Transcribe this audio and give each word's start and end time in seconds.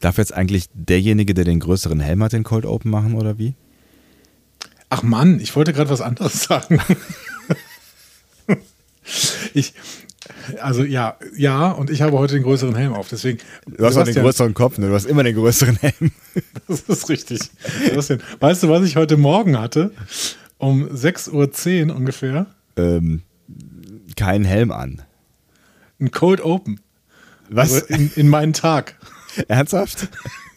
Darf 0.00 0.18
jetzt 0.18 0.32
eigentlich 0.32 0.66
derjenige, 0.74 1.34
der 1.34 1.44
den 1.44 1.60
größeren 1.60 2.00
Helm 2.00 2.22
hat, 2.22 2.32
den 2.32 2.44
Cold 2.44 2.66
Open 2.66 2.90
machen 2.90 3.14
oder 3.14 3.38
wie? 3.38 3.54
Ach 4.90 5.02
Mann, 5.02 5.40
ich 5.40 5.54
wollte 5.56 5.72
gerade 5.72 5.90
was 5.90 6.00
anderes 6.00 6.42
sagen. 6.44 6.80
ich, 9.54 9.74
also 10.60 10.84
ja, 10.84 11.16
ja, 11.36 11.70
und 11.70 11.90
ich 11.90 12.02
habe 12.02 12.16
heute 12.18 12.34
den 12.34 12.42
größeren 12.42 12.74
Helm 12.74 12.94
auf, 12.94 13.08
deswegen. 13.08 13.38
Du 13.66 13.84
hast 13.84 13.96
auch 13.96 14.04
den 14.04 14.14
größeren 14.14 14.54
Kopf, 14.54 14.78
ne? 14.78 14.88
Du 14.88 14.94
hast 14.94 15.06
immer 15.06 15.22
den 15.22 15.34
größeren 15.34 15.76
Helm. 15.76 16.12
Das 16.68 16.80
ist 16.82 17.08
richtig. 17.08 17.40
Sebastian, 17.82 18.22
weißt 18.40 18.62
du, 18.62 18.68
was 18.68 18.84
ich 18.84 18.96
heute 18.96 19.16
Morgen 19.16 19.58
hatte? 19.58 19.90
Um 20.58 20.86
6.10 20.86 21.88
Uhr 21.88 21.96
ungefähr. 21.96 22.44
Ähm, 22.76 23.22
keinen 24.16 24.44
Helm 24.44 24.70
an. 24.70 25.00
Ein 25.98 26.10
Cold 26.10 26.42
Open. 26.42 26.80
Was? 27.48 27.72
Also 27.72 27.86
in, 27.86 28.10
in 28.16 28.28
meinen 28.28 28.52
Tag. 28.52 28.96
Ernsthaft? 29.48 30.08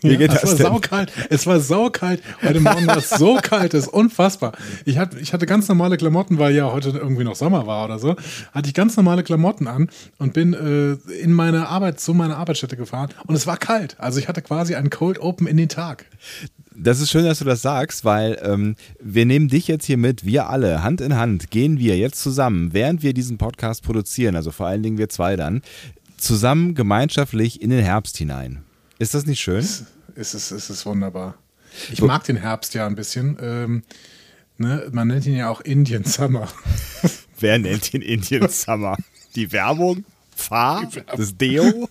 Wie 0.02 0.18
geht 0.18 0.34
ja, 0.34 0.40
das 0.40 0.44
es 0.44 0.50
war 0.52 0.58
denn? 0.58 0.66
saukalt. 0.66 1.12
Es 1.30 1.46
war 1.46 1.60
saukalt. 1.60 2.24
Heute 2.42 2.60
Morgen 2.60 2.88
war 2.88 2.98
es 2.98 3.10
so 3.10 3.36
kalt, 3.36 3.74
das 3.74 3.84
ist 3.84 3.94
unfassbar. 3.94 4.54
Ich 4.86 4.98
hatte, 4.98 5.20
ich 5.20 5.32
hatte 5.32 5.46
ganz 5.46 5.68
normale 5.68 5.98
Klamotten, 5.98 6.40
weil 6.40 6.56
ja 6.56 6.72
heute 6.72 6.90
irgendwie 6.90 7.24
noch 7.24 7.36
Sommer 7.36 7.68
war 7.68 7.86
oder 7.86 8.00
so. 8.00 8.16
Hatte 8.52 8.68
ich 8.68 8.74
ganz 8.74 8.98
normale 8.98 9.24
Klamotten 9.24 9.68
an 9.68 9.90
und 10.18 10.34
bin 10.34 10.54
äh, 10.54 11.14
in 11.14 11.34
meine 11.34 11.68
Arbeit, 11.68 12.00
zu 12.00 12.14
meiner 12.14 12.38
Arbeitsstätte 12.38 12.78
gefahren 12.78 13.10
und 13.28 13.36
es 13.36 13.46
war 13.46 13.58
kalt. 13.58 13.96
Also 14.00 14.20
ich 14.20 14.28
hatte 14.28 14.42
quasi 14.42 14.74
einen 14.76 14.90
Cold 14.90 15.20
Open 15.20 15.46
in 15.46 15.58
den 15.58 15.70
Tag. 15.70 16.06
Das 16.74 17.00
ist 17.00 17.12
schön, 17.12 17.26
dass 17.26 17.40
du 17.40 17.46
das 17.46 17.62
sagst, 17.62 18.06
weil 18.06 18.40
ähm, 18.42 18.76
wir 19.00 19.26
nehmen 19.26 19.50
dich 19.50 19.68
jetzt 19.68 19.86
hier 19.86 19.98
mit, 19.98 20.26
wir 20.26 20.50
alle, 20.50 20.82
Hand 20.84 21.02
in 21.02 21.16
Hand, 21.16 21.52
gehen 21.52 21.78
wir 21.78 21.98
jetzt 21.98 22.22
zusammen, 22.24 22.74
während 22.74 23.04
wir 23.04 23.14
diesen 23.14 23.38
Podcast 23.38 23.84
produzieren, 23.84 24.36
also 24.36 24.52
vor 24.52 24.68
allen 24.68 24.82
Dingen 24.82 24.98
wir 24.98 25.10
zwei 25.10 25.36
dann, 25.36 25.62
zusammen 26.18 26.74
gemeinschaftlich 26.74 27.62
in 27.62 27.70
den 27.70 27.84
Herbst 27.84 28.18
hinein. 28.18 28.64
Ist 29.02 29.16
das 29.16 29.26
nicht 29.26 29.42
schön? 29.42 29.58
Es, 29.58 29.84
es, 30.14 30.36
ist, 30.36 30.52
es 30.52 30.70
ist 30.70 30.86
wunderbar. 30.86 31.34
Ich 31.92 32.04
mag 32.04 32.24
den 32.24 32.36
Herbst 32.36 32.76
ja 32.76 32.86
ein 32.86 32.94
bisschen. 32.94 33.36
Ähm, 33.42 33.84
ne? 34.60 34.90
Man 34.92 35.08
nennt 35.08 35.26
ihn 35.26 35.36
ja 35.36 35.50
auch 35.50 35.62
Indian 35.62 36.04
Summer. 36.04 36.48
Wer 37.40 37.58
nennt 37.58 37.96
ihn 37.96 38.04
Indian 38.04 38.48
Summer? 38.48 38.96
Die 39.36 39.52
Werbung? 39.52 40.06
Fahr? 40.36 40.88
Das 41.18 41.36
Deo? 41.36 41.90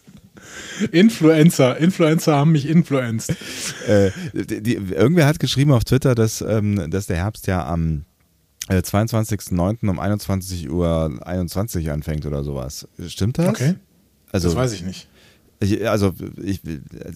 Influencer. 0.93 1.79
Influencer 1.79 2.37
haben 2.37 2.53
mich 2.53 2.69
influenced. 2.69 3.35
Äh, 3.89 4.13
die, 4.33 4.63
die, 4.63 4.75
irgendwer 4.75 5.27
hat 5.27 5.41
geschrieben 5.41 5.73
auf 5.73 5.83
Twitter, 5.83 6.15
dass, 6.15 6.43
ähm, 6.43 6.93
dass 6.93 7.07
der 7.07 7.17
Herbst 7.17 7.49
ja 7.49 7.67
am 7.67 8.05
äh, 8.69 8.77
22.09. 8.77 9.89
um 9.89 9.99
21 9.99 10.71
Uhr 10.71 11.19
21 11.25 11.91
anfängt 11.91 12.25
oder 12.25 12.45
sowas. 12.45 12.87
Stimmt 13.09 13.39
das? 13.39 13.49
Okay. 13.49 13.75
Also, 14.31 14.47
das 14.47 14.57
weiß 14.57 14.73
ich 14.75 14.83
nicht. 14.83 15.09
Ich, 15.63 15.87
also 15.87 16.15
ich, 16.43 16.63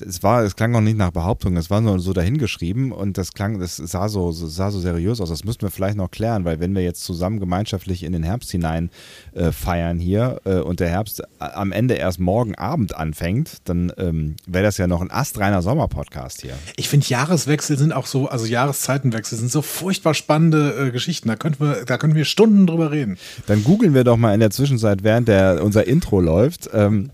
es 0.07 0.23
war, 0.23 0.43
es 0.43 0.55
klang 0.55 0.71
noch 0.71 0.83
nicht 0.83 0.99
nach 0.99 1.13
Behauptung, 1.13 1.57
es 1.57 1.71
war 1.71 1.81
nur 1.81 1.99
so 1.99 2.13
dahingeschrieben 2.13 2.93
und 2.93 3.17
das 3.17 3.33
klang, 3.33 3.59
das 3.59 3.77
sah 3.77 4.11
so, 4.11 4.33
sah 4.33 4.71
so 4.71 4.81
seriös 4.81 5.19
aus. 5.23 5.31
Das 5.31 5.45
müssten 5.45 5.63
wir 5.63 5.71
vielleicht 5.71 5.97
noch 5.97 6.11
klären, 6.11 6.45
weil 6.45 6.61
wenn 6.61 6.75
wir 6.75 6.83
jetzt 6.83 7.05
zusammen 7.05 7.41
gemeinschaftlich 7.41 8.03
in 8.03 8.13
den 8.13 8.23
Herbst 8.23 8.51
hinein 8.51 8.91
äh, 9.33 9.51
feiern 9.51 9.99
hier 9.99 10.43
äh, 10.45 10.57
und 10.57 10.81
der 10.81 10.91
Herbst 10.91 11.23
am 11.39 11.73
Ende 11.73 11.95
erst 11.95 12.21
morgen 12.21 12.55
Abend 12.55 12.95
anfängt, 12.95 13.59
dann 13.65 13.91
ähm, 13.97 14.37
wäre 14.47 14.65
das 14.65 14.77
ja 14.77 14.89
noch 14.89 15.01
ein 15.01 15.11
astreiner 15.11 15.63
Sommerpodcast 15.63 16.43
hier. 16.43 16.55
Ich 16.77 16.91
finde 16.91 17.07
Jahreswechsel 17.07 17.79
sind 17.79 17.95
auch 17.95 18.07
so, 18.07 18.29
also 18.29 18.45
Jahreszeitenwechsel 18.45 19.39
sind 19.39 19.51
so 19.51 19.63
furchtbar 19.63 20.13
spannende 20.13 20.89
äh, 20.89 20.91
Geschichten. 20.91 21.29
Da 21.29 21.37
könnten 21.37 21.65
wir, 21.65 21.87
da 21.87 21.97
könnten 21.97 22.15
wir 22.15 22.27
Stunden 22.27 22.67
drüber 22.67 22.91
reden. 22.91 23.17
Dann 23.47 23.65
googeln 23.65 23.95
wir 23.95 24.05
doch 24.05 24.19
mal 24.19 24.35
in 24.35 24.41
der 24.41 24.51
Zwischenzeit, 24.51 25.03
während 25.03 25.29
der 25.29 25.65
unser 25.65 25.87
Intro 25.87 26.21
läuft. 26.21 26.69
Ähm, 26.75 27.11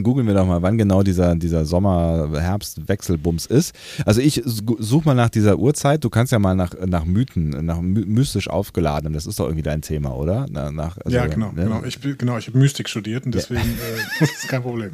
googeln 0.00 0.26
wir 0.26 0.34
doch 0.34 0.46
mal, 0.46 0.62
wann 0.62 0.78
genau 0.78 1.02
dieser, 1.02 1.36
dieser 1.36 1.66
Sommer-Herbst-Wechselbums 1.66 3.46
ist. 3.46 3.74
Also 4.06 4.22
ich 4.22 4.42
suche 4.44 5.04
mal 5.04 5.14
nach 5.14 5.28
dieser 5.28 5.58
Uhrzeit. 5.58 6.02
Du 6.02 6.08
kannst 6.08 6.32
ja 6.32 6.38
mal 6.38 6.54
nach, 6.54 6.72
nach 6.86 7.04
Mythen, 7.04 7.50
nach 7.66 7.80
mystisch 7.80 8.48
aufgeladen. 8.48 9.12
Das 9.12 9.26
ist 9.26 9.38
doch 9.38 9.44
irgendwie 9.44 9.62
dein 9.62 9.82
Thema, 9.82 10.16
oder? 10.16 10.46
Nach, 10.48 10.96
also, 10.98 11.14
ja, 11.14 11.26
genau. 11.26 11.52
Ne? 11.52 11.64
genau. 11.64 11.84
Ich, 11.84 12.00
genau, 12.00 12.38
ich 12.38 12.46
habe 12.46 12.58
Mystik 12.58 12.88
studiert 12.88 13.26
und 13.26 13.34
deswegen 13.34 13.60
ja. 13.60 13.66
äh, 13.66 14.02
das 14.20 14.30
ist 14.30 14.48
kein 14.48 14.62
Problem. 14.62 14.92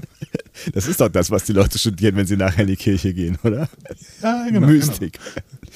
Das 0.74 0.88
ist 0.88 1.00
doch 1.00 1.08
das, 1.08 1.30
was 1.30 1.44
die 1.44 1.52
Leute 1.52 1.78
studieren, 1.78 2.16
wenn 2.16 2.26
sie 2.26 2.36
nachher 2.36 2.62
in 2.62 2.68
die 2.68 2.76
Kirche 2.76 3.14
gehen, 3.14 3.38
oder? 3.44 3.68
Ja, 4.20 4.48
genau. 4.50 4.66
Mystik. 4.66 5.18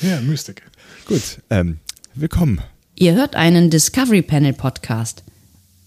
Genau. 0.01 0.15
Ja, 0.15 0.21
Mystik. 0.21 0.63
Gut, 1.07 1.39
ähm, 1.51 1.79
willkommen. 2.15 2.61
Ihr 2.97 3.15
hört 3.15 3.37
einen 3.37 3.71
Discovery 3.71 4.23
Panel 4.23 4.53
Podcast. 4.53 5.23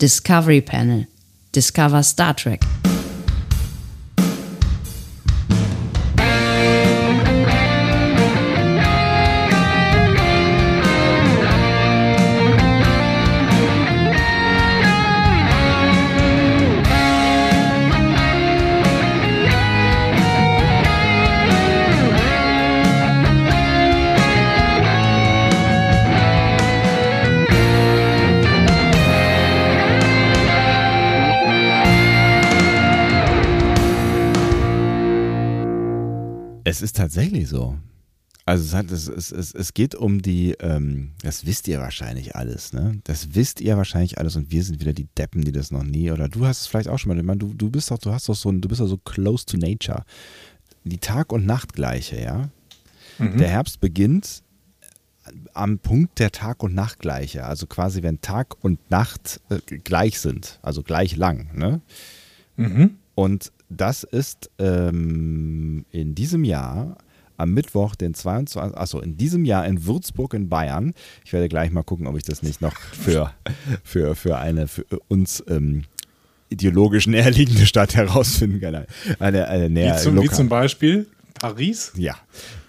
Discovery 0.02 0.62
Panel. 0.62 1.08
Discover 1.54 2.04
Star 2.04 2.36
Trek. 2.36 2.62
Es 36.76 36.82
ist 36.82 36.98
tatsächlich 36.98 37.48
so. 37.48 37.78
Also 38.46 38.66
es, 38.66 38.74
hat, 38.74 38.92
es, 38.92 39.08
es, 39.08 39.32
es, 39.32 39.74
geht 39.74 39.96
um 39.96 40.22
die, 40.22 40.56
ähm, 40.60 41.14
das 41.24 41.46
wisst 41.46 41.70
ihr 41.70 41.80
wahrscheinlich 41.80 42.36
alles, 42.36 42.74
ne? 42.74 43.00
Das 43.06 43.34
wisst 43.34 43.62
ihr 43.62 43.78
wahrscheinlich 43.78 44.18
alles 44.18 44.36
und 44.36 44.52
wir 44.52 44.62
sind 44.62 44.82
wieder 44.82 44.92
die 44.92 45.08
Deppen, 45.18 45.46
die 45.46 45.54
das 45.54 45.72
noch 45.72 45.84
nie, 45.84 46.12
oder 46.12 46.28
du 46.28 46.46
hast 46.46 46.62
es 46.62 46.68
vielleicht 46.68 46.90
auch 46.90 47.00
schon 47.00 47.14
mal, 47.14 47.18
ich 47.18 47.24
meine, 47.24 47.40
du, 47.40 47.54
du 47.54 47.70
bist 47.70 47.92
doch, 47.92 47.98
du 47.98 48.12
hast 48.12 48.28
doch 48.28 48.36
so 48.36 48.52
du 48.52 48.68
bist 48.68 48.82
doch 48.82 48.88
so 48.88 48.98
close 48.98 49.46
to 49.46 49.56
nature. 49.56 50.04
Die 50.84 50.98
Tag- 50.98 51.32
und 51.32 51.46
Nachtgleiche, 51.46 52.22
ja? 52.22 52.50
Mhm. 53.20 53.38
Der 53.38 53.48
Herbst 53.48 53.80
beginnt 53.80 54.44
am 55.54 55.80
Punkt 55.80 56.20
der 56.20 56.34
Tag- 56.34 56.62
und 56.62 56.76
Nachtgleiche, 56.76 57.46
also 57.46 57.68
quasi 57.68 58.04
wenn 58.04 58.20
Tag 58.20 58.62
und 58.62 58.92
Nacht 58.92 59.40
äh, 59.50 59.60
gleich 59.78 60.20
sind, 60.20 60.60
also 60.62 60.84
gleich 60.84 61.16
lang, 61.16 61.56
ne? 61.56 61.80
Mhm. 62.58 62.98
Und 63.16 63.54
das 63.70 64.04
ist 64.04 64.50
ähm, 64.60 65.86
in 65.92 66.16
diesem 66.16 66.44
Jahr 66.44 66.98
am 67.38 67.54
Mittwoch, 67.54 67.96
den 67.96 68.14
22. 68.14 68.78
Achso, 68.78 69.00
in 69.00 69.18
diesem 69.18 69.46
Jahr 69.46 69.66
in 69.66 69.86
Würzburg 69.86 70.34
in 70.34 70.50
Bayern. 70.50 70.94
Ich 71.26 71.34
werde 71.34 71.50
gleich 71.50 71.72
mal 71.72 71.84
gucken, 71.84 72.08
ob 72.08 72.16
ich 72.18 72.24
das 72.24 72.44
nicht 72.44 72.62
noch 72.62 72.76
für, 72.78 73.32
für, 73.84 74.16
für 74.16 74.38
eine 74.38 74.68
für 74.68 74.86
uns 75.08 75.44
ähm, 75.50 75.84
ideologisch 76.50 77.08
näherliegende 77.08 77.66
Stadt 77.66 77.96
herausfinden 77.96 78.62
kann. 78.62 78.86
Eine, 79.20 79.48
eine 79.48 79.70
näher, 79.70 79.96
wie, 79.96 80.02
zum, 80.02 80.22
wie 80.22 80.30
zum 80.30 80.50
Beispiel 80.50 81.08
Paris? 81.34 81.92
Ja. 81.96 82.16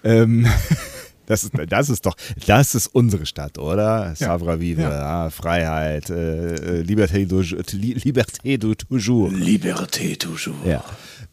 Ähm, 0.03 0.47
Das 1.27 1.43
ist, 1.43 1.53
das 1.67 1.89
ist 1.89 2.05
doch, 2.05 2.15
das 2.47 2.73
ist 2.73 2.87
unsere 2.87 3.25
Stadt, 3.25 3.57
oder? 3.57 4.15
Savra 4.15 4.59
Vive, 4.59 4.83
ja. 4.83 5.25
ah, 5.25 5.29
Freiheit, 5.29 6.09
äh, 6.09 6.79
äh 6.79 6.81
Liberté, 6.81 7.25
du, 7.27 7.41
Liberté 7.41 8.57
du 8.57 8.73
toujours. 8.73 9.31
Liberté 9.33 10.17
toujours. 10.17 10.65
Ja. 10.65 10.83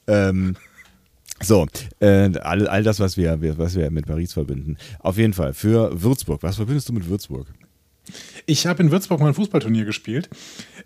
Ähm, 0.06 0.56
so, 1.40 1.66
äh, 2.00 2.30
all, 2.38 2.66
all 2.66 2.82
das, 2.82 3.00
was 3.00 3.16
wir, 3.16 3.38
was 3.58 3.76
wir 3.76 3.90
mit 3.90 4.06
Paris 4.06 4.32
verbinden. 4.32 4.76
Auf 4.98 5.16
jeden 5.16 5.32
Fall, 5.32 5.54
für 5.54 6.02
Würzburg. 6.02 6.42
Was 6.42 6.56
verbindest 6.56 6.88
du 6.88 6.92
mit 6.92 7.08
Würzburg? 7.08 7.46
Ich 8.46 8.66
habe 8.66 8.82
in 8.82 8.90
Würzburg 8.90 9.20
mal 9.20 9.28
ein 9.28 9.34
Fußballturnier 9.34 9.84
gespielt. 9.84 10.28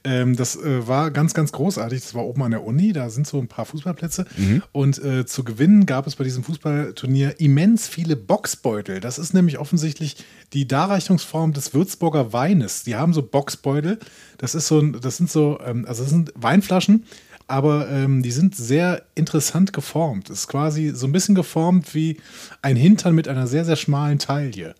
Ähm, 0.04 0.36
das 0.36 0.56
äh, 0.56 0.86
war 0.86 1.10
ganz, 1.10 1.34
ganz 1.34 1.52
großartig. 1.52 2.00
Das 2.00 2.14
war 2.14 2.24
oben 2.24 2.42
an 2.42 2.52
der 2.52 2.64
Uni, 2.64 2.92
da 2.92 3.10
sind 3.10 3.26
so 3.26 3.38
ein 3.38 3.48
paar 3.48 3.64
Fußballplätze. 3.64 4.26
Mhm. 4.36 4.62
Und 4.72 5.02
äh, 5.02 5.26
zu 5.26 5.44
gewinnen 5.44 5.86
gab 5.86 6.06
es 6.06 6.16
bei 6.16 6.24
diesem 6.24 6.44
Fußballturnier 6.44 7.40
immens 7.40 7.88
viele 7.88 8.16
Boxbeutel. 8.16 9.00
Das 9.00 9.19
ist 9.19 9.34
nämlich 9.34 9.58
offensichtlich 9.58 10.16
die 10.52 10.69
Darreichungsform 10.69 11.52
des 11.52 11.75
Würzburger 11.75 12.32
Weines. 12.32 12.84
Die 12.84 12.96
haben 12.96 13.12
so 13.12 13.22
Boxbeutel. 13.22 13.98
Das 14.38 14.54
ist 14.54 14.69
so 14.69 14.78
ein, 14.78 14.98
das 15.00 15.16
sind 15.16 15.31
so, 15.31 15.58
ähm, 15.64 15.84
also 15.87 16.02
das 16.02 16.10
sind 16.10 16.32
Weinflaschen, 16.37 17.04
aber 17.48 17.88
ähm, 17.90 18.22
die 18.22 18.31
sind 18.31 18.54
sehr 18.54 19.02
interessant 19.14 19.72
geformt. 19.72 20.31
Das 20.31 20.40
ist 20.40 20.48
quasi 20.48 20.93
so 20.94 21.06
ein 21.06 21.12
bisschen 21.12 21.34
geformt 21.34 21.94
wie 21.94 22.19
ein 22.62 22.76
Hintern 22.76 23.14
mit 23.14 23.26
einer 23.26 23.46
sehr, 23.46 23.64
sehr 23.64 23.76
schmalen 23.76 24.19
Taille. 24.19 24.75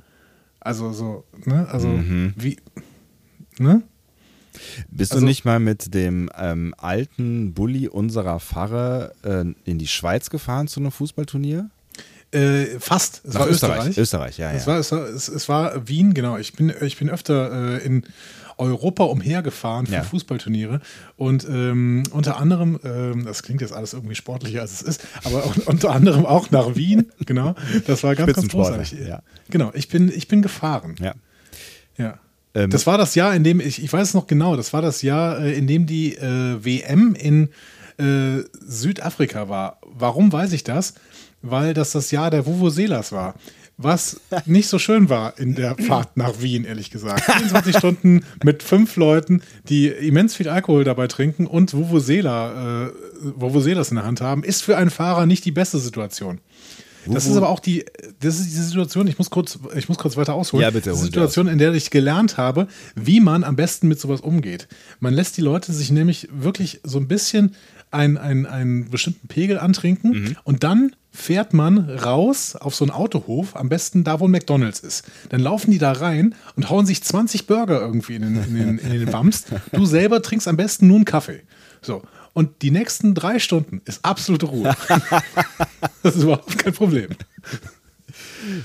Also 0.61 0.93
so, 0.93 1.25
ne? 1.45 1.69
Also 1.71 1.89
mhm. 1.89 2.35
wie, 2.37 2.59
ne? 3.59 3.83
Bist 4.91 5.13
also, 5.13 5.21
du 5.21 5.27
nicht 5.27 5.45
mal 5.45 5.61
mit 5.61 5.95
dem 5.95 6.31
ähm, 6.37 6.75
alten 6.79 7.55
Bulli 7.55 7.89
unserer 7.89 8.41
Pfarre 8.41 9.13
äh, 9.23 9.45
in 9.65 9.79
die 9.79 9.87
Schweiz 9.87 10.31
gefahren 10.31 10.69
zu 10.69 10.81
einem 10.81 10.91
Fußballturnier? 10.91 11.71
Äh, 12.31 12.79
fast. 12.79 13.23
Es 13.25 13.35
Nach 13.35 13.41
war 13.41 13.49
Österreich. 13.49 13.97
Österreich, 13.97 14.39
ja, 14.39 14.53
es 14.53 14.67
ja. 14.67 14.73
War, 14.73 14.79
es, 14.79 14.93
war, 14.93 15.07
es, 15.07 15.29
es, 15.29 15.49
war 15.49 15.89
Wien, 15.89 16.13
genau. 16.13 16.37
Ich 16.37 16.53
bin, 16.53 16.73
ich 16.83 16.99
bin 16.99 17.09
öfter 17.09 17.79
äh, 17.79 17.87
in 17.87 18.05
Europa 18.59 19.05
umhergefahren 19.05 19.87
für 19.87 19.95
Ja. 19.95 20.03
Fußballturniere 20.03 20.81
und 21.17 21.47
ähm, 21.49 22.03
unter 22.11 22.39
anderem, 22.39 22.79
ähm, 22.85 23.25
das 23.25 23.43
klingt 23.43 23.61
jetzt 23.61 23.73
alles 23.73 23.93
irgendwie 23.93 24.15
sportlicher 24.15 24.61
als 24.63 24.73
es 24.73 24.83
ist, 24.83 25.07
aber 25.25 25.47
un- 25.47 25.63
unter 25.67 25.91
anderem 25.91 26.27
auch 26.27 26.51
nach 26.51 26.75
Wien, 26.77 27.07
genau. 27.27 27.55
Das 27.87 28.03
war 28.03 28.15
ganz, 28.15 28.33
ganz 28.35 28.49
großartig. 28.49 28.93
ja. 29.07 29.23
Genau, 29.51 29.71
ich 29.75 29.89
bin, 29.89 30.11
ich 30.15 30.29
bin 30.29 30.43
gefahren. 30.43 30.95
Ja. 31.01 31.15
Ja. 31.97 32.19
Ähm, 32.55 32.71
das 32.71 32.87
war 32.87 32.99
das 32.99 33.15
Jahr, 33.15 33.35
in 33.35 33.45
dem, 33.45 33.61
ich, 33.61 33.83
ich 33.83 33.93
weiß 33.93 34.09
es 34.09 34.15
noch 34.15 34.27
genau, 34.27 34.57
das 34.57 34.73
war 34.73 34.83
das 34.83 35.03
Jahr, 35.03 35.41
äh, 35.41 35.53
in 35.57 35.67
dem 35.67 35.87
die 35.87 36.15
äh, 36.17 36.65
WM 36.65 37.15
in 37.15 37.49
äh, 37.99 38.43
Südafrika 38.67 39.49
war. 39.49 39.79
Warum 39.87 40.33
weiß 40.33 40.53
ich 40.53 40.65
das? 40.65 40.95
Weil 41.43 41.75
das 41.75 41.93
das 41.93 42.11
Jahr 42.11 42.31
der 42.31 42.47
Vuvuzelas 42.47 43.13
war. 43.13 43.35
Was 43.81 44.21
nicht 44.45 44.69
so 44.69 44.81
schön 44.81 45.09
war 45.09 45.39
in 45.39 45.55
der 45.55 45.77
Fahrt 45.77 46.17
nach 46.17 46.41
Wien, 46.41 46.65
ehrlich 46.65 46.91
gesagt. 46.91 47.23
24 47.23 47.79
Stunden 47.79 48.25
mit 48.43 48.65
fünf 48.65 48.97
Leuten, 48.97 49.41
die 49.69 49.87
immens 49.87 50.35
viel 50.35 50.49
Alkohol 50.49 50.83
dabei 50.83 51.07
trinken 51.07 51.47
und 51.47 51.73
Vuvuzela, 51.73 52.87
äh, 52.87 52.91
Vuvuzelas 53.37 53.91
in 53.91 53.95
der 53.95 54.05
Hand 54.05 54.21
haben, 54.21 54.43
ist 54.43 54.63
für 54.63 54.77
einen 54.77 54.91
Fahrer 54.91 55.27
nicht 55.27 55.45
die 55.45 55.53
beste 55.53 55.79
Situation. 55.79 56.41
Das 57.07 57.27
ist 57.27 57.37
aber 57.37 57.49
auch 57.49 57.61
die, 57.61 57.85
das 58.21 58.39
ist 58.39 58.47
die 58.51 58.61
Situation, 58.61 59.07
ich 59.07 59.19
muss 59.19 59.31
kurz, 59.31 59.59
ich 59.77 59.89
muss 59.89 59.99
kurz 59.99 60.17
weiter 60.17 60.35
ausholen. 60.35 60.63
Ja, 60.63 60.71
bitte, 60.71 60.91
Die 60.91 60.97
Situation, 60.97 61.49
in 61.49 61.59
der 61.59 61.73
ich 61.73 61.91
gelernt 61.91 62.37
habe, 62.37 62.67
wie 62.97 63.21
man 63.21 63.45
am 63.45 63.57
besten 63.57 63.89
mit 63.89 64.01
sowas 64.01 64.21
umgeht. 64.21 64.69
Man 65.01 65.15
lässt 65.15 65.37
die 65.37 65.41
Leute 65.41 65.73
sich 65.73 65.91
nämlich 65.91 66.29
wirklich 66.33 66.81
so 66.83 66.99
ein 66.99 67.09
bisschen 67.09 67.55
ein, 67.91 68.19
ein, 68.19 68.47
einen 68.47 68.91
bestimmten 68.91 69.29
Pegel 69.29 69.59
antrinken 69.59 70.11
Mhm. 70.13 70.37
und 70.45 70.65
dann 70.65 70.95
fährt 71.11 71.53
man 71.55 71.79
raus 71.91 72.55
auf 72.55 72.75
so 72.75 72.85
einen 72.85 72.93
Autohof, 72.93 73.57
am 73.57 73.69
besten 73.69 74.05
da, 74.05 74.21
wo 74.21 74.29
ein 74.29 74.31
McDonalds 74.31 74.81
ist. 74.81 75.05
Dann 75.31 75.41
laufen 75.41 75.71
die 75.71 75.79
da 75.79 75.93
rein 75.93 76.35
und 76.55 76.71
hauen 76.71 76.87
sich 76.87 77.03
20 77.03 77.47
Burger 77.47 77.81
irgendwie 77.81 78.15
in 78.17 78.23
den, 78.23 78.37
in 78.45 78.55
den, 78.55 78.79
in 78.79 78.91
den 78.93 79.13
Wams. 79.13 79.47
Du 79.73 79.85
selber 79.87 80.23
trinkst 80.23 80.47
am 80.47 80.57
besten 80.57 80.87
nur 80.87 80.97
einen 80.97 81.05
Kaffee. 81.07 81.41
So. 81.83 82.03
Und 82.35 82.63
die 82.63 82.71
nächsten 82.71 83.15
drei 83.15 83.39
Stunden 83.41 83.81
ist 83.85 84.05
absolute 84.05 84.47
Ruhe. 84.47 84.77
das 86.03 86.15
ist 86.17 86.23
überhaupt 86.23 86.57
kein 86.59 86.73
Problem. 86.73 87.09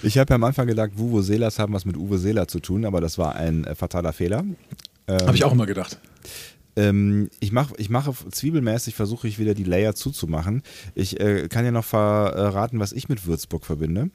Ich 0.04 0.18
habe 0.18 0.30
ja 0.30 0.36
am 0.36 0.44
Anfang 0.44 0.68
gedacht, 0.68 0.92
Vuvuzelas 0.96 1.58
haben 1.60 1.74
was 1.74 1.86
mit 1.86 1.98
Uwe 1.98 2.18
Seeler 2.20 2.48
zu 2.48 2.60
tun, 2.60 2.86
aber 2.86 3.02
das 3.02 3.18
war 3.18 3.36
ein 3.36 3.64
äh, 3.64 3.74
fataler 3.74 4.14
Fehler. 4.14 4.44
Habe 5.08 5.36
ich 5.36 5.44
auch 5.44 5.52
immer 5.52 5.66
gedacht. 5.66 5.98
Ähm, 6.76 7.30
ich, 7.40 7.52
mach, 7.52 7.72
ich 7.78 7.90
mache 7.90 8.14
zwiebelmäßig, 8.32 8.96
versuche 8.96 9.28
ich 9.28 9.40
wieder 9.40 9.54
die 9.54 9.64
Layer 9.64 9.96
zuzumachen. 9.96 10.64
Ich 10.96 11.20
äh, 11.20 11.48
kann 11.48 11.66
ja 11.66 11.72
noch 11.72 11.86
verraten, 11.86 12.80
was 12.80 12.94
ich 12.94 13.10
mit 13.10 13.26
Würzburg 13.26 13.66
verbinde. 13.66 14.10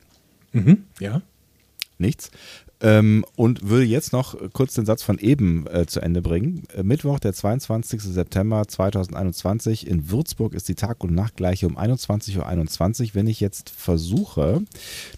Mhm. 0.53 0.85
Ja. 0.99 1.23
Nichts. 1.99 2.31
Ähm, 2.81 3.25
und 3.35 3.69
würde 3.69 3.85
jetzt 3.85 4.13
noch 4.13 4.37
kurz 4.53 4.75
den 4.75 4.87
Satz 4.87 5.03
von 5.03 5.19
eben 5.19 5.67
äh, 5.67 5.87
zu 5.87 6.01
Ende 6.01 6.23
bringen. 6.23 6.63
Äh, 6.77 6.85
Mittwoch, 6.85 7.19
der 7.19 7.33
22. 7.33 8.01
September 8.01 8.69
2021 8.69 9.87
in 9.87 10.11
Würzburg 10.11 10.55
ist 10.55 10.69
die 10.69 10.77
Tag- 10.77 11.03
und 11.03 11.13
Nachtgleiche 11.13 11.67
um 11.67 11.77
21.21 11.77 12.37
Uhr. 12.37 12.47
21. 12.47 13.15
Wenn 13.17 13.27
ich 13.27 13.41
jetzt 13.41 13.71
versuche, 13.71 14.63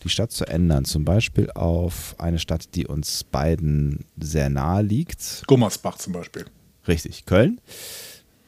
die 0.02 0.08
Stadt 0.08 0.32
zu 0.32 0.46
ändern, 0.46 0.86
zum 0.86 1.04
Beispiel 1.04 1.50
auf 1.50 2.14
eine 2.18 2.38
Stadt, 2.38 2.74
die 2.74 2.86
uns 2.86 3.24
beiden 3.24 4.06
sehr 4.18 4.48
nahe 4.48 4.82
liegt, 4.82 5.42
Gummersbach 5.46 5.98
zum 5.98 6.14
Beispiel. 6.14 6.46
Richtig, 6.90 7.24
Köln. 7.24 7.60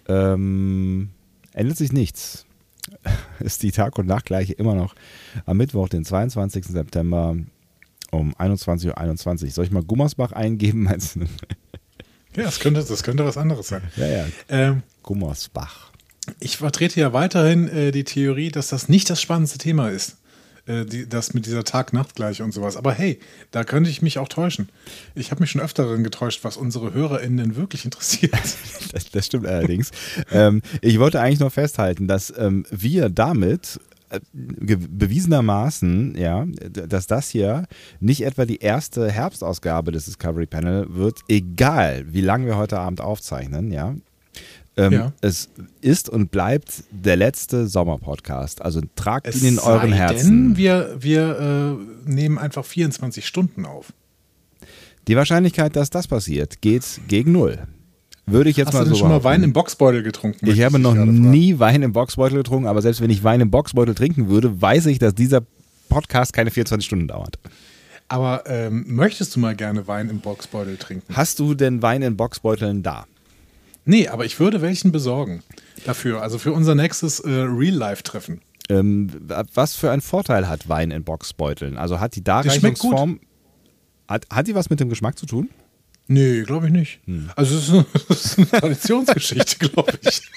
Ähm, 0.08 1.10
ändert 1.52 1.76
sich 1.76 1.92
nichts. 1.92 2.44
Ist 3.38 3.62
die 3.62 3.70
Tag- 3.70 3.98
und 3.98 4.08
Nachtgleiche 4.08 4.52
immer 4.52 4.74
noch 4.74 4.96
am 5.46 5.58
Mittwoch, 5.58 5.88
den 5.88 6.04
22. 6.04 6.64
September 6.66 7.36
um 8.10 8.34
21.21 8.34 8.86
Uhr. 8.88 8.98
21. 8.98 9.54
Soll 9.54 9.64
ich 9.64 9.70
mal 9.70 9.84
Gummersbach 9.84 10.32
eingeben? 10.32 10.82
Meinst 10.90 11.14
du? 11.14 11.20
Ja, 12.34 12.42
das 12.42 12.58
könnte, 12.58 12.82
das 12.82 13.04
könnte 13.04 13.24
was 13.24 13.36
anderes 13.36 13.68
sein. 13.68 13.82
Ja, 13.96 14.06
ja. 14.08 14.26
Ähm, 14.48 14.82
Gummersbach. 15.04 15.92
ich 16.40 16.56
vertrete 16.56 16.98
ja 16.98 17.12
weiterhin 17.12 17.68
äh, 17.68 17.92
die 17.92 18.04
Theorie, 18.04 18.50
dass 18.50 18.68
das 18.68 18.88
nicht 18.88 19.08
das 19.08 19.22
spannendste 19.22 19.58
Thema 19.58 19.88
ist. 19.88 20.16
Äh, 20.64 20.84
die, 20.84 21.08
das 21.08 21.34
mit 21.34 21.46
dieser 21.46 21.64
Tag-Nacht-Gleiche 21.64 22.44
und 22.44 22.52
sowas. 22.52 22.76
Aber 22.76 22.92
hey, 22.92 23.18
da 23.50 23.64
könnte 23.64 23.90
ich 23.90 24.00
mich 24.00 24.18
auch 24.18 24.28
täuschen. 24.28 24.68
Ich 25.16 25.32
habe 25.32 25.40
mich 25.40 25.50
schon 25.50 25.60
öfter 25.60 25.84
darin 25.84 26.04
getäuscht, 26.04 26.44
was 26.44 26.56
unsere 26.56 26.94
HörerInnen 26.94 27.56
wirklich 27.56 27.84
interessiert. 27.84 28.32
Das, 28.92 29.10
das 29.10 29.26
stimmt 29.26 29.46
allerdings. 29.46 29.90
ähm, 30.30 30.60
ich 30.82 30.98
wollte 30.98 31.20
eigentlich 31.20 31.40
nur 31.40 31.50
festhalten, 31.50 32.08
dass 32.08 32.32
ähm, 32.36 32.66
wir 32.70 33.08
damit 33.08 33.80
äh, 34.10 34.20
bewiesenermaßen, 34.32 36.14
ja, 36.16 36.44
dass 36.44 37.06
das 37.06 37.30
hier 37.30 37.66
nicht 38.00 38.22
etwa 38.22 38.44
die 38.44 38.58
erste 38.58 39.10
Herbstausgabe 39.10 39.92
des 39.92 40.04
Discovery 40.04 40.46
Panel 40.46 40.94
wird, 40.94 41.20
egal 41.28 42.04
wie 42.08 42.20
lange 42.20 42.46
wir 42.46 42.56
heute 42.56 42.78
Abend 42.78 43.00
aufzeichnen, 43.00 43.72
ja. 43.72 43.94
Ähm, 44.76 44.92
Ja. 44.92 45.12
Es 45.20 45.50
ist 45.80 46.08
und 46.08 46.30
bleibt 46.30 46.84
der 46.90 47.16
letzte 47.16 47.66
Sommerpodcast. 47.66 48.62
Also 48.62 48.80
tragt 48.96 49.26
Es 49.26 49.42
ihn 49.42 49.48
in 49.48 49.58
euren 49.58 49.92
Herzen. 49.92 50.48
Denn 50.50 50.56
wir, 50.56 50.96
wir 50.98 51.78
äh, 52.06 52.10
nehmen 52.10 52.38
einfach 52.38 52.64
24 52.64 53.26
Stunden 53.26 53.66
auf. 53.66 53.92
Die 55.08 55.16
Wahrscheinlichkeit, 55.16 55.76
dass 55.76 55.90
das 55.90 56.06
passiert, 56.08 56.60
geht 56.62 56.84
gegen 57.08 57.32
null. 57.32 57.66
Würde 58.24 58.50
ich 58.50 58.56
jetzt 58.56 58.68
Hast 58.68 58.74
mal 58.74 58.80
du 58.80 58.84
denn 58.86 58.94
so 58.94 59.00
schon 59.00 59.08
mal. 59.08 59.24
Wein 59.24 59.42
im 59.42 59.52
Boxbeutel 59.52 60.02
getrunken? 60.02 60.46
Ich 60.46 60.62
habe 60.62 60.78
noch 60.78 60.94
nie 60.94 61.58
Wein 61.58 61.82
im 61.82 61.92
Boxbeutel 61.92 62.38
getrunken, 62.38 62.68
aber 62.68 62.80
selbst 62.80 63.00
wenn 63.00 63.10
ich 63.10 63.24
Wein 63.24 63.40
im 63.40 63.50
Boxbeutel 63.50 63.94
trinken 63.96 64.28
würde, 64.28 64.62
weiß 64.62 64.86
ich, 64.86 64.98
dass 65.00 65.14
dieser 65.14 65.42
Podcast 65.88 66.32
keine 66.32 66.50
24 66.52 66.86
Stunden 66.86 67.08
dauert. 67.08 67.38
Aber 68.08 68.44
ähm, 68.46 68.84
möchtest 68.86 69.34
du 69.34 69.40
mal 69.40 69.56
gerne 69.56 69.86
Wein 69.88 70.08
im 70.08 70.20
Boxbeutel 70.20 70.76
trinken? 70.76 71.14
Hast 71.16 71.38
du 71.40 71.54
denn 71.54 71.82
Wein 71.82 72.02
in 72.02 72.16
Boxbeuteln 72.16 72.82
da? 72.82 73.06
Nee, 73.84 74.08
aber 74.08 74.24
ich 74.24 74.38
würde 74.38 74.62
welchen 74.62 74.92
besorgen. 74.92 75.42
Dafür, 75.84 76.22
also 76.22 76.38
für 76.38 76.52
unser 76.52 76.74
nächstes 76.74 77.20
äh, 77.20 77.28
Real-Life-Treffen. 77.30 78.40
Ähm, 78.68 79.10
was 79.54 79.74
für 79.74 79.90
einen 79.90 80.02
Vorteil 80.02 80.48
hat 80.48 80.68
Wein 80.68 80.90
in 80.90 81.04
Boxbeuteln? 81.04 81.76
Also 81.76 81.98
hat 82.00 82.14
die. 82.14 82.22
Darreichungsform. 82.22 83.20
Hat, 84.08 84.26
hat 84.30 84.46
die 84.46 84.54
was 84.54 84.70
mit 84.70 84.78
dem 84.80 84.88
Geschmack 84.88 85.18
zu 85.18 85.26
tun? 85.26 85.50
Nee, 86.06 86.42
glaube 86.42 86.66
ich 86.66 86.72
nicht. 86.72 87.00
Hm. 87.06 87.30
Also 87.36 87.56
es 87.56 87.68
ist, 87.68 87.86
es 88.10 88.24
ist 88.24 88.38
eine 88.38 88.48
Traditionsgeschichte, 88.48 89.58
glaube 89.68 89.92
ich. 90.02 90.22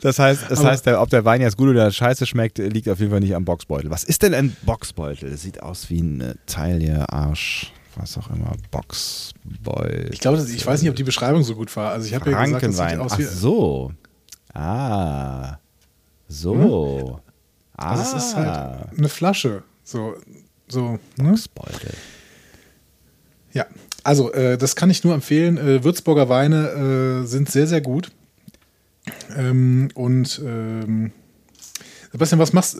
Das 0.00 0.18
heißt, 0.18 0.46
das 0.48 0.58
Aber- 0.58 0.70
heißt 0.70 0.88
ob 0.88 1.08
der 1.10 1.24
Wein 1.24 1.40
jetzt 1.40 1.56
gut 1.56 1.68
oder 1.68 1.88
scheiße 1.92 2.26
schmeckt, 2.26 2.58
liegt 2.58 2.88
auf 2.88 2.98
jeden 2.98 3.12
Fall 3.12 3.20
nicht 3.20 3.36
am 3.36 3.44
Boxbeutel. 3.44 3.92
Was 3.92 4.02
ist 4.02 4.22
denn 4.22 4.34
ein 4.34 4.56
Boxbeutel? 4.62 5.30
Das 5.30 5.42
sieht 5.42 5.62
aus 5.62 5.88
wie 5.88 6.00
ein 6.00 6.34
Taille, 6.46 7.08
Arsch, 7.08 7.72
was 7.96 8.16
auch 8.18 8.30
immer. 8.30 8.52
Boxbeutel. 8.70 10.10
Ich 10.12 10.20
glaube, 10.20 10.42
ich 10.42 10.66
weiß 10.66 10.82
nicht, 10.82 10.90
ob 10.90 10.96
die 10.96 11.04
Beschreibung 11.04 11.42
so 11.42 11.54
gut 11.54 11.74
war. 11.76 11.92
Also 11.92 12.06
ich 12.06 12.14
habe 12.14 12.30
ja 12.30 12.44
gesagt, 12.44 12.62
das 12.62 12.76
sieht 12.76 12.98
aus 12.98 13.12
Ach 13.12 13.18
wie 13.18 13.24
so. 13.24 13.92
Ah. 14.54 15.58
So. 16.28 17.20
Ah. 17.76 17.90
also 17.90 18.16
es 18.16 18.24
ist 18.24 18.36
halt 18.36 18.96
eine 18.96 19.08
Flasche. 19.08 19.62
So, 19.84 20.14
so, 20.68 20.98
ne? 21.16 21.30
Boxbeutel. 21.30 21.94
Ja, 23.52 23.66
also 24.04 24.32
äh, 24.32 24.56
das 24.56 24.76
kann 24.76 24.90
ich 24.90 25.04
nur 25.04 25.14
empfehlen. 25.14 25.58
Äh, 25.58 25.84
Würzburger 25.84 26.28
Weine 26.28 27.22
äh, 27.22 27.26
sind 27.26 27.50
sehr, 27.50 27.66
sehr 27.66 27.80
gut. 27.80 28.10
Ähm, 29.36 29.88
und 29.94 30.40
ähm, 30.44 31.12
Sebastian, 32.12 32.38
was 32.38 32.52
machst 32.52 32.78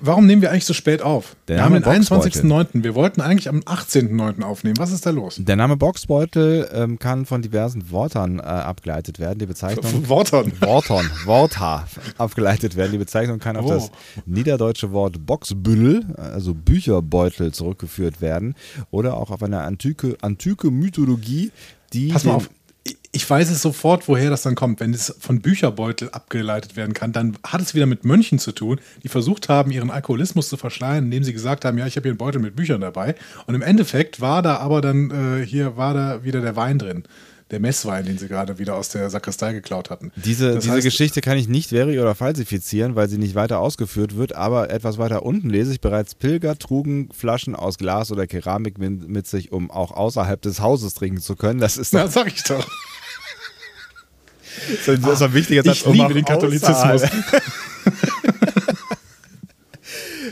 Warum 0.00 0.26
nehmen 0.26 0.40
wir 0.42 0.50
eigentlich 0.50 0.64
so 0.66 0.72
spät 0.74 1.02
auf? 1.02 1.36
Der 1.48 1.56
wir 1.56 1.64
haben 1.64 1.74
den 1.74 1.82
Name 1.82 1.98
Boxbeutel. 1.98 2.42
21.09. 2.42 2.82
Wir 2.84 2.94
wollten 2.94 3.20
eigentlich 3.20 3.48
am 3.48 3.60
18.09. 3.60 4.42
aufnehmen. 4.42 4.76
Was 4.78 4.92
ist 4.92 5.04
da 5.06 5.10
los? 5.10 5.36
Der 5.38 5.56
Name 5.56 5.76
Boxbeutel 5.76 6.68
ähm, 6.72 6.98
kann 6.98 7.26
von 7.26 7.42
diversen 7.42 7.90
Wörtern 7.90 8.38
äh, 8.38 8.42
abgeleitet 8.42 9.18
werden. 9.18 9.38
Die 9.38 9.46
Bezeichnung. 9.46 9.84
Wortern. 10.08 10.52
Wortern, 10.60 11.10
Wortha 11.24 11.86
abgeleitet 12.18 12.76
werden. 12.76 12.92
Die 12.92 12.98
Bezeichnung 12.98 13.38
kann 13.38 13.56
auf 13.56 13.64
Oh. 13.66 13.70
das 13.70 13.90
niederdeutsche 14.26 14.92
Wort 14.92 15.26
Boxbüll, 15.26 16.04
also 16.16 16.54
Bücherbeutel, 16.54 17.52
zurückgeführt 17.52 18.20
werden. 18.20 18.54
Oder 18.90 19.16
auch 19.16 19.30
auf 19.30 19.42
eine 19.42 19.60
antike, 19.60 20.16
antike 20.22 20.70
Mythologie, 20.70 21.50
die. 21.92 22.08
Pass 22.08 22.24
mal 22.24 22.34
auf. 22.34 22.50
Ich 23.12 23.28
weiß 23.28 23.50
es 23.50 23.60
sofort, 23.60 24.06
woher 24.06 24.30
das 24.30 24.42
dann 24.42 24.54
kommt. 24.54 24.78
Wenn 24.78 24.94
es 24.94 25.12
von 25.18 25.40
Bücherbeutel 25.40 26.10
abgeleitet 26.10 26.76
werden 26.76 26.94
kann, 26.94 27.10
dann 27.12 27.36
hat 27.44 27.60
es 27.60 27.74
wieder 27.74 27.86
mit 27.86 28.04
Mönchen 28.04 28.38
zu 28.38 28.52
tun, 28.52 28.78
die 29.02 29.08
versucht 29.08 29.48
haben, 29.48 29.72
ihren 29.72 29.90
Alkoholismus 29.90 30.48
zu 30.48 30.56
verschleiern, 30.56 31.06
indem 31.06 31.24
sie 31.24 31.32
gesagt 31.32 31.64
haben, 31.64 31.76
ja, 31.76 31.86
ich 31.88 31.96
habe 31.96 32.04
hier 32.04 32.12
einen 32.12 32.18
Beutel 32.18 32.40
mit 32.40 32.54
Büchern 32.54 32.80
dabei. 32.80 33.16
Und 33.46 33.56
im 33.56 33.62
Endeffekt 33.62 34.20
war 34.20 34.42
da 34.42 34.58
aber 34.58 34.80
dann, 34.80 35.10
äh, 35.40 35.44
hier 35.44 35.76
war 35.76 35.92
da 35.92 36.22
wieder 36.22 36.40
der 36.40 36.54
Wein 36.54 36.78
drin. 36.78 37.02
Der 37.50 37.58
Messwein, 37.58 38.04
den 38.06 38.16
sie 38.16 38.28
gerade 38.28 38.60
wieder 38.60 38.76
aus 38.76 38.90
der 38.90 39.10
Sakristei 39.10 39.52
geklaut 39.54 39.90
hatten. 39.90 40.12
Diese, 40.14 40.54
Das 40.54 40.62
diese 40.62 40.76
heißt- 40.76 40.82
Geschichte 40.84 41.20
kann 41.20 41.36
ich 41.36 41.48
nicht 41.48 41.70
veri- 41.72 41.98
oder 42.00 42.14
falsifizieren, 42.14 42.94
weil 42.94 43.08
sie 43.08 43.18
nicht 43.18 43.34
weiter 43.34 43.58
ausgeführt 43.58 44.14
wird, 44.16 44.36
aber 44.36 44.70
etwas 44.70 44.98
weiter 44.98 45.24
unten 45.24 45.50
lese 45.50 45.72
ich 45.72 45.80
bereits, 45.80 46.14
Pilger 46.14 46.56
trugen 46.56 47.08
Flaschen 47.12 47.56
aus 47.56 47.76
Glas 47.76 48.12
oder 48.12 48.28
Keramik 48.28 48.78
mit, 48.78 49.08
mit 49.08 49.26
sich, 49.26 49.50
um 49.50 49.68
auch 49.72 49.90
außerhalb 49.90 50.40
des 50.40 50.60
Hauses 50.60 50.94
trinken 50.94 51.20
zu 51.20 51.34
können. 51.34 51.58
Das 51.58 51.76
ist 51.76 51.92
Na, 51.92 52.06
sag 52.06 52.28
ich 52.28 52.44
doch. 52.44 52.64
Das 54.86 55.14
ist 55.14 55.22
ein 55.22 55.34
wichtiger 55.34 55.62
Satz. 55.62 55.78
Ich 55.78 55.86
um 55.86 55.92
liebe 55.92 56.06
auch 56.06 56.12
den 56.12 56.24
Katholizismus. 56.24 57.02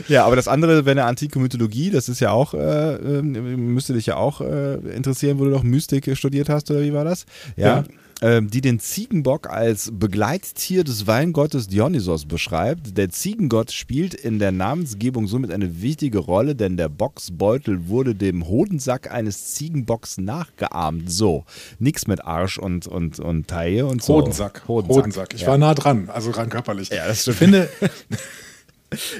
Ja, 0.09 0.25
aber 0.25 0.35
das 0.35 0.47
andere 0.47 0.85
wäre 0.85 0.91
eine 0.91 1.05
antike 1.05 1.39
Mythologie, 1.39 1.91
das 1.91 2.09
ist 2.09 2.19
ja 2.19 2.31
auch, 2.31 2.55
äh, 2.55 2.95
äh, 2.95 3.21
müsste 3.21 3.93
dich 3.93 4.07
ja 4.07 4.15
auch 4.15 4.41
äh, 4.41 4.75
interessieren, 4.95 5.37
wo 5.37 5.45
du 5.45 5.51
doch 5.51 5.61
Mystik 5.61 6.09
studiert 6.17 6.49
hast, 6.49 6.71
oder 6.71 6.81
wie 6.81 6.93
war 6.93 7.05
das? 7.05 7.27
Ja. 7.55 7.67
Ja. 7.67 7.83
Ähm, 8.21 8.49
die 8.49 8.59
den 8.59 8.79
Ziegenbock 8.81 9.49
als 9.49 9.91
Begleittier 9.93 10.83
des 10.83 11.07
Weingottes 11.07 11.69
Dionysos 11.69 12.25
beschreibt. 12.25 12.97
Der 12.97 13.09
Ziegengott 13.09 13.71
spielt 13.71 14.13
in 14.13 14.39
der 14.39 14.51
Namensgebung 14.51 15.25
somit 15.27 15.51
eine 15.51 15.81
wichtige 15.81 16.17
Rolle, 16.17 16.53
denn 16.53 16.75
der 16.75 16.89
Bocksbeutel 16.89 17.87
wurde 17.87 18.15
dem 18.15 18.45
Hodensack 18.49 19.09
eines 19.09 19.53
Ziegenbocks 19.53 20.17
nachgeahmt. 20.17 21.09
So, 21.09 21.45
nix 21.79 22.07
mit 22.07 22.25
Arsch 22.25 22.57
und, 22.57 22.87
und, 22.87 23.21
und 23.21 23.47
Taille 23.47 23.85
und 23.85 24.03
so. 24.03 24.15
Hodensack. 24.15 24.63
Hodensack. 24.67 25.33
Ich 25.33 25.41
ja. 25.41 25.47
war 25.47 25.57
nah 25.57 25.73
dran, 25.73 26.09
also 26.09 26.31
rein 26.31 26.49
körperlich. 26.49 26.89
Ja, 26.89 27.07
das 27.07 27.25
ich 27.25 27.35
finde, 27.37 27.69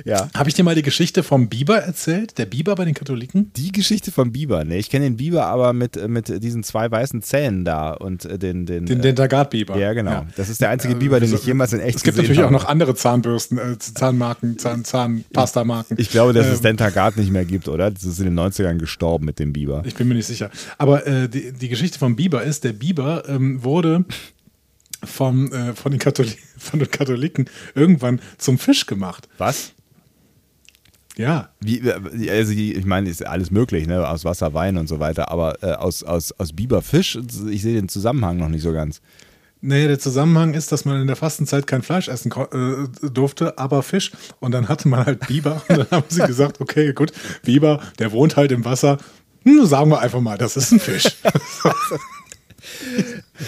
ja. 0.06 0.30
habe 0.34 0.50
ich 0.50 0.56
dir 0.56 0.64
mal 0.64 0.76
die 0.76 0.82
Geschichte 0.82 1.24
vom 1.24 1.50
Biber 1.50 1.78
erzählt? 1.78 2.38
Der 2.38 2.46
Biber 2.46 2.76
bei 2.76 2.86
den 2.86 2.94
Katholiken? 2.94 3.52
Die 3.56 3.72
Geschichte 3.72 4.12
vom 4.12 4.32
Biber, 4.32 4.64
ne? 4.64 4.78
Ich 4.78 4.90
kenne 4.90 5.06
den 5.06 5.18
Biber 5.18 5.46
aber 5.46 5.74
mit, 5.74 5.98
äh, 5.98 6.08
mit 6.08 6.42
diesen 6.44 6.64
zwei 6.64 6.90
weißen 6.90 7.22
Zähnen 7.22 7.66
da 7.66 7.92
und 7.92 8.26
äh, 8.26 8.38
den. 8.40 8.66
den, 8.66 8.86
Den 8.86 9.00
äh, 9.00 9.02
Dentagat-Biber. 9.02 9.78
ja, 9.78 9.94
genau. 9.94 10.26
Das 10.36 10.50
ist 10.50 10.62
der 10.62 10.70
einzige 10.70 10.96
Biber, 10.96 11.20
den 11.20 11.34
ich 11.34 11.46
jemals 11.46 11.74
in 11.74 11.80
echt 11.80 11.98
Es 11.98 12.04
gibt 12.04 12.16
gesehen 12.18 12.24
natürlich 12.30 12.40
auch 12.42 12.46
habe. 12.46 12.54
noch 12.54 12.66
andere 12.66 12.96
Zahnbürsten, 12.96 13.58
äh, 13.58 13.78
Zahnmarken, 13.78 14.58
Zahn, 14.58 14.84
Zahnpasta-Marken. 14.84 15.96
Ich 16.00 16.10
glaube, 16.10 16.34
dass 16.34 16.48
es 16.48 16.58
Ähm, 16.60 16.64
Dentagat 16.64 17.18
nicht 17.18 17.32
mehr 17.32 17.46
gibt, 17.46 17.68
oder? 17.68 17.92
Das 17.92 18.04
ist 18.04 18.20
in 18.20 18.26
den 18.26 18.40
90ern 18.40 18.78
gestorben 18.78 19.26
mit 19.26 19.40
dem 19.40 19.54
Biber. 19.54 19.84
Ich 19.86 19.96
bin 19.96 20.08
mir 20.08 20.16
nicht 20.16 20.28
sicher. 20.28 20.50
Aber 20.78 21.06
äh, 21.08 21.28
die, 21.30 21.52
die 21.54 21.70
Geschichte 21.70 22.00
vom 22.00 22.16
Biber 22.16 22.44
ist, 22.44 22.64
der 22.64 22.74
Biber 22.74 23.24
ähm, 23.28 23.64
wurde 23.64 24.06
vom, 25.04 25.52
äh, 25.52 25.74
von, 25.74 25.92
den 25.92 26.00
Katholi 26.00 26.36
von 26.58 26.80
den 26.80 26.90
Katholiken 26.90 27.50
irgendwann 27.76 28.22
zum 28.38 28.58
Fisch 28.58 28.86
gemacht. 28.86 29.28
Was? 29.38 29.74
Ja. 31.18 31.50
Wie, 31.60 31.80
äh, 31.80 32.30
also 32.32 32.54
ich 32.54 32.86
meine, 32.86 33.10
ist 33.10 33.26
alles 33.26 33.52
möglich, 33.52 33.88
ne? 33.88 34.08
Aus 34.08 34.26
Wasser, 34.26 34.54
Wein 34.54 34.78
und 34.78 34.88
so 34.88 35.00
weiter, 35.00 35.30
aber 35.32 35.62
äh, 35.64 35.74
aus, 35.74 36.04
aus, 36.04 36.32
aus 36.34 36.54
Biberfisch, 36.54 37.20
ich 37.50 37.62
sehe 37.62 37.76
den 37.76 37.90
Zusammenhang 37.90 38.38
noch 38.38 38.50
nicht 38.50 38.64
so 38.64 38.72
ganz. 38.72 39.02
Nee, 39.62 39.88
der 39.88 40.00
Zusammenhang 40.00 40.54
ist, 40.54 40.72
dass 40.72 40.86
man 40.86 41.02
in 41.02 41.08
der 41.08 41.18
Fastenzeit 41.18 41.68
kein 41.68 41.82
Fleisch 41.82 42.08
essen 42.08 42.32
äh, 42.32 43.10
durfte, 43.10 43.58
aber 43.58 43.84
Fisch. 43.84 44.12
Und 44.40 44.54
dann 44.54 44.70
hatte 44.70 44.88
man 44.88 45.06
halt 45.06 45.28
Biber. 45.28 45.62
Und 45.68 45.80
dann 45.80 45.92
haben 45.92 46.06
sie 46.08 46.22
gesagt, 46.22 46.62
okay, 46.62 46.94
gut, 46.94 47.12
Biber, 47.44 47.82
der 48.00 48.14
wohnt 48.14 48.38
halt 48.38 48.54
im 48.54 48.64
Wasser. 48.64 48.98
Hm, 49.44 49.66
sagen 49.66 49.92
wir 49.92 50.00
einfach 50.00 50.22
mal, 50.22 50.38
das 50.38 50.56
ist 50.56 50.72
ein 50.72 50.80
Fisch. 50.80 51.08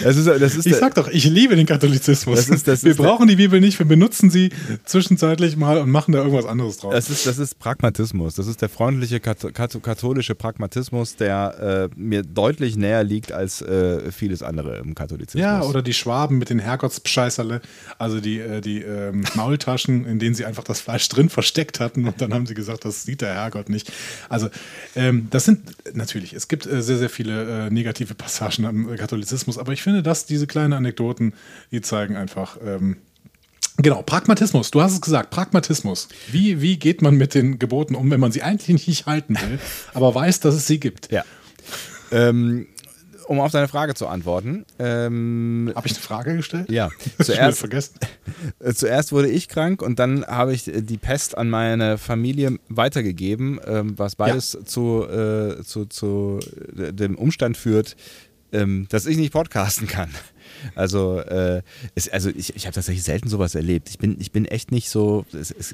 Das 0.02 0.16
ist, 0.16 0.26
das 0.26 0.56
ist 0.56 0.66
Ich 0.66 0.76
sag 0.76 0.94
doch, 0.94 1.08
ich 1.08 1.24
liebe 1.24 1.54
den 1.56 1.66
Katholizismus. 1.66 2.36
Das 2.46 2.48
ist- 2.48 2.66
das 2.68 2.84
wir 2.84 2.94
brauchen 2.94 3.28
die 3.28 3.36
Bibel 3.36 3.60
nicht, 3.60 3.78
wir 3.78 3.86
benutzen 3.86 4.30
sie 4.30 4.50
zwischenzeitlich 4.84 5.56
mal 5.56 5.78
und 5.78 5.90
machen 5.90 6.12
da 6.12 6.18
irgendwas 6.18 6.46
anderes 6.46 6.78
draus. 6.78 6.94
Das 6.94 7.10
ist, 7.10 7.26
das 7.26 7.38
ist 7.38 7.58
Pragmatismus. 7.58 8.34
Das 8.34 8.46
ist 8.46 8.62
der 8.62 8.68
freundliche 8.68 9.20
kat 9.20 9.52
kat 9.54 9.78
katholische 9.82 10.34
Pragmatismus, 10.34 11.16
der 11.16 11.90
äh, 11.92 12.00
mir 12.00 12.22
deutlich 12.22 12.76
näher 12.76 13.04
liegt 13.04 13.32
als 13.32 13.62
äh, 13.62 14.10
vieles 14.12 14.42
andere 14.42 14.78
im 14.78 14.94
Katholizismus. 14.94 15.40
Ja, 15.42 15.62
oder 15.62 15.82
die 15.82 15.92
Schwaben 15.92 16.38
mit 16.38 16.50
den 16.50 16.58
Herrgottsbescheißerle, 16.58 17.60
also 17.98 18.20
die, 18.20 18.38
äh, 18.40 18.60
die 18.60 18.80
ähm, 18.82 19.24
Maultaschen, 19.34 20.04
in 20.06 20.18
denen 20.18 20.34
sie 20.34 20.44
einfach 20.44 20.64
das 20.64 20.80
Fleisch 20.80 21.08
drin 21.08 21.28
versteckt 21.28 21.80
hatten 21.80 22.06
und 22.06 22.20
dann 22.20 22.32
haben 22.34 22.46
sie 22.46 22.54
gesagt, 22.54 22.84
das 22.84 23.04
sieht 23.04 23.20
der 23.20 23.34
Herrgott 23.34 23.68
nicht. 23.68 23.92
Also 24.28 24.48
ähm, 24.96 25.28
das 25.30 25.44
sind 25.44 25.60
natürlich, 25.94 26.32
es 26.32 26.48
gibt 26.48 26.66
äh, 26.66 26.82
sehr, 26.82 26.98
sehr 26.98 27.10
viele 27.10 27.66
äh, 27.66 27.70
negative 27.70 28.14
Passagen 28.14 28.64
am 28.64 28.92
äh, 28.92 28.96
Katholizismus, 29.02 29.58
aber 29.58 29.72
ich 29.72 29.82
finde, 29.82 30.02
dass 30.02 30.26
diese 30.26 30.46
kleinen 30.46 30.72
Anekdoten, 30.72 31.34
die 31.70 31.80
zeigen 31.80 32.16
einfach, 32.16 32.56
ähm, 32.64 32.96
Genau, 33.78 34.02
Pragmatismus. 34.02 34.70
Du 34.70 34.82
hast 34.82 34.92
es 34.92 35.00
gesagt, 35.00 35.30
Pragmatismus. 35.30 36.08
Wie, 36.30 36.60
wie 36.60 36.78
geht 36.78 37.00
man 37.00 37.14
mit 37.14 37.34
den 37.34 37.58
Geboten 37.58 37.94
um, 37.94 38.10
wenn 38.10 38.20
man 38.20 38.30
sie 38.30 38.42
eigentlich 38.42 38.86
nicht 38.86 39.06
halten 39.06 39.34
will, 39.40 39.58
aber 39.94 40.14
weiß, 40.14 40.40
dass 40.40 40.54
es 40.54 40.66
sie 40.66 40.78
gibt? 40.78 41.10
Ja. 41.10 41.24
Ähm, 42.10 42.66
um 43.26 43.40
auf 43.40 43.52
deine 43.52 43.68
Frage 43.68 43.94
zu 43.94 44.06
antworten. 44.08 44.66
Ähm, 44.78 45.72
Habe 45.74 45.86
ich 45.86 45.94
eine 45.94 46.02
Frage 46.02 46.36
gestellt? 46.36 46.70
ja, 46.70 46.90
zuerst, 47.22 47.58
vergessen. 47.58 47.94
äh, 48.60 48.74
zuerst 48.74 49.12
wurde 49.12 49.28
ich 49.28 49.48
krank 49.48 49.80
und 49.80 49.98
dann 49.98 50.24
habe 50.26 50.52
ich 50.52 50.68
äh, 50.68 50.82
die 50.82 50.98
Pest 50.98 51.36
an 51.38 51.48
meine 51.48 51.98
Familie 51.98 52.58
weitergegeben, 52.68 53.60
ähm, 53.66 53.98
was 53.98 54.16
beides 54.16 54.58
zu, 54.64 55.06
äh, 55.08 55.62
zu, 55.64 55.86
zu 55.86 56.40
äh, 56.76 56.92
dem 56.92 57.16
Umstand 57.16 57.56
führt, 57.56 57.96
ähm, 58.52 58.86
dass 58.90 59.06
ich 59.06 59.16
nicht 59.16 59.32
podcasten 59.32 59.86
kann. 59.86 60.10
Also, 60.74 61.18
äh, 61.20 61.62
es, 61.94 62.08
also 62.08 62.30
ich, 62.30 62.54
ich 62.54 62.66
habe 62.66 62.74
tatsächlich 62.74 63.02
selten 63.02 63.28
sowas 63.28 63.54
erlebt. 63.54 63.88
Ich 63.88 63.98
bin, 63.98 64.16
ich 64.20 64.32
bin 64.32 64.44
echt 64.44 64.70
nicht 64.70 64.90
so. 64.90 65.24
Es, 65.32 65.50
es, 65.50 65.72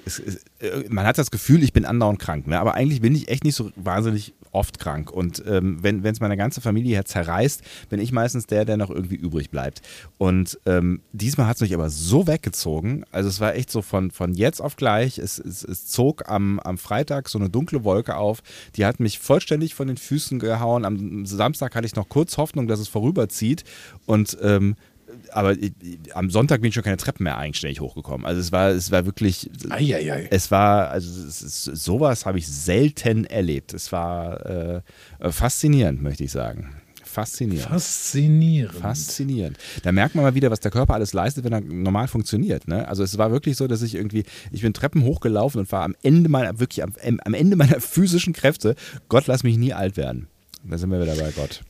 äh, 0.61 0.85
man 0.89 1.05
hat 1.05 1.19
das 1.19 1.31
Gefühl, 1.31 1.63
ich 1.63 1.73
bin 1.73 1.85
andauernd 1.85 2.19
krank, 2.19 2.47
ne? 2.47 2.59
aber 2.59 2.75
eigentlich 2.75 3.01
bin 3.01 3.15
ich 3.15 3.29
echt 3.29 3.45
nicht 3.45 3.55
so 3.55 3.71
wahnsinnig 3.77 4.35
oft 4.53 4.79
krank. 4.79 5.11
Und 5.11 5.43
ähm, 5.47 5.83
wenn 5.83 6.05
es 6.05 6.21
meine 6.21 6.37
ganze 6.37 6.61
Familie 6.61 6.95
her 6.95 7.05
zerreißt, 7.05 7.63
bin 7.89 8.01
ich 8.01 8.13
meistens 8.13 8.47
der, 8.47 8.65
der 8.65 8.77
noch 8.77 8.91
irgendwie 8.91 9.17
übrig 9.17 9.51
bleibt. 9.51 9.83
Und 10.19 10.59
ähm, 10.67 11.01
diesmal 11.13 11.47
hat 11.47 11.57
es 11.57 11.63
mich 11.63 11.75
aber 11.75 11.91
so 11.91 12.27
weggezogen. 12.27 13.05
Also 13.11 13.29
es 13.29 13.41
war 13.41 13.55
echt 13.55 13.71
so 13.71 13.83
von, 13.83 14.11
von 14.11 14.35
jetzt 14.35 14.61
auf 14.61 14.77
gleich. 14.77 15.19
Es, 15.19 15.39
es, 15.39 15.65
es 15.65 15.87
zog 15.87 16.29
am, 16.29 16.61
am 16.61 16.79
Freitag 16.79 17.29
so 17.29 17.39
eine 17.39 17.51
dunkle 17.51 17.85
Wolke 17.85 18.17
auf. 18.17 18.43
Die 18.77 18.85
hat 18.85 19.01
mich 19.01 19.19
vollständig 19.19 19.75
von 19.75 19.89
den 19.89 19.97
Füßen 19.97 20.39
gehauen. 20.39 20.85
Am 20.85 21.27
Samstag 21.27 21.75
hatte 21.75 21.87
ich 21.87 21.97
noch 21.97 22.09
kurz 22.09 22.37
Hoffnung, 22.37 22.69
dass 22.69 22.81
es 22.81 22.89
vorüberzieht. 22.89 23.65
Und 24.07 24.37
ähm, 24.43 24.77
aber 25.33 25.53
ich, 25.53 25.73
am 26.15 26.31
Sonntag 26.31 26.61
bin 26.61 26.69
ich 26.69 26.75
schon 26.75 26.83
keine 26.83 26.97
Treppen 26.97 27.25
mehr 27.25 27.39
eigenständig 27.39 27.81
hochgekommen. 27.81 28.27
Also 28.27 28.41
es 28.41 28.53
war, 28.53 28.71
es 28.71 28.91
war 28.91 29.07
wirklich, 29.07 29.51
Eieiei. 29.71 30.29
es 30.31 30.51
war, 30.51 30.91
also 30.91 31.27
es 31.27 31.43
ist, 31.43 31.65
sowas 31.65 32.27
habe 32.27 32.39
ich 32.39 32.47
selten 32.47 33.25
erlebt. 33.25 33.75
Es 33.75 33.93
war 33.93 34.47
äh, 34.47 34.83
faszinierend, 35.31 36.03
möchte 36.03 36.25
ich 36.25 36.33
sagen. 36.33 36.71
Faszinierend. 37.05 37.69
Faszinierend. 37.69 38.79
Faszinierend. 38.79 39.59
Da 39.83 39.93
merkt 39.93 40.15
man 40.15 40.25
mal 40.25 40.35
wieder, 40.35 40.51
was 40.51 40.61
der 40.61 40.71
Körper 40.71 40.95
alles 40.95 41.15
leistet, 41.15 41.43
wenn 41.45 41.53
er 41.53 41.61
normal 41.61 42.07
funktioniert. 42.07 42.69
Ne? 42.69 42.87
Also 42.87 43.03
es 43.03 43.17
war 43.19 43.33
wirklich 43.33 43.57
so, 43.57 43.67
dass 43.67 43.83
ich 43.83 43.95
irgendwie, 43.95 44.25
ich 44.53 44.63
bin 44.63 44.75
Treppen 44.75 45.03
hochgelaufen 45.03 45.61
und 45.61 45.73
war 45.73 45.83
am 45.83 45.97
Ende 46.03 46.29
meiner, 46.29 46.61
wirklich 46.61 46.83
am, 46.83 46.93
am 47.25 47.35
Ende 47.35 47.57
meiner 47.57 47.81
physischen 47.81 48.35
Kräfte. 48.35 48.77
Gott, 49.09 49.27
lass 49.27 49.43
mich 49.43 49.57
nie 49.57 49.73
alt 49.73 49.97
werden. 49.97 50.29
Da 50.65 50.77
sind 50.77 50.91
wir 50.91 51.01
wieder 51.01 51.17
bei 51.17 51.33
Gott. 51.33 51.63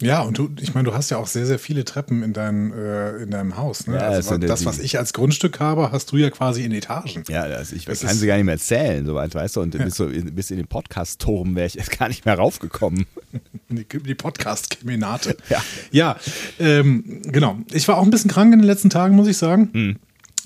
Ja, 0.00 0.22
und 0.22 0.38
du, 0.38 0.50
ich 0.60 0.74
meine, 0.74 0.88
du 0.88 0.94
hast 0.94 1.10
ja 1.10 1.18
auch 1.18 1.26
sehr, 1.26 1.46
sehr 1.46 1.58
viele 1.58 1.84
Treppen 1.84 2.22
in 2.22 2.32
deinem, 2.32 2.72
äh, 2.72 3.22
in 3.22 3.30
deinem 3.30 3.56
Haus. 3.56 3.86
Ne? 3.86 3.96
Ja, 3.96 4.02
also, 4.02 4.36
das 4.38 4.48
das, 4.48 4.66
was 4.66 4.78
ich 4.78 4.98
als 4.98 5.12
Grundstück 5.12 5.60
habe, 5.60 5.92
hast 5.92 6.10
du 6.10 6.16
ja 6.16 6.30
quasi 6.30 6.64
in 6.64 6.72
Etagen. 6.72 7.22
Ja, 7.28 7.42
also 7.42 7.76
ich 7.76 7.84
Das 7.84 8.00
kann 8.00 8.16
sie 8.16 8.26
gar 8.26 8.36
nicht 8.36 8.44
mehr 8.44 8.54
erzählen, 8.54 9.06
soweit, 9.06 9.34
weißt 9.34 9.56
du. 9.56 9.60
Und 9.60 9.78
bis, 9.78 9.94
so, 9.94 10.06
bis 10.06 10.50
in 10.50 10.56
den 10.56 10.66
Podcast-Turm 10.66 11.54
wäre 11.54 11.66
ich 11.66 11.74
jetzt 11.74 11.96
gar 11.96 12.08
nicht 12.08 12.24
mehr 12.24 12.36
raufgekommen. 12.36 13.06
Die, 13.68 13.84
die 13.84 14.14
Podcast-Kemenate. 14.14 15.36
Ja. 15.48 15.64
ja 15.90 16.16
ähm, 16.60 17.22
genau. 17.24 17.58
Ich 17.72 17.88
war 17.88 17.98
auch 17.98 18.04
ein 18.04 18.10
bisschen 18.10 18.30
krank 18.30 18.52
in 18.52 18.60
den 18.60 18.66
letzten 18.66 18.90
Tagen, 18.90 19.16
muss 19.16 19.26
ich 19.26 19.36
sagen. 19.36 19.70
Hm. 19.72 19.96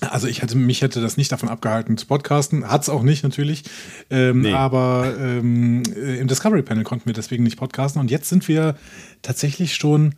Also 0.01 0.29
ich 0.29 0.43
hätte, 0.43 0.57
mich 0.57 0.83
hätte 0.83 1.01
das 1.01 1.17
nicht 1.17 1.33
davon 1.33 1.49
abgehalten 1.49 1.99
zu 1.99 2.07
podcasten. 2.07 2.69
Hat 2.69 2.83
es 2.83 2.89
auch 2.89 3.03
nicht 3.03 3.25
natürlich. 3.25 3.65
Ähm, 4.11 4.43
Nee. 4.43 4.53
Aber 4.53 5.13
ähm, 5.21 5.83
äh, 5.97 6.19
im 6.21 6.29
Discovery 6.29 6.63
Panel 6.63 6.85
konnten 6.85 7.07
wir 7.07 7.15
deswegen 7.15 7.43
nicht 7.43 7.59
podcasten. 7.59 8.01
Und 8.01 8.11
jetzt 8.11 8.29
sind 8.29 8.47
wir 8.47 8.77
tatsächlich 9.23 9.75
schon, 9.75 10.15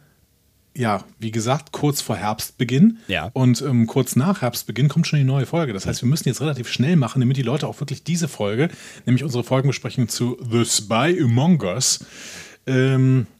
ja, 0.77 1.05
wie 1.19 1.31
gesagt, 1.31 1.73
kurz 1.73 2.01
vor 2.01 2.17
Herbstbeginn. 2.17 2.99
Ja. 3.09 3.31
Und 3.33 3.63
ähm, 3.63 3.87
kurz 3.87 4.17
nach 4.17 4.43
Herbstbeginn 4.43 4.89
kommt 4.89 5.07
schon 5.07 5.19
die 5.19 5.25
neue 5.25 5.47
Folge. 5.47 5.73
Das 5.73 5.87
heißt, 5.87 6.03
wir 6.03 6.09
müssen 6.09 6.29
jetzt 6.29 6.41
relativ 6.41 6.69
schnell 6.69 6.97
machen, 6.97 7.21
damit 7.21 7.37
die 7.37 7.43
Leute 7.43 7.67
auch 7.67 7.81
wirklich 7.81 8.05
diese 8.05 8.29
Folge, 8.29 8.69
nämlich 9.07 9.25
unsere 9.25 9.45
Folgenbesprechung 9.45 10.09
zu 10.09 10.39
The 10.51 10.65
Spy 10.65 11.21
Among 11.23 11.61
Us, 11.63 12.05
ähm, 12.67 13.27
äh, 13.27 13.40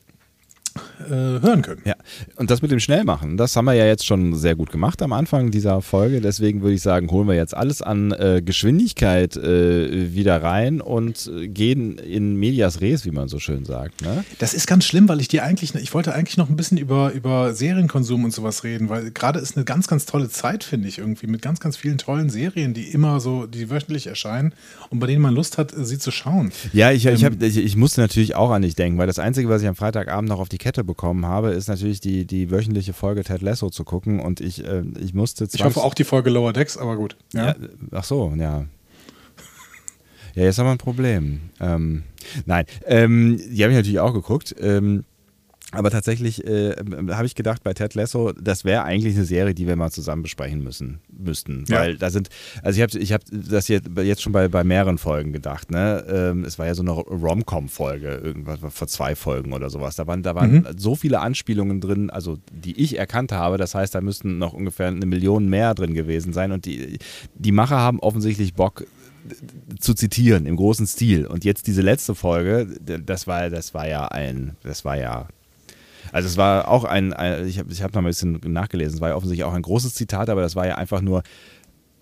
hören 1.09 1.63
können. 1.63 1.83
Ja, 1.85 1.95
und 2.37 2.51
das 2.51 2.63
mit 2.63 2.71
dem 2.71 2.81
Schnellmachen, 2.81 3.37
das 3.37 3.57
haben 3.57 3.65
wir 3.65 3.75
ja 3.75 3.87
jetzt 3.87 4.07
schon 4.07 4.37
sehr 4.37 4.55
gut 4.55 4.71
gemacht 4.71 5.03
am 5.03 5.13
Anfang 5.13 5.51
dieser 5.51 5.83
Folge. 5.83 6.21
Deswegen 6.21 6.63
würde 6.63 6.75
ich 6.75 6.83
sagen, 6.83 7.11
holen 7.11 7.29
wir 7.29 7.35
jetzt 7.35 7.57
alles 7.57 7.83
an 7.83 8.13
äh, 8.13 8.43
Geschwindigkeit 8.45 9.37
äh, 9.37 10.15
wieder 10.15 10.43
rein 10.43 10.81
und 10.81 11.31
äh, 11.35 11.49
gehen 11.49 11.99
in 11.99 12.37
medias 12.37 12.81
res, 12.81 13.05
wie 13.05 13.11
man 13.11 13.29
so 13.29 13.39
schön 13.39 13.65
sagt. 13.65 14.03
Ne? 14.03 14.25
Das 14.39 14.55
ist 14.55 14.67
ganz 14.67 14.85
schlimm, 14.85 15.09
weil 15.09 15.21
ich 15.21 15.29
dir 15.29 15.45
eigentlich, 15.45 15.75
ich 15.75 15.95
wollte 15.95 16.15
eigentlich 16.15 16.37
noch 16.37 16.49
ein 16.49 16.57
bisschen 16.57 16.79
über, 16.79 17.13
über 17.13 17.55
Serienkonsum 17.55 18.25
und 18.25 18.33
sowas 18.33 18.65
reden, 18.65 18.89
weil 18.89 19.11
gerade 19.11 19.39
ist 19.41 19.57
eine 19.57 19.65
ganz, 19.65 19.89
ganz 19.89 20.07
tolle 20.07 20.29
Zeit, 20.29 20.65
finde 20.65 20.89
ich, 20.89 20.99
irgendwie, 20.99 21.27
mit 21.27 21.43
ganz, 21.43 21.61
ganz 21.61 21.77
vielen 21.77 21.99
tollen 21.99 22.31
Serien, 22.31 22.75
die 22.75 22.85
immer 22.91 23.21
so, 23.21 23.47
die 23.47 23.71
wöchentlich 23.71 24.07
erscheinen 24.07 24.53
und 24.91 25.01
bei 25.01 25.07
denen 25.07 25.23
man 25.23 25.35
Lust 25.35 25.59
hat, 25.59 25.73
sie 25.77 25.99
zu 25.99 26.11
schauen. 26.11 26.53
Ja, 26.73 26.91
ich, 26.93 27.07
ich, 27.07 27.23
Ähm, 27.23 27.33
hab, 27.33 27.43
ich, 27.43 27.57
ich 27.57 27.77
musste 27.77 28.01
natürlich 28.01 28.37
auch 28.37 28.51
an 28.51 28.63
dich 28.63 28.75
denken, 28.75 28.99
weil 28.99 29.07
das 29.07 29.19
Einzige, 29.19 29.49
was 29.49 29.63
ich 29.63 29.69
am 29.69 29.77
Freitagabend 29.77 30.29
noch 30.29 30.41
auf 30.41 30.49
die 30.49 30.59
Kette 30.61 30.85
bekommen 30.85 31.27
habe, 31.27 31.51
ist 31.51 31.69
natürlich 31.69 31.99
die, 32.01 32.25
die 32.25 32.51
wöchentliche 32.53 32.93
Folge 32.93 33.25
Ted 33.25 33.43
Lasso 33.43 33.71
zu 33.71 33.83
gucken 33.83 34.21
und 34.21 34.41
ich, 34.41 34.65
äh, 34.65 34.85
ich 35.01 35.15
musste 35.15 35.49
Ich 35.51 35.65
hoffe 35.65 35.81
auch 35.81 35.95
die 35.95 36.05
Folge 36.05 36.31
Lower 36.31 36.53
Decks, 36.53 36.77
aber 36.77 36.97
gut. 36.97 37.17
Ja. 37.33 37.49
Ja, 37.49 37.57
ach 37.91 38.05
so, 38.05 38.33
ja. 38.37 38.67
Ja, 40.35 40.45
jetzt 40.45 40.59
haben 40.59 40.67
wir 40.67 40.73
ein 40.73 40.79
Problem. 40.79 41.41
Ähm, 41.59 42.05
nein, 42.47 42.65
ähm, 42.87 43.37
die 43.39 43.63
habe 43.65 43.73
ich 43.73 43.79
natürlich 43.79 43.99
auch 43.99 44.13
geguckt. 44.15 44.55
Ähm, 44.61 45.05
Aber 45.73 45.91
tatsächlich 45.91 46.45
äh, 46.45 46.75
habe 47.11 47.27
ich 47.27 47.35
gedacht, 47.35 47.63
bei 47.63 47.75
Ted 47.75 47.95
Lasso, 47.95 48.33
das 48.33 48.65
wäre 48.65 48.83
eigentlich 48.83 49.15
eine 49.15 49.25
Serie, 49.25 49.55
die 49.55 49.69
wir 49.69 49.77
mal 49.77 49.91
zusammen 49.91 50.23
besprechen 50.23 50.65
müssen, 50.65 51.01
müssten. 51.17 51.65
Ja. 51.69 51.81
Weil 51.81 51.97
da 51.97 52.11
sind, 52.11 52.29
also 52.63 52.77
ich 52.77 52.83
habe 52.83 52.99
ich 52.99 53.13
hab 53.13 53.23
das 53.31 53.69
jetzt, 53.69 53.89
jetzt 53.99 54.23
schon 54.23 54.33
bei, 54.33 54.49
bei 54.49 54.65
mehreren 54.65 54.99
Folgen 54.99 55.33
gedacht. 55.33 55.71
Ne? 55.71 56.05
Ähm, 56.09 56.45
es 56.45 56.59
war 56.59 56.67
ja 56.67 56.75
so 56.75 56.83
eine 56.83 56.91
Rom-Com-Folge, 56.91 58.09
irgendwas 58.09 58.59
vor 58.69 58.89
zwei 58.89 59.15
Folgen 59.15 59.53
oder 59.53 59.71
sowas. 59.71 59.95
Da 59.95 60.07
waren, 60.09 60.25
da 60.25 60.35
waren 60.35 60.53
mhm. 60.53 60.67
so 60.77 60.97
viele 60.97 61.21
Anspielungen 61.21 61.81
drin, 61.81 62.11
also 62.11 62.39
die 62.53 62.81
ich 62.81 62.99
erkannt 62.99 63.31
habe. 63.31 63.57
Das 63.57 63.75
heißt, 63.75 63.95
da 63.95 64.01
müssten 64.01 64.39
noch 64.39 64.53
ungefähr 64.53 64.89
eine 64.89 65.07
Million 65.07 65.49
mehr 65.49 65.75
drin 65.75 65.95
gewesen 65.95 66.33
sein. 66.33 66.51
Und 66.51 66.65
die, 66.65 66.99
die 67.35 67.53
Macher 67.53 67.79
haben 67.79 68.01
offensichtlich 68.01 68.55
Bock, 68.55 68.85
zu 69.79 69.95
zitieren 69.95 70.47
im 70.47 70.57
großen 70.57 70.87
Stil. 70.87 71.27
Und 71.27 71.45
jetzt 71.45 71.67
diese 71.67 71.83
letzte 71.83 72.15
Folge, 72.15 72.67
das 72.81 73.27
war, 73.27 73.51
das 73.51 73.75
war 73.75 73.87
ja 73.87 74.09
ein, 74.09 74.57
das 74.63 74.85
war 74.85 74.97
ja 74.97 75.29
also 76.13 76.29
es 76.29 76.37
war 76.37 76.69
auch 76.69 76.85
ein, 76.85 77.13
ein 77.13 77.47
ich 77.47 77.59
habe 77.59 77.73
ich 77.73 77.83
hab 77.83 77.95
noch 77.95 78.03
ein 78.03 78.07
bisschen 78.07 78.41
nachgelesen, 78.45 78.97
es 78.97 79.01
war 79.01 79.11
ja 79.11 79.17
offensichtlich 79.17 79.45
auch 79.45 79.55
ein 79.55 79.63
großes 79.63 79.95
Zitat, 79.95 80.29
aber 80.29 80.43
das 80.43 80.57
war 80.57 80.67
ja 80.67 80.77
einfach 80.77 81.01
nur, 81.01 81.23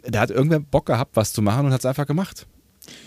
da 0.03 0.21
hat 0.21 0.31
irgendwer 0.31 0.61
Bock 0.61 0.87
gehabt, 0.87 1.17
was 1.17 1.33
zu 1.33 1.43
machen 1.43 1.67
und 1.67 1.73
hat 1.73 1.81
es 1.81 1.87
einfach 1.87 2.07
gemacht. 2.07 2.47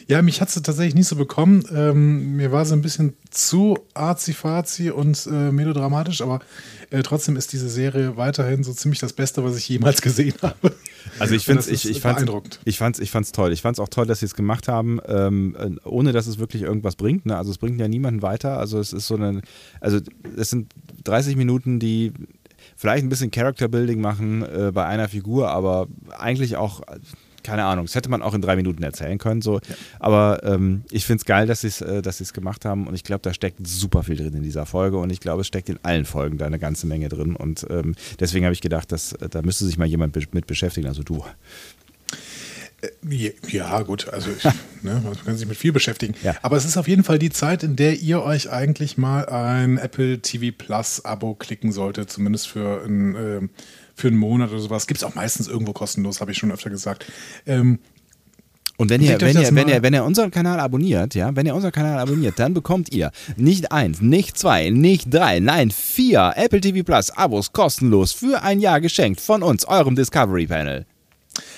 Ja, 0.08 0.22
mich 0.22 0.42
hat 0.42 0.50
sie 0.50 0.62
tatsächlich 0.62 0.96
nicht 0.96 1.08
so 1.08 1.16
bekommen. 1.16 1.64
Ähm, 1.74 2.36
mir 2.36 2.52
war 2.52 2.66
sie 2.66 2.74
ein 2.74 2.82
bisschen 2.82 3.14
zu 3.30 3.80
arzi-fazi 3.94 4.92
und 4.92 5.26
äh, 5.28 5.52
melodramatisch, 5.52 6.22
aber 6.22 6.42
äh, 6.90 7.02
trotzdem 7.02 7.36
ist 7.36 7.54
diese 7.54 7.70
Serie 7.70 8.18
weiterhin 8.18 8.64
so 8.64 8.74
ziemlich 8.74 9.00
das 9.00 9.14
Beste, 9.14 9.44
was 9.44 9.58
ich 9.58 9.68
jemals 9.70 10.02
gesehen 10.02 10.36
habe. 10.42 10.76
Also 11.20 11.36
ich 11.36 11.46
finde 11.46 11.62
es 11.62 11.68
ich, 11.68 11.90
ich 11.90 12.02
beeindruckend. 12.02 12.60
Ich 12.66 12.78
fand's, 12.78 13.00
ich 13.00 13.12
fand's 13.12 13.32
toll. 13.32 13.52
Ich 13.52 13.62
fand 13.62 13.78
es 13.78 13.80
auch 13.80 13.90
toll, 13.90 14.06
dass 14.06 14.20
sie 14.20 14.26
es 14.26 14.36
gemacht 14.36 14.68
haben, 14.68 15.00
ähm, 15.08 15.56
äh, 15.60 15.88
ohne 15.88 16.12
dass 16.12 16.28
es 16.28 16.40
wirklich 16.40 16.64
irgendwas 16.64 16.96
bringt. 16.96 17.26
Ne? 17.26 17.38
Also 17.38 17.52
es 17.52 17.58
bringt 17.58 17.80
ja 17.80 17.88
niemanden 17.88 18.22
weiter. 18.22 18.58
Also 18.58 18.80
es 18.80 18.94
ist 18.94 19.08
so 19.08 19.16
eine, 19.16 19.42
also 19.80 20.00
es 20.38 20.50
sind 20.50 20.74
30 21.04 21.36
Minuten, 21.36 21.80
die 21.80 22.14
vielleicht 22.76 23.04
ein 23.04 23.10
bisschen 23.10 23.32
Character 23.32 23.68
Building 23.68 24.02
machen 24.02 24.44
äh, 24.44 24.72
bei 24.74 24.86
einer 24.86 25.08
Figur, 25.08 25.50
aber 25.50 25.88
eigentlich 26.18 26.58
auch 26.58 26.82
keine 27.44 27.66
Ahnung, 27.66 27.86
das 27.86 27.96
hätte 27.96 28.10
man 28.10 28.22
auch 28.22 28.34
in 28.34 28.42
drei 28.42 28.56
Minuten 28.56 28.84
erzählen 28.84 29.18
können. 29.18 29.42
So. 29.42 29.56
Ja. 29.56 29.76
Aber 30.00 30.44
ähm, 30.44 30.84
ich 30.92 31.06
finde 31.06 31.22
es 31.22 31.26
geil, 31.26 31.48
dass 31.48 31.62
sie 31.62 31.68
es 31.68 31.82
äh, 31.82 32.02
dass 32.02 32.22
gemacht 32.34 32.66
haben 32.66 32.88
und 32.88 32.96
ich 32.96 33.04
glaube, 33.04 33.22
da 33.24 33.34
steckt 33.34 33.66
super 33.66 34.04
viel 34.04 34.16
drin 34.16 34.34
in 34.34 34.44
dieser 34.44 34.66
Folge 34.66 34.98
und 34.98 35.10
ich 35.10 35.20
glaube, 35.20 35.42
es 35.42 35.48
steckt 35.48 35.70
in 35.70 35.80
allen 35.84 36.06
Folgen 36.06 36.38
da 36.38 36.46
eine 36.46 36.60
ganze 36.60 36.88
Menge 36.88 37.10
drin 37.10 37.36
und 37.36 37.66
ähm, 37.70 37.96
deswegen 38.20 38.46
habe 38.46 38.54
ich 38.54 38.62
gedacht, 38.62 38.92
dass, 38.92 39.14
äh, 39.14 39.30
da 39.30 39.42
müsste 39.42 39.66
sich 39.66 39.78
mal 39.78 39.88
jemand 39.88 40.14
be 40.14 40.22
mit 40.32 40.48
beschäftigen, 40.48 40.88
also 40.88 41.04
du. 41.04 41.24
Äh, 42.82 43.34
ja, 43.48 43.82
gut, 43.82 44.10
also 44.10 44.30
ich, 44.32 44.44
ne, 44.82 45.02
man 45.04 45.16
kann 45.26 45.38
sich 45.38 45.48
mit 45.48 45.58
viel 45.58 45.72
beschäftigen. 45.72 46.16
Ja. 46.24 46.36
Aber 46.42 46.58
es 46.58 46.66
ist 46.66 46.78
auf 46.78 46.88
jeden 46.88 47.04
Fall 47.04 47.20
die 47.20 47.30
Zeit, 47.30 47.64
in 47.64 47.76
der 47.76 48.00
ihr 48.00 48.24
euch 48.24 48.50
eigentlich 48.50 48.98
mal 48.98 49.26
ein 49.26 49.78
Apple 49.78 50.20
TV 50.20 50.56
Plus 50.56 51.04
Abo 51.06 51.36
klicken 51.36 51.72
solltet, 51.72 52.12
zumindest 52.12 52.48
für 52.48 52.84
ein 52.86 53.16
äh, 53.16 53.42
für 54.02 54.08
einen 54.08 54.18
Monat 54.18 54.50
oder 54.50 54.60
sowas. 54.60 54.88
Gibt 54.88 54.98
es 55.00 55.04
auch 55.04 55.16
meistens 55.16 55.48
irgendwo 55.48 55.74
kostenlos, 55.74 56.20
habe 56.20 56.32
ich 56.32 56.38
schon 56.38 56.52
öfter 56.52 56.70
gesagt. 56.70 57.06
Ähm, 57.46 57.80
und 58.78 58.90
wenn 58.90 59.00
ihr, 59.00 59.22
wenn 59.22 59.38
ihr, 59.38 59.56
wenn 59.56 59.70
ihr, 59.70 59.84
wenn 59.84 59.94
ihr 59.94 60.04
unseren 60.04 60.32
Kanal 60.32 60.60
abonniert, 60.60 61.14
ja, 61.14 61.36
wenn 61.36 61.46
ihr 61.46 61.54
unseren 61.54 61.72
Kanal 61.72 62.00
abonniert, 62.00 62.40
dann 62.40 62.56
bekommt 62.56 62.92
ihr 62.92 63.12
nicht 63.38 63.72
eins, 63.72 64.02
nicht 64.02 64.40
zwei, 64.40 64.72
nicht 64.72 65.14
drei, 65.14 65.40
nein, 65.40 65.70
vier 65.70 66.34
Apple 66.36 66.62
TV 66.62 66.84
Plus 66.84 67.12
Abos 67.12 67.54
kostenlos 67.54 68.12
für 68.12 68.42
ein 68.42 68.60
Jahr 68.60 68.82
geschenkt 68.82 69.22
von 69.22 69.44
uns, 69.44 69.66
eurem 69.66 69.96
Discovery 69.96 70.48
Panel. 70.48 70.88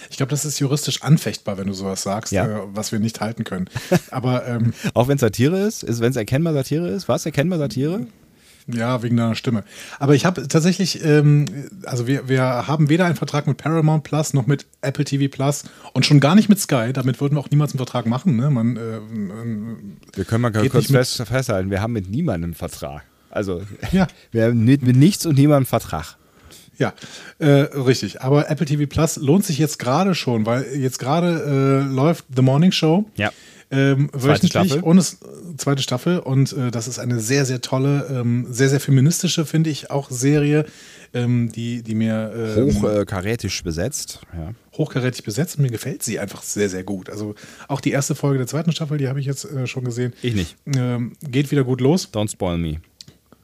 Ich 0.09 0.17
glaube, 0.17 0.31
das 0.31 0.43
ist 0.43 0.59
juristisch 0.59 1.01
anfechtbar, 1.01 1.57
wenn 1.57 1.67
du 1.67 1.73
sowas 1.73 2.03
sagst, 2.03 2.33
ja. 2.33 2.45
äh, 2.45 2.61
was 2.73 2.91
wir 2.91 2.99
nicht 2.99 3.21
halten 3.21 3.45
können. 3.45 3.69
Aber 4.11 4.45
ähm, 4.45 4.73
auch 4.93 5.07
wenn 5.07 5.15
es 5.15 5.21
Satire 5.21 5.65
ist, 5.65 5.83
ist 5.83 6.01
wenn 6.01 6.11
es 6.11 6.17
erkennbar 6.17 6.53
Satire 6.53 6.89
ist, 6.89 7.07
was 7.07 7.25
erkennbar 7.25 7.57
Satire? 7.57 8.05
Ja, 8.67 9.03
wegen 9.03 9.17
deiner 9.17 9.35
Stimme. 9.35 9.63
Aber 9.99 10.15
ich 10.15 10.25
habe 10.25 10.47
tatsächlich, 10.47 11.03
ähm, 11.03 11.45
also 11.85 12.07
wir, 12.07 12.29
wir 12.29 12.41
haben 12.41 12.89
weder 12.89 13.05
einen 13.05 13.15
Vertrag 13.15 13.45
mit 13.45 13.57
Paramount 13.57 14.03
Plus 14.03 14.33
noch 14.33 14.47
mit 14.47 14.65
Apple 14.81 15.03
TV 15.03 15.33
Plus 15.33 15.65
und 15.91 16.05
schon 16.05 16.19
gar 16.19 16.35
nicht 16.35 16.47
mit 16.47 16.59
Sky. 16.59 16.91
Damit 16.93 17.19
würden 17.19 17.35
wir 17.35 17.41
auch 17.41 17.49
niemals 17.49 17.71
einen 17.71 17.79
Vertrag 17.79 18.05
machen. 18.05 18.37
Ne? 18.37 18.49
Man, 18.49 18.77
äh, 18.77 20.17
wir 20.17 20.25
können 20.25 20.41
mal 20.41 20.51
kurz 20.51 20.87
fest, 20.87 21.21
festhalten, 21.25 21.71
wir 21.71 21.81
haben 21.81 21.93
mit 21.93 22.09
niemandem 22.09 22.49
einen 22.49 22.53
Vertrag. 22.53 23.03
Also 23.29 23.63
ja. 23.91 24.07
wir 24.31 24.45
haben 24.45 24.63
mit, 24.63 24.81
mit 24.81 24.95
nichts 24.95 25.25
und 25.25 25.35
niemandem 25.35 25.57
einen 25.57 25.65
Vertrag. 25.65 26.15
Ja, 26.77 26.93
äh, 27.39 27.47
richtig. 27.47 28.21
Aber 28.21 28.49
Apple 28.49 28.65
TV 28.65 28.85
Plus 28.87 29.17
lohnt 29.17 29.45
sich 29.45 29.57
jetzt 29.57 29.77
gerade 29.77 30.15
schon, 30.15 30.45
weil 30.45 30.65
jetzt 30.75 30.99
gerade 30.99 31.83
äh, 31.87 31.93
läuft 31.93 32.25
The 32.35 32.41
Morning 32.41 32.71
Show. 32.71 33.05
Ja. 33.15 33.31
Ähm, 33.73 34.09
zweite 34.17 34.47
Staffel. 34.47 34.81
Und 34.81 34.97
es, 34.97 35.17
zweite 35.57 35.81
Staffel. 35.81 36.19
Und 36.19 36.53
äh, 36.53 36.71
das 36.71 36.87
ist 36.87 36.99
eine 36.99 37.19
sehr, 37.19 37.45
sehr 37.45 37.61
tolle, 37.61 38.07
ähm, 38.09 38.47
sehr, 38.49 38.69
sehr 38.69 38.79
feministische, 38.79 39.45
finde 39.45 39.69
ich, 39.69 39.89
auch 39.89 40.09
Serie, 40.09 40.65
ähm, 41.13 41.51
die, 41.51 41.81
die 41.81 41.95
mir. 41.95 42.55
Ähm, 42.57 42.81
Hochkarätisch 42.81 43.63
besetzt. 43.63 44.21
Ja. 44.33 44.53
Hochkarätig 44.77 45.23
besetzt 45.23 45.57
und 45.57 45.63
mir 45.63 45.71
gefällt 45.71 46.03
sie 46.03 46.19
einfach 46.19 46.43
sehr, 46.43 46.69
sehr 46.69 46.83
gut. 46.83 47.09
Also 47.09 47.35
auch 47.67 47.81
die 47.81 47.91
erste 47.91 48.15
Folge 48.15 48.39
der 48.39 48.47
zweiten 48.47 48.71
Staffel, 48.71 48.97
die 48.97 49.07
habe 49.07 49.19
ich 49.19 49.25
jetzt 49.25 49.45
äh, 49.45 49.67
schon 49.67 49.83
gesehen. 49.83 50.13
Ich 50.21 50.35
nicht. 50.35 50.55
Ähm, 50.75 51.13
geht 51.21 51.51
wieder 51.51 51.63
gut 51.63 51.81
los. 51.81 52.09
Don't 52.11 52.31
spoil 52.31 52.57
me. 52.57 52.79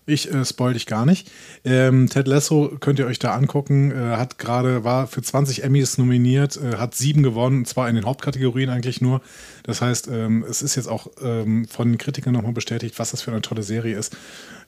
Ich 0.09 0.31
äh, 0.33 0.43
spoil 0.43 0.73
dich 0.73 0.85
gar 0.85 1.05
nicht. 1.05 1.31
Ähm, 1.63 2.09
Ted 2.09 2.27
Lasso 2.27 2.75
könnt 2.79 2.99
ihr 2.99 3.05
euch 3.05 3.19
da 3.19 3.33
angucken. 3.35 3.91
Äh, 3.91 4.17
hat 4.17 4.37
gerade, 4.39 4.83
war 4.83 5.07
für 5.07 5.21
20 5.21 5.63
Emmys 5.63 5.97
nominiert, 5.97 6.57
äh, 6.57 6.77
hat 6.77 6.95
sieben 6.95 7.23
gewonnen, 7.23 7.59
und 7.59 7.67
zwar 7.67 7.87
in 7.89 7.95
den 7.95 8.05
Hauptkategorien 8.05 8.69
eigentlich 8.69 9.01
nur. 9.01 9.21
Das 9.63 9.81
heißt, 9.81 10.07
ähm, 10.07 10.43
es 10.49 10.61
ist 10.61 10.75
jetzt 10.75 10.87
auch 10.87 11.07
ähm, 11.21 11.67
von 11.67 11.89
den 11.89 11.97
Kritikern 11.97 12.33
nochmal 12.33 12.53
bestätigt, 12.53 12.97
was 12.97 13.11
das 13.11 13.21
für 13.21 13.31
eine 13.31 13.41
tolle 13.41 13.63
Serie 13.63 13.97
ist. 13.97 14.15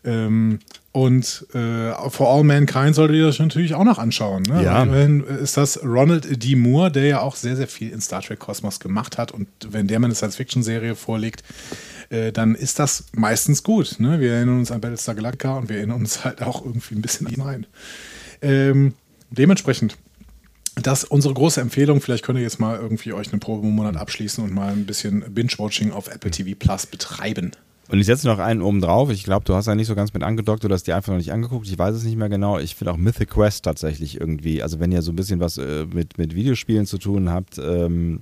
Ähm, 0.03 0.59
und 0.93 1.45
äh, 1.53 1.93
For 2.09 2.27
All 2.29 2.43
Mankind 2.43 2.95
solltet 2.95 3.15
ihr 3.15 3.27
euch 3.27 3.39
natürlich 3.39 3.75
auch 3.75 3.85
noch 3.85 3.97
anschauen. 3.97 4.43
Ne? 4.43 4.63
Ja. 4.63 4.83
Immerhin 4.83 5.23
ist 5.23 5.55
das 5.55 5.81
Ronald 5.83 6.43
D. 6.43 6.55
Moore, 6.55 6.91
der 6.91 7.05
ja 7.05 7.21
auch 7.21 7.37
sehr, 7.37 7.55
sehr 7.55 7.67
viel 7.67 7.91
in 7.91 8.01
Star 8.01 8.21
Trek 8.21 8.39
Kosmos 8.39 8.81
gemacht 8.81 9.17
hat. 9.17 9.31
Und 9.31 9.47
wenn 9.69 9.87
der 9.87 9.99
mal 9.99 10.07
eine 10.07 10.15
Science-Fiction-Serie 10.15 10.95
vorlegt, 10.95 11.43
äh, 12.09 12.33
dann 12.33 12.55
ist 12.55 12.77
das 12.77 13.05
meistens 13.13 13.63
gut. 13.63 13.95
Ne? 13.99 14.19
Wir 14.19 14.33
erinnern 14.33 14.59
uns 14.59 14.71
an 14.71 14.81
Battlestar 14.81 15.15
Galactica 15.15 15.57
und 15.57 15.69
wir 15.69 15.77
erinnern 15.77 16.01
uns 16.01 16.25
halt 16.25 16.41
auch 16.41 16.65
irgendwie 16.65 16.95
ein 16.95 17.01
bisschen 17.01 17.27
an 17.27 17.41
rein. 17.41 17.65
Ähm, 18.41 18.93
dementsprechend, 19.29 19.95
das 20.75 21.03
ist 21.03 21.11
unsere 21.11 21.33
große 21.33 21.61
Empfehlung. 21.61 22.01
Vielleicht 22.01 22.25
könnt 22.25 22.37
ihr 22.37 22.43
jetzt 22.43 22.59
mal 22.59 22.77
irgendwie 22.77 23.13
euch 23.13 23.31
einen 23.31 23.39
Probemonat 23.39 23.95
abschließen 23.95 24.43
und 24.43 24.53
mal 24.53 24.73
ein 24.73 24.85
bisschen 24.85 25.21
Binge-Watching 25.33 25.91
auf 25.93 26.09
Apple 26.09 26.31
TV 26.31 26.57
Plus 26.59 26.85
betreiben. 26.85 27.51
Und 27.91 27.99
ich 27.99 28.05
setze 28.05 28.25
noch 28.27 28.39
einen 28.39 28.61
oben 28.61 28.79
drauf. 28.79 29.09
Ich 29.09 29.25
glaube, 29.25 29.43
du 29.43 29.53
hast 29.53 29.67
ja 29.67 29.75
nicht 29.75 29.87
so 29.87 29.95
ganz 29.95 30.13
mit 30.13 30.23
angedockt 30.23 30.63
oder 30.63 30.75
hast 30.75 30.87
die 30.87 30.93
einfach 30.93 31.11
noch 31.11 31.17
nicht 31.17 31.33
angeguckt. 31.33 31.67
Ich 31.67 31.77
weiß 31.77 31.93
es 31.93 32.05
nicht 32.05 32.15
mehr 32.15 32.29
genau. 32.29 32.57
Ich 32.57 32.75
finde 32.75 32.93
auch 32.93 32.97
Mythic 32.97 33.31
Quest 33.31 33.65
tatsächlich 33.65 34.19
irgendwie, 34.19 34.63
also 34.63 34.79
wenn 34.79 34.93
ihr 34.93 35.01
so 35.01 35.11
ein 35.11 35.17
bisschen 35.17 35.41
was 35.41 35.57
äh, 35.57 35.85
mit, 35.93 36.17
mit 36.17 36.33
Videospielen 36.33 36.85
zu 36.85 36.97
tun 36.97 37.29
habt, 37.29 37.57
ähm, 37.57 38.21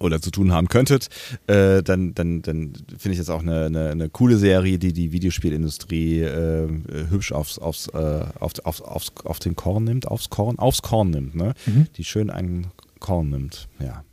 oder 0.00 0.20
zu 0.20 0.30
tun 0.30 0.52
haben 0.52 0.68
könntet, 0.68 1.08
äh, 1.46 1.82
dann, 1.82 2.14
dann, 2.14 2.42
dann 2.42 2.72
finde 2.98 3.12
ich 3.12 3.18
das 3.18 3.30
auch 3.30 3.40
eine, 3.40 3.66
eine, 3.66 3.90
eine, 3.90 4.08
coole 4.10 4.36
Serie, 4.36 4.78
die 4.78 4.92
die 4.92 5.12
Videospielindustrie 5.12 6.20
äh, 6.20 6.68
hübsch 7.10 7.32
aufs, 7.32 7.58
aufs, 7.58 7.88
äh, 7.88 8.24
auf, 8.38 8.52
auf, 8.64 8.82
aufs, 8.82 9.12
auf 9.24 9.38
den 9.38 9.56
Korn 9.56 9.84
nimmt, 9.84 10.08
aufs 10.08 10.30
Korn, 10.30 10.58
aufs 10.58 10.82
Korn 10.82 11.10
nimmt, 11.10 11.34
ne? 11.34 11.54
Mhm. 11.66 11.86
Die 11.96 12.04
schön 12.04 12.28
einen 12.28 12.66
Korn 12.98 13.30
nimmt, 13.30 13.68
ja. 13.78 14.04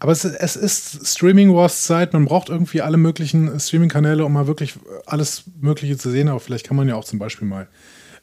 Aber 0.00 0.12
es, 0.12 0.24
es 0.24 0.56
ist 0.56 1.06
Streaming 1.06 1.54
Wars 1.54 1.84
Zeit. 1.84 2.12
Man 2.12 2.24
braucht 2.24 2.48
irgendwie 2.48 2.82
alle 2.82 2.96
möglichen 2.96 3.58
Streaming-Kanäle, 3.58 4.24
um 4.24 4.32
mal 4.32 4.46
wirklich 4.46 4.74
alles 5.06 5.44
Mögliche 5.60 5.96
zu 5.96 6.10
sehen. 6.10 6.28
Aber 6.28 6.40
vielleicht 6.40 6.66
kann 6.66 6.76
man 6.76 6.88
ja 6.88 6.94
auch 6.94 7.04
zum 7.04 7.18
Beispiel 7.18 7.48
mal 7.48 7.66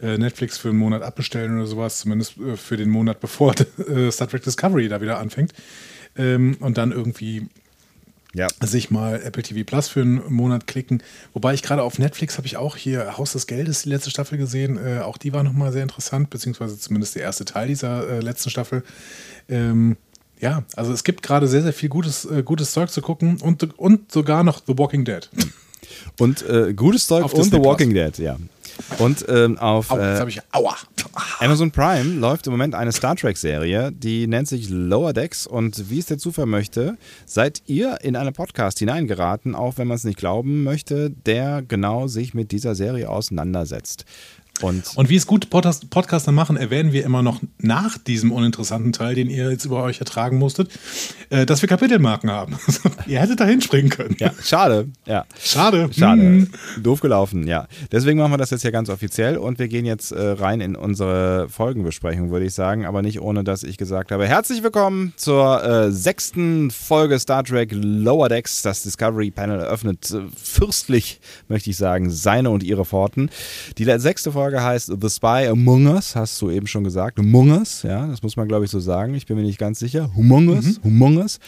äh, 0.02 0.18
Netflix 0.18 0.58
für 0.58 0.70
einen 0.70 0.78
Monat 0.78 1.02
abbestellen 1.02 1.58
oder 1.58 1.68
sowas, 1.68 2.00
zumindest 2.00 2.38
äh, 2.38 2.56
für 2.58 2.78
den 2.78 2.90
Monat 2.90 3.20
bevor 3.20 3.54
äh, 3.90 4.12
Star 4.12 4.28
Trek 4.28 4.44
Discovery 4.44 4.88
da 4.88 5.02
wieder 5.02 5.20
anfängt 5.20 5.54
ähm, 6.18 6.58
und 6.60 6.78
dann 6.78 6.92
irgendwie 6.92 7.48
ja. 8.34 8.48
sich 8.62 8.92
mal 8.92 9.22
Apple 9.24 9.44
TV 9.44 9.64
Plus 9.64 9.88
für 9.88 10.02
einen 10.02 10.34
Monat 10.34 10.68
klicken. 10.68 11.02
Wobei 11.34 11.54
ich 11.54 11.64
gerade 11.64 11.84
auf 11.84 12.00
Netflix 12.00 12.38
habe 12.38 12.48
ich 12.48 12.58
auch 12.58 12.76
hier 12.76 13.18
Haus 13.18 13.32
des 13.32 13.48
Geldes, 13.48 13.84
die 13.84 13.90
letzte 13.90 14.10
Staffel 14.10 14.38
gesehen. 14.38 14.78
Äh, 14.78 15.00
auch 15.00 15.18
die 15.18 15.34
war 15.34 15.44
nochmal 15.44 15.72
sehr 15.72 15.84
interessant, 15.84 16.30
beziehungsweise 16.30 16.78
zumindest 16.78 17.16
der 17.16 17.24
erste 17.24 17.46
Teil 17.46 17.68
dieser 17.68 18.08
äh, 18.10 18.20
letzten 18.20 18.50
Staffel. 18.50 18.84
Ähm, 19.48 19.96
ja, 20.40 20.64
also 20.76 20.92
es 20.92 21.04
gibt 21.04 21.24
gerade 21.24 21.48
sehr, 21.48 21.64
sehr 21.64 21.74
viel 21.74 21.90
gutes, 21.90 22.26
äh, 22.26 22.44
gutes 22.44 22.72
Zeug 22.72 22.90
zu 22.90 23.02
gucken 23.02 23.38
und, 23.42 23.78
und 23.80 24.12
sogar 24.12 24.44
noch 24.44 24.62
The 24.66 24.78
Walking 24.78 25.06
Dead. 25.06 25.30
Und 26.20 26.48
äh, 26.48 26.74
gutes 26.74 27.08
Zeug 27.08 27.26
auf 27.26 27.34
und 27.34 27.44
Disney 27.44 27.60
The 27.60 27.66
Walking 27.66 27.92
Plus. 27.92 28.14
Dead, 28.14 28.26
ja. 28.26 28.38
Und 28.98 29.26
ähm, 29.30 29.58
auf 29.58 29.92
Au, 29.92 29.98
äh, 29.98 30.28
ich, 30.28 30.42
aua. 30.52 30.76
Amazon 31.40 31.72
Prime 31.72 32.20
läuft 32.20 32.48
im 32.48 32.54
Moment 32.54 32.76
eine 32.76 32.92
Star 32.92 33.16
Trek-Serie, 33.16 33.92
die 33.92 34.28
nennt 34.28 34.48
sich 34.48 34.70
Lower 34.70 35.14
Decks. 35.14 35.48
Und 35.48 35.90
wie 35.90 36.00
es 36.00 36.08
der 36.08 36.18
Zufall 36.18 36.46
möchte, 36.46 36.98
seid 37.26 37.62
ihr 37.68 38.00
in 38.02 38.16
einen 38.16 38.34
Podcast 38.34 38.80
hineingeraten, 38.80 39.56
auch 39.56 39.78
wenn 39.78 39.88
man 39.88 39.96
es 39.96 40.04
nicht 40.04 40.18
glauben 40.18 40.64
möchte, 40.64 41.10
der 41.10 41.62
genau 41.62 42.08
sich 42.08 42.34
mit 42.34 42.52
dieser 42.52 42.76
Serie 42.76 43.10
auseinandersetzt. 43.10 44.06
Und, 44.62 44.96
und 44.96 45.10
wie 45.10 45.18
es 45.18 45.28
gut 45.28 45.50
Podcast 45.50 45.90
Podcaster 45.90 46.32
machen, 46.32 46.56
erwähnen 46.56 46.94
wir 46.94 47.04
immer 47.04 47.22
noch 47.22 47.42
nach 47.58 47.98
diesem 47.98 48.32
uninteressanten 48.32 48.94
Teil, 48.94 49.14
den 49.14 49.30
ihr 49.30 49.52
jetzt 49.52 49.66
über 49.66 49.84
euch 49.84 50.00
ertragen 50.00 50.38
musstet, 50.38 50.70
äh, 51.30 51.46
dass 51.46 51.62
wir 51.62 51.68
Kapitelmarken 51.68 52.32
haben. 52.32 52.58
ihr 53.06 53.20
hättet 53.20 53.42
da 53.42 53.46
hinspringen 53.46 53.90
können. 53.90 54.16
Ja, 54.18 54.32
schade. 54.42 54.88
Ja. 55.06 55.26
Schade. 55.38 55.90
Schade. 55.92 56.22
Hm. 56.22 56.50
Doof 56.82 57.02
gelaufen, 57.02 57.48
ja. 57.48 57.68
Deswegen 57.92 58.18
machen 58.18 58.32
wir 58.32 58.38
das 58.38 58.50
jetzt 58.50 58.62
hier 58.62 58.72
ganz 58.72 58.90
offiziell 58.90 59.38
und 59.38 59.60
wir 59.60 59.68
gehen 59.68 59.86
jetzt 59.86 60.14
äh, 60.14 60.22
rein 60.22 60.62
in 60.62 60.78
unsere 60.78 61.50
Folgenbesprechung, 61.50 62.32
würde 62.32 62.46
ich 62.46 62.54
sagen, 62.54 62.86
aber 62.86 63.02
nicht 63.02 63.20
ohne, 63.20 63.44
dass 63.44 63.64
ich 63.64 63.78
gesagt 63.78 64.14
habe, 64.14 64.26
herzlich 64.26 64.64
willkommen 64.64 65.14
zur 65.18 65.64
äh, 65.64 65.92
sechsten 65.92 66.72
Folge 66.72 67.20
Star 67.20 67.44
Trek 67.44 67.72
Lower 67.74 68.30
Decks. 68.30 68.62
Das 68.62 68.84
Discovery 68.84 69.32
Panel 69.32 69.60
eröffnet 69.60 70.10
äh, 70.12 70.22
fürstlich, 70.42 71.20
möchte 71.50 71.70
ich 71.70 71.78
sagen, 71.78 72.10
seine 72.10 72.52
und 72.52 72.64
ihre 72.64 72.86
Pforten. 72.86 73.30
Die 73.78 73.84
sechste 73.84 74.32
Folge 74.32 74.45
Folge 74.46 74.62
heißt 74.62 74.92
The 75.02 75.10
Spy 75.10 75.48
Among 75.50 75.88
Us, 75.88 76.16
hast 76.16 76.40
du 76.40 76.52
eben 76.52 76.68
schon 76.68 76.84
gesagt. 76.84 77.18
Among 77.18 77.50
Us, 77.50 77.82
ja, 77.82 78.06
das 78.06 78.22
muss 78.22 78.38
man 78.38 78.48
glaube 78.48 78.66
ich 78.66 78.70
so 78.70 78.80
sagen. 78.80 79.16
Ich 79.16 79.26
bin 79.26 79.38
mir 79.38 79.42
nicht 79.42 79.58
ganz 79.58 79.80
sicher. 79.80 80.12
Among 80.16 80.50
Us, 80.50 80.80
mhm. 80.84 80.92
Among 80.92 81.18
Us. 81.18 81.40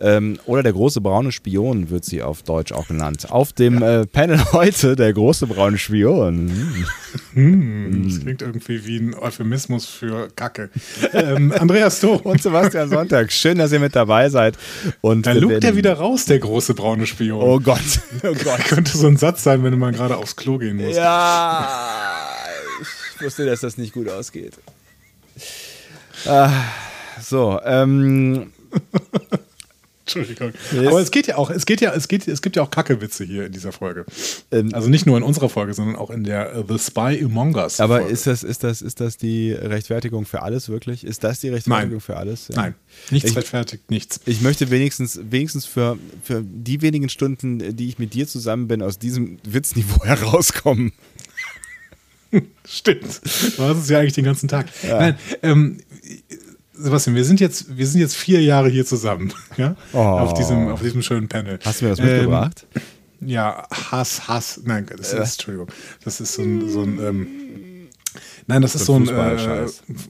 Ähm, 0.00 0.38
oder 0.46 0.62
der 0.62 0.72
große 0.72 1.02
braune 1.02 1.32
Spion 1.32 1.90
wird 1.90 2.06
sie 2.06 2.22
auf 2.22 2.44
Deutsch 2.44 2.72
auch 2.72 2.88
genannt. 2.88 3.30
Auf 3.30 3.52
dem 3.52 3.80
ja. 3.80 4.00
äh, 4.00 4.06
Panel 4.06 4.40
heute 4.52 4.96
der 4.96 5.12
große 5.12 5.46
braune 5.48 5.76
Spion. 5.76 6.50
Hm, 7.34 8.04
das 8.08 8.20
klingt 8.20 8.40
irgendwie 8.40 8.86
wie 8.86 9.00
ein 9.00 9.14
Euphemismus 9.14 9.84
für 9.84 10.28
Kacke. 10.34 10.70
Ähm, 11.12 11.52
Andreas 11.52 12.00
Doh. 12.00 12.14
Und 12.14 12.42
Sebastian 12.42 12.88
Sonntag. 12.88 13.32
Schön, 13.32 13.58
dass 13.58 13.70
ihr 13.70 13.80
mit 13.80 13.94
dabei 13.94 14.30
seid. 14.30 14.56
Und 15.02 15.26
da 15.26 15.32
lugt 15.32 15.62
er 15.62 15.76
wieder 15.76 15.92
raus, 15.92 16.24
der 16.24 16.38
große 16.38 16.72
braune 16.72 17.06
Spion. 17.06 17.42
Oh 17.42 17.60
Gott. 17.60 18.00
Oh 18.22 18.32
Gott. 18.44 18.60
Könnte 18.60 18.96
so 18.96 19.08
ein 19.08 19.18
Satz 19.18 19.42
sein, 19.42 19.62
wenn 19.62 19.78
man 19.78 19.92
gerade 19.92 20.16
aufs 20.16 20.36
Klo 20.36 20.56
gehen 20.56 20.76
muss. 20.78 20.96
Ja 20.96 22.45
ich 23.16 23.22
wusste, 23.22 23.46
dass 23.46 23.60
das 23.60 23.78
nicht 23.78 23.92
gut 23.92 24.08
ausgeht. 24.08 24.54
Ah, 26.26 26.52
so, 27.20 27.60
ähm. 27.64 28.52
Entschuldigung. 30.06 30.52
Yes. 30.72 30.86
Aber 30.86 31.00
es 31.00 31.10
geht 31.10 31.26
ja 31.26 31.36
auch, 31.36 31.50
es 31.50 31.66
geht 31.66 31.80
ja, 31.80 31.92
es 31.92 32.06
geht, 32.06 32.28
es 32.28 32.40
gibt 32.40 32.54
ja 32.54 32.62
auch 32.62 32.70
Kackewitze 32.70 33.24
hier 33.24 33.46
in 33.46 33.52
dieser 33.52 33.72
Folge. 33.72 34.06
Ähm, 34.52 34.72
also 34.72 34.88
nicht 34.88 35.04
nur 35.04 35.16
in 35.16 35.24
unserer 35.24 35.48
Folge, 35.48 35.74
sondern 35.74 35.96
auch 35.96 36.10
in 36.10 36.22
der 36.22 36.56
uh, 36.56 36.64
The 36.68 36.78
Spy 36.78 37.24
Among 37.24 37.56
Us. 37.56 37.80
Aber 37.80 37.98
Folge. 37.98 38.12
ist 38.12 38.28
das, 38.28 38.44
ist 38.44 38.62
das, 38.62 38.82
ist 38.82 39.00
das 39.00 39.16
die 39.16 39.52
Rechtfertigung 39.52 40.24
für 40.24 40.42
alles 40.42 40.68
wirklich? 40.68 41.02
Ist 41.02 41.24
das 41.24 41.40
die 41.40 41.48
Rechtfertigung 41.48 41.94
Nein. 41.94 42.00
für 42.00 42.16
alles? 42.16 42.48
Ja. 42.48 42.56
Nein, 42.56 42.74
nichts 43.10 43.30
ich, 43.30 43.36
rechtfertigt 43.36 43.90
nichts. 43.90 44.20
Ich 44.26 44.42
möchte 44.42 44.70
wenigstens, 44.70 45.18
wenigstens 45.28 45.66
für, 45.66 45.98
für 46.22 46.40
die 46.40 46.82
wenigen 46.82 47.08
Stunden, 47.08 47.76
die 47.76 47.88
ich 47.88 47.98
mit 47.98 48.14
dir 48.14 48.28
zusammen 48.28 48.68
bin, 48.68 48.82
aus 48.82 49.00
diesem 49.00 49.38
Witzniveau 49.42 50.04
herauskommen. 50.04 50.92
Stimmt. 52.68 53.20
Du 53.56 53.62
hast 53.62 53.78
es 53.78 53.88
ja 53.88 53.98
eigentlich 53.98 54.14
den 54.14 54.24
ganzen 54.24 54.48
Tag. 54.48 54.66
Ja. 54.82 54.98
Nein, 54.98 55.18
ähm, 55.42 55.78
Sebastian, 56.72 57.16
wir 57.16 57.24
sind 57.24 57.40
jetzt, 57.40 57.76
wir 57.76 57.86
sind 57.86 58.00
jetzt 58.00 58.16
vier 58.16 58.42
Jahre 58.42 58.68
hier 58.68 58.84
zusammen, 58.84 59.32
ja? 59.56 59.76
Oh. 59.92 59.98
Auf, 59.98 60.34
diesem, 60.34 60.68
auf 60.68 60.82
diesem 60.82 61.02
schönen 61.02 61.28
Panel. 61.28 61.58
Hast 61.64 61.80
du 61.80 61.86
mir 61.86 61.90
das 61.90 62.00
mitgebracht? 62.00 62.66
Ähm, 62.74 63.28
ja, 63.28 63.66
Hass, 63.70 64.28
Hass. 64.28 64.60
Nein, 64.64 64.86
das 64.86 65.08
ist, 65.08 65.14
äh. 65.14 65.22
Entschuldigung. 65.22 65.68
Das 66.04 66.20
ist 66.20 66.34
so 66.34 66.42
ein, 66.42 66.68
so 66.68 66.82
ein 66.82 66.98
ähm, 66.98 67.26
Nein, 68.46 68.62
das 68.62 68.76
ist 68.76 68.86
so 68.86 68.94
ein 68.94 69.08
äh, 69.08 69.66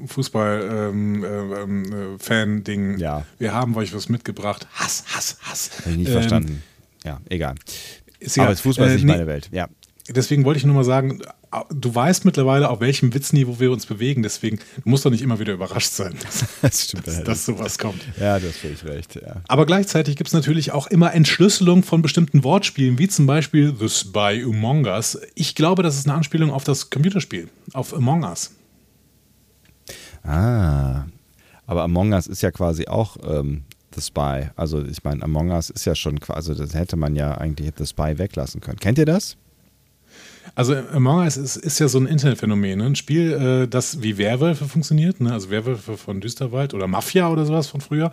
Fußball-Fan-Ding. 0.07 2.81
Ähm, 2.81 2.91
äh, 2.91 2.95
ähm, 2.95 2.99
ja. 2.99 3.25
Wir 3.39 3.55
haben 3.55 3.75
euch 3.77 3.95
was 3.95 4.09
mitgebracht. 4.09 4.67
Hass, 4.75 5.05
Hass, 5.09 5.39
Hass. 5.43 5.71
Habe 5.81 5.91
ich 5.93 5.97
nicht 5.97 6.09
ähm, 6.09 6.15
verstanden. 6.15 6.63
Ja, 7.05 7.21
egal. 7.29 7.55
Ist 8.19 8.39
Aber 8.39 8.57
Fußball 8.57 8.89
ist 8.89 8.95
nicht 8.95 9.05
äh, 9.05 9.07
meine 9.07 9.27
Welt. 9.27 9.49
Ja. 9.53 9.69
Deswegen 10.09 10.45
wollte 10.45 10.59
ich 10.59 10.65
nur 10.65 10.75
mal 10.75 10.85
sagen, 10.85 11.21
du 11.71 11.95
weißt 11.95 12.25
mittlerweile, 12.25 12.71
auf 12.71 12.81
welchem 12.81 13.13
Witzniveau 13.15 13.59
wir 13.59 13.73
uns 13.73 13.87
bewegen. 13.87 14.23
Deswegen, 14.23 14.59
du 14.59 14.89
musst 14.89 15.05
doch 15.05 15.11
nicht 15.11 15.23
immer 15.23 15.39
wieder 15.39 15.53
überrascht 15.53 15.93
sein, 15.93 16.15
dass, 16.23 16.45
das 16.63 16.85
stimmt, 16.85 17.07
dass, 17.07 17.25
dass 17.25 17.45
sowas 17.47 17.79
kommt. 17.79 18.03
Ja, 18.21 18.39
das 18.39 18.57
finde 18.57 18.77
ich 18.77 18.85
recht. 18.85 19.17
Ja. 19.17 19.43
Aber 19.49 19.67
gleichzeitig 19.67 20.17
gibt 20.17 20.29
es 20.29 20.35
natürlich 20.35 20.73
auch 20.73 20.87
immer 20.87 21.13
Entschlüsselung 21.13 21.83
von 21.83 22.03
bestimmten 22.03 22.45
Wortspielen, 22.45 22.99
wie 22.99 23.09
zum 23.09 23.27
Beispiel 23.27 23.75
The 23.79 23.89
Spy 23.89 24.45
Among 24.45 24.85
Us. 24.87 25.19
Ich 25.35 25.55
glaube, 25.55 25.83
das 25.83 25.97
ist 25.97 26.07
eine 26.07 26.15
Anspielung 26.17 26.51
auf 26.51 26.65
das 26.65 26.91
Computerspiel, 26.91 27.49
auf 27.73 27.95
Among 27.95 28.25
Us. 28.25 28.53
Ah, 30.23 31.07
aber 31.67 31.83
Among 31.83 32.13
Us 32.13 32.27
ist 32.27 32.43
ja 32.43 32.51
quasi 32.51 32.87
auch 32.87 33.17
ähm, 33.25 33.65
The 33.95 34.01
Spy. 34.01 34.51
Also 34.57 34.85
ich 34.85 35.03
meine, 35.05 35.23
Among 35.23 35.51
Us 35.51 35.71
ist 35.71 35.85
ja 35.85 35.95
schon 35.95 36.21
quasi, 36.21 36.55
das 36.55 36.75
hätte 36.75 36.97
man 36.97 37.17
ja 37.17 37.37
eigentlich 37.39 37.73
The 37.77 37.87
Spy 37.87 38.19
weglassen 38.19 38.61
können. 38.61 38.79
Kennt 38.79 38.99
ihr 38.99 39.07
das? 39.07 39.37
Also 40.55 40.75
Among 40.75 41.19
Us 41.25 41.37
ist, 41.37 41.57
ist 41.57 41.79
ja 41.79 41.89
so 41.89 41.99
ein 41.99 42.07
Internetphänomen, 42.07 42.79
ne? 42.79 42.87
ein 42.87 42.97
Spiel, 42.97 43.33
äh, 43.33 43.69
das 43.69 44.03
wie 44.03 44.19
Werwölfe 44.19 44.67
funktioniert, 44.67 45.21
ne? 45.21 45.33
also 45.33 45.51
Werwölfe 45.51 45.97
von 45.97 46.21
Düsterwald 46.21 46.75
oder 46.75 46.87
Mafia 46.87 47.29
oder 47.29 47.45
sowas 47.45 47.67
von 47.67 47.81
früher. 47.81 48.13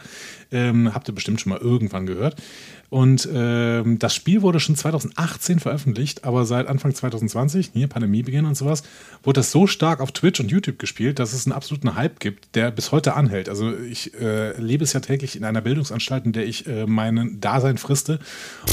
Ähm, 0.51 0.93
habt 0.93 1.07
ihr 1.07 1.15
bestimmt 1.15 1.41
schon 1.41 1.51
mal 1.51 1.59
irgendwann 1.59 2.05
gehört. 2.05 2.35
Und 2.93 3.27
ähm, 3.33 3.97
das 3.97 4.13
Spiel 4.13 4.43
wurde 4.43 4.59
schon 4.59 4.75
2018 4.75 5.57
veröffentlicht, 5.57 6.25
aber 6.25 6.45
seit 6.45 6.67
Anfang 6.67 6.93
2020, 6.93 7.71
hier 7.73 7.87
Pandemiebeginn 7.87 8.45
und 8.45 8.55
sowas, 8.55 8.83
wurde 9.23 9.39
das 9.39 9.49
so 9.49 9.65
stark 9.65 9.99
auf 9.99 10.11
Twitch 10.11 10.39
und 10.39 10.51
YouTube 10.51 10.77
gespielt, 10.77 11.17
dass 11.17 11.33
es 11.33 11.47
einen 11.47 11.53
absoluten 11.53 11.95
Hype 11.95 12.19
gibt, 12.19 12.55
der 12.55 12.69
bis 12.69 12.91
heute 12.91 13.15
anhält. 13.15 13.49
Also 13.49 13.75
ich 13.75 14.13
äh, 14.21 14.55
lebe 14.61 14.83
es 14.83 14.93
ja 14.93 14.99
täglich 14.99 15.35
in 15.35 15.43
einer 15.43 15.61
Bildungsanstalt, 15.61 16.27
in 16.27 16.33
der 16.33 16.45
ich 16.45 16.67
äh, 16.67 16.85
mein 16.85 17.39
Dasein 17.41 17.79
friste. 17.79 18.19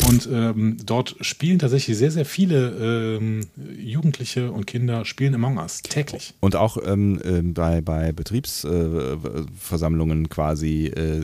Und 0.06 0.28
ähm, 0.30 0.76
dort 0.84 1.16
spielen 1.22 1.58
tatsächlich 1.58 1.96
sehr, 1.96 2.10
sehr 2.10 2.26
viele 2.26 3.16
ähm, 3.16 3.46
Jugendliche 3.78 4.52
und 4.52 4.66
Kinder 4.66 5.06
spielen 5.06 5.34
Among 5.34 5.56
Us 5.56 5.80
täglich. 5.80 6.34
Und 6.40 6.56
auch 6.56 6.76
ähm, 6.84 7.22
äh, 7.24 7.40
bei, 7.40 7.80
bei 7.80 8.12
Betriebsversammlungen 8.12 10.28
quasi 10.28 10.88
äh, 10.88 11.22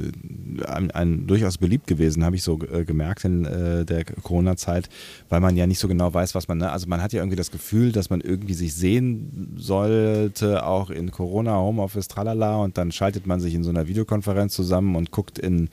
ein, 0.67 0.91
ein, 0.93 1.27
durchaus 1.27 1.59
beliebt 1.59 1.87
gewesen, 1.87 2.25
habe 2.25 2.37
ich 2.37 2.43
so 2.43 2.59
äh, 2.63 2.86
gemerkt 2.87 3.25
in 3.25 3.45
äh, 3.45 3.85
der 3.85 4.05
Corona-Zeit, 4.05 4.89
weil 5.29 5.41
man 5.41 5.57
ja 5.57 5.67
nicht 5.67 5.79
so 5.79 5.89
genau 5.89 6.13
weiß, 6.13 6.35
was 6.35 6.49
man, 6.49 6.59
ne? 6.59 6.71
also 6.71 6.89
man 6.89 7.03
hat 7.03 7.13
ja 7.13 7.21
irgendwie 7.21 7.37
das 7.37 7.51
Gefühl, 7.51 7.93
dass 7.93 8.11
man 8.11 8.21
irgendwie 8.21 8.55
sich 8.55 8.75
sehen 8.75 9.55
sollte, 9.57 10.67
auch 10.67 10.91
in 10.91 11.11
Corona, 11.11 11.57
Homeoffice, 11.57 12.09
tralala, 12.09 12.57
und 12.57 12.79
dann 12.79 12.93
schaltet 12.93 13.27
man 13.27 13.41
sich 13.41 13.55
in 13.55 13.65
so 13.65 13.71
einer 13.71 13.89
Videokonferenz 13.89 14.55
zusammen 14.55 14.97
und 14.97 15.11
guckt 15.11 15.39
in 15.39 15.69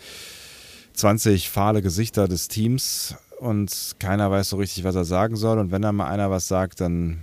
20 0.94 1.50
fahle 1.50 1.82
Gesichter 1.82 2.28
des 2.28 2.48
Teams 2.48 3.16
und 3.40 3.96
keiner 4.00 4.32
weiß 4.32 4.50
so 4.50 4.58
richtig, 4.58 4.84
was 4.84 4.96
er 4.96 5.06
sagen 5.06 5.36
soll. 5.36 5.60
Und 5.60 5.72
wenn 5.72 5.82
dann 5.82 5.96
mal 5.96 6.08
einer 6.08 6.30
was 6.30 6.48
sagt, 6.48 6.80
dann 6.82 7.20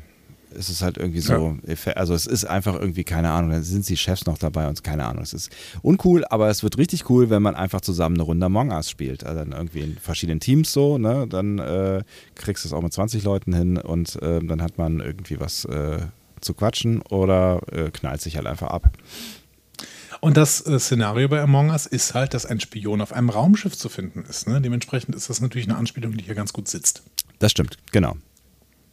ist 0.54 0.68
es 0.68 0.82
halt 0.82 0.98
irgendwie 0.98 1.20
so, 1.20 1.56
ja. 1.66 1.92
also 1.92 2.14
es 2.14 2.26
ist 2.26 2.44
einfach 2.44 2.74
irgendwie, 2.74 3.04
keine 3.04 3.30
Ahnung, 3.30 3.50
dann 3.50 3.62
sind 3.62 3.88
die 3.88 3.96
Chefs 3.96 4.26
noch 4.26 4.38
dabei 4.38 4.68
und 4.68 4.82
keine 4.82 5.04
Ahnung. 5.06 5.22
Es 5.22 5.32
ist 5.32 5.50
uncool, 5.82 6.24
aber 6.28 6.48
es 6.48 6.62
wird 6.62 6.78
richtig 6.78 7.08
cool, 7.10 7.30
wenn 7.30 7.42
man 7.42 7.54
einfach 7.54 7.80
zusammen 7.80 8.16
eine 8.16 8.24
Runde 8.24 8.46
Among 8.46 8.70
Us 8.70 8.90
spielt. 8.90 9.24
Also 9.24 9.40
dann 9.40 9.52
irgendwie 9.52 9.80
in 9.80 9.98
verschiedenen 9.98 10.40
Teams 10.40 10.72
so, 10.72 10.98
ne? 10.98 11.26
Dann 11.28 11.58
äh, 11.58 12.02
kriegst 12.34 12.64
du 12.64 12.68
es 12.68 12.72
auch 12.72 12.82
mit 12.82 12.92
20 12.92 13.22
Leuten 13.22 13.54
hin 13.54 13.78
und 13.78 14.20
äh, 14.22 14.40
dann 14.40 14.62
hat 14.62 14.78
man 14.78 15.00
irgendwie 15.00 15.40
was 15.40 15.64
äh, 15.66 15.98
zu 16.40 16.54
quatschen 16.54 17.02
oder 17.02 17.60
äh, 17.72 17.90
knallt 17.90 18.20
sich 18.20 18.36
halt 18.36 18.46
einfach 18.46 18.68
ab. 18.68 18.90
Und 20.20 20.36
das 20.36 20.66
äh, 20.66 20.78
Szenario 20.78 21.28
bei 21.28 21.40
Among 21.40 21.70
Us 21.70 21.86
ist 21.86 22.14
halt, 22.14 22.34
dass 22.34 22.44
ein 22.44 22.60
Spion 22.60 23.00
auf 23.00 23.12
einem 23.12 23.30
Raumschiff 23.30 23.76
zu 23.76 23.88
finden 23.88 24.24
ist. 24.28 24.48
Ne? 24.48 24.60
Dementsprechend 24.60 25.14
ist 25.14 25.30
das 25.30 25.40
natürlich 25.40 25.68
eine 25.68 25.78
Anspielung, 25.78 26.16
die 26.16 26.24
hier 26.24 26.34
ganz 26.34 26.52
gut 26.52 26.68
sitzt. 26.68 27.02
Das 27.38 27.52
stimmt, 27.52 27.78
genau. 27.90 28.16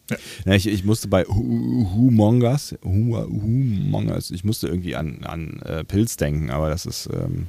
Ja. 0.10 0.18
ja 0.46 0.54
ich, 0.54 0.68
ich, 0.68 0.84
musste 0.84 1.08
bei 1.08 1.24
Humongas, 1.24 2.76
Humongas, 2.84 4.32
ich 4.32 4.44
musste 4.44 4.68
irgendwie 4.68 4.96
an, 4.96 5.24
an 5.24 5.62
äh, 5.64 5.84
Pilz 5.84 6.18
denken, 6.18 6.50
aber 6.50 6.70
das 6.70 6.86
ist 6.86 7.10
ähm, 7.12 7.48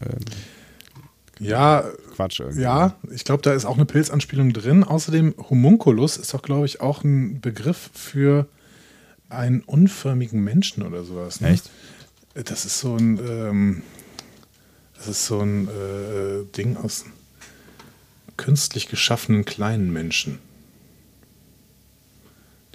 äh, 0.00 1.44
ja 1.44 1.84
Quatsch 2.14 2.40
irgendwie. 2.40 2.62
Ja, 2.62 2.96
ich 3.12 3.24
glaube, 3.24 3.42
da 3.42 3.52
ist 3.52 3.64
auch 3.64 3.76
eine 3.76 3.86
Pilzanspielung 3.86 4.52
drin. 4.52 4.84
Außerdem 4.84 5.34
Homunculus 5.50 6.16
ist 6.16 6.34
doch, 6.34 6.42
glaube 6.42 6.66
ich, 6.66 6.80
auch 6.80 7.04
ein 7.04 7.40
Begriff 7.40 7.90
für 7.92 8.48
einen 9.28 9.60
unförmigen 9.60 10.42
Menschen 10.42 10.82
oder 10.82 11.04
sowas. 11.04 11.40
Ne? 11.40 11.50
Echt? 11.50 11.70
Das 12.34 12.64
ist 12.64 12.80
so 12.80 12.96
ein, 12.96 13.18
ähm, 13.18 13.82
das 14.96 15.08
ist 15.08 15.26
so 15.26 15.40
ein 15.40 15.68
äh, 15.68 16.44
Ding 16.56 16.76
aus 16.76 17.04
künstlich 18.36 18.88
geschaffenen 18.88 19.44
kleinen 19.44 19.92
Menschen. 19.92 20.38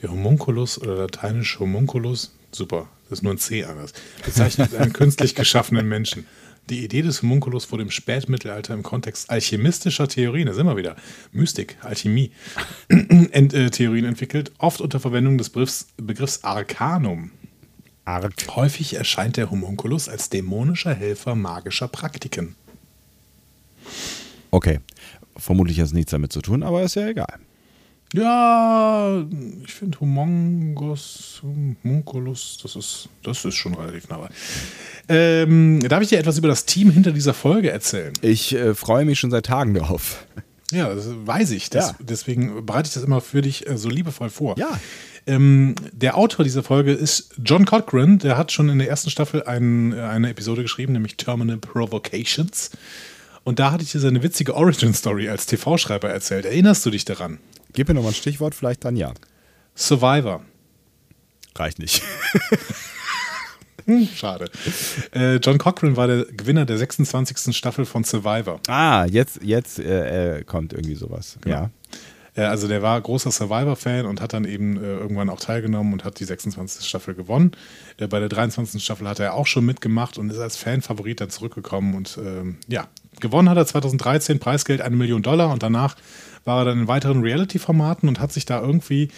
Der 0.04 0.12
Homunculus 0.12 0.80
oder 0.82 0.98
lateinisch 0.98 1.60
Homunculus, 1.60 2.36
super, 2.52 2.90
das 3.06 3.20
ist 3.20 3.24
nur 3.24 3.34
ein 3.34 3.38
C 3.38 3.64
anders, 3.64 3.94
bezeichnet 4.26 4.76
einen 4.76 4.92
künstlich 4.92 5.34
geschaffenen 5.34 5.88
Menschen. 5.88 6.26
Die 6.70 6.84
Idee 6.84 7.04
des 7.04 7.22
Homunculus 7.22 7.72
wurde 7.72 7.84
im 7.84 7.90
Spätmittelalter 7.90 8.74
im 8.74 8.84
Kontext 8.84 9.30
alchemistischer 9.30 10.10
Theorien, 10.10 10.48
da 10.48 10.54
sind 10.54 10.66
wir 10.66 10.76
wieder, 10.76 10.98
Mystik, 11.32 11.78
Alchemie, 11.82 12.32
Ent, 12.90 13.54
äh, 13.54 13.70
Theorien 13.70 14.04
entwickelt, 14.04 14.52
oft 14.58 14.82
unter 14.82 15.00
Verwendung 15.00 15.38
des 15.38 15.50
Begriffs, 15.50 15.88
Begriffs 15.96 16.44
Arcanum. 16.44 17.32
Arc. 18.04 18.34
Häufig 18.58 18.96
erscheint 18.96 19.38
der 19.38 19.50
Homunculus 19.50 20.10
als 20.10 20.30
dämonischer 20.30 20.94
Helfer 20.94 21.36
magischer 21.36 21.88
Praktiken. 21.88 22.56
Okay, 24.52 24.82
vermutlich 25.38 25.80
hat 25.80 25.86
es 25.86 25.94
nichts 25.94 26.12
damit 26.12 26.34
zu 26.34 26.42
tun, 26.42 26.62
aber 26.62 26.84
ist 26.84 26.96
ja 26.96 27.08
egal. 27.08 27.40
Ja, 28.14 29.26
finde 29.84 30.00
Humongous, 30.00 31.42
Homunculus, 31.44 32.58
das 32.64 32.76
ist, 32.78 33.10
das 33.22 33.44
ist 33.44 33.56
schon 33.56 33.74
relativ 33.74 34.08
nah. 34.08 34.30
Ähm, 35.10 35.82
darf 35.82 36.02
ich 36.02 36.10
dir 36.10 36.20
etwas 36.20 36.38
über 36.38 36.48
das 36.48 36.66
Team 36.66 36.90
hinter 36.90 37.12
dieser 37.12 37.34
Folge 37.34 37.70
erzählen? 37.70 38.14
Ich 38.22 38.56
äh, 38.56 38.74
freue 38.74 39.04
mich 39.04 39.20
schon 39.20 39.30
seit 39.30 39.46
Tagen 39.46 39.74
darauf. 39.74 40.26
Ja, 40.72 40.94
das 40.94 41.08
weiß 41.08 41.52
ich. 41.52 41.70
Das, 41.70 41.90
Ja. 41.90 41.96
Deswegen 42.00 42.66
bereite 42.66 42.88
ich 42.88 42.94
das 42.94 43.04
immer 43.04 43.20
für 43.20 43.42
dich 43.42 43.70
äh, 43.70 43.78
so 43.78 43.90
liebevoll 43.90 44.30
vor. 44.30 44.58
Ja. 44.58 44.80
Ähm, 45.26 45.76
der 45.92 46.18
Autor 46.18 46.46
dieser 46.46 46.64
Folge 46.64 46.94
ist 46.94 47.36
John 47.44 47.66
Cochran. 47.66 48.20
Der 48.20 48.38
hat 48.38 48.54
schon 48.54 48.70
in 48.70 48.80
der 48.80 48.88
ersten 48.88 49.10
Staffel 49.10 49.44
ein, 49.44 49.92
äh, 49.92 50.00
eine 50.00 50.30
Episode 50.30 50.62
geschrieben, 50.62 50.94
nämlich 50.94 51.18
Terminal 51.18 51.58
Provocations. 51.58 52.72
Und 53.44 53.60
da 53.60 53.72
hatte 53.74 53.84
ich 53.84 53.92
dir 53.92 54.00
seine 54.00 54.24
witzige 54.24 54.56
Origin-Story 54.56 55.28
als 55.28 55.46
TV-Schreiber 55.46 56.10
erzählt. 56.10 56.46
Erinnerst 56.46 56.86
du 56.86 56.90
dich 56.90 57.04
daran? 57.04 57.40
Gib 57.74 57.90
mir 57.90 57.96
nochmal 57.96 58.12
ein 58.12 58.16
Stichwort, 58.16 58.56
vielleicht 58.56 58.86
dann 58.86 58.96
ja. 58.96 59.14
Survivor. 59.76 60.42
Reicht 61.56 61.80
nicht. 61.80 62.02
Hm, 63.86 64.08
schade. 64.16 64.50
Äh, 65.14 65.36
John 65.38 65.58
Cochran 65.58 65.98
war 65.98 66.08
der 66.08 66.24
Gewinner 66.24 66.66
der 66.66 66.78
26. 66.78 67.54
Staffel 67.54 67.84
von 67.84 68.06
Survivor. 68.06 68.62
Ah, 68.70 69.06
jetzt, 69.06 69.42
jetzt 69.44 69.78
äh, 69.78 70.38
äh, 70.40 70.44
kommt 70.46 70.72
irgendwie 70.72 70.96
sowas. 70.96 71.38
Ja. 71.46 71.70
Äh, 72.34 72.44
Also 72.44 72.70
der 72.70 72.82
war 72.82 73.02
großer 73.02 73.30
Survivor-Fan 73.30 74.06
und 74.06 74.22
hat 74.22 74.32
dann 74.32 74.46
eben 74.46 74.78
äh, 74.78 74.86
irgendwann 74.86 75.30
auch 75.30 75.42
teilgenommen 75.42 75.92
und 75.92 76.06
hat 76.06 76.18
die 76.22 76.24
26. 76.24 76.88
Staffel 76.88 77.14
gewonnen. 77.14 77.52
Äh, 77.98 78.08
bei 78.08 78.20
der 78.22 78.30
23. 78.30 78.82
Staffel 78.82 79.06
hat 79.06 79.20
er 79.20 79.34
auch 79.34 79.48
schon 79.48 79.66
mitgemacht 79.66 80.18
und 80.18 80.30
ist 80.32 80.40
als 80.40 80.56
Fan-Favorit 80.56 81.20
dann 81.20 81.30
zurückgekommen 81.30 81.94
und 81.96 82.18
ähm, 82.24 82.60
ja, 82.70 82.88
gewonnen 83.20 83.50
hat 83.50 83.58
er 83.58 83.66
2013, 83.66 84.40
Preisgeld 84.40 84.80
eine 84.80 84.96
Million 84.96 85.24
Dollar 85.24 85.52
und 85.52 85.62
danach 85.62 85.98
war 86.46 86.62
er 86.62 86.66
dann 86.66 86.80
in 86.82 86.88
weiteren 86.88 87.22
Reality-Formaten 87.22 88.08
und 88.08 88.22
hat 88.22 88.32
sich 88.32 88.46
da 88.46 88.62
irgendwie 88.62 89.10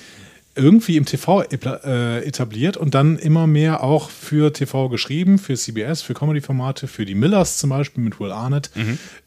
irgendwie 0.55 0.97
im 0.97 1.05
TV 1.05 1.43
äh, 1.43 2.25
etabliert 2.25 2.77
und 2.77 2.95
dann 2.95 3.17
immer 3.17 3.47
mehr 3.47 3.83
auch 3.83 4.09
für 4.09 4.53
TV 4.53 4.89
geschrieben, 4.89 5.37
für 5.37 5.55
CBS, 5.55 6.01
für 6.01 6.13
Comedy-Formate, 6.13 6.87
für 6.87 7.05
die 7.05 7.15
Millers 7.15 7.57
zum 7.57 7.69
Beispiel 7.69 8.03
mit 8.03 8.19
Will 8.19 8.31
Arnett 8.31 8.71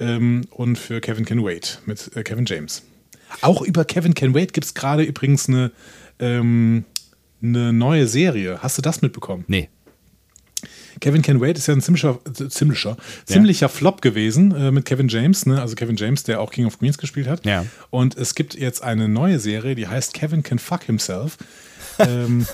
ähm, 0.01 0.43
und 0.51 0.77
für 0.79 1.01
Kevin 1.01 1.25
Can 1.25 1.45
Wait 1.45 1.81
mit 1.87 2.11
äh, 2.17 2.23
Kevin 2.23 2.47
James. 2.47 2.83
Auch 3.43 3.63
über 3.63 3.85
Kevin 3.85 4.15
Can 4.15 4.35
Wait 4.35 4.53
gibt 4.53 4.67
es 4.67 4.75
gerade 4.75 5.03
übrigens 5.03 5.49
eine, 5.49 5.71
ähm, 6.19 6.85
eine 7.43 7.73
neue 7.73 8.07
Serie. 8.07 8.61
Hast 8.63 8.79
du 8.79 8.83
das 8.83 9.03
mitbekommen? 9.03 9.45
Nee. 9.49 9.69
Kevin 11.01 11.23
Can 11.23 11.41
Wait 11.41 11.59
ist 11.59 11.67
ja 11.67 11.75
ein 11.75 11.81
ziemlicher, 11.81 12.19
äh, 12.27 12.49
ziemlicher, 12.49 12.97
ziemlicher 13.25 13.69
Flop 13.69 14.03
gewesen 14.03 14.55
äh, 14.55 14.71
mit 14.71 14.85
Kevin 14.85 15.09
James, 15.09 15.47
ne? 15.47 15.61
also 15.61 15.75
Kevin 15.75 15.97
James, 15.97 16.23
der 16.25 16.41
auch 16.41 16.51
King 16.51 16.67
of 16.67 16.79
Queens 16.79 16.99
gespielt 16.99 17.29
hat. 17.29 17.45
Ja. 17.47 17.65
Und 17.91 18.17
es 18.17 18.35
gibt 18.35 18.55
jetzt 18.55 18.83
eine 18.83 19.09
neue 19.09 19.39
Serie, 19.39 19.75
die 19.75 19.87
heißt 19.87 20.15
Kevin 20.15 20.43
Can 20.43 20.59
Fuck 20.59 20.85
Himself. 20.85 21.37
ähm, 21.99 22.47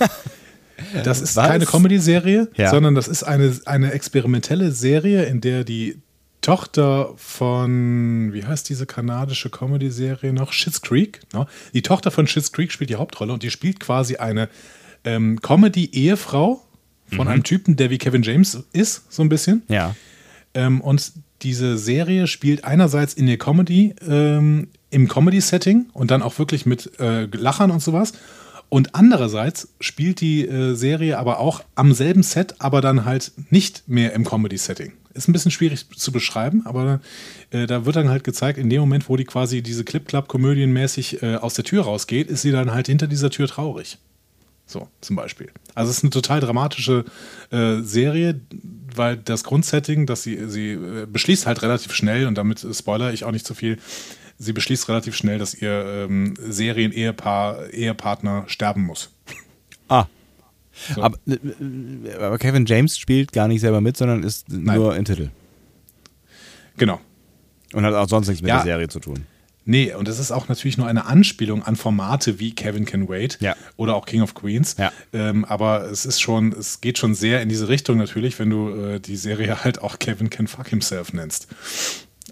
das 1.03 1.21
ist 1.21 1.35
Was? 1.35 1.47
keine 1.47 1.65
Comedy-Serie, 1.65 2.49
Ja. 2.55 2.69
sondern 2.69 2.95
das 2.95 3.07
ist 3.07 3.23
eine, 3.23 3.55
eine 3.65 3.91
experimentelle 3.91 4.71
Serie, 4.71 5.23
in 5.25 5.41
der 5.41 5.63
die 5.63 5.99
Tochter 6.41 7.13
von, 7.17 8.31
wie 8.33 8.45
heißt 8.45 8.69
diese 8.69 8.85
kanadische 8.85 9.49
Comedy-Serie 9.49 10.31
noch? 10.31 10.53
Schitt's 10.53 10.81
Creek. 10.81 11.21
Ne? 11.33 11.47
Die 11.73 11.81
Tochter 11.81 12.11
von 12.11 12.27
Schitt's 12.27 12.51
Creek 12.51 12.71
spielt 12.71 12.89
die 12.91 12.97
Hauptrolle 12.97 13.33
und 13.33 13.41
die 13.41 13.49
spielt 13.49 13.79
quasi 13.79 14.17
eine 14.17 14.49
ähm, 15.05 15.41
Comedy-Ehefrau 15.41 16.61
von 17.07 17.27
einem 17.27 17.43
Typen, 17.43 17.75
der 17.75 17.89
wie 17.89 17.97
Kevin 17.97 18.23
James 18.23 18.63
ist, 18.73 19.11
so 19.11 19.21
ein 19.21 19.29
bisschen. 19.29 19.63
Ja. 19.67 19.95
Ähm, 20.53 20.81
und 20.81 21.11
diese 21.41 21.77
Serie 21.77 22.27
spielt 22.27 22.63
einerseits 22.63 23.13
in 23.13 23.27
der 23.27 23.37
Comedy, 23.37 23.93
ähm, 24.07 24.69
im 24.89 25.07
Comedy-Setting 25.07 25.87
und 25.93 26.11
dann 26.11 26.21
auch 26.21 26.39
wirklich 26.39 26.65
mit 26.65 26.99
äh, 26.99 27.25
Lachern 27.25 27.71
und 27.71 27.81
sowas. 27.81 28.13
Und 28.69 28.95
andererseits 28.95 29.69
spielt 29.79 30.21
die 30.21 30.47
äh, 30.47 30.73
Serie 30.73 31.19
aber 31.19 31.39
auch 31.39 31.63
am 31.75 31.93
selben 31.93 32.23
Set, 32.23 32.55
aber 32.59 32.81
dann 32.81 33.05
halt 33.05 33.31
nicht 33.49 33.87
mehr 33.87 34.13
im 34.13 34.25
Comedy-Setting. 34.25 34.93
Ist 35.13 35.29
ein 35.29 35.33
bisschen 35.33 35.51
schwierig 35.51 35.87
zu 35.95 36.11
beschreiben, 36.11 36.65
aber 36.65 36.99
äh, 37.51 37.67
da 37.67 37.85
wird 37.85 37.95
dann 37.95 38.09
halt 38.09 38.23
gezeigt, 38.23 38.57
in 38.57 38.69
dem 38.69 38.81
Moment, 38.81 39.07
wo 39.07 39.15
die 39.15 39.23
quasi 39.23 39.61
diese 39.61 39.85
Clip-Clap-Komödienmäßig 39.85 41.21
äh, 41.21 41.35
aus 41.35 41.53
der 41.53 41.63
Tür 41.63 41.83
rausgeht, 41.83 42.29
ist 42.29 42.41
sie 42.41 42.51
dann 42.51 42.73
halt 42.73 42.87
hinter 42.87 43.07
dieser 43.07 43.29
Tür 43.29 43.47
traurig. 43.47 43.97
So, 44.67 44.87
zum 45.01 45.15
Beispiel. 45.15 45.51
Also 45.75 45.91
es 45.91 45.97
ist 45.97 46.03
eine 46.03 46.09
total 46.09 46.39
dramatische 46.39 47.05
äh, 47.51 47.81
Serie, 47.81 48.41
weil 48.95 49.17
das 49.17 49.43
Grundsetting, 49.43 50.05
dass 50.07 50.23
sie, 50.23 50.49
sie 50.49 50.71
äh, 50.71 51.05
beschließt 51.05 51.45
halt 51.45 51.61
relativ 51.61 51.93
schnell, 51.93 52.25
und 52.25 52.35
damit 52.37 52.63
äh, 52.63 52.73
spoiler 52.73 53.13
ich 53.13 53.25
auch 53.25 53.31
nicht 53.31 53.45
zu 53.45 53.53
viel, 53.53 53.77
sie 54.39 54.53
beschließt 54.53 54.89
relativ 54.89 55.15
schnell, 55.15 55.37
dass 55.37 55.53
ihr 55.53 56.07
ähm, 56.09 56.33
Serien-Ehepaar, 56.39 57.69
Ehepartner 57.71 58.45
sterben 58.47 58.83
muss. 58.83 59.11
Ah. 59.87 60.05
So. 60.93 61.03
Aber, 61.03 61.17
äh, 61.27 61.37
aber 62.19 62.37
Kevin 62.39 62.65
James 62.65 62.97
spielt 62.97 63.31
gar 63.31 63.47
nicht 63.47 63.61
selber 63.61 63.81
mit, 63.81 63.97
sondern 63.97 64.23
ist 64.23 64.49
nur 64.49 64.95
in 64.95 65.05
Titel. 65.05 65.29
Genau. 66.77 66.99
Und 67.73 67.85
hat 67.85 67.93
auch 67.93 68.09
sonst 68.09 68.27
nichts 68.27 68.41
mit 68.41 68.49
Ja. 68.49 68.55
der 68.55 68.63
Serie 68.63 68.87
zu 68.87 68.99
tun. 68.99 69.25
Nee, 69.65 69.93
und 69.95 70.07
es 70.07 70.19
ist 70.19 70.31
auch 70.31 70.47
natürlich 70.47 70.77
nur 70.77 70.87
eine 70.87 71.05
Anspielung 71.05 71.63
an 71.63 71.75
Formate 71.75 72.39
wie 72.39 72.53
Kevin 72.53 72.85
Can 72.85 73.09
Wait 73.09 73.37
Ja. 73.41 73.55
oder 73.77 73.95
auch 73.95 74.05
King 74.05 74.21
of 74.21 74.35
Queens. 74.35 74.75
Ja. 74.77 74.91
Ähm, 75.11 75.43
aber 75.43 75.89
es 75.89 76.05
ist 76.05 76.21
schon, 76.21 76.51
es 76.53 76.81
geht 76.81 76.97
schon 76.99 77.15
sehr 77.15 77.41
in 77.41 77.49
diese 77.49 77.67
Richtung 77.67 77.97
natürlich, 77.97 78.37
wenn 78.37 78.51
du 78.51 78.69
äh, 78.69 78.99
die 78.99 79.15
Serie 79.17 79.63
halt 79.63 79.81
auch 79.81 79.97
Kevin 79.99 80.29
Can 80.29 80.47
Fuck 80.47 80.67
Himself 80.69 81.13
nennst. 81.13 81.47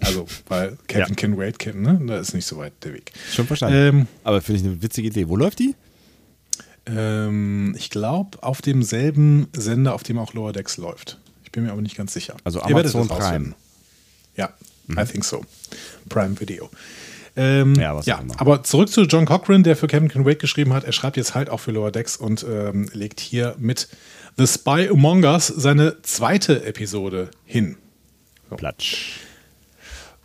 Also, 0.00 0.26
weil 0.48 0.76
Kevin 0.86 1.08
Ja. 1.08 1.14
Can 1.14 1.36
Wait, 1.38 1.58
Can, 1.58 1.82
ne? 1.82 2.00
Da 2.06 2.18
ist 2.18 2.34
nicht 2.34 2.46
so 2.46 2.56
weit 2.58 2.72
der 2.84 2.94
Weg. 2.94 3.12
Schon 3.32 3.46
verstanden. 3.46 3.76
Ähm, 4.00 4.06
aber 4.24 4.40
finde 4.40 4.60
ich 4.60 4.66
eine 4.66 4.82
witzige 4.82 5.08
Idee. 5.08 5.28
Wo 5.28 5.36
läuft 5.36 5.58
die? 5.58 5.74
ähm, 6.86 7.74
ich 7.78 7.90
glaube, 7.90 8.42
auf 8.42 8.60
demselben 8.62 9.48
Sender, 9.56 9.94
auf 9.94 10.02
dem 10.02 10.18
auch 10.18 10.34
Lower 10.34 10.52
Decks 10.52 10.76
läuft. 10.76 11.18
Ich 11.44 11.50
bin 11.52 11.64
mir 11.64 11.72
aber 11.72 11.80
nicht 11.82 11.96
ganz 11.96 12.12
sicher. 12.12 12.36
Also 12.44 12.60
Amazon 12.62 13.08
Prime. 13.08 13.54
Ja, 14.36 14.52
I 14.90 15.04
think 15.04 15.24
so. 15.24 15.44
Prime 16.08 16.38
Video. 16.40 16.68
Ähm, 17.36 17.74
Ja, 17.74 18.00
ja, 18.04 18.20
aber 18.36 18.62
zurück 18.62 18.88
zu 18.88 19.02
John 19.02 19.26
Cochran, 19.26 19.62
der 19.62 19.76
für 19.76 19.86
Kevin 19.86 20.08
Can 20.08 20.24
Wait 20.24 20.38
geschrieben 20.38 20.72
hat. 20.72 20.84
Er 20.84 20.92
schreibt 20.92 21.16
jetzt 21.16 21.34
halt 21.34 21.50
auch 21.50 21.58
für 21.58 21.72
Lower 21.72 21.90
Decks 21.90 22.16
und 22.16 22.44
ähm, 22.48 22.88
legt 22.92 23.20
hier 23.20 23.56
mit 23.58 23.88
The 24.36 24.46
Spy 24.46 24.88
Among 24.90 25.24
Us 25.24 25.48
seine 25.48 26.02
zweite 26.02 26.64
Episode 26.64 27.30
hin. 27.44 27.76
Platsch. 28.56 29.20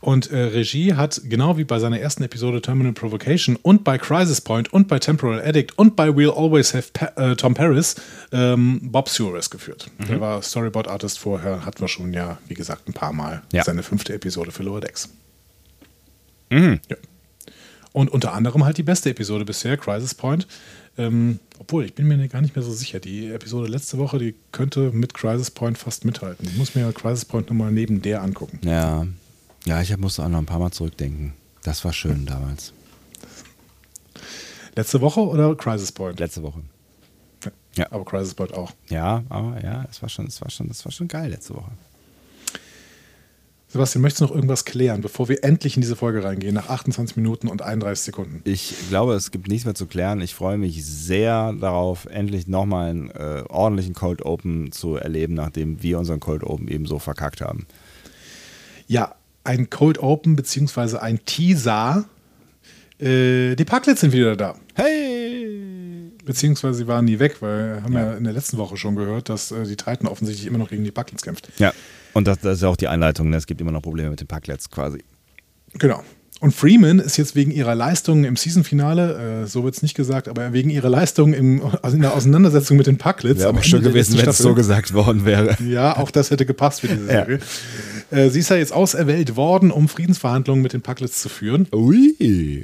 Und 0.02 0.32
äh, 0.32 0.38
Regie 0.38 0.94
hat 0.94 1.22
genau 1.26 1.58
wie 1.58 1.66
bei 1.66 1.80
seiner 1.80 2.00
ersten 2.00 2.24
Episode 2.24 2.62
Terminal 2.62 2.94
Provocation 2.94 3.58
und 3.58 3.84
bei 3.84 3.98
Crisis 3.98 4.40
Point 4.40 4.72
und 4.72 4.88
bei 4.88 4.98
Temporal 4.98 5.42
Addict 5.42 5.78
und 5.78 5.96
bei 5.96 6.08
We'll 6.08 6.32
Always 6.32 6.74
Have 6.74 6.92
pa 6.94 7.08
äh, 7.18 7.36
Tom 7.36 7.54
Paris 7.54 7.96
ähm, 8.32 8.80
Bob 8.82 9.10
Suarez 9.10 9.50
geführt. 9.50 9.88
Mhm. 9.98 10.06
Der 10.06 10.22
war 10.22 10.42
Storyboard 10.42 10.88
Artist 10.88 11.20
vorher, 11.20 11.66
hatten 11.66 11.82
wir 11.82 11.90
schon 11.90 12.14
ja, 12.14 12.38
wie 12.48 12.54
gesagt, 12.54 12.88
ein 12.88 12.94
paar 12.94 13.12
Mal. 13.12 13.42
Ja. 13.52 13.64
Seine 13.64 13.84
fünfte 13.84 14.14
Episode 14.14 14.52
für 14.52 14.64
Lower 14.64 14.80
Decks. 14.80 15.10
Mhm. 16.50 16.80
Ja. 16.90 16.98
Und 17.92 18.10
unter 18.10 18.34
anderem 18.34 18.66
halt 18.66 18.78
die 18.78 18.84
beste 18.84 19.10
Episode 19.10 19.46
bisher, 19.46 19.78
Crisis 19.78 20.14
Point. 20.14 20.48
Ähm, 20.98 21.40
obwohl, 21.60 21.86
ich 21.86 21.94
bin 21.94 22.08
mir 22.08 22.28
gar 22.28 22.42
nicht 22.42 22.56
mehr 22.56 22.64
so 22.64 22.72
sicher. 22.72 23.00
Die 23.00 23.28
Episode 23.28 23.68
letzte 23.70 23.98
Woche, 23.98 24.20
die 24.20 24.36
könnte 24.52 24.92
mit 24.92 25.14
Crisis 25.14 25.50
Point 25.50 25.78
fast 25.78 26.06
mithalten. 26.06 26.48
Ich 26.48 26.58
muss 26.58 26.76
mir 26.76 26.92
Crisis 26.92 27.26
Point 27.26 27.50
nochmal 27.50 27.72
neben 27.72 28.02
der 28.02 28.22
angucken. 28.22 28.60
Ja. 28.64 29.08
Ja, 29.66 29.82
ich 29.82 29.96
musste 29.98 30.24
auch 30.24 30.30
noch 30.30 30.40
ein 30.40 30.46
paar 30.46 30.60
Mal 30.60 30.72
zurückdenken. 30.72 31.34
Das 31.64 31.84
war 31.84 31.94
schön 31.94 32.26
damals. 32.26 32.74
Letzte 34.76 35.02
Woche 35.02 35.22
oder 35.22 35.56
Crisis 35.56 35.92
Point? 35.92 36.20
Letzte 36.20 36.44
Woche. 36.44 36.62
Ja. 37.76 37.92
Aber 37.92 38.06
Crisis 38.06 38.34
Point 38.34 38.54
auch. 38.54 38.72
Ja, 38.90 39.24
aber 39.30 39.62
ja, 39.64 39.86
es 39.90 40.02
war 40.02 40.10
schon, 40.10 40.28
es 40.28 40.42
war 40.42 40.50
schon, 40.50 40.70
es 40.70 40.84
war 40.86 40.92
schon 40.92 41.08
geil 41.08 41.30
letzte 41.30 41.56
Woche. 41.56 41.72
Sebastian, 43.72 44.02
möchtest 44.02 44.22
du 44.22 44.26
noch 44.26 44.34
irgendwas 44.34 44.66
klären, 44.66 45.02
bevor 45.02 45.30
wir 45.30 45.44
endlich 45.44 45.76
in 45.78 45.82
diese 45.82 45.96
Folge 45.96 46.24
reingehen, 46.24 46.56
nach 46.56 46.70
28 46.70 47.16
Minuten 47.18 47.48
und 47.48 47.62
31 47.62 48.04
Sekunden? 48.04 48.42
Ich 48.44 48.74
glaube, 48.90 49.14
es 49.14 49.30
gibt 49.30 49.48
nichts 49.48 49.66
mehr 49.66 49.76
zu 49.76 49.86
klären. 49.86 50.22
Ich 50.22 50.34
freue 50.34 50.58
mich 50.58 50.84
sehr 50.84 51.54
darauf, 51.54 52.08
endlich 52.08 52.48
nochmal 52.48 52.90
einen 52.90 53.12
äh, 53.12 53.44
ordentlichen 53.48 53.94
Cold 53.94 54.24
Open 54.24 54.72
zu 54.72 54.96
erleben, 54.96 55.36
nachdem 55.36 55.84
wir 55.84 56.00
unseren 56.00 56.20
Cold 56.20 56.44
Open 56.44 56.68
eben 56.68 56.88
so 56.88 56.98
verkackt 56.98 57.42
haben. 57.42 57.68
Ja, 58.88 59.14
ein 59.44 59.70
Cold 59.70 60.00
Open 60.00 60.36
beziehungsweise 60.36 61.04
ein 61.04 61.24
Teaser. 61.26 62.06
Äh, 63.00 63.54
die 63.54 63.66
Parklets 63.66 64.02
sind 64.02 64.14
wieder 64.14 64.36
da. 64.36 64.56
Hey! 64.74 66.12
Beziehungsweise 66.26 66.80
sie 66.80 66.88
waren 66.88 67.06
nie 67.06 67.20
weg, 67.20 67.38
weil 67.42 67.76
wir 67.76 67.84
haben 67.84 67.94
ja, 67.94 68.14
in 68.14 68.24
der 68.24 68.34
letzten 68.34 68.58
Woche 68.58 68.78
schon 68.78 68.96
gehört, 68.96 69.30
dass 69.30 69.52
äh, 69.52 69.64
die 69.66 69.78
Titan 69.78 70.08
offensichtlich 70.08 70.48
immer 70.48 70.58
noch 70.58 70.72
gegen 70.72 70.84
die 70.84 70.92
Parklets 70.92 71.22
kämpft. 71.22 71.50
Ja, 71.60 71.72
und 72.20 72.28
das, 72.28 72.40
das 72.40 72.58
ist 72.58 72.62
ja 72.62 72.70
auch 72.70 72.78
die 72.78 72.88
Einleitung. 72.88 73.30
Ne? 73.30 73.38
Es 73.38 73.48
gibt 73.48 73.60
immer 73.60 73.72
noch 73.72 73.82
Probleme 73.82 74.12
mit 74.12 74.20
den 74.20 74.28
Parklets 74.28 74.70
quasi. 74.70 75.04
Genau. 75.74 76.04
Und 76.42 76.54
Freeman 76.54 77.00
ist 77.00 77.18
jetzt 77.18 77.36
wegen 77.36 77.52
ihrer 77.52 77.76
Leistungen 77.76 78.24
im 78.24 78.38
Season-Finale, 78.38 79.42
äh, 79.44 79.48
so 79.48 79.66
wird 79.66 79.76
es 79.76 79.82
nicht 79.82 79.94
gesagt, 79.94 80.30
aber 80.30 80.54
wegen 80.54 80.70
ihrer 80.70 80.88
Leistungen 80.88 81.34
im, 81.34 81.62
also 81.82 81.98
in 81.98 82.02
der 82.02 82.14
Auseinandersetzung 82.14 82.78
mit 82.78 82.88
den 82.88 82.98
Parklets. 82.98 83.40
Wäre 83.40 83.50
aber 83.50 83.64
schön 83.64 83.82
gewesen, 83.84 84.18
wenn 84.18 84.30
es 84.30 84.38
so 84.38 84.54
gesagt 84.54 84.94
worden 84.94 85.26
wäre. 85.26 85.58
Ja, 85.62 85.98
auch 85.98 86.12
das 86.12 86.32
hätte 86.32 86.46
gepasst 86.46 86.82
für 86.82 86.88
diese 86.88 87.02
Ja. 87.08 87.26
Serie. 87.26 87.40
Äh, 88.12 88.30
sie 88.30 88.40
ist 88.40 88.50
ja 88.50 88.56
jetzt 88.56 88.72
auserwählt 88.72 89.36
worden, 89.36 89.70
um 89.70 89.90
Friedensverhandlungen 89.90 90.64
mit 90.64 90.72
den 90.72 90.82
Parklets 90.82 91.22
zu 91.22 91.28
führen. 91.28 91.68
Ui. 91.74 92.64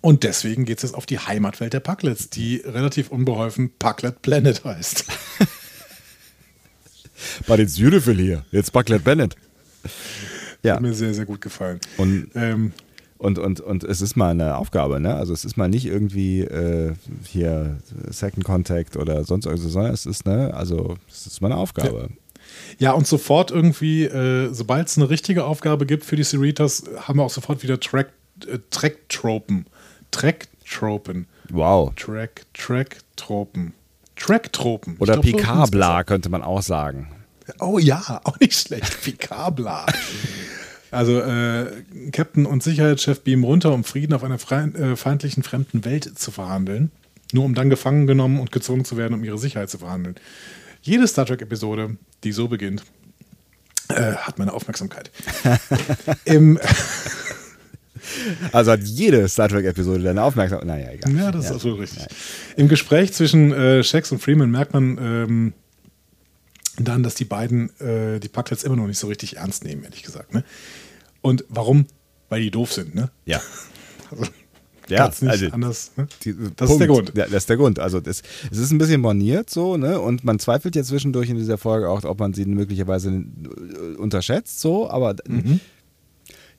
Und 0.00 0.22
deswegen 0.22 0.64
geht 0.64 0.78
es 0.78 0.82
jetzt 0.82 0.94
auf 0.94 1.06
die 1.06 1.18
Heimatwelt 1.18 1.72
der 1.72 1.80
Pucklets, 1.80 2.30
die 2.30 2.56
relativ 2.56 3.10
unbeholfen 3.10 3.72
Pucklet 3.78 4.22
Planet 4.22 4.64
heißt. 4.64 5.06
But 7.46 7.58
it's 7.58 7.78
beautiful 7.78 8.14
here. 8.14 8.44
It's 8.52 8.70
Pucklet 8.70 9.04
Planet. 9.04 9.36
Ja. 10.62 10.74
Hat 10.74 10.82
mir 10.82 10.94
sehr, 10.94 11.14
sehr 11.14 11.26
gut 11.26 11.40
gefallen. 11.40 11.78
Und, 11.98 12.30
ähm, 12.34 12.72
und, 13.18 13.38
und, 13.38 13.60
und 13.60 13.84
es 13.84 14.00
ist 14.00 14.16
mal 14.16 14.30
eine 14.30 14.56
Aufgabe, 14.56 14.98
ne? 15.00 15.14
Also 15.14 15.32
es 15.32 15.44
ist 15.44 15.56
mal 15.56 15.68
nicht 15.68 15.86
irgendwie 15.86 16.40
äh, 16.40 16.94
hier 17.26 17.78
Second 18.08 18.44
Contact 18.44 18.96
oder 18.96 19.24
sonst 19.24 19.46
irgendwas, 19.46 19.72
sondern 19.72 19.92
es 19.92 20.06
ist, 20.06 20.26
ne, 20.26 20.52
also 20.54 20.96
es 21.08 21.26
ist 21.26 21.40
mal 21.40 21.52
eine 21.52 21.60
Aufgabe. 21.60 22.08
Ja. 22.10 22.16
Ja, 22.78 22.92
und 22.92 23.06
sofort 23.06 23.50
irgendwie, 23.50 24.04
äh, 24.04 24.52
sobald 24.52 24.88
es 24.88 24.96
eine 24.96 25.08
richtige 25.10 25.44
Aufgabe 25.44 25.86
gibt 25.86 26.04
für 26.04 26.16
die 26.16 26.24
Cerritos, 26.24 26.84
haben 27.00 27.18
wir 27.18 27.24
auch 27.24 27.30
sofort 27.30 27.62
wieder 27.62 27.80
Track, 27.80 28.10
äh, 28.46 28.58
Track-Tropen. 28.70 29.66
Track-Tropen. 30.10 31.26
Wow. 31.50 31.94
Track, 31.96 32.42
Track-Tropen. 32.54 33.72
Track-Tropen. 34.16 34.96
Oder 34.98 35.20
Picabla 35.20 36.04
könnte 36.04 36.28
man 36.28 36.42
auch 36.42 36.62
sagen. 36.62 37.13
Oh 37.60 37.78
ja, 37.78 38.20
auch 38.24 38.38
nicht 38.40 38.54
schlecht. 38.54 39.02
Picabla. 39.02 39.86
Also 40.90 41.20
äh, 41.20 41.82
Captain 42.12 42.46
und 42.46 42.62
Sicherheitschef 42.62 43.20
beamen 43.20 43.44
runter, 43.44 43.72
um 43.72 43.82
Frieden 43.84 44.14
auf 44.14 44.22
einer 44.22 44.36
äh, 44.36 44.96
feindlichen 44.96 45.42
fremden 45.42 45.84
Welt 45.84 46.18
zu 46.18 46.30
verhandeln. 46.30 46.92
Nur 47.32 47.44
um 47.44 47.54
dann 47.54 47.68
gefangen 47.68 48.06
genommen 48.06 48.38
und 48.38 48.52
gezwungen 48.52 48.84
zu 48.84 48.96
werden, 48.96 49.14
um 49.14 49.24
ihre 49.24 49.38
Sicherheit 49.38 49.70
zu 49.70 49.78
verhandeln. 49.78 50.14
Jede 50.82 51.08
Star 51.08 51.26
Trek-Episode, 51.26 51.96
die 52.22 52.32
so 52.32 52.46
beginnt, 52.46 52.84
äh, 53.88 54.12
hat 54.12 54.38
meine 54.38 54.52
Aufmerksamkeit. 54.52 55.10
Im 56.24 56.60
also 58.52 58.72
hat 58.72 58.82
jede 58.82 59.28
Star 59.28 59.48
Trek-Episode 59.48 60.02
deine 60.02 60.22
Aufmerksamkeit. 60.22 60.66
Naja, 60.66 60.90
egal. 60.92 61.12
Ja, 61.14 61.32
das 61.32 61.44
ja. 61.44 61.50
ist 61.50 61.56
absolut 61.56 61.80
richtig. 61.80 62.02
Ja. 62.02 62.08
Im 62.56 62.68
Gespräch 62.68 63.12
zwischen 63.12 63.52
äh, 63.52 63.82
Shax 63.82 64.12
und 64.12 64.20
Freeman 64.20 64.50
merkt 64.50 64.72
man 64.72 64.98
ähm, 65.00 65.52
dann, 66.78 67.02
dass 67.02 67.14
die 67.14 67.24
beiden 67.24 67.68
äh, 67.80 68.20
die 68.20 68.28
Packlets 68.28 68.64
immer 68.64 68.76
noch 68.76 68.86
nicht 68.86 68.98
so 68.98 69.06
richtig 69.06 69.36
ernst 69.36 69.64
nehmen, 69.64 69.84
ehrlich 69.84 70.02
gesagt. 70.02 70.34
Ne? 70.34 70.44
Und 71.20 71.44
warum? 71.48 71.86
Weil 72.28 72.40
die 72.42 72.50
doof 72.50 72.72
sind, 72.72 72.94
ne? 72.94 73.10
Ja. 73.24 73.40
Also, 74.10 74.30
ja, 74.94 75.08
nicht 75.08 75.24
also, 75.24 75.46
anders. 75.46 75.92
Ne? 75.96 76.06
Die, 76.22 76.34
das 76.34 76.68
Punkt. 76.68 76.70
ist 76.70 76.78
der 76.78 76.86
Grund. 76.88 77.12
Ja, 77.14 77.24
das 77.24 77.34
ist 77.34 77.48
der 77.48 77.56
Grund. 77.56 77.78
Also 77.78 78.00
das, 78.00 78.22
es 78.50 78.58
ist 78.58 78.70
ein 78.70 78.76
bisschen 78.76 79.00
borniert 79.00 79.48
so, 79.48 79.78
ne? 79.78 79.98
Und 79.98 80.24
man 80.24 80.38
zweifelt 80.38 80.76
ja 80.76 80.82
zwischendurch 80.82 81.30
in 81.30 81.36
dieser 81.36 81.56
Folge 81.56 81.88
auch, 81.88 82.04
ob 82.04 82.20
man 82.20 82.34
sie 82.34 82.44
möglicherweise 82.44 83.24
unterschätzt, 83.96 84.60
so, 84.60 84.90
aber 84.90 85.16
mhm. 85.26 85.60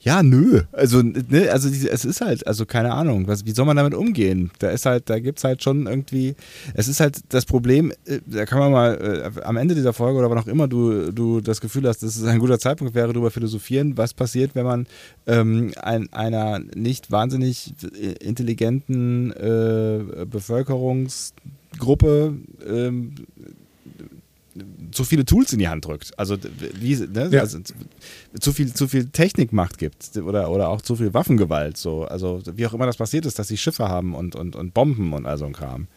Ja, 0.06 0.22
nö. 0.22 0.62
Also, 0.72 1.02
ne, 1.02 1.50
also 1.50 1.68
es 1.68 2.06
ist 2.06 2.22
halt, 2.22 2.46
also 2.46 2.68
keine 2.68 2.94
Ahnung, 2.94 3.28
was, 3.28 3.44
wie 3.48 3.54
soll 3.54 3.66
man 3.66 3.76
damit 3.76 3.96
umgehen? 3.96 4.52
Da 4.60 4.70
ist 4.70 4.86
halt, 4.86 5.10
da 5.10 5.18
gibt 5.18 5.40
es 5.40 5.44
halt 5.44 5.64
schon 5.64 5.88
irgendwie, 5.88 6.36
es 6.76 6.88
ist 6.88 7.00
halt 7.00 7.22
das 7.30 7.46
Problem, 7.46 7.92
äh, 8.06 8.20
da 8.28 8.46
kann 8.46 8.60
man 8.60 8.72
mal 8.72 9.32
äh, 9.36 9.42
am 9.42 9.58
Ende 9.58 9.74
dieser 9.74 9.94
Folge 9.94 10.20
oder 10.20 10.30
wann 10.30 10.38
auch 10.38 10.46
immer 10.46 10.68
du, 10.68 11.12
du 11.12 11.42
das 11.42 11.60
Gefühl 11.60 11.88
hast, 11.88 12.04
dass 12.04 12.18
es 12.18 12.24
ein 12.24 12.38
guter 12.38 12.60
Zeitpunkt 12.60 12.94
wäre, 12.94 13.12
darüber 13.12 13.32
philosophieren, 13.32 13.98
was 13.98 14.14
passiert, 14.14 14.52
wenn 14.54 14.66
man 14.66 14.86
ähm, 15.26 15.74
ein, 15.82 16.14
einer 16.14 16.60
nicht 16.60 17.10
wahnsinnig 17.10 17.74
intelligenten 18.20 19.32
äh, 19.32 20.26
Bevölkerungsgruppe 20.30 22.36
ähm, 22.68 23.16
zu 24.96 25.04
viele 25.04 25.26
Tools 25.26 25.54
in 25.54 25.60
die 25.60 25.68
Hand 25.68 25.86
drückt. 25.86 26.18
Also, 26.18 26.38
wie, 26.80 26.96
ne? 26.96 27.30
ja. 27.32 27.42
also 27.42 27.60
zu, 28.40 28.54
viel, 28.54 28.74
zu 28.74 28.88
viel 28.88 29.08
Technikmacht 29.08 29.78
gibt 29.78 30.18
oder, 30.18 30.50
oder 30.50 30.70
auch 30.70 30.82
zu 30.82 30.96
viel 30.96 31.14
Waffengewalt. 31.14 31.78
So. 31.78 32.06
Also 32.06 32.42
wie 32.54 32.66
auch 32.66 32.74
immer 32.74 32.86
das 32.86 32.98
passiert 32.98 33.26
ist, 33.26 33.38
dass 33.38 33.48
sie 33.48 33.58
Schiffe 33.58 33.90
haben 33.90 34.16
und, 34.16 34.36
und, 34.36 34.56
und 34.56 34.74
Bomben 34.74 35.14
und 35.14 35.26
all 35.26 35.38
so 35.38 35.46
ein 35.46 35.54
Kram. 35.54 35.88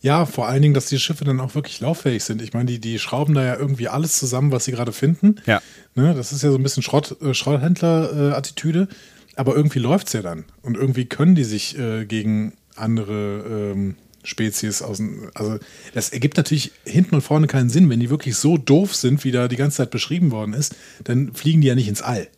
Ja, 0.00 0.26
vor 0.26 0.48
allen 0.48 0.62
Dingen, 0.62 0.74
dass 0.74 0.86
die 0.86 0.98
Schiffe 0.98 1.24
dann 1.24 1.38
auch 1.38 1.54
wirklich 1.54 1.78
lauffähig 1.80 2.24
sind. 2.24 2.42
Ich 2.42 2.52
meine, 2.52 2.66
die, 2.66 2.80
die 2.80 2.98
schrauben 2.98 3.34
da 3.34 3.44
ja 3.44 3.56
irgendwie 3.56 3.88
alles 3.88 4.18
zusammen, 4.18 4.50
was 4.50 4.64
sie 4.64 4.72
gerade 4.72 4.92
finden. 4.92 5.36
Ja. 5.46 5.62
Ne, 5.94 6.14
das 6.14 6.32
ist 6.32 6.42
ja 6.42 6.50
so 6.50 6.56
ein 6.56 6.62
bisschen 6.62 6.82
Schrott, 6.82 7.16
äh, 7.22 7.34
Schrotthändler-Attitüde. 7.34 8.88
Aber 9.36 9.54
irgendwie 9.54 9.78
läuft 9.78 10.08
es 10.08 10.12
ja 10.12 10.22
dann. 10.22 10.44
Und 10.62 10.76
irgendwie 10.76 11.04
können 11.04 11.34
die 11.36 11.44
sich 11.44 11.78
äh, 11.78 12.04
gegen 12.04 12.54
andere 12.74 13.72
ähm, 13.72 13.96
Spezies 14.22 14.82
aus 14.82 14.98
dem. 14.98 15.30
Also, 15.34 15.58
das 15.94 16.10
ergibt 16.10 16.36
natürlich 16.36 16.72
hinten 16.84 17.14
und 17.16 17.22
vorne 17.22 17.46
keinen 17.46 17.70
Sinn. 17.70 17.90
Wenn 17.90 18.00
die 18.00 18.10
wirklich 18.10 18.36
so 18.36 18.56
doof 18.56 18.94
sind, 18.94 19.24
wie 19.24 19.32
da 19.32 19.48
die 19.48 19.56
ganze 19.56 19.78
Zeit 19.78 19.90
beschrieben 19.90 20.30
worden 20.30 20.54
ist, 20.54 20.74
dann 21.04 21.34
fliegen 21.34 21.60
die 21.60 21.68
ja 21.68 21.74
nicht 21.74 21.88
ins 21.88 22.02
All. 22.02 22.28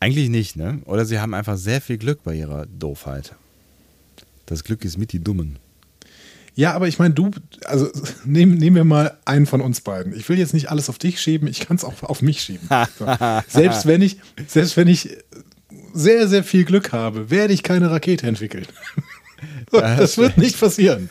Eigentlich 0.00 0.30
nicht, 0.30 0.56
ne? 0.56 0.80
Oder 0.86 1.04
sie 1.04 1.20
haben 1.20 1.34
einfach 1.34 1.56
sehr 1.56 1.80
viel 1.80 1.98
Glück 1.98 2.22
bei 2.24 2.34
ihrer 2.34 2.66
Doofheit. 2.66 3.34
Das 4.46 4.64
Glück 4.64 4.84
ist 4.84 4.98
mit 4.98 5.12
die 5.12 5.22
Dummen. 5.22 5.58
Ja, 6.54 6.72
aber 6.72 6.88
ich 6.88 6.98
meine, 6.98 7.14
du, 7.14 7.30
also 7.64 7.88
nehmen 8.24 8.58
nehm 8.58 8.74
wir 8.74 8.84
mal 8.84 9.18
einen 9.24 9.46
von 9.46 9.60
uns 9.60 9.80
beiden. 9.80 10.14
Ich 10.14 10.28
will 10.28 10.38
jetzt 10.38 10.54
nicht 10.54 10.70
alles 10.70 10.88
auf 10.88 10.98
dich 10.98 11.20
schieben, 11.20 11.48
ich 11.48 11.60
kann 11.60 11.76
es 11.76 11.84
auch 11.84 12.02
auf 12.02 12.22
mich 12.22 12.42
schieben. 12.42 12.68
So. 12.98 13.06
selbst 13.48 13.86
wenn 13.86 14.02
ich, 14.02 14.18
selbst 14.46 14.76
wenn 14.76 14.88
ich 14.88 15.16
sehr, 15.92 16.28
sehr 16.28 16.44
viel 16.44 16.64
Glück 16.64 16.92
habe, 16.92 17.30
werde 17.30 17.52
ich 17.52 17.62
keine 17.62 17.90
Rakete 17.90 18.26
entwickeln. 18.26 18.66
das 19.70 20.18
wird 20.18 20.38
nicht 20.38 20.58
passieren. 20.58 21.08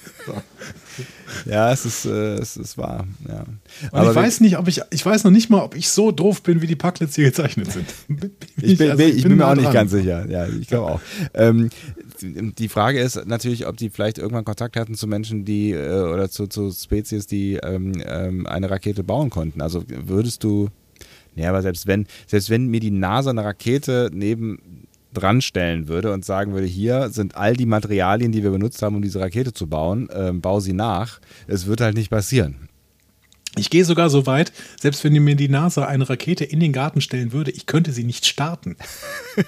Ja, 1.45 1.71
es 1.71 1.85
ist, 1.85 2.05
äh, 2.05 2.35
es 2.35 2.57
ist 2.57 2.77
wahr. 2.77 3.07
Ja. 3.27 3.45
Aber 3.91 4.09
ich 4.09 4.15
weiß 4.15 4.41
nicht, 4.41 4.57
ob 4.57 4.67
ich, 4.67 4.81
ich 4.91 5.05
weiß 5.05 5.23
noch 5.23 5.31
nicht 5.31 5.49
mal, 5.49 5.61
ob 5.61 5.75
ich 5.75 5.89
so 5.89 6.11
doof 6.11 6.43
bin, 6.43 6.61
wie 6.61 6.67
die 6.67 6.75
Packlets 6.75 7.15
hier 7.15 7.25
gezeichnet 7.25 7.71
sind. 7.71 7.85
ich 8.61 8.77
bin, 8.77 8.91
also, 8.91 9.03
ich 9.03 9.15
ich 9.15 9.23
bin, 9.23 9.31
bin 9.31 9.37
mir 9.37 9.47
auch 9.47 9.55
nicht 9.55 9.71
ganz 9.71 9.91
sicher. 9.91 10.29
Ja, 10.29 10.47
ich 10.47 10.67
glaube 10.67 10.93
auch. 10.93 11.01
Ähm, 11.33 11.69
die 12.21 12.67
Frage 12.67 12.99
ist 12.99 13.25
natürlich, 13.27 13.67
ob 13.67 13.77
die 13.77 13.89
vielleicht 13.89 14.17
irgendwann 14.17 14.45
Kontakt 14.45 14.75
hatten 14.75 14.95
zu 14.95 15.07
Menschen, 15.07 15.45
die 15.45 15.71
äh, 15.71 16.01
oder 16.01 16.29
zu, 16.29 16.47
zu 16.47 16.71
Spezies, 16.71 17.27
die 17.27 17.55
ähm, 17.55 18.01
ähm, 18.05 18.45
eine 18.45 18.69
Rakete 18.69 19.03
bauen 19.03 19.29
konnten. 19.29 19.61
Also 19.61 19.83
würdest 19.87 20.43
du, 20.43 20.69
ja, 21.35 21.49
aber 21.49 21.61
selbst 21.61 21.87
wenn, 21.87 22.07
selbst 22.27 22.49
wenn 22.49 22.67
mir 22.67 22.79
die 22.79 22.91
NASA 22.91 23.29
eine 23.29 23.43
Rakete 23.43 24.09
neben 24.13 24.78
dran 25.13 25.41
stellen 25.41 25.88
würde 25.88 26.13
und 26.13 26.24
sagen 26.24 26.54
würde, 26.54 26.67
hier 26.67 27.10
sind 27.10 27.36
all 27.36 27.56
die 27.56 27.65
Materialien, 27.65 28.32
die 28.32 28.43
wir 28.43 28.52
benutzt 28.52 28.82
haben, 28.82 28.95
um 28.95 29.02
diese 29.02 29.19
Rakete 29.19 29.54
zu 29.54 29.67
bauen, 29.67 30.08
ähm, 30.13 30.41
bau 30.41 30.60
sie 30.60 30.74
nach. 30.74 31.19
Es 31.48 31.65
wird 31.65 31.82
halt 31.82 31.95
nicht 31.95 32.10
passieren. 32.10 32.69
Ich 33.58 33.69
gehe 33.69 33.84
sogar 33.84 34.10
so 34.10 34.28
weit, 34.28 34.54
selbst 34.80 35.04
wenn 35.04 35.13
mir 35.13 35.36
die 35.36 35.50
NASA 35.50 35.86
eine 35.86 36.08
Rakete 36.08 36.45
in 36.45 36.60
den 36.60 36.72
Garten 36.72 37.02
stellen 37.02 37.32
würde, 37.32 37.52
ich 37.52 37.65
könnte 37.65 37.91
sie 37.91 38.04
nicht 38.04 38.26
starten. 38.26 38.78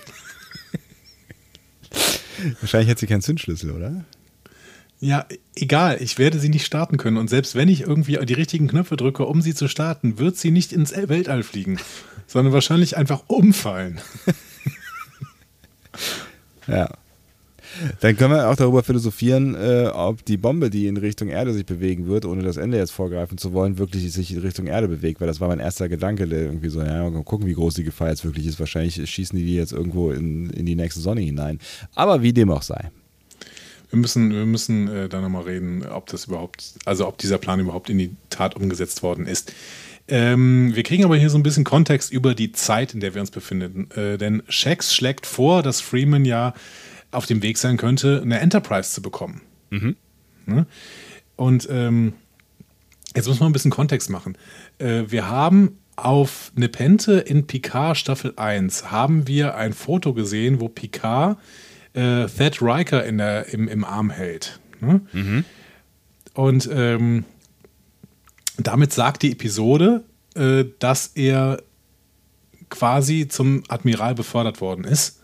Wahrscheinlich 2.60 2.90
hat 2.90 2.98
sie 2.98 3.08
keinen 3.08 3.22
Zündschlüssel, 3.22 3.72
oder? 3.72 4.04
Ja, 5.00 5.26
egal, 5.56 5.98
ich 6.02 6.18
werde 6.18 6.40
sie 6.40 6.50
nicht 6.50 6.66
starten 6.66 6.98
können. 6.98 7.18
Und 7.18 7.30
selbst 7.30 7.56
wenn 7.56 7.70
ich 7.70 7.82
irgendwie 7.82 8.18
die 8.24 8.34
richtigen 8.34 8.68
Knöpfe 8.68 8.98
drücke, 8.98 9.26
um 9.26 9.42
sie 9.42 9.54
zu 9.54 9.68
starten, 9.68 10.20
wird 10.20 10.38
sie 10.38 10.52
nicht 10.52 10.74
ins 10.74 10.94
Weltall 10.94 11.44
fliegen, 11.44 11.78
sondern 12.28 12.54
wahrscheinlich 12.54 12.98
einfach 12.98 13.24
umfallen. 13.28 14.02
Ja. 16.68 16.90
Dann 18.02 18.18
können 18.18 18.34
wir 18.34 18.50
auch 18.50 18.56
darüber 18.56 18.84
philosophieren, 18.84 19.56
äh, 19.56 19.90
ob 19.94 20.26
die 20.26 20.38
Bombe, 20.38 20.70
die 20.70 20.88
in 20.88 20.98
Richtung 20.98 21.30
Erde 21.30 21.54
sich 21.54 21.66
bewegen 21.66 22.08
wird, 22.08 22.26
ohne 22.26 22.44
das 22.44 22.58
Ende 22.58 22.78
jetzt 22.78 22.92
vorgreifen 22.92 23.38
zu 23.38 23.54
wollen, 23.54 23.78
wirklich 23.78 24.12
sich 24.12 24.34
in 24.34 24.42
Richtung 24.42 24.68
Erde 24.68 24.88
bewegt, 24.88 25.22
weil 25.22 25.28
das 25.28 25.40
war 25.40 25.48
mein 25.48 25.60
erster 25.60 25.88
Gedanke, 25.88 26.26
irgendwie 26.26 26.70
so, 26.70 26.82
ja, 26.82 27.10
mal 27.10 27.24
gucken, 27.24 27.48
wie 27.48 27.54
groß 27.54 27.76
die 27.76 27.84
Gefahr 27.84 28.10
jetzt 28.10 28.26
wirklich 28.26 28.46
ist. 28.46 28.60
Wahrscheinlich 28.60 29.10
schießen 29.10 29.38
die 29.38 29.46
die 29.46 29.56
jetzt 29.56 29.72
irgendwo 29.72 30.12
in, 30.12 30.50
in 30.50 30.66
die 30.66 30.76
nächste 30.76 31.00
Sonne 31.00 31.22
hinein. 31.22 31.60
Aber 31.96 32.22
wie 32.22 32.34
dem 32.34 32.52
auch 32.52 32.64
sei. 32.64 32.92
Wir 33.90 34.00
müssen, 34.00 34.32
wir 34.32 34.46
müssen 34.46 34.88
äh, 34.88 35.10
da 35.10 35.22
nochmal 35.22 35.44
reden, 35.44 35.86
ob 35.86 36.08
das 36.08 36.26
überhaupt, 36.26 36.74
also 36.86 37.08
ob 37.08 37.18
dieser 37.18 37.38
Plan 37.38 37.60
überhaupt 37.60 37.90
in 37.90 37.98
die 37.98 38.16
Tat 38.30 38.56
umgesetzt 38.56 39.04
worden 39.04 39.28
ist. 39.28 39.54
Ähm, 40.08 40.76
wir 40.76 40.84
kriegen 40.84 41.06
aber 41.06 41.16
hier 41.16 41.30
so 41.30 41.38
ein 41.38 41.44
bisschen 41.44 41.64
Kontext 41.64 42.12
über 42.12 42.36
die 42.36 42.52
Zeit, 42.52 42.94
in 42.94 43.00
der 43.00 43.14
wir 43.14 43.22
uns 43.22 43.32
befinden. 43.32 43.90
Äh, 43.92 44.18
denn 44.18 44.44
Shax 44.50 44.94
schlägt 44.94 45.26
vor, 45.26 45.64
dass 45.64 45.82
Freeman 45.82 46.26
ja 46.26 46.54
auf 47.12 47.26
dem 47.26 47.42
Weg 47.44 47.58
sein 47.58 47.78
könnte, 47.78 48.22
eine 48.22 48.40
Enterprise 48.40 48.92
zu 48.92 49.02
bekommen. 49.02 49.42
Mhm. 49.70 49.96
Ne? 50.46 50.66
Und 51.36 51.68
ähm, 51.72 52.14
jetzt 53.16 53.28
muss 53.28 53.40
man 53.40 53.50
ein 53.50 53.54
bisschen 53.54 53.72
Kontext 53.72 54.10
machen. 54.10 54.38
Äh, 54.80 55.04
wir 55.08 55.30
haben 55.30 55.78
auf 55.96 56.52
Nepente 56.56 57.20
in 57.20 57.48
Picard 57.48 57.98
Staffel 57.98 58.34
1 58.36 58.92
haben 58.92 59.28
wir 59.28 59.56
ein 59.56 59.74
Foto 59.74 60.14
gesehen, 60.14 60.60
wo 60.60 60.68
Picard 60.68 61.38
äh, 61.94 62.26
Thad 62.26 62.62
Riker 62.62 63.04
in 63.06 63.18
der, 63.18 63.54
im, 63.54 63.68
im 63.68 63.84
Arm 63.84 64.10
hält. 64.10 64.60
Ne? 64.80 65.02
Mhm. 65.12 65.46
Und 66.34 66.70
ähm, 66.72 67.26
damit 68.68 68.94
sagt 68.94 69.24
die 69.24 69.32
Episode, 69.32 70.04
äh, 70.36 70.66
dass 70.80 71.08
er 71.16 71.62
quasi 72.70 73.28
zum 73.28 73.64
Admiral 73.68 74.16
befördert 74.16 74.62
worden 74.62 74.86
ist. 74.86 75.20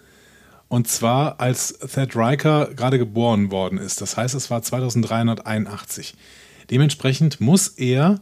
Und 0.69 0.89
zwar 0.89 1.39
als 1.39 1.79
Thad 1.79 2.13
Riker 2.15 2.73
gerade 2.75 2.97
geboren 2.97 3.51
worden 3.51 3.79
ist. 3.79 4.01
Das 4.01 4.17
heißt, 4.17 4.35
es 4.35 4.51
war 4.51 4.61
2381. 4.61 6.15
Dementsprechend 6.69 7.39
muss 7.39 7.69
er 7.69 8.19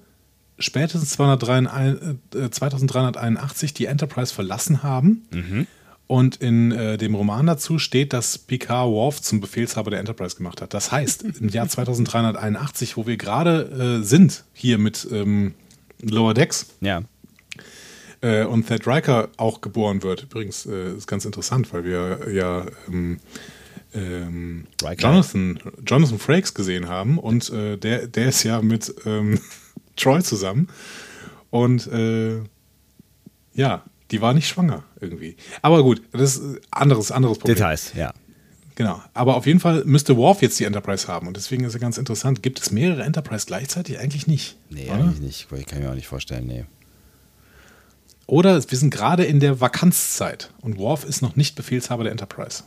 spätestens 0.59 1.09
2381 1.11 3.71
äh, 3.71 3.73
die 3.73 3.87
Enterprise 3.87 4.31
verlassen 4.33 4.83
haben. 4.83 5.25
Mhm. 5.31 5.65
Und 6.07 6.35
in 6.35 6.71
äh, 6.71 6.97
dem 6.97 7.15
Roman 7.15 7.47
dazu 7.47 7.79
steht, 7.79 8.13
dass 8.13 8.37
Picard 8.37 8.89
Worf 8.91 9.21
zum 9.21 9.41
Befehlshaber 9.41 9.89
der 9.89 9.99
Enterprise 9.99 10.35
gemacht 10.35 10.61
hat. 10.61 10.73
Das 10.75 10.91
heißt, 10.91 11.23
im 11.23 11.49
Jahr 11.49 11.67
2381, 11.67 12.95
wo 12.95 13.07
wir 13.07 13.17
gerade 13.17 13.99
äh, 14.01 14.03
sind, 14.03 14.43
hier 14.53 14.77
mit 14.77 15.07
ähm, 15.11 15.55
Lower 16.01 16.35
Decks, 16.35 16.67
Ja. 16.81 17.01
äh, 18.21 18.43
und 18.43 18.67
Thad 18.67 18.85
Riker 18.85 19.29
auch 19.37 19.61
geboren 19.61 20.03
wird. 20.03 20.23
Übrigens 20.23 20.67
äh, 20.67 20.93
ist 20.95 21.07
ganz 21.07 21.25
interessant, 21.25 21.73
weil 21.73 21.85
wir 21.85 22.31
ja 22.31 22.67
ähm, 22.87 23.19
ähm. 23.95 24.67
Jonathan, 24.99 25.59
Jonathan 25.87 26.19
Frakes 26.19 26.53
gesehen 26.53 26.87
haben 26.87 27.17
und 27.17 27.49
äh, 27.49 27.77
der, 27.77 28.07
der 28.07 28.27
ist 28.27 28.43
ja 28.43 28.61
mit 28.61 28.93
ähm, 29.05 29.39
Troy 29.95 30.21
zusammen. 30.21 30.67
Und 31.49 31.87
äh, 31.87 32.41
ja, 33.53 33.83
die 34.11 34.21
war 34.21 34.33
nicht 34.33 34.47
schwanger 34.47 34.83
irgendwie. 34.99 35.35
Aber 35.61 35.83
gut, 35.83 36.01
das 36.11 36.37
ist 36.37 36.61
anderes, 36.71 37.11
anderes 37.11 37.37
Problem. 37.39 37.55
Details, 37.55 37.93
ja. 37.95 38.13
Genau. 38.75 39.01
Aber 39.13 39.37
auf 39.37 39.45
jeden 39.45 39.59
Fall 39.59 39.83
müsste 39.85 40.17
Worf 40.17 40.41
jetzt 40.41 40.59
die 40.59 40.65
Enterprise 40.65 41.07
haben. 41.07 41.27
Und 41.27 41.37
deswegen 41.37 41.63
ist 41.63 41.73
es 41.73 41.79
ganz 41.79 41.97
interessant. 41.97 42.43
Gibt 42.43 42.59
es 42.59 42.71
mehrere 42.71 43.03
Enterprise 43.03 43.45
gleichzeitig? 43.45 43.99
Eigentlich 43.99 44.27
nicht. 44.27 44.57
Nee, 44.69 44.85
oder? 44.85 44.95
eigentlich 44.95 45.21
nicht. 45.21 45.47
Ich 45.51 45.65
kann 45.65 45.79
mir 45.79 45.89
auch 45.89 45.95
nicht 45.95 46.07
vorstellen, 46.07 46.45
nee. 46.45 46.65
Oder 48.27 48.61
wir 48.69 48.77
sind 48.77 48.89
gerade 48.89 49.23
in 49.23 49.39
der 49.39 49.61
Vakanzzeit 49.61 50.51
und 50.61 50.77
Worf 50.77 51.05
ist 51.05 51.21
noch 51.21 51.35
nicht 51.35 51.55
Befehlshaber 51.55 52.03
der 52.03 52.11
Enterprise. 52.11 52.63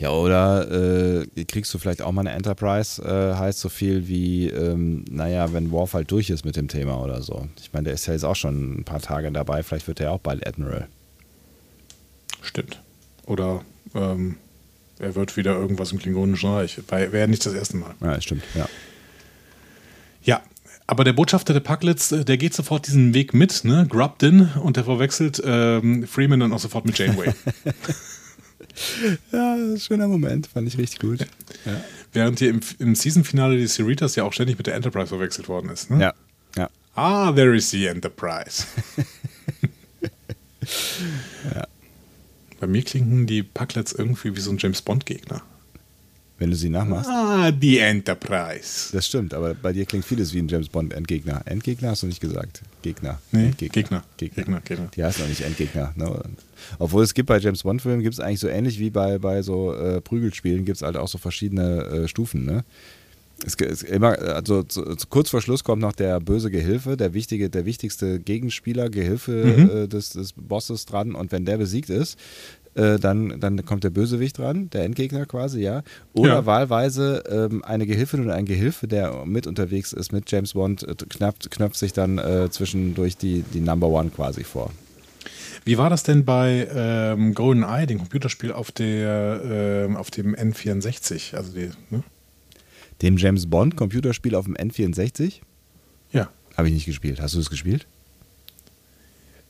Ja, 0.00 0.12
oder 0.12 1.26
äh, 1.36 1.44
kriegst 1.44 1.74
du 1.74 1.78
vielleicht 1.78 2.00
auch 2.00 2.10
mal 2.10 2.22
eine 2.22 2.30
Enterprise, 2.30 3.02
äh, 3.02 3.36
heißt 3.36 3.60
so 3.60 3.68
viel 3.68 4.08
wie, 4.08 4.48
ähm, 4.48 5.04
naja, 5.10 5.52
wenn 5.52 5.70
Worf 5.72 5.92
halt 5.92 6.10
durch 6.10 6.30
ist 6.30 6.42
mit 6.46 6.56
dem 6.56 6.68
Thema 6.68 7.02
oder 7.02 7.20
so. 7.20 7.46
Ich 7.60 7.74
meine, 7.74 7.84
der 7.84 7.92
ist 7.92 8.06
ja 8.06 8.14
jetzt 8.14 8.24
auch 8.24 8.34
schon 8.34 8.80
ein 8.80 8.84
paar 8.84 9.02
Tage 9.02 9.30
dabei, 9.30 9.62
vielleicht 9.62 9.88
wird 9.88 10.00
er 10.00 10.12
auch 10.12 10.18
bald 10.18 10.46
Admiral. 10.46 10.88
Stimmt. 12.40 12.80
Oder 13.26 13.60
ähm, 13.94 14.36
er 14.98 15.14
wird 15.16 15.36
wieder 15.36 15.52
irgendwas 15.52 15.92
im 15.92 15.98
Klingonischen 15.98 16.50
Reich. 16.50 16.80
Wäre 16.88 17.28
nicht 17.28 17.44
das 17.44 17.52
erste 17.52 17.76
Mal. 17.76 17.94
Ja, 18.00 18.18
stimmt, 18.22 18.44
ja. 18.54 18.66
Ja, 20.22 20.40
aber 20.86 21.04
der 21.04 21.12
Botschafter 21.12 21.52
der 21.52 21.60
Packlets, 21.60 22.10
äh, 22.10 22.24
der 22.24 22.38
geht 22.38 22.54
sofort 22.54 22.86
diesen 22.86 23.12
Weg 23.12 23.34
mit, 23.34 23.64
ne? 23.64 23.86
Grubdin, 23.86 24.48
und 24.62 24.78
der 24.78 24.84
verwechselt 24.84 25.42
ähm, 25.44 26.06
Freeman 26.06 26.40
dann 26.40 26.54
auch 26.54 26.58
sofort 26.58 26.86
mit 26.86 26.96
Janeway. 26.96 27.34
Ja, 29.32 29.56
schöner 29.78 30.08
Moment, 30.08 30.46
fand 30.46 30.68
ich 30.68 30.78
richtig 30.78 31.00
gut. 31.00 31.20
Ja, 31.20 31.84
Während 32.12 32.38
hier 32.38 32.50
im, 32.50 32.60
im 32.78 32.94
Season-Finale 32.94 33.56
die 33.56 33.66
Cerritas 33.66 34.16
ja 34.16 34.24
auch 34.24 34.32
ständig 34.32 34.58
mit 34.58 34.66
der 34.66 34.74
Enterprise 34.74 35.08
verwechselt 35.08 35.48
worden 35.48 35.70
ist. 35.70 35.90
Ne? 35.90 36.00
ja. 36.00 36.14
ja. 36.56 36.70
Ah, 36.94 37.32
there 37.32 37.54
is 37.54 37.70
the 37.70 37.86
Enterprise. 37.86 38.64
Bei 42.60 42.66
mir 42.66 42.82
klingen 42.82 43.26
die 43.26 43.42
Packlets 43.42 43.92
irgendwie 43.92 44.36
wie 44.36 44.40
so 44.40 44.50
ein 44.50 44.58
James 44.58 44.82
Bond-Gegner. 44.82 45.42
Wenn 46.40 46.50
du 46.50 46.56
sie 46.56 46.70
nachmachst. 46.70 47.08
Ah, 47.08 47.50
die 47.52 47.78
Enterprise. 47.78 48.88
Das 48.92 49.06
stimmt, 49.06 49.34
aber 49.34 49.54
bei 49.54 49.72
dir 49.74 49.84
klingt 49.84 50.04
vieles 50.06 50.32
wie 50.34 50.38
ein 50.38 50.48
James 50.48 50.68
Bond 50.68 50.92
Endgegner. 50.94 51.42
Endgegner 51.44 51.90
hast 51.90 52.02
du 52.02 52.06
nicht 52.06 52.20
gesagt. 52.20 52.62
Gegner. 52.82 53.20
Nee, 53.30 53.46
Endgegner. 53.48 53.72
Gegner. 53.74 54.02
Gegner. 54.16 54.42
Gegner, 54.44 54.60
Gegner. 54.62 54.88
Die 54.96 55.04
heißen 55.04 55.22
auch 55.22 55.28
nicht 55.28 55.42
Endgegner. 55.42 55.92
Ne? 55.96 56.20
Obwohl 56.78 57.04
es 57.04 57.14
gibt 57.14 57.28
bei 57.28 57.38
James 57.38 57.62
Bond 57.62 57.82
Filmen 57.82 58.02
gibt 58.02 58.14
es 58.14 58.20
eigentlich 58.20 58.40
so 58.40 58.48
ähnlich 58.48 58.78
wie 58.78 58.90
bei, 58.90 59.18
bei 59.18 59.42
so 59.42 59.74
äh, 59.74 60.00
Prügelspielen 60.00 60.64
gibt 60.64 60.76
es 60.76 60.82
halt 60.82 60.96
auch 60.96 61.08
so 61.08 61.18
verschiedene 61.18 61.84
äh, 61.84 62.08
Stufen. 62.08 62.46
Ne? 62.46 62.64
Es, 63.44 63.54
es 63.56 63.82
immer, 63.82 64.18
also 64.18 64.62
zu, 64.62 64.82
zu, 64.96 65.06
kurz 65.08 65.30
vor 65.30 65.40
Schluss 65.40 65.64
kommt 65.64 65.80
noch 65.80 65.92
der 65.92 66.20
böse 66.20 66.50
Gehilfe, 66.50 66.96
der 66.96 67.14
wichtige, 67.14 67.48
der 67.48 67.64
wichtigste 67.66 68.18
Gegenspieler, 68.20 68.90
Gehilfe 68.90 69.32
Mhm. 69.32 69.70
äh, 69.84 69.88
des, 69.88 70.10
des 70.10 70.32
Bosses 70.34 70.84
dran. 70.86 71.14
Und 71.14 71.32
wenn 71.32 71.44
der 71.44 71.56
besiegt 71.58 71.88
ist, 71.90 72.18
äh, 72.74 72.98
dann, 72.98 73.40
dann 73.40 73.64
kommt 73.64 73.84
der 73.84 73.90
Bösewicht 73.90 74.38
dran, 74.38 74.70
der 74.70 74.84
Endgegner 74.84 75.26
quasi, 75.26 75.60
ja. 75.60 75.82
Oder 76.12 76.34
Ja. 76.34 76.46
wahlweise 76.46 77.24
ähm, 77.28 77.64
eine 77.64 77.86
Gehilfin 77.86 78.24
oder 78.24 78.34
ein 78.34 78.46
Gehilfe, 78.46 78.86
der 78.88 79.24
mit 79.26 79.46
unterwegs 79.46 79.92
ist 79.92 80.12
mit 80.12 80.30
James 80.30 80.52
Bond, 80.54 80.82
äh, 80.84 80.94
knöpft, 81.08 81.50
knöpft 81.50 81.76
sich 81.76 81.92
dann 81.92 82.18
äh, 82.18 82.48
zwischendurch 82.50 83.16
die, 83.16 83.42
die 83.42 83.60
Number 83.60 83.88
One 83.88 84.10
quasi 84.10 84.44
vor. 84.44 84.70
Wie 85.64 85.76
war 85.76 85.90
das 85.90 86.02
denn 86.04 86.24
bei 86.24 86.66
ähm, 86.74 87.34
GoldenEye, 87.34 87.86
dem 87.86 87.98
Computerspiel 87.98 88.52
auf, 88.52 88.72
der, 88.72 89.42
ähm, 89.88 89.96
auf 89.96 90.10
dem 90.10 90.34
N64? 90.34 91.34
Also 91.36 91.52
die, 91.52 91.70
ne? 91.90 92.02
Dem 93.02 93.16
James 93.16 93.48
Bond 93.48 93.76
Computerspiel 93.76 94.34
auf 94.34 94.44
dem 94.46 94.54
N64 94.56 95.40
Ja. 96.12 96.28
habe 96.56 96.68
ich 96.68 96.74
nicht 96.74 96.86
gespielt. 96.86 97.20
Hast 97.20 97.34
du 97.34 97.40
es 97.40 97.50
gespielt? 97.50 97.86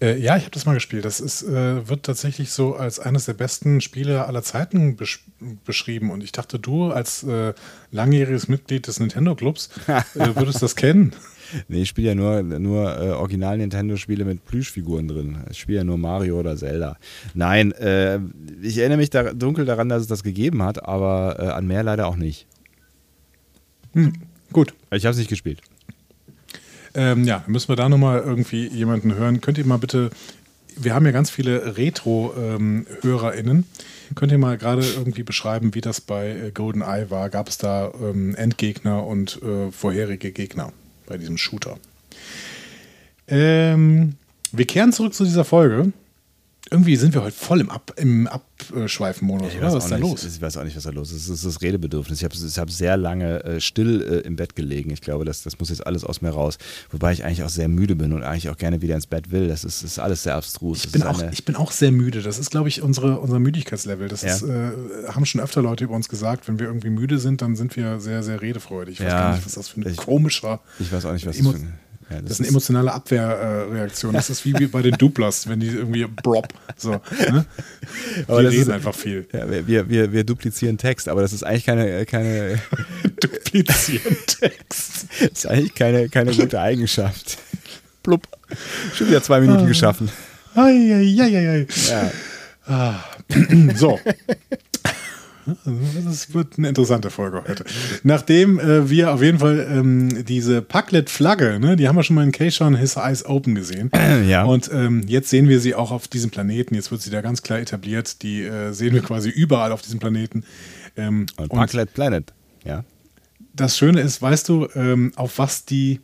Äh, 0.00 0.18
ja, 0.18 0.36
ich 0.36 0.44
habe 0.44 0.52
das 0.52 0.64
mal 0.64 0.74
gespielt. 0.74 1.04
Das 1.04 1.20
ist, 1.20 1.42
äh, 1.42 1.88
wird 1.88 2.04
tatsächlich 2.04 2.52
so 2.52 2.74
als 2.74 2.98
eines 2.98 3.26
der 3.26 3.34
besten 3.34 3.80
Spiele 3.80 4.26
aller 4.26 4.42
Zeiten 4.42 4.96
besch 4.96 5.24
beschrieben. 5.64 6.10
Und 6.10 6.24
ich 6.24 6.32
dachte, 6.32 6.58
du 6.58 6.90
als 6.90 7.22
äh, 7.22 7.52
langjähriges 7.90 8.48
Mitglied 8.48 8.86
des 8.86 8.98
Nintendo-Clubs 9.00 9.70
äh, 9.86 10.34
würdest 10.34 10.62
das 10.62 10.74
kennen. 10.76 11.12
Nee, 11.68 11.82
ich 11.82 11.88
spiele 11.88 12.08
ja 12.08 12.14
nur, 12.14 12.42
nur 12.42 12.98
äh, 12.98 13.10
Original-Nintendo-Spiele 13.10 14.24
mit 14.24 14.44
Plüschfiguren 14.44 15.08
drin. 15.08 15.44
Ich 15.50 15.58
spiele 15.58 15.78
ja 15.78 15.84
nur 15.84 15.98
Mario 15.98 16.38
oder 16.38 16.56
Zelda. 16.56 16.96
Nein, 17.34 17.72
äh, 17.72 18.20
ich 18.62 18.78
erinnere 18.78 18.98
mich 18.98 19.10
da, 19.10 19.34
dunkel 19.34 19.64
daran, 19.64 19.88
dass 19.88 20.02
es 20.02 20.08
das 20.08 20.22
gegeben 20.22 20.62
hat, 20.62 20.84
aber 20.84 21.36
äh, 21.38 21.46
an 21.48 21.66
mehr 21.66 21.82
leider 21.82 22.06
auch 22.06 22.16
nicht. 22.16 22.46
Gut. 24.52 24.74
Ich 24.92 25.04
habe 25.04 25.12
es 25.12 25.18
nicht 25.18 25.30
gespielt. 25.30 25.60
Ähm, 26.94 27.24
ja, 27.24 27.44
müssen 27.46 27.68
wir 27.68 27.76
da 27.76 27.88
nochmal 27.88 28.20
irgendwie 28.20 28.66
jemanden 28.66 29.14
hören. 29.14 29.40
Könnt 29.40 29.58
ihr 29.58 29.66
mal 29.66 29.78
bitte, 29.78 30.10
wir 30.76 30.94
haben 30.94 31.06
ja 31.06 31.12
ganz 31.12 31.30
viele 31.30 31.76
Retro-HörerInnen. 31.76 33.64
Könnt 34.14 34.32
ihr 34.32 34.38
mal 34.38 34.58
gerade 34.58 34.84
irgendwie 34.84 35.22
beschreiben, 35.22 35.74
wie 35.74 35.80
das 35.80 36.00
bei 36.00 36.30
äh, 36.30 36.50
GoldenEye 36.50 37.10
war? 37.10 37.30
Gab 37.30 37.48
es 37.48 37.58
da 37.58 37.92
ähm, 38.02 38.34
Endgegner 38.34 39.06
und 39.06 39.40
äh, 39.42 39.70
vorherige 39.70 40.32
Gegner 40.32 40.72
bei 41.06 41.16
diesem 41.16 41.38
Shooter? 41.38 41.78
Ähm, 43.28 44.14
wir 44.50 44.66
kehren 44.66 44.92
zurück 44.92 45.14
zu 45.14 45.24
dieser 45.24 45.44
Folge. 45.44 45.92
Irgendwie 46.72 46.94
sind 46.94 47.14
wir 47.14 47.22
heute 47.22 47.34
voll 47.36 47.60
im, 47.60 47.68
Ab 47.68 47.92
im 47.96 48.28
Abschweifen-Modus, 48.28 49.54
oder? 49.56 49.72
Was 49.72 49.84
ist 49.84 49.90
da 49.90 49.96
los? 49.96 50.24
ich 50.24 50.40
weiß 50.40 50.56
auch 50.56 50.62
nicht, 50.64 50.76
was 50.76 50.84
da 50.84 50.90
los 50.90 51.10
ist. 51.10 51.24
Es 51.24 51.30
ist 51.30 51.44
das 51.44 51.62
Redebedürfnis. 51.62 52.18
Ich 52.18 52.24
habe 52.24 52.34
hab 52.36 52.70
sehr 52.70 52.96
lange 52.96 53.42
äh, 53.44 53.60
still 53.60 54.00
äh, 54.02 54.26
im 54.26 54.36
Bett 54.36 54.54
gelegen. 54.54 54.90
Ich 54.90 55.00
glaube, 55.00 55.24
das, 55.24 55.42
das 55.42 55.58
muss 55.58 55.70
jetzt 55.70 55.84
alles 55.86 56.04
aus 56.04 56.22
mir 56.22 56.30
raus. 56.30 56.58
Wobei 56.92 57.12
ich 57.12 57.24
eigentlich 57.24 57.42
auch 57.42 57.48
sehr 57.48 57.66
müde 57.68 57.96
bin 57.96 58.12
und 58.12 58.22
eigentlich 58.22 58.48
auch 58.50 58.56
gerne 58.56 58.82
wieder 58.82 58.94
ins 58.94 59.08
Bett 59.08 59.30
will. 59.32 59.48
Das 59.48 59.64
ist, 59.64 59.82
ist 59.82 59.98
alles 59.98 60.22
sehr 60.22 60.36
abstrus. 60.36 60.84
Ich 60.84 60.92
bin, 60.92 61.02
auch, 61.02 61.20
ich 61.32 61.44
bin 61.44 61.56
auch 61.56 61.72
sehr 61.72 61.90
müde. 61.90 62.22
Das 62.22 62.38
ist, 62.38 62.50
glaube 62.50 62.68
ich, 62.68 62.82
unsere, 62.82 63.18
unser 63.18 63.40
Müdigkeitslevel. 63.40 64.08
Das 64.08 64.22
Ja. 64.22 64.34
ist, 64.36 64.42
äh, 64.42 64.70
haben 65.08 65.26
schon 65.26 65.40
öfter 65.40 65.62
Leute 65.62 65.84
über 65.84 65.94
uns 65.94 66.08
gesagt, 66.08 66.46
wenn 66.46 66.58
wir 66.60 66.66
irgendwie 66.66 66.90
müde 66.90 67.18
sind, 67.18 67.42
dann 67.42 67.56
sind 67.56 67.74
wir 67.76 67.98
sehr, 68.00 68.22
sehr 68.22 68.40
redefreudig. 68.42 68.94
Ich 68.94 69.00
weiß 69.00 69.12
Ja, 69.12 69.20
gar 69.20 69.34
nicht, 69.34 69.44
was 69.46 69.54
das 69.54 69.68
für 69.68 69.80
ein 69.80 69.88
ich- 69.90 69.96
komischer. 69.96 70.60
ich 70.78 70.92
weiß 70.92 71.04
auch 71.04 71.12
nicht, 71.12 71.26
was 71.26 71.36
Emo- 71.36 71.52
das 71.52 71.60
für 71.62 71.66
ein. 71.66 71.78
Ja, 72.10 72.20
Das 72.22 72.32
ist 72.32 72.40
eine 72.40 72.48
emotionale 72.48 72.92
Abwehrreaktion. 72.92 74.12
Das 74.12 74.30
ist 74.30 74.44
wie 74.44 74.66
bei 74.66 74.82
den 74.82 74.98
Duplas, 74.98 75.48
wenn 75.48 75.60
die 75.60 75.68
irgendwie 75.68 76.04
Brop. 76.06 76.48
So, 76.76 76.90
ne? 77.30 77.44
Das 78.26 78.38
reden 78.38 78.52
ist- 78.62 78.68
einfach 78.70 78.94
viel. 78.94 79.26
Ja, 79.32 79.48
wir, 79.48 79.66
wir, 79.66 79.88
wir, 79.88 80.12
wir 80.12 80.24
duplizieren 80.24 80.76
Text, 80.76 81.08
aber 81.08 81.22
das 81.22 81.32
ist 81.32 81.44
eigentlich 81.44 81.66
keine, 81.66 82.04
keine, 82.06 82.60
Duplizieren 83.20 84.16
Text. 84.26 85.06
ist 85.20 85.46
eigentlich 85.46 85.74
keine, 85.74 86.08
keine 86.08 86.32
gute 86.34 86.60
Eigenschaft. 86.60 87.38
Plupp. 88.02 88.26
Schon 88.94 89.08
wieder 89.08 89.22
zwei 89.22 89.40
Minuten 89.40 89.66
geschaffen. 89.66 90.10
Eieieiei. 90.54 91.66
Ja. 91.88 93.04
So. 93.76 93.98
Das 96.06 96.34
wird 96.34 96.58
eine 96.58 96.68
interessante 96.68 97.10
Folge 97.10 97.42
heute. 97.46 97.64
Nachdem 98.02 98.58
äh, 98.60 98.88
wir 98.90 99.12
auf 99.12 99.22
jeden 99.22 99.38
Fall 99.38 99.66
ähm, 99.70 100.24
diese 100.24 100.62
Packlet-Flagge, 100.62 101.58
ne, 101.58 101.76
die 101.76 101.88
haben 101.88 101.96
wir 101.96 102.02
schon 102.02 102.16
mal 102.16 102.24
in 102.24 102.32
Keishon 102.32 102.76
His 102.76 102.96
Eyes 102.96 103.24
Open 103.24 103.54
gesehen. 103.54 103.90
Ja. 104.26 104.44
Und 104.44 104.70
ähm, 104.72 105.02
jetzt 105.06 105.30
sehen 105.30 105.48
wir 105.48 105.60
sie 105.60 105.74
auch 105.74 105.90
auf 105.90 106.06
diesem 106.08 106.30
Planeten. 106.30 106.74
Jetzt 106.74 106.90
wird 106.90 107.00
sie 107.00 107.10
da 107.10 107.20
ganz 107.20 107.42
klar 107.42 107.58
etabliert. 107.58 108.22
Die 108.22 108.42
äh, 108.42 108.72
sehen 108.72 108.92
wir 108.92 109.02
quasi 109.02 109.30
überall 109.30 109.72
auf 109.72 109.82
diesem 109.82 109.98
Planeten. 109.98 110.44
Ähm, 110.96 111.26
Und 111.36 111.50
und 111.50 111.58
Parklet 111.58 111.94
Planet. 111.94 112.32
Ja. 112.64 112.84
das 113.54 113.78
Schöne 113.78 114.00
ist, 114.00 114.20
weißt 114.20 114.48
du, 114.48 114.68
ähm, 114.74 115.12
auf 115.16 115.38
was 115.38 115.64
die 115.64 116.00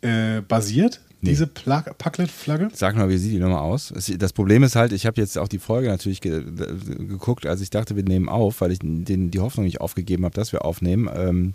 äh, 0.00 0.40
basiert, 0.40 1.00
Nee. 1.22 1.30
diese 1.30 1.46
Packlet-Flagge? 1.46 2.68
Sag 2.74 2.96
mal, 2.96 3.08
wie 3.08 3.16
sieht 3.16 3.32
die 3.32 3.38
nochmal 3.38 3.60
aus? 3.62 3.92
Das 4.18 4.32
Problem 4.32 4.62
ist 4.64 4.74
halt, 4.76 4.92
ich 4.92 5.06
habe 5.06 5.20
jetzt 5.20 5.38
auch 5.38 5.48
die 5.48 5.58
Folge 5.60 5.88
natürlich 5.88 6.20
ge 6.20 6.42
geguckt, 6.44 7.46
als 7.46 7.60
ich 7.60 7.70
dachte, 7.70 7.94
wir 7.96 8.02
nehmen 8.02 8.28
auf, 8.28 8.60
weil 8.60 8.72
ich 8.72 8.80
den, 8.80 9.30
die 9.30 9.40
Hoffnung 9.40 9.64
nicht 9.64 9.80
aufgegeben 9.80 10.24
habe, 10.24 10.34
dass 10.34 10.52
wir 10.52 10.64
aufnehmen. 10.64 11.08
Ähm, 11.14 11.54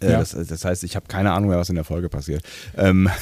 äh, 0.00 0.12
Ja. 0.12 0.18
das, 0.20 0.30
das 0.30 0.64
heißt, 0.64 0.84
ich 0.84 0.94
habe 0.96 1.06
keine 1.08 1.32
Ahnung 1.32 1.50
mehr, 1.50 1.58
was 1.58 1.68
in 1.68 1.74
der 1.74 1.84
Folge 1.84 2.08
passiert. 2.08 2.42
Ähm, 2.76 3.10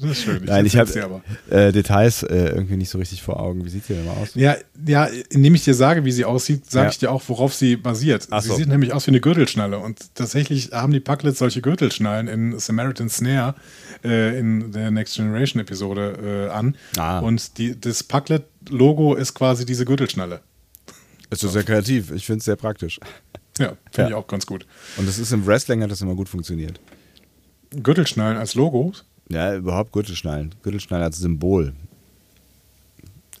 Das 0.00 0.10
ist 0.12 0.22
schön. 0.24 0.42
Nein, 0.46 0.66
ich 0.66 0.76
habe 0.76 1.22
äh, 1.48 1.70
Details 1.70 2.24
äh, 2.24 2.34
irgendwie 2.48 2.76
nicht 2.76 2.88
so 2.90 2.98
richtig 2.98 3.22
vor 3.22 3.38
Augen. 3.38 3.64
Wie 3.64 3.68
sieht 3.68 3.88
die 3.88 3.92
denn 3.94 4.04
mal 4.04 4.16
aus? 4.16 4.34
Ja, 4.34 4.56
ja, 4.84 5.08
indem 5.30 5.54
ich 5.54 5.62
dir 5.62 5.74
sage, 5.74 6.04
wie 6.04 6.10
sie 6.10 6.24
aussieht, 6.24 6.68
sage 6.68 6.86
Ja. 6.86 6.90
ich 6.90 6.98
dir 6.98 7.12
auch, 7.12 7.22
worauf 7.28 7.54
sie 7.54 7.76
basiert. 7.76 8.26
Ach 8.30 8.42
sie 8.42 8.48
so. 8.48 8.56
sieht 8.56 8.66
nämlich 8.66 8.92
aus 8.92 9.06
wie 9.06 9.12
eine 9.12 9.20
Gürtelschnalle. 9.20 9.78
Und 9.78 10.12
tatsächlich 10.16 10.72
haben 10.72 10.92
die 10.92 10.98
Pucklets 10.98 11.38
solche 11.38 11.60
Gürtelschnallen 11.62 12.26
in 12.26 12.58
Samaritan 12.58 13.10
Snare 13.10 13.54
äh, 14.04 14.38
in 14.38 14.72
der 14.72 14.90
Next 14.90 15.16
Generation 15.16 15.60
Episode 15.60 16.48
äh, 16.50 16.52
an. 16.52 16.76
Ah. 16.96 17.20
Und 17.20 17.58
die, 17.58 17.78
das 17.78 18.02
Pucklet-Logo 18.02 19.14
ist 19.14 19.34
quasi 19.34 19.64
diese 19.66 19.84
Gürtelschnalle. 19.84 20.40
Ist 21.30 21.40
sehr 21.40 21.64
kreativ. 21.64 22.10
Ich 22.10 22.26
finde 22.26 22.38
es 22.40 22.44
sehr 22.44 22.56
praktisch. 22.56 23.00
Ja, 23.58 23.68
finde 23.90 24.02
Ja. 24.02 24.08
ich 24.08 24.14
auch 24.14 24.26
ganz 24.26 24.46
gut. 24.46 24.66
Und 24.98 25.08
das 25.08 25.18
ist 25.18 25.32
im 25.32 25.46
Wrestling 25.46 25.82
hat 25.82 25.90
das 25.90 26.00
immer 26.02 26.14
gut 26.14 26.28
funktioniert. 26.28 26.78
Gürtelschnallen 27.70 28.36
als 28.36 28.54
Logos? 28.54 29.04
Ja, 29.28 29.54
überhaupt 29.54 29.92
Gürtelschnallen. 29.92 30.54
Gürtelschnallen 30.62 31.04
als 31.04 31.18
Symbol. 31.18 31.72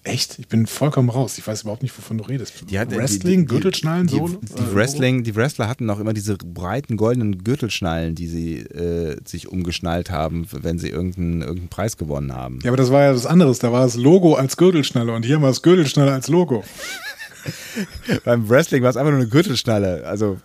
Echt? 0.04 0.38
Ich 0.40 0.48
bin 0.48 0.66
vollkommen 0.66 1.08
raus. 1.10 1.38
Ich 1.38 1.46
weiß 1.46 1.62
überhaupt 1.62 1.82
nicht, 1.84 1.96
wovon 1.96 2.18
du 2.18 2.24
redest. 2.24 2.64
Die 2.68 2.76
hat- 2.78 2.90
Wrestling, 2.90 3.42
die, 3.42 3.46
die, 3.46 3.54
Gürtelschnallen, 3.54 4.08
die, 4.08 4.16
so? 4.16 4.26
die, 4.28 4.60
äh? 4.60 4.74
Wrestling, 4.74 5.22
die 5.22 5.36
Wrestler 5.36 5.68
hatten 5.68 5.88
auch 5.90 6.00
immer 6.00 6.12
diese 6.12 6.36
breiten 6.36 6.96
goldenen 6.96 7.44
Gürtelschnallen, 7.44 8.16
die 8.16 8.26
sie 8.26 8.56
äh, 8.58 9.16
sich 9.24 9.46
umgeschnallt 9.46 10.10
haben, 10.10 10.46
wenn 10.50 10.80
sie 10.80 10.88
irgendeinen, 10.88 11.40
irgendeinen 11.42 11.68
Preis 11.68 11.96
gewonnen 11.96 12.34
haben. 12.34 12.58
Ja, 12.64 12.70
aber 12.70 12.76
das 12.78 12.90
war 12.90 13.02
ja 13.02 13.14
was 13.14 13.26
anderes. 13.26 13.60
Da 13.60 13.70
war 13.70 13.82
das 13.84 13.94
Logo 13.94 14.34
als 14.34 14.56
Gürtelschnalle 14.56 15.12
und 15.14 15.24
hier 15.24 15.36
haben 15.36 15.42
wir 15.42 15.48
das 15.48 15.62
Gürtelschnalle 15.62 16.12
als 16.12 16.26
Logo. 16.26 16.64
Beim 18.24 18.48
Wrestling 18.48 18.82
war 18.82 18.90
es 18.90 18.96
einfach 18.96 19.10
nur 19.12 19.20
eine 19.20 19.28
Gürtelschnalle. 19.28 20.04
Also 20.06 20.38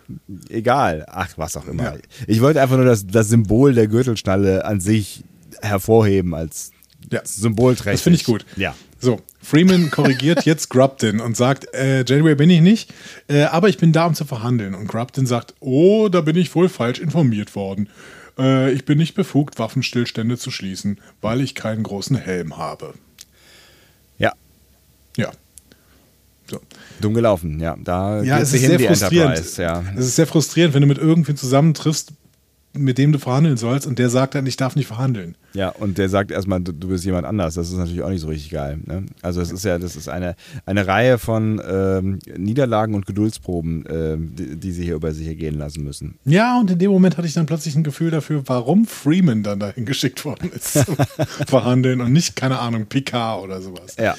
egal. 0.48 1.04
Ach, 1.08 1.28
was 1.36 1.56
auch 1.56 1.66
immer. 1.66 1.82
Ja. 1.82 1.96
Ich 2.26 2.40
wollte 2.40 2.60
einfach 2.62 2.76
nur 2.76 2.84
das, 2.86 3.06
das 3.06 3.28
Symbol 3.28 3.74
der 3.74 3.88
Gürtelschnalle 3.88 4.64
an 4.64 4.80
sich 4.80 5.22
hervorheben 5.62 6.34
als 6.34 6.70
Ja. 7.10 7.20
symbolträchtig. 7.24 7.92
Das 7.94 8.02
finde 8.02 8.16
ich 8.18 8.24
gut. 8.24 8.46
Ja. 8.56 8.74
So, 9.00 9.20
Freeman 9.48 9.90
korrigiert 9.90 10.44
jetzt 10.44 10.68
Grubden 10.70 11.20
und 11.20 11.36
sagt, 11.36 11.72
äh, 11.74 12.04
Janeway 12.06 12.34
bin 12.34 12.50
ich 12.50 12.60
nicht, 12.60 12.92
äh, 13.28 13.44
aber 13.44 13.70
ich 13.70 13.78
bin 13.78 13.92
da, 13.92 14.06
um 14.06 14.14
zu 14.14 14.26
verhandeln. 14.26 14.74
Und 14.74 14.88
Grubden 14.88 15.24
sagt, 15.24 15.54
oh, 15.60 16.08
da 16.08 16.20
bin 16.20 16.36
ich 16.36 16.54
wohl 16.54 16.68
falsch 16.68 16.98
informiert 16.98 17.54
worden. 17.54 17.88
Äh, 18.38 18.72
ich 18.72 18.84
bin 18.84 18.98
nicht 18.98 19.14
befugt, 19.14 19.58
Waffenstillstände 19.58 20.36
zu 20.36 20.50
schließen, 20.50 21.00
weil 21.22 21.40
ich 21.40 21.54
keinen 21.54 21.82
großen 21.82 22.16
Helm 22.16 22.58
habe. 22.58 22.92
Ja. 24.18 24.32
Ja. 25.16 25.30
So. 26.50 26.60
Dumm 27.00 27.14
gelaufen, 27.14 27.58
ja. 27.58 27.74
Da 27.82 28.22
Ja, 28.22 28.40
es 28.40 28.52
ist 28.52 28.60
sehr 28.60 28.78
frustrierend. 28.78 29.56
Ja. 29.56 29.82
Es 29.96 30.06
ist 30.06 30.16
sehr 30.16 30.26
frustrierend, 30.26 30.74
wenn 30.74 30.82
du 30.82 30.88
mit 30.88 30.98
irgendwem 30.98 31.36
zusammentriffst, 31.36 32.12
mit 32.74 32.98
dem 32.98 33.12
du 33.12 33.18
verhandeln 33.18 33.56
sollst 33.56 33.86
und 33.86 33.98
der 33.98 34.10
sagt 34.10 34.34
dann, 34.34 34.46
ich 34.46 34.56
darf 34.56 34.76
nicht 34.76 34.86
verhandeln. 34.86 35.36
Ja, 35.54 35.70
und 35.70 35.98
der 35.98 36.08
sagt 36.08 36.30
erstmal, 36.30 36.60
du, 36.60 36.72
du 36.72 36.88
bist 36.88 37.04
jemand 37.04 37.26
anders. 37.26 37.54
Das 37.54 37.68
ist 37.68 37.76
natürlich 37.76 38.02
auch 38.02 38.10
nicht 38.10 38.20
so 38.20 38.28
richtig 38.28 38.50
geil. 38.50 38.78
Ne? 38.84 39.06
Also 39.22 39.40
es 39.40 39.50
ist 39.50 39.64
ja, 39.64 39.78
das 39.78 39.96
ist 39.96 40.08
eine, 40.08 40.36
eine 40.66 40.86
Reihe 40.86 41.18
von 41.18 41.60
ähm, 41.66 42.18
Niederlagen 42.36 42.94
und 42.94 43.06
Geduldsproben, 43.06 43.84
ähm, 43.88 44.36
die, 44.36 44.56
die 44.56 44.72
sie 44.72 44.84
hier 44.84 44.94
über 44.94 45.12
sich 45.12 45.26
ergehen 45.26 45.58
lassen 45.58 45.82
müssen. 45.82 46.18
Ja, 46.24 46.60
und 46.60 46.70
in 46.70 46.78
dem 46.78 46.90
Moment 46.90 47.16
hatte 47.16 47.26
ich 47.26 47.34
dann 47.34 47.46
plötzlich 47.46 47.74
ein 47.74 47.84
Gefühl 47.84 48.10
dafür, 48.10 48.42
warum 48.46 48.86
Freeman 48.86 49.42
dann 49.42 49.58
dahin 49.58 49.86
geschickt 49.86 50.24
worden 50.24 50.50
ist 50.54 50.72
zum 50.72 50.96
Verhandeln 51.46 52.00
und 52.00 52.12
nicht, 52.12 52.36
keine 52.36 52.58
Ahnung, 52.58 52.86
Picard 52.86 53.42
oder 53.42 53.62
sowas. 53.62 53.96
Ja. 53.98 54.14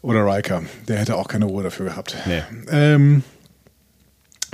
Oder 0.00 0.26
Riker. 0.26 0.62
Der 0.88 0.98
hätte 0.98 1.16
auch 1.16 1.28
keine 1.28 1.44
Ruhe 1.44 1.62
dafür 1.62 1.86
gehabt. 1.86 2.16
Nee. 2.26 2.42
Ähm, 2.68 3.22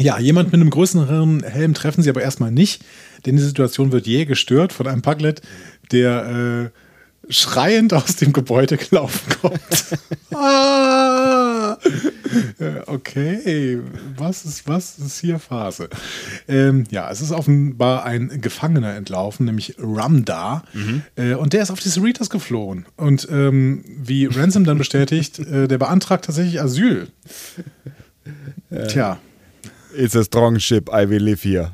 ja, 0.00 0.18
jemand 0.18 0.52
mit 0.52 0.60
einem 0.60 0.70
größeren 0.70 1.42
Helm 1.42 1.74
treffen 1.74 2.02
sie 2.02 2.10
aber 2.10 2.22
erstmal 2.22 2.52
nicht, 2.52 2.84
denn 3.26 3.36
die 3.36 3.42
Situation 3.42 3.92
wird 3.92 4.06
jäh 4.06 4.24
gestört 4.24 4.72
von 4.72 4.86
einem 4.86 5.02
Puglet, 5.02 5.42
der 5.90 6.70
äh, 6.70 7.32
schreiend 7.32 7.92
aus 7.92 8.16
dem 8.16 8.32
Gebäude 8.32 8.76
gelaufen 8.76 9.32
kommt. 9.40 9.60
ah! 10.34 11.76
Okay, 12.86 13.80
was 14.16 14.44
ist, 14.44 14.68
was 14.68 14.98
ist 14.98 15.20
hier 15.20 15.38
Phase? 15.38 15.88
Ähm, 16.46 16.84
ja, 16.90 17.10
es 17.10 17.20
ist 17.20 17.32
offenbar 17.32 18.04
ein 18.04 18.40
Gefangener 18.40 18.94
entlaufen, 18.94 19.46
nämlich 19.46 19.74
Ramda. 19.78 20.62
Äh, 21.16 21.34
und 21.34 21.52
der 21.52 21.62
ist 21.62 21.70
auf 21.70 21.80
die 21.80 21.88
Cerritos 21.88 22.30
geflohen. 22.30 22.86
Und 22.96 23.28
ähm, 23.30 23.84
wie 23.86 24.26
Ransom 24.26 24.64
dann 24.64 24.78
bestätigt, 24.78 25.38
äh, 25.38 25.68
der 25.68 25.78
beantragt 25.78 26.26
tatsächlich 26.26 26.60
Asyl. 26.60 27.08
Tja, 28.88 29.18
It's 29.94 30.16
a 30.16 30.24
strong 30.24 30.58
ship, 30.58 30.88
I 30.90 31.08
will 31.08 31.22
live 31.22 31.42
here. 31.42 31.72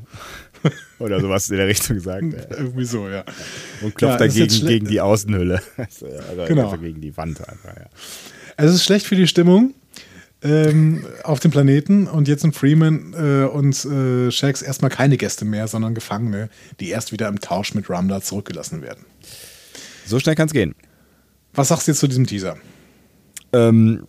Oder 0.98 1.20
sowas 1.20 1.50
in 1.50 1.56
der 1.58 1.66
Richtung 1.66 2.00
sagt 2.00 2.32
er. 2.32 2.50
irgendwie 2.58 2.84
so, 2.84 3.08
ja. 3.08 3.24
Und 3.82 3.94
klopft 3.94 4.20
Ja, 4.20 4.26
dagegen 4.26 4.66
gegen 4.66 4.86
die 4.86 5.00
Außenhülle. 5.00 5.60
Also, 5.76 6.06
Genau. 6.46 6.70
also 6.70 6.78
gegen 6.82 7.00
die 7.00 7.16
Wand 7.16 7.40
einfach, 7.46 7.76
ja. 7.76 7.86
Es 8.56 8.72
ist 8.72 8.84
schlecht 8.84 9.06
für 9.06 9.16
die 9.16 9.26
Stimmung 9.26 9.74
ähm, 10.42 11.04
auf 11.24 11.40
dem 11.40 11.50
Planeten 11.50 12.06
und 12.06 12.28
jetzt 12.28 12.42
sind 12.42 12.54
Freeman 12.54 13.14
äh, 13.14 13.44
und 13.46 13.84
äh, 13.84 14.30
Shax 14.30 14.62
erstmal 14.62 14.90
keine 14.90 15.16
Gäste 15.16 15.44
mehr, 15.44 15.66
sondern 15.68 15.94
Gefangene, 15.94 16.48
die 16.80 16.90
erst 16.90 17.12
wieder 17.12 17.28
im 17.28 17.40
Tausch 17.40 17.74
mit 17.74 17.90
Ramda 17.90 18.20
zurückgelassen 18.20 18.80
werden. 18.82 19.04
So 20.06 20.18
schnell 20.20 20.34
kann 20.36 20.46
es 20.46 20.52
gehen. 20.52 20.74
Was 21.54 21.68
sagst 21.68 21.86
du 21.88 21.92
jetzt 21.92 22.00
zu 22.00 22.08
diesem 22.08 22.26
Teaser? 22.26 22.56
Ähm, 23.52 24.06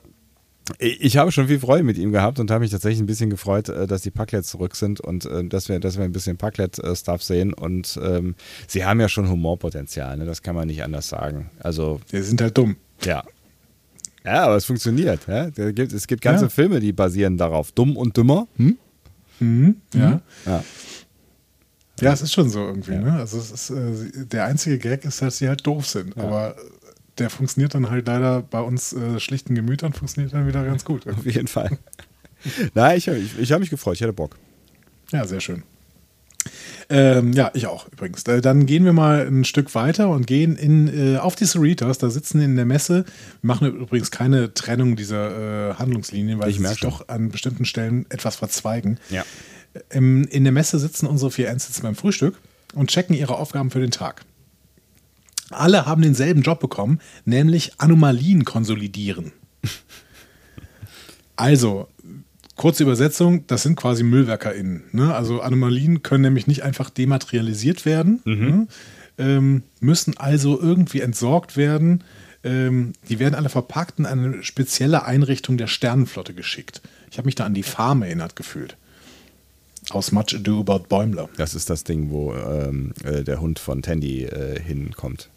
ich 0.80 1.18
habe 1.18 1.32
schon 1.32 1.48
viel 1.48 1.60
Freude 1.60 1.84
mit 1.84 1.98
ihm 1.98 2.12
gehabt 2.12 2.40
und 2.40 2.50
habe 2.52 2.62
mich 2.62 2.72
tatsächlich 2.72 3.00
ein 3.00 3.06
bisschen 3.06 3.30
gefreut, 3.30 3.70
äh, 3.70 3.88
dass 3.88 4.02
die 4.02 4.12
Packlets 4.12 4.50
zurück 4.50 4.76
sind 4.76 5.00
und 5.00 5.26
äh, 5.26 5.44
dass, 5.46 5.70
wir, 5.70 5.80
dass 5.80 5.98
wir 5.98 6.04
ein 6.06 6.12
bisschen 6.12 6.38
Packlet-Stuff 6.38 7.22
sehen. 7.24 7.54
Und 7.54 8.00
ähm, 8.02 8.36
sie 8.68 8.84
haben 8.86 9.00
ja 9.00 9.08
schon 9.10 9.30
Humorpotenzial, 9.30 10.18
ne? 10.18 10.26
das 10.26 10.42
kann 10.42 10.56
man 10.56 10.68
nicht 10.68 10.84
anders 10.84 11.08
sagen. 11.08 11.50
Also, 11.60 12.02
Die 12.12 12.22
sind 12.22 12.42
halt 12.42 12.58
dumm. 12.58 12.76
ja. 13.04 13.24
Ja, 14.24 14.46
aber 14.46 14.56
es 14.56 14.66
funktioniert. 14.66 15.28
Ja? 15.28 15.52
Da 15.52 15.72
gibt, 15.72 15.94
es 15.94 16.08
gibt 16.08 16.24
ganze 16.24 16.46
Ja. 16.46 16.50
Filme, 16.50 16.80
die 16.80 16.94
basieren 16.94 17.38
darauf. 17.38 17.72
Dumm 17.72 17.96
und 17.96 18.18
dümmer. 18.18 18.48
Hm? 18.58 18.76
Mhm, 19.40 19.76
ja. 19.94 20.20
Ja. 20.48 20.64
ja, 22.02 22.12
es 22.14 22.24
ist 22.24 22.34
schon 22.34 22.50
so 22.50 22.60
irgendwie. 22.66 22.96
Ne? 22.96 23.14
Also 23.14 23.38
es 23.38 23.52
ist, 23.52 23.70
äh, 23.70 24.26
der 24.26 24.46
einzige 24.46 24.80
Gag 24.80 25.06
ist, 25.06 25.22
dass 25.22 25.38
sie 25.38 25.48
halt 25.48 25.68
doof 25.68 25.86
sind. 25.86 26.18
Aber 26.18 26.56
der 27.18 27.30
funktioniert 27.30 27.74
dann 27.76 27.90
halt 27.90 28.08
leider 28.08 28.42
bei 28.42 28.60
uns 28.62 28.94
äh, 28.94 29.20
schlichten 29.20 29.56
Gemütern, 29.56 29.94
funktioniert 29.94 30.34
dann 30.34 30.48
wieder 30.48 30.64
ganz 30.66 30.86
gut. 30.86 31.08
Auf 31.08 31.26
jeden 31.26 31.48
Fall. 31.48 31.78
Nein, 32.74 32.98
ich, 32.98 33.08
ich, 33.08 33.40
ich 33.40 33.52
habe 33.52 33.62
mich 33.62 33.70
gefreut, 33.70 33.96
ich 33.96 34.02
hatte 34.04 34.14
Bock. 34.14 34.38
Ja, 35.12 35.26
sehr 35.26 35.40
schön. 35.40 35.64
Ähm, 36.90 37.34
ja, 37.34 37.50
ich 37.56 37.66
auch 37.66 37.88
übrigens. 37.92 38.24
Äh, 38.24 38.42
Dann 38.42 38.68
gehen 38.68 38.86
wir 38.86 38.94
mal 38.94 39.26
ein 39.26 39.46
Stück 39.46 39.74
weiter 39.74 40.10
und 40.10 40.28
gehen 40.28 40.56
in, 40.56 41.16
äh, 41.16 41.18
auf 41.18 41.36
die 41.36 41.46
Cerritos. 41.46 41.98
Da 41.98 42.10
sitzen 42.12 42.40
in 42.40 42.56
der 42.56 42.66
Messe. 42.66 43.06
Wir 43.42 43.48
machen 43.48 43.76
übrigens 43.76 44.12
keine 44.12 44.54
Trennung 44.54 44.96
dieser 44.96 45.72
äh, 45.72 45.74
Handlungslinien, 45.76 46.38
weil 46.40 46.50
Ich 46.50 46.58
sie 46.58 46.66
sich 46.68 46.78
schon. 46.80 46.92
doch 46.92 47.08
an 47.08 47.30
bestimmten 47.30 47.66
Stellen 47.66 48.06
etwas 48.10 48.36
verzweigen. 48.36 49.00
Ja. 49.10 49.24
Im, 49.90 50.26
in 50.26 50.44
der 50.44 50.54
Messe 50.54 50.78
sitzen 50.78 51.08
unsere 51.08 51.32
vier 51.32 51.50
Ensigns 51.50 51.82
beim 51.82 51.96
Frühstück 51.96 52.36
und 52.76 52.92
checken 52.92 53.16
ihre 53.16 53.38
Aufgaben 53.38 53.72
für 53.72 53.80
den 53.80 53.92
Tag. 53.92 54.22
Alle 55.52 55.86
haben 55.86 56.02
denselben 56.02 56.42
Job 56.42 56.60
bekommen, 56.60 57.00
nämlich 57.24 57.74
Anomalien 57.80 58.46
konsolidieren. 58.46 59.32
Also, 61.36 61.88
kurze 62.56 62.84
Übersetzung, 62.84 63.46
das 63.48 63.64
sind 63.64 63.76
quasi 63.76 64.04
MüllwerkerInnen. 64.04 64.86
Ne? 64.92 65.14
Also 65.14 65.42
Anomalien 65.42 66.02
können 66.04 66.22
nämlich 66.22 66.48
nicht 66.48 66.64
einfach 66.64 66.90
dematerialisiert 66.90 67.86
werden, 67.86 68.22
ne? 68.26 68.68
ähm, 69.18 69.64
müssen 69.80 70.18
also 70.18 70.60
irgendwie 70.60 71.02
entsorgt 71.02 71.58
werden. 71.58 72.04
Ähm, 72.44 72.94
die 73.10 73.20
werden 73.20 73.36
alle 73.36 73.50
verpackt 73.50 74.00
in 74.00 74.06
eine 74.06 74.44
spezielle 74.44 75.04
Einrichtung 75.06 75.58
der 75.58 75.68
Sternenflotte 75.68 76.34
geschickt. 76.34 76.82
Ich 77.12 77.18
habe 77.18 77.26
mich 77.26 77.36
da 77.36 77.46
an 77.46 77.54
die 77.54 77.64
Farm 77.64 78.02
erinnert 78.02 78.36
gefühlt. 78.36 78.78
Aus 79.92 80.12
Much 80.12 80.34
Ado 80.34 80.62
About 80.62 80.88
Bäumler. 80.90 81.30
Das 81.38 81.54
ist 81.54 81.70
das 81.70 81.84
Ding, 81.84 82.10
wo 82.10 82.34
ähm, 82.34 82.94
äh, 83.04 83.24
der 83.24 83.40
Hund 83.40 83.60
von 83.60 83.82
Tandy 83.82 84.24
äh, 84.24 84.60
hinkommt. 84.60 85.30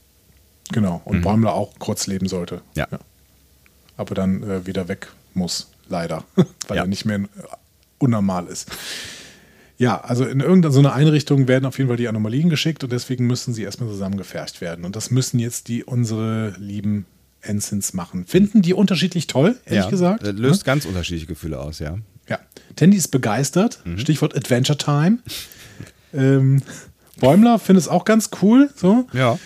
Genau. 0.73 1.01
Und 1.05 1.23
Bäumler 1.23 1.55
auch 1.55 1.73
kurz 1.79 2.07
leben 2.07 2.29
sollte. 2.29 2.61
Ja. 2.75 2.87
Aber 3.97 4.15
dann 4.15 4.43
äh, 4.43 4.67
wieder 4.67 4.89
weg 4.89 5.09
muss, 5.35 5.71
leider. 5.89 6.25
Weil 6.69 6.77
Ja. 6.77 6.83
er 6.85 6.87
nicht 6.87 7.05
mehr 7.05 7.19
äh, 7.19 7.27
unnormal 7.99 8.47
ist. 8.47 8.69
Ja, 9.79 10.01
also 10.01 10.25
in 10.25 10.41
irgendeiner 10.41 10.73
so 10.73 10.81
eine 10.81 10.93
Einrichtung 10.93 11.47
werden 11.47 11.65
auf 11.65 11.79
jeden 11.79 11.89
Fall 11.89 11.97
die 11.97 12.09
Anomalien 12.09 12.51
geschickt 12.51 12.83
und 12.83 12.91
deswegen 12.93 13.27
müssen 13.27 13.55
sie 13.55 13.63
erstmal 13.63 13.89
zusammengefercht 13.89 14.61
werden. 14.61 14.85
Und 14.85 14.97
das 14.97 15.11
müssen 15.13 15.39
jetzt 15.39 15.69
die 15.69 15.85
unsere 15.85 16.55
lieben 16.59 17.07
Ensigns 17.41 17.95
machen. 17.95 18.27
Finden 18.27 18.63
die 18.63 18.75
unterschiedlich 18.75 19.29
toll, 19.29 19.57
ehrlich 19.67 19.85
ja, 19.85 19.91
gesagt. 19.91 20.25
äh, 20.25 20.33
Löst 20.33 20.65
ganz 20.65 20.85
unterschiedliche 20.85 21.27
Gefühle 21.27 21.61
aus, 21.61 21.79
ja. 21.79 21.97
Ja. 22.29 22.41
Tandy 22.77 22.97
ist 22.97 23.09
begeistert. 23.09 23.81
Mhm. 23.85 23.99
Stichwort 23.99 24.37
Adventure 24.37 24.77
Time. 24.77 25.19
ähm, 26.13 26.61
Bäumler 27.21 27.59
findet 27.59 27.83
es 27.85 27.89
auch 27.89 28.05
ganz 28.05 28.31
cool. 28.43 28.71
So. 28.77 29.07
Ja. 29.13 29.39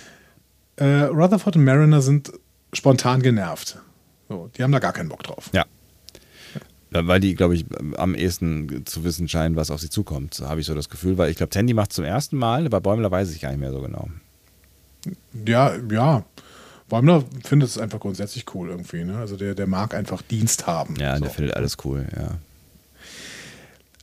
Äh, 0.77 1.05
Rutherford 1.05 1.57
und 1.57 1.65
Mariner 1.65 2.01
sind 2.01 2.33
spontan 2.73 3.23
genervt. 3.23 3.79
So, 4.29 4.51
die 4.57 4.63
haben 4.63 4.73
da 4.73 4.79
gar 4.79 4.93
keinen 4.93 5.09
Bock 5.09 5.23
drauf. 5.23 5.51
Ja. 5.53 5.67
Weil 6.91 7.21
die, 7.21 7.35
glaube 7.35 7.55
ich, 7.55 7.65
am 7.97 8.15
ehesten 8.15 8.85
zu 8.85 9.03
wissen 9.03 9.27
scheinen, 9.27 9.57
was 9.57 9.71
auf 9.71 9.81
sie 9.81 9.89
zukommt, 9.89 10.41
habe 10.45 10.61
ich 10.61 10.67
so 10.67 10.75
das 10.75 10.91
Gefühl. 10.91 11.17
Weil 11.17 11.31
ich 11.31 11.37
glaube, 11.37 11.51
Tandy 11.51 11.73
macht 11.73 11.93
zum 11.93 12.05
ersten 12.05 12.37
Mal, 12.37 12.69
bei 12.69 12.81
Bäumler 12.81 13.11
weiß 13.11 13.31
ich 13.33 13.41
gar 13.41 13.51
nicht 13.51 13.61
mehr 13.61 13.73
so 13.73 13.81
genau. 13.81 14.09
Ja, 15.47 15.73
ja. 15.91 16.25
Bäumler 16.89 17.25
findet 17.43 17.71
es 17.71 17.79
einfach 17.79 18.01
grundsätzlich 18.01 18.45
cool 18.55 18.69
irgendwie. 18.69 19.05
Ne? 19.05 19.17
Also 19.17 19.37
der, 19.37 19.55
der 19.55 19.67
mag 19.67 19.95
einfach 19.95 20.21
Dienst 20.21 20.67
haben. 20.67 20.97
Ja, 20.97 21.17
so. 21.17 21.25
der 21.25 21.31
findet 21.31 21.57
alles 21.57 21.79
cool, 21.85 22.07
ja. 22.15 22.37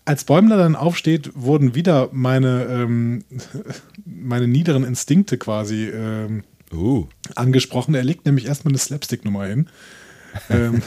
Als 0.05 0.23
Bäumler 0.23 0.57
dann 0.57 0.75
aufsteht, 0.75 1.29
wurden 1.35 1.75
wieder 1.75 2.09
meine, 2.11 2.63
ähm, 2.63 3.23
meine 4.05 4.47
niederen 4.47 4.83
Instinkte 4.83 5.37
quasi 5.37 5.87
ähm, 5.87 6.43
Uh. 6.73 7.07
angesprochen. 7.35 7.95
Er 7.95 8.03
legt 8.03 8.25
nämlich 8.25 8.45
erstmal 8.45 8.71
eine 8.71 8.77
Slapstick-Nummer 8.79 9.45
hin. 9.45 9.67
ähm, 10.49 10.81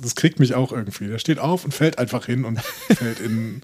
das 0.00 0.14
kriegt 0.14 0.38
mich 0.38 0.54
auch 0.54 0.72
irgendwie. 0.72 1.08
Der 1.08 1.18
steht 1.18 1.38
auf 1.38 1.64
und 1.64 1.72
fällt 1.72 1.98
einfach 1.98 2.26
hin 2.26 2.44
und 2.44 2.60
fällt 2.60 3.20
in, 3.20 3.62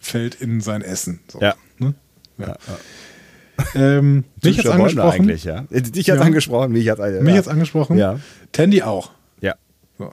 fällt 0.00 0.34
in 0.36 0.60
sein 0.60 0.82
Essen. 0.82 1.20
So, 1.28 1.40
Ja. 1.40 1.54
Ne? 1.78 1.94
Ja, 2.38 2.48
ja. 2.48 2.78
Ähm, 3.76 4.24
mich 4.42 4.56
Bäumler 4.64 4.74
angesprochen. 4.74 5.10
eigentlich, 5.12 5.44
ja. 5.44 5.64
Äh, 5.70 5.82
Dich 5.82 6.10
hat 6.10 6.18
Ja. 6.18 6.24
angesprochen, 6.24 6.72
mich 6.72 6.88
hat 6.88 6.98
eine. 7.00 7.20
Mich 7.20 7.30
ja. 7.30 7.36
jetzt 7.36 7.48
angesprochen. 7.48 7.96
Ja. 7.98 8.18
Tandy 8.50 8.82
auch. 8.82 9.12
Ja. 9.40 9.54
So. 9.96 10.12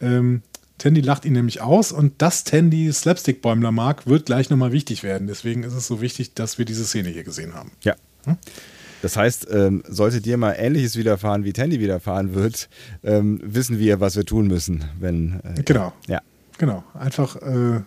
Ähm, 0.00 0.42
Tandy 0.78 1.02
lacht 1.02 1.26
ihn 1.26 1.34
nämlich 1.34 1.60
aus 1.60 1.92
und 1.92 2.22
dass 2.22 2.44
Tandy 2.44 2.90
Slapstick-Bäumler 2.90 3.70
mag, 3.72 4.06
wird 4.06 4.24
gleich 4.26 4.48
nochmal 4.48 4.72
wichtig 4.72 5.02
werden. 5.02 5.26
Deswegen 5.28 5.62
ist 5.64 5.74
es 5.74 5.86
so 5.86 6.00
wichtig, 6.00 6.32
dass 6.34 6.56
wir 6.58 6.64
diese 6.64 6.84
Szene 6.86 7.10
hier 7.10 7.24
gesehen 7.24 7.54
haben. 7.54 7.72
Ja. 7.82 7.94
Das 9.02 9.16
heißt, 9.16 9.48
ähm, 9.50 9.82
sollte 9.88 10.20
dir 10.20 10.36
mal 10.38 10.52
Ähnliches 10.56 10.96
widerfahren, 10.96 11.44
wie 11.44 11.52
Tandy 11.52 11.78
widerfahren 11.80 12.34
wird, 12.34 12.68
ähm, 13.04 13.40
wissen 13.44 13.78
wir, 13.78 14.00
was 14.00 14.16
wir 14.16 14.24
tun 14.24 14.46
müssen, 14.46 14.84
wenn. 14.98 15.40
Äh, 15.44 15.62
Genau. 15.64 15.92
Ja. 16.06 16.20
Genau. 16.58 16.84
Einfach 16.94 17.36
äh, 17.36 17.80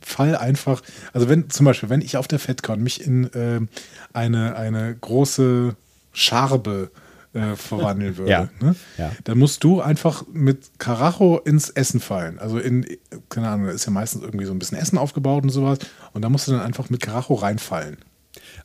Fall 0.00 0.36
einfach. 0.36 0.82
Also 1.12 1.28
wenn 1.28 1.50
zum 1.50 1.66
Beispiel, 1.66 1.90
wenn 1.90 2.00
ich 2.00 2.16
auf 2.16 2.26
der 2.28 2.38
FedCon 2.38 2.82
mich 2.82 3.04
in 3.06 3.28
ähm, 3.34 3.68
eine, 4.14 4.56
eine 4.56 4.94
große 4.98 5.76
Scharbe 6.12 6.90
äh, 7.34 7.56
verwandeln 7.56 8.16
würde, 8.16 8.30
Ja. 8.30 8.48
ne? 8.60 8.74
Ja. 8.96 9.12
dann 9.24 9.36
musst 9.38 9.62
du 9.64 9.82
einfach 9.82 10.24
mit 10.32 10.78
Karacho 10.78 11.38
ins 11.44 11.68
Essen 11.68 12.00
fallen. 12.00 12.38
Also 12.38 12.58
in, 12.58 12.86
keine 13.28 13.48
Ahnung, 13.48 13.66
da 13.66 13.72
ist 13.72 13.84
ja 13.84 13.92
meistens 13.92 14.22
irgendwie 14.22 14.46
so 14.46 14.52
ein 14.52 14.58
bisschen 14.58 14.78
Essen 14.78 14.96
aufgebaut 14.96 15.42
und 15.42 15.50
sowas. 15.50 15.78
Und 16.14 16.22
da 16.22 16.30
musst 16.30 16.48
du 16.48 16.52
dann 16.52 16.62
einfach 16.62 16.88
mit 16.88 17.02
Karacho 17.02 17.34
reinfallen. 17.34 17.98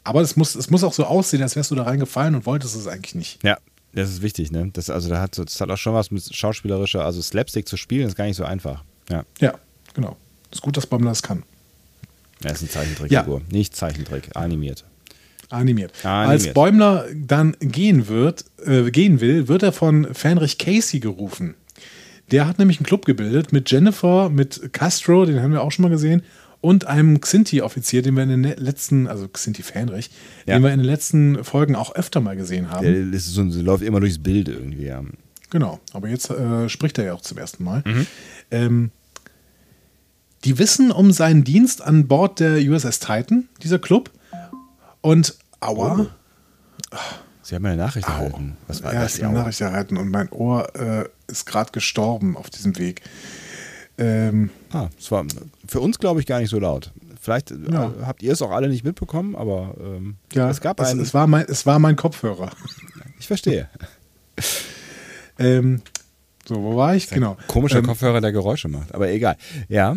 Aber 0.04 0.22
es 0.22 0.36
muss, 0.36 0.56
es 0.56 0.70
muss 0.70 0.84
auch 0.84 0.94
so 0.94 1.06
aussehen, 1.06 1.42
als 1.42 1.56
wärst 1.56 1.72
du 1.72 1.76
da 1.76 1.84
reingefallen 1.84 2.36
und 2.36 2.46
wolltest 2.46 2.76
es 2.76 2.88
eigentlich 2.88 3.16
nicht. 3.16 3.44
Ja. 3.44 3.58
Das 3.96 4.10
ist 4.10 4.24
wichtig, 4.24 4.52
ne? 4.52 4.72
Das, 4.74 4.90
also, 4.90 5.08
da 5.08 5.22
hat, 5.22 5.38
das 5.38 5.62
hat 5.62 5.70
auch 5.70 5.78
schon 5.78 5.94
was 5.94 6.10
mit 6.10 6.36
schauspielerischer, 6.36 7.06
also 7.06 7.22
Slapstick 7.22 7.68
zu 7.68 7.78
spielen, 7.78 8.08
ist 8.08 8.16
gar 8.16 8.26
nicht 8.26 8.38
so 8.38 8.44
einfach. 8.44 8.84
Ja. 9.08 9.24
Ja, 9.40 9.54
genau. 9.94 10.18
Ist 10.52 10.64
gut, 10.64 10.78
dass 10.78 10.88
Bamler 10.88 11.12
das 11.12 11.22
kann. 11.22 11.44
Ja, 12.44 12.52
ist 12.52 12.62
eine 12.62 12.70
Zeichentrickfigur. 12.70 13.42
Nicht 13.52 13.76
Zeichentrick, 13.76 14.36
animiert. 14.36 14.84
Animiert. 15.50 15.94
Animiert. 16.04 16.04
Als 16.04 16.54
Bäumler 16.54 17.06
dann 17.14 17.56
gehen 17.60 18.08
wird, 18.08 18.46
äh, 18.66 18.90
gehen 18.90 19.22
will, 19.22 19.48
wird 19.48 19.62
er 19.62 19.72
von 19.72 20.12
Fenrich 20.14 20.58
Casey 20.58 21.00
gerufen. 21.00 21.54
Der 22.32 22.48
hat 22.48 22.58
nämlich 22.58 22.78
einen 22.80 22.88
Club 22.88 23.06
gebildet 23.06 23.54
mit 23.54 23.70
Jennifer, 23.70 24.30
mit 24.30 24.74
Castro, 24.74 25.26
den 25.26 25.42
haben 25.42 25.52
wir 25.52 25.62
auch 25.62 25.72
schon 25.72 25.84
mal 25.84 25.90
gesehen, 25.90 26.24
und 26.64 26.88
einem 26.88 27.20
Xinti-Offizier, 27.20 28.02
den 28.02 28.16
wir 28.16 28.24
in 28.24 28.30
den 28.30 28.42
ne- 28.42 28.56
letzten, 28.58 29.08
also 29.08 29.28
Xinti 29.28 29.64
Fenrich, 29.64 30.10
Ja. 30.46 30.56
den 30.56 30.64
wir 30.64 30.72
in 30.72 30.80
den 30.80 30.86
letzten 30.86 31.44
Folgen 31.44 31.76
auch 31.76 31.94
öfter 31.94 32.22
mal 32.22 32.38
gesehen 32.38 32.72
haben. 32.72 32.84
Der 32.86 32.96
ist 33.14 33.26
so, 33.34 33.44
läuft 33.44 33.84
immer 33.84 34.00
durchs 34.00 34.18
Bild 34.24 34.48
irgendwie, 34.48 34.86
ja. 34.86 35.04
Genau, 35.50 35.82
aber 35.92 36.08
jetzt 36.08 36.30
äh, 36.30 36.70
spricht 36.70 36.98
er 36.98 37.04
ja 37.06 37.14
auch 37.16 37.22
zum 37.22 37.38
ersten 37.38 37.66
Mal. 37.66 37.84
Mhm. 37.86 38.08
Ähm, 38.50 38.92
die 40.46 40.58
wissen 40.58 40.92
um 40.92 41.12
seinen 41.12 41.44
Dienst 41.44 41.82
an 41.82 42.08
Bord 42.08 42.40
der 42.40 42.58
USS 42.58 43.00
Titan, 43.00 43.50
dieser 43.62 43.80
Club. 43.80 44.10
Und 45.02 45.38
aua, 45.60 46.08
Sie 47.42 47.56
haben 47.56 47.66
eine 47.66 47.76
Nachricht 47.76 48.08
Au. 48.08 48.12
erhalten. 48.12 48.56
Was 48.68 48.84
war 48.84 48.94
ja, 48.94 49.02
das? 49.02 49.18
ich 49.18 49.24
habe 49.24 49.32
eine 49.34 49.40
Nachricht 49.42 49.60
erhalten 49.60 49.98
und 49.98 50.10
mein 50.10 50.30
Ohr 50.30 50.74
äh, 50.76 51.10
ist 51.28 51.46
gerade 51.46 51.74
gestorben 51.74 52.38
auf 52.38 52.50
diesem 52.50 52.78
Weg. 52.78 53.02
Ähm, 53.98 54.50
Ah, 54.72 54.90
es 54.98 55.12
war 55.12 55.26
für 55.68 55.80
uns, 55.80 56.00
glaube 56.00 56.20
ich, 56.20 56.26
gar 56.26 56.40
nicht 56.40 56.50
so 56.50 56.60
laut. 56.60 56.92
Vielleicht 57.22 57.52
äh, 57.52 57.56
Ja. 57.72 57.94
habt 58.06 58.24
ihr 58.24 58.34
es 58.34 58.42
auch 58.42 58.52
alle 58.52 58.68
nicht 58.68 58.84
mitbekommen, 58.84 59.36
aber 59.36 59.76
ähm, 59.80 60.16
ja, 60.34 60.50
es 60.50 60.62
gab 60.62 60.80
es, 60.80 60.90
einen. 60.90 61.00
es, 61.00 61.14
war 61.14 61.28
mein, 61.28 61.46
es 61.48 61.66
war 61.66 61.80
mein 61.80 61.96
Kopfhörer. 61.96 62.52
ich 63.20 63.28
verstehe. 63.28 63.70
Ähm, 65.40 65.82
so, 66.48 66.62
wo 66.62 66.76
war 66.76 66.96
ich? 66.96 67.10
Genau. 67.10 67.38
Komischer 67.48 67.80
ähm, 67.80 67.88
Kopfhörer, 67.88 68.22
der 68.22 68.32
Geräusche 68.32 68.68
macht, 68.68 68.94
aber 68.94 69.10
egal. 69.10 69.36
Ja, 69.68 69.96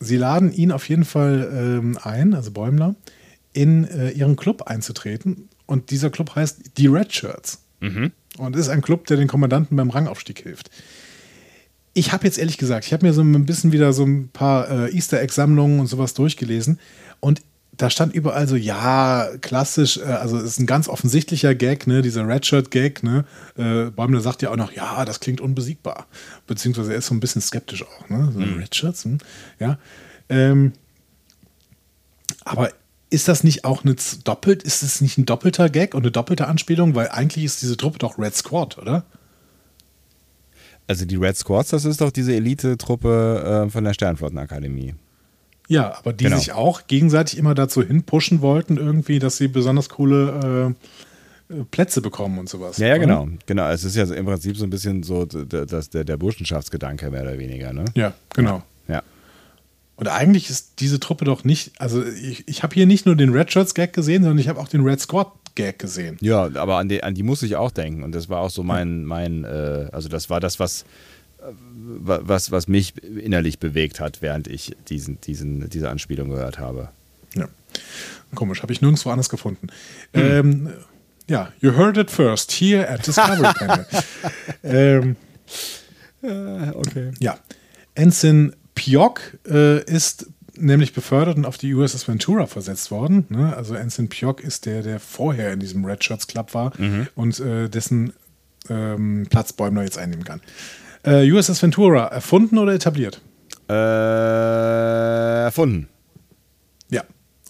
Sie 0.00 0.16
laden 0.16 0.52
ihn 0.52 0.72
auf 0.72 0.88
jeden 0.88 1.04
Fall 1.04 1.48
ähm, 1.54 1.96
ein, 2.02 2.34
also 2.34 2.50
Bäumler, 2.50 2.96
in 3.52 3.84
äh, 3.84 4.10
ihren 4.10 4.34
Club 4.34 4.62
einzutreten. 4.62 5.48
Und 5.66 5.90
dieser 5.90 6.10
Club 6.10 6.34
heißt 6.34 6.76
die 6.76 6.88
Red 6.88 7.12
Shirts. 7.12 7.62
Und 8.38 8.56
ist 8.56 8.68
ein 8.68 8.82
Club, 8.82 9.06
der 9.06 9.16
den 9.16 9.28
Kommandanten 9.28 9.76
beim 9.76 9.90
Rangaufstieg 9.90 10.40
hilft. 10.40 10.70
Ich 11.94 12.12
habe 12.12 12.24
jetzt 12.24 12.38
ehrlich 12.38 12.58
gesagt, 12.58 12.86
ich 12.86 12.92
habe 12.92 13.06
mir 13.06 13.12
so 13.12 13.22
ein 13.22 13.46
bisschen 13.46 13.72
wieder 13.72 13.92
so 13.92 14.04
ein 14.04 14.28
paar 14.28 14.70
äh, 14.70 14.94
Easter 14.94 15.20
Egg-Sammlungen 15.20 15.80
und 15.80 15.86
sowas 15.86 16.14
durchgelesen. 16.14 16.78
Und 17.20 17.42
da 17.76 17.90
stand 17.90 18.14
überall 18.14 18.46
so, 18.46 18.56
ja, 18.56 19.28
klassisch, 19.40 19.98
äh, 19.98 20.02
also 20.02 20.36
es 20.38 20.44
ist 20.44 20.60
ein 20.60 20.66
ganz 20.66 20.88
offensichtlicher 20.88 21.54
Gag, 21.54 21.86
ne, 21.86 22.02
dieser 22.02 22.26
Redshirt-Gag, 22.26 23.02
ne. 23.02 23.24
Äh, 23.56 23.90
Bäumler 23.90 24.20
sagt 24.20 24.42
ja 24.42 24.50
auch 24.50 24.56
noch, 24.56 24.72
ja, 24.72 25.04
das 25.04 25.20
klingt 25.20 25.40
unbesiegbar. 25.40 26.06
Beziehungsweise 26.46 26.92
er 26.92 26.98
ist 26.98 27.06
so 27.06 27.14
ein 27.14 27.20
bisschen 27.20 27.42
skeptisch 27.42 27.84
auch, 27.84 28.08
ne. 28.08 28.30
So 28.32 28.40
Redshirts, 28.40 29.04
hm, 29.04 29.18
ja. 29.58 29.78
Ähm, 30.28 30.72
aber 32.44 32.70
ist 33.10 33.28
das 33.28 33.44
nicht 33.44 33.64
auch 33.64 33.84
eine 33.84 33.96
doppelt, 34.24 34.62
ist 34.62 34.82
das 34.82 35.00
nicht 35.00 35.18
ein 35.18 35.26
doppelter 35.26 35.68
Gag 35.68 35.94
und 35.94 36.02
eine 36.02 36.10
doppelte 36.10 36.48
Anspielung? 36.48 36.94
Weil 36.94 37.08
eigentlich 37.08 37.44
ist 37.44 37.62
diese 37.62 37.76
Truppe 37.76 37.98
doch 37.98 38.18
Red 38.18 38.34
Squad, 38.34 38.78
oder? 38.78 39.04
Also 40.92 41.06
die 41.06 41.16
Red 41.16 41.36
Squads, 41.36 41.70
das 41.70 41.84
ist 41.86 42.00
doch 42.00 42.10
diese 42.10 42.34
Elite-Truppe 42.34 43.64
äh, 43.66 43.70
von 43.70 43.82
der 43.84 43.94
Sternflottenakademie. 43.94 44.94
Ja, 45.68 45.96
aber 45.98 46.12
die 46.12 46.24
Genau. 46.24 46.36
sich 46.38 46.52
auch 46.52 46.86
gegenseitig 46.86 47.38
immer 47.38 47.54
dazu 47.54 47.82
hinpushen 47.82 48.42
wollten, 48.42 48.76
irgendwie, 48.76 49.18
dass 49.18 49.38
sie 49.38 49.48
besonders 49.48 49.88
coole 49.88 50.74
äh, 51.48 51.54
äh, 51.54 51.64
Plätze 51.70 52.02
bekommen 52.02 52.38
und 52.38 52.48
sowas. 52.48 52.76
Ja, 52.78 52.88
ja, 52.88 52.98
genau. 52.98 53.28
Genau, 53.46 53.70
es 53.70 53.84
ist 53.84 53.96
ja 53.96 54.04
im 54.04 54.26
Prinzip 54.26 54.56
so 54.56 54.64
ein 54.64 54.70
bisschen 54.70 55.02
so 55.02 55.24
das, 55.24 55.88
der, 55.90 56.04
der 56.04 56.16
Burschenschaftsgedanke 56.18 57.10
mehr 57.10 57.22
oder 57.22 57.38
weniger, 57.38 57.72
ne? 57.72 57.86
Ja, 57.94 58.12
genau. 58.34 58.62
Ja. 58.88 59.02
Und 59.96 60.08
eigentlich 60.08 60.50
ist 60.50 60.80
diese 60.80 61.00
Truppe 61.00 61.24
doch 61.24 61.44
nicht, 61.44 61.72
also 61.80 62.04
ich, 62.04 62.46
ich 62.48 62.62
habe 62.62 62.74
hier 62.74 62.86
nicht 62.86 63.06
nur 63.06 63.16
den 63.16 63.30
Red 63.32 63.52
Shirts 63.52 63.72
Gag 63.74 63.92
gesehen, 63.92 64.22
sondern 64.24 64.38
ich 64.38 64.48
habe 64.48 64.60
auch 64.60 64.68
den 64.68 64.82
Red 64.82 65.00
Squad 65.00 65.32
Gag 65.54 65.78
gesehen. 65.78 66.16
Ja, 66.20 66.44
aber 66.54 66.78
an 66.78 66.88
die, 66.88 67.02
an 67.02 67.14
die 67.14 67.22
muss 67.22 67.42
ich 67.42 67.56
auch 67.56 67.70
denken. 67.70 68.02
Und 68.02 68.14
das 68.14 68.28
war 68.28 68.40
auch 68.40 68.50
so 68.50 68.62
mein, 68.62 69.04
mein 69.04 69.44
äh, 69.44 69.88
also 69.92 70.08
das 70.08 70.30
war 70.30 70.40
das, 70.40 70.58
was, 70.60 70.82
äh, 71.40 71.44
wa- 71.74 72.20
was, 72.22 72.50
was 72.50 72.68
mich 72.68 72.94
innerlich 73.02 73.58
bewegt 73.58 74.00
hat, 74.00 74.22
während 74.22 74.48
ich 74.48 74.74
diesen, 74.88 75.20
diesen, 75.20 75.68
diese 75.68 75.90
Anspielung 75.90 76.30
gehört 76.30 76.58
habe. 76.58 76.88
Ja. 77.34 77.48
Komisch, 78.34 78.62
habe 78.62 78.72
ich 78.72 78.80
nirgendwo 78.80 79.10
anders 79.10 79.28
gefunden. 79.28 79.68
Ähm, 80.14 80.72
ja, 81.28 81.52
you 81.60 81.76
heard 81.76 81.96
it 81.98 82.10
first 82.10 82.50
here 82.52 82.88
at 82.88 83.06
Discovery 83.06 83.52
Panel. 83.58 83.86
ähm, 84.64 85.16
Okay. 86.22 87.10
ja, 87.18 87.38
Ensign 87.94 88.54
Piock 88.74 89.20
äh, 89.48 89.82
ist 89.84 90.26
nämlich 90.56 90.92
befördert 90.92 91.36
und 91.36 91.44
auf 91.44 91.58
die 91.58 91.72
USS 91.74 92.06
Ventura 92.06 92.46
versetzt 92.46 92.90
worden. 92.90 93.26
Ne? 93.28 93.56
Also 93.56 93.74
Ensign 93.74 94.08
Piock 94.08 94.40
ist 94.42 94.66
der, 94.66 94.82
der 94.82 95.00
vorher 95.00 95.52
in 95.52 95.60
diesem 95.60 95.84
Red 95.84 96.04
Shirts 96.04 96.26
Club 96.26 96.54
war 96.54 96.72
und 97.14 97.40
äh, 97.40 97.68
dessen 97.68 98.12
ähm, 98.68 99.26
Platz 99.30 99.52
Bäumler 99.52 99.82
jetzt 99.82 99.98
einnehmen 99.98 100.24
kann. 100.24 100.40
Äh, 101.04 101.30
USS 101.30 101.62
Ventura, 101.62 102.06
erfunden 102.06 102.58
oder 102.58 102.74
etabliert? 102.74 103.20
Äh, 103.68 103.72
erfunden. 105.44 105.88
Ja, 106.90 107.02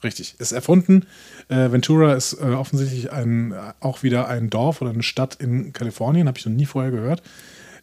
richtig. 0.02 0.36
Ist 0.38 0.52
erfunden. 0.52 1.06
Äh, 1.48 1.70
Ventura 1.72 2.14
ist 2.14 2.34
äh, 2.34 2.44
offensichtlich 2.46 3.12
ein, 3.12 3.54
auch 3.80 4.02
wieder 4.02 4.28
ein 4.28 4.48
Dorf 4.48 4.80
oder 4.80 4.92
eine 4.92 5.02
Stadt 5.02 5.34
in 5.34 5.72
Kalifornien, 5.72 6.28
habe 6.28 6.38
ich 6.38 6.46
noch 6.46 6.52
nie 6.52 6.66
vorher 6.66 6.90
gehört. 6.90 7.22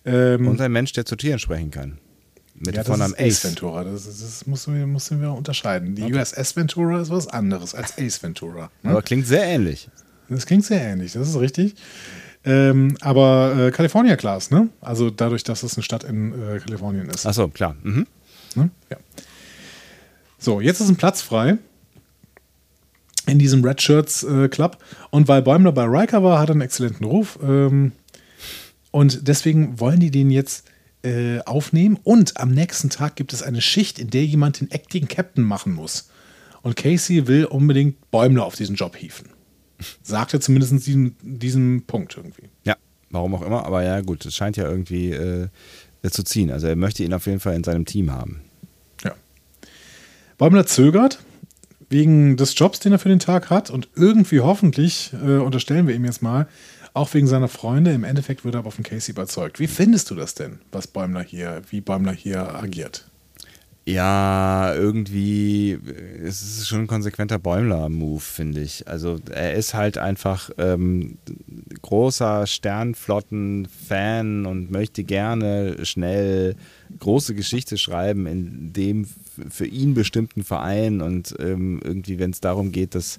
Ähm, 0.06 0.48
Und 0.48 0.62
ein 0.62 0.72
Mensch, 0.72 0.94
der 0.94 1.06
zu 1.06 1.16
Tieren 1.16 1.40
sprechen 1.40 1.72
kann. 1.72 2.00
Mit 2.60 2.76
ja, 2.76 2.82
das 2.84 2.88
Vornamen 2.88 3.14
ist 3.16 3.40
Ace. 3.40 3.46
Ventura. 3.46 3.84
Das, 3.84 4.06
ist- 4.06 4.22
das 4.22 4.46
müssen, 4.48 4.76
wir, 4.76 4.86
müssen 4.86 5.22
wir 5.22 5.32
unterscheiden. 5.32 5.96
Die 5.96 6.14
USS 6.14 6.56
Ventura 6.56 7.02
ist 7.02 7.10
was 7.10 7.28
anderes 7.28 7.74
als 7.74 7.98
Ace 7.98 8.22
Ventura. 8.22 8.70
Ne? 8.84 8.92
Aber 8.92 9.02
klingt 9.02 9.26
sehr 9.28 9.44
ähnlich. 9.44 9.90
Das 10.28 10.46
klingt 10.46 10.66
sehr 10.66 10.82
ähnlich, 10.82 11.14
das 11.14 11.28
ist 11.30 11.40
richtig. 11.40 11.76
Ähm, 12.46 12.98
aber 13.02 13.56
äh, 13.68 13.72
California 13.72 14.16
Class, 14.16 14.52
ne? 14.52 14.70
Also 14.80 15.10
dadurch, 15.10 15.44
dass 15.44 15.64
es 15.64 15.76
eine 15.76 15.84
Stadt 15.84 16.04
in 16.04 16.32
äh, 16.34 16.60
Kalifornien 16.60 17.10
ist. 17.10 17.26
Achso, 17.26 17.48
klar. 17.50 17.76
Mhm. 17.84 18.06
Ne? 18.56 18.70
Ja. 18.90 18.98
So, 20.38 20.62
jetzt 20.62 20.80
ist 20.80 20.88
ein 20.90 20.96
Platz 20.96 21.22
frei 21.22 21.58
in 23.26 23.40
diesem 23.40 23.64
Red 23.64 23.82
Shirts 23.82 24.24
äh, 24.24 24.48
Club. 24.50 24.78
Und 25.10 25.28
weil 25.28 25.42
Bäumler 25.42 25.72
bei 25.72 25.84
Riker 25.84 26.24
war, 26.24 26.40
hat 26.40 26.50
er 26.50 26.54
einen 26.54 26.62
exzellenten 26.62 27.06
Ruf. 27.06 27.38
Ähm, 27.44 27.92
und 28.92 29.28
deswegen 29.28 29.80
wollen 29.80 30.00
die 30.00 30.12
den 30.12 30.32
jetzt 30.32 30.66
äh, 31.04 31.40
aufnehmen. 31.46 31.98
Und 32.04 32.38
am 32.38 32.52
nächsten 32.52 32.90
Tag 32.90 33.16
gibt 33.16 33.34
es 33.34 33.44
eine 33.44 33.62
Schicht, 33.62 34.00
in 34.00 34.10
der 34.10 34.26
jemand 34.26 34.60
den 34.60 34.72
Acting 34.72 35.08
Captain 35.08 35.44
machen 35.44 35.74
muss. 35.74 36.10
und 36.62 36.76
Casey 36.76 37.28
will 37.28 37.46
unbedingt 37.46 38.12
Bäumler 38.12 38.46
auf 38.46 38.56
diesen 38.56 38.76
Job 38.76 38.96
hieven. 38.98 39.30
Sagt 40.04 40.34
er 40.34 40.42
zumindest 40.42 40.86
diesen, 40.86 41.16
diesen 41.22 41.84
Punkt 41.84 42.18
irgendwie. 42.18 42.50
Ja, 42.66 42.76
warum 43.12 43.36
auch 43.36 43.42
immer, 43.42 43.66
aber 43.66 43.84
ja, 43.84 44.02
gut, 44.02 44.26
es 44.26 44.36
scheint 44.36 44.58
ja 44.58 44.70
irgendwie 44.70 45.12
äh, 45.12 45.48
zu 46.10 46.24
ziehen. 46.24 46.52
Also 46.52 46.68
er 46.68 46.76
möchte 46.76 47.04
ihn 47.04 47.14
auf 47.14 47.26
jeden 47.28 47.40
Fall 47.40 47.56
in 47.56 47.64
seinem 47.64 47.86
Team 47.86 48.12
haben. 48.12 48.42
Ja. 49.04 49.14
Bäumler 50.38 50.66
zögert 50.66 51.20
wegen 51.90 52.38
des 52.38 52.58
Jobs, 52.58 52.80
den 52.80 52.92
er 52.92 53.00
für 53.00 53.10
den 53.10 53.20
Tag 53.20 53.50
hat 53.50 53.70
und 53.70 53.90
irgendwie 53.96 54.42
hoffentlich, 54.42 55.12
äh, 55.14 55.38
unterstellen 55.38 55.88
wir 55.88 55.96
ihm 55.96 56.06
jetzt 56.06 56.22
mal, 56.22 56.48
auch 56.94 57.14
wegen 57.14 57.28
seiner 57.28 57.48
Freunde. 57.48 57.92
Im 57.92 58.04
Endeffekt 58.04 58.46
wird 58.46 58.56
er 58.56 58.60
aber 58.60 58.72
von 58.72 58.84
Casey 58.84 59.12
überzeugt. 59.12 59.60
Wie 59.60 59.68
findest 59.68 60.10
du 60.10 60.16
das 60.16 60.36
denn, 60.36 60.60
was 60.72 60.88
Bäumler 60.88 61.24
hier, 61.24 61.62
wie 61.70 61.82
Bäumler 61.82 62.14
hier 62.14 62.56
agiert? 62.56 63.06
Ja, 63.86 64.76
irgendwie, 64.76 65.80
es 66.24 66.44
ist 66.44 66.68
schon 66.68 66.82
ein 66.82 66.88
konsequenter 66.88 67.40
Bäumler-Move, 67.40 68.20
finde 68.20 68.62
ich. 68.62 68.88
Also 68.88 69.18
er 69.32 69.56
ist 69.56 69.74
halt 69.74 69.98
einfach 69.98 70.52
ähm, 70.60 71.18
großer 71.82 72.46
Sternflotten-Fan 72.46 74.46
und 74.46 74.70
möchte 74.70 75.04
gerne 75.04 75.84
schnell 75.88 76.56
große 77.00 77.34
Geschichte 77.34 77.80
schreiben 77.80 78.28
in 78.28 78.74
dem 78.74 79.08
für 79.50 79.66
ihn 79.66 79.96
bestimmten 79.96 80.44
Verein 80.44 81.02
und 81.02 81.34
ähm, 81.40 81.80
irgendwie, 81.84 82.20
wenn 82.20 82.30
es 82.30 82.42
darum 82.42 82.72
geht, 82.72 82.94
dass 82.94 83.18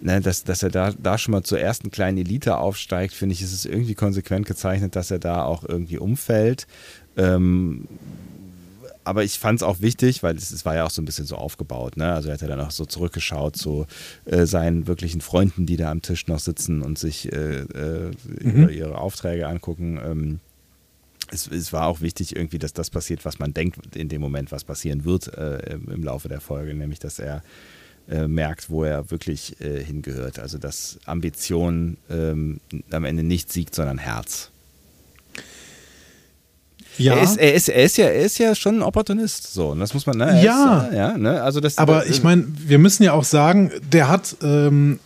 ne, 0.00 0.20
dass, 0.20 0.44
dass 0.44 0.62
er 0.62 0.70
da, 0.70 0.92
da 0.92 1.18
schon 1.18 1.32
mal 1.32 1.42
zur 1.42 1.60
ersten 1.60 1.90
kleinen 1.90 2.18
Elite 2.18 2.58
aufsteigt, 2.58 3.14
finde 3.14 3.34
ich, 3.34 3.42
ist 3.42 3.52
es 3.52 3.64
irgendwie 3.64 3.94
konsequent 3.94 4.46
gezeichnet, 4.46 4.96
dass 4.96 5.10
er 5.10 5.18
da 5.18 5.44
auch 5.44 5.64
irgendwie 5.64 5.98
umfällt. 5.98 6.66
Ähm, 7.16 7.86
aber 9.06 9.22
ich 9.22 9.38
fand 9.38 9.60
es 9.60 9.62
auch 9.62 9.80
wichtig, 9.80 10.24
weil 10.24 10.34
es, 10.36 10.50
es, 10.50 10.64
war 10.64 10.74
ja 10.74 10.84
auch 10.84 10.90
so 10.90 11.00
ein 11.00 11.04
bisschen 11.04 11.26
so 11.26 11.36
aufgebaut. 11.36 11.96
Ne? 11.96 12.12
Also 12.12 12.28
er 12.28 12.34
hat 12.34 12.42
ja 12.42 12.48
dann 12.48 12.60
auch 12.60 12.72
so 12.72 12.84
zurückgeschaut 12.84 13.56
zu 13.56 13.86
äh, 14.24 14.46
seinen 14.46 14.88
wirklichen 14.88 15.20
Freunden, 15.20 15.64
die 15.64 15.76
da 15.76 15.92
am 15.92 16.02
Tisch 16.02 16.26
noch 16.26 16.40
sitzen 16.40 16.82
und 16.82 16.98
sich 16.98 17.32
äh, 17.32 17.60
äh, 17.60 18.10
mhm. 18.40 18.68
ihre 18.68 18.98
Aufträge 18.98 19.46
angucken. 19.46 20.00
Ähm, 20.04 20.40
es, 21.30 21.46
es, 21.46 21.72
war 21.72 21.86
auch 21.86 22.00
wichtig 22.00 22.34
irgendwie, 22.34 22.58
dass 22.58 22.72
das 22.72 22.90
passiert, 22.90 23.24
was 23.24 23.38
man 23.38 23.54
denkt 23.54 23.94
in 23.94 24.08
dem 24.08 24.20
Moment, 24.20 24.50
was 24.50 24.64
passieren 24.64 25.04
wird 25.04 25.32
äh, 25.34 25.74
im 25.74 26.02
Laufe 26.02 26.28
der 26.28 26.40
Folge, 26.40 26.74
nämlich 26.74 26.98
dass 26.98 27.20
er 27.20 27.44
äh, 28.10 28.28
merkt, 28.28 28.70
wo 28.70 28.84
er 28.84 29.10
wirklich 29.10 29.60
äh, 29.60 29.82
hingehört. 29.82 30.38
Also 30.38 30.58
dass 30.58 30.98
Ambition 31.06 31.96
ähm, 32.10 32.60
am 32.90 33.04
Ende 33.04 33.22
nicht 33.22 33.52
siegt, 33.52 33.74
sondern 33.74 33.98
Herz. 33.98 34.50
Ja. 36.98 37.14
Er 37.14 37.22
ist, 37.22 37.36
er 37.36 37.54
ist, 37.54 37.68
er 37.68 37.84
ist, 37.84 37.96
ja, 37.98 38.06
er 38.06 38.24
ist 38.24 38.38
ja 38.38 38.54
schon 38.54 38.78
ein 38.78 38.82
Opportunist, 38.82 39.52
so. 39.52 39.68
Und 39.68 39.80
das 39.80 39.92
muss 39.92 40.06
man, 40.06 40.16
ne? 40.16 40.42
Ja. 40.42 40.84
Ist, 40.84 40.94
ja, 40.94 41.18
ne? 41.18 41.42
Also 41.42 41.60
das, 41.60 41.78
Aber 41.78 42.00
das, 42.00 42.08
ich 42.08 42.22
meine, 42.22 42.46
wir 42.48 42.78
müssen 42.78 43.02
ja 43.02 43.12
auch 43.12 43.24
sagen, 43.24 43.70
der 43.92 44.08
hat 44.08 44.36
ähm, 44.42 44.98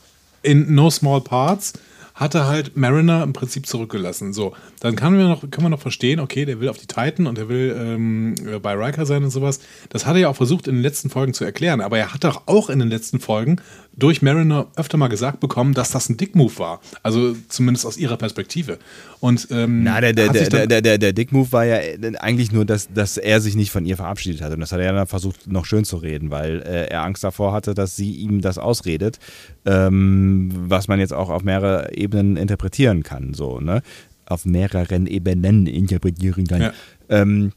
in 0.42 0.74
No 0.74 0.90
Small 0.90 1.20
Parts 1.20 1.72
hat 2.20 2.34
er 2.34 2.46
halt 2.46 2.76
Mariner 2.76 3.22
im 3.22 3.32
Prinzip 3.32 3.66
zurückgelassen. 3.66 4.34
So, 4.34 4.54
dann 4.80 4.94
kann 4.94 5.16
wir 5.16 5.26
noch, 5.26 5.40
können 5.40 5.64
wir 5.64 5.70
noch 5.70 5.80
verstehen, 5.80 6.20
okay, 6.20 6.44
der 6.44 6.60
will 6.60 6.68
auf 6.68 6.76
die 6.76 6.86
Titan 6.86 7.26
und 7.26 7.38
er 7.38 7.48
will 7.48 7.74
ähm, 7.76 8.34
bei 8.62 8.74
Riker 8.74 9.06
sein 9.06 9.24
und 9.24 9.30
sowas. 9.30 9.60
Das 9.88 10.04
hat 10.04 10.16
er 10.16 10.20
ja 10.20 10.28
auch 10.28 10.36
versucht 10.36 10.68
in 10.68 10.74
den 10.74 10.82
letzten 10.82 11.08
Folgen 11.08 11.32
zu 11.32 11.46
erklären, 11.46 11.80
aber 11.80 11.98
er 11.98 12.12
hat 12.12 12.24
doch 12.24 12.42
auch 12.44 12.68
in 12.68 12.78
den 12.78 12.90
letzten 12.90 13.20
Folgen 13.20 13.56
durch 14.00 14.22
Mariner 14.22 14.66
öfter 14.76 14.96
mal 14.96 15.08
gesagt 15.08 15.38
bekommen, 15.38 15.74
dass 15.74 15.90
das 15.90 16.08
ein 16.08 16.16
Dick-Move 16.16 16.58
war. 16.58 16.80
Also 17.02 17.36
zumindest 17.48 17.86
aus 17.86 17.96
ihrer 17.96 18.16
Perspektive. 18.16 18.78
Und, 19.20 19.48
ähm, 19.50 19.84
Na, 19.84 20.00
der, 20.00 20.12
der, 20.12 20.30
der, 20.30 20.66
der, 20.66 20.82
der, 20.82 20.98
der 20.98 21.12
Dick-Move 21.12 21.52
war 21.52 21.64
ja 21.64 21.76
eigentlich 22.18 22.50
nur, 22.50 22.64
dass, 22.64 22.92
dass 22.92 23.16
er 23.16 23.40
sich 23.40 23.54
nicht 23.54 23.70
von 23.70 23.84
ihr 23.84 23.96
verabschiedet 23.96 24.40
hat. 24.42 24.52
Und 24.52 24.60
das 24.60 24.72
hat 24.72 24.80
er 24.80 24.92
dann 24.92 25.06
versucht, 25.06 25.46
noch 25.46 25.66
schön 25.66 25.84
zu 25.84 25.98
reden, 25.98 26.30
weil 26.30 26.62
äh, 26.62 26.86
er 26.86 27.02
Angst 27.02 27.22
davor 27.22 27.52
hatte, 27.52 27.74
dass 27.74 27.94
sie 27.94 28.12
ihm 28.12 28.40
das 28.40 28.58
ausredet, 28.58 29.18
ähm, 29.66 30.50
was 30.54 30.88
man 30.88 30.98
jetzt 30.98 31.12
auch 31.12 31.30
auf 31.30 31.44
mehrere 31.44 31.94
Ebenen 31.94 32.36
interpretieren 32.36 33.02
kann. 33.02 33.34
So, 33.34 33.60
ne? 33.60 33.82
Auf 34.26 34.46
mehreren 34.46 35.06
Ebenen 35.06 35.66
interpretieren 35.66 36.46
kann. 36.46 36.62
Ja. 36.62 36.72
Ähm, 37.08 37.52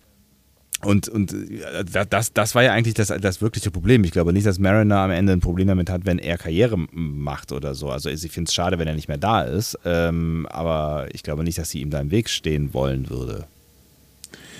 und, 0.83 1.07
und 1.09 1.33
äh, 1.33 2.05
das, 2.09 2.33
das 2.33 2.55
war 2.55 2.63
ja 2.63 2.73
eigentlich 2.73 2.93
das, 2.93 3.07
das 3.07 3.41
wirkliche 3.41 3.71
Problem. 3.71 4.03
Ich 4.03 4.11
glaube 4.11 4.33
nicht, 4.33 4.45
dass 4.45 4.59
Mariner 4.59 4.97
am 4.99 5.11
Ende 5.11 5.33
ein 5.33 5.39
Problem 5.39 5.67
damit 5.67 5.89
hat, 5.89 6.05
wenn 6.05 6.19
er 6.19 6.37
Karriere 6.37 6.77
macht 6.91 7.51
oder 7.51 7.75
so. 7.75 7.89
Also 7.89 8.09
ich 8.09 8.21
finde 8.31 8.49
es 8.49 8.53
schade, 8.53 8.79
wenn 8.79 8.87
er 8.87 8.95
nicht 8.95 9.07
mehr 9.07 9.17
da 9.17 9.41
ist. 9.41 9.77
Ähm, 9.85 10.47
aber 10.49 11.07
ich 11.13 11.23
glaube 11.23 11.43
nicht, 11.43 11.57
dass 11.57 11.69
sie 11.69 11.81
ihm 11.81 11.89
da 11.89 11.99
im 11.99 12.11
Weg 12.11 12.29
stehen 12.29 12.73
wollen 12.73 13.09
würde. 13.09 13.45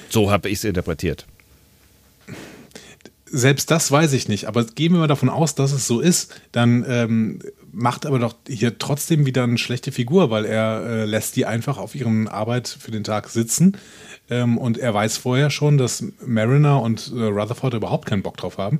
So 0.10 0.32
habe 0.32 0.50
ich 0.50 0.60
es 0.60 0.64
interpretiert. 0.64 1.26
Selbst 3.26 3.72
das 3.72 3.92
weiß 3.92 4.14
ich 4.14 4.28
nicht, 4.28 4.46
aber 4.46 4.64
gehen 4.64 4.94
wir 4.94 5.00
mal 5.00 5.08
davon 5.08 5.30
aus, 5.30 5.56
dass 5.56 5.72
es 5.72 5.88
so 5.88 6.00
ist, 6.00 6.40
dann 6.52 6.86
ähm, 6.88 7.40
macht 7.74 8.06
aber 8.06 8.20
doch 8.20 8.36
hier 8.48 8.78
trotzdem 8.78 9.26
wieder 9.26 9.44
eine 9.44 9.58
schlechte 9.58 9.92
Figur, 9.92 10.30
weil 10.30 10.46
er 10.46 10.86
äh, 10.86 11.06
lässt 11.06 11.36
die 11.36 11.46
einfach 11.46 11.78
auf 11.78 11.96
ihren 11.96 12.28
Arbeit 12.28 12.68
für 12.68 12.92
den 12.92 13.04
Tag 13.04 13.30
sitzen 13.30 13.78
ähm, 14.30 14.58
und 14.58 14.78
er 14.78 14.94
weiß 14.94 15.18
vorher 15.18 15.50
schon, 15.50 15.78
dass 15.78 16.04
Mariner 16.26 16.82
und 16.82 17.12
äh, 17.16 17.24
Rutherford 17.24 17.74
überhaupt 17.74 18.06
keinen 18.06 18.22
Bock 18.22 18.38
drauf 18.38 18.58
haben. 18.58 18.80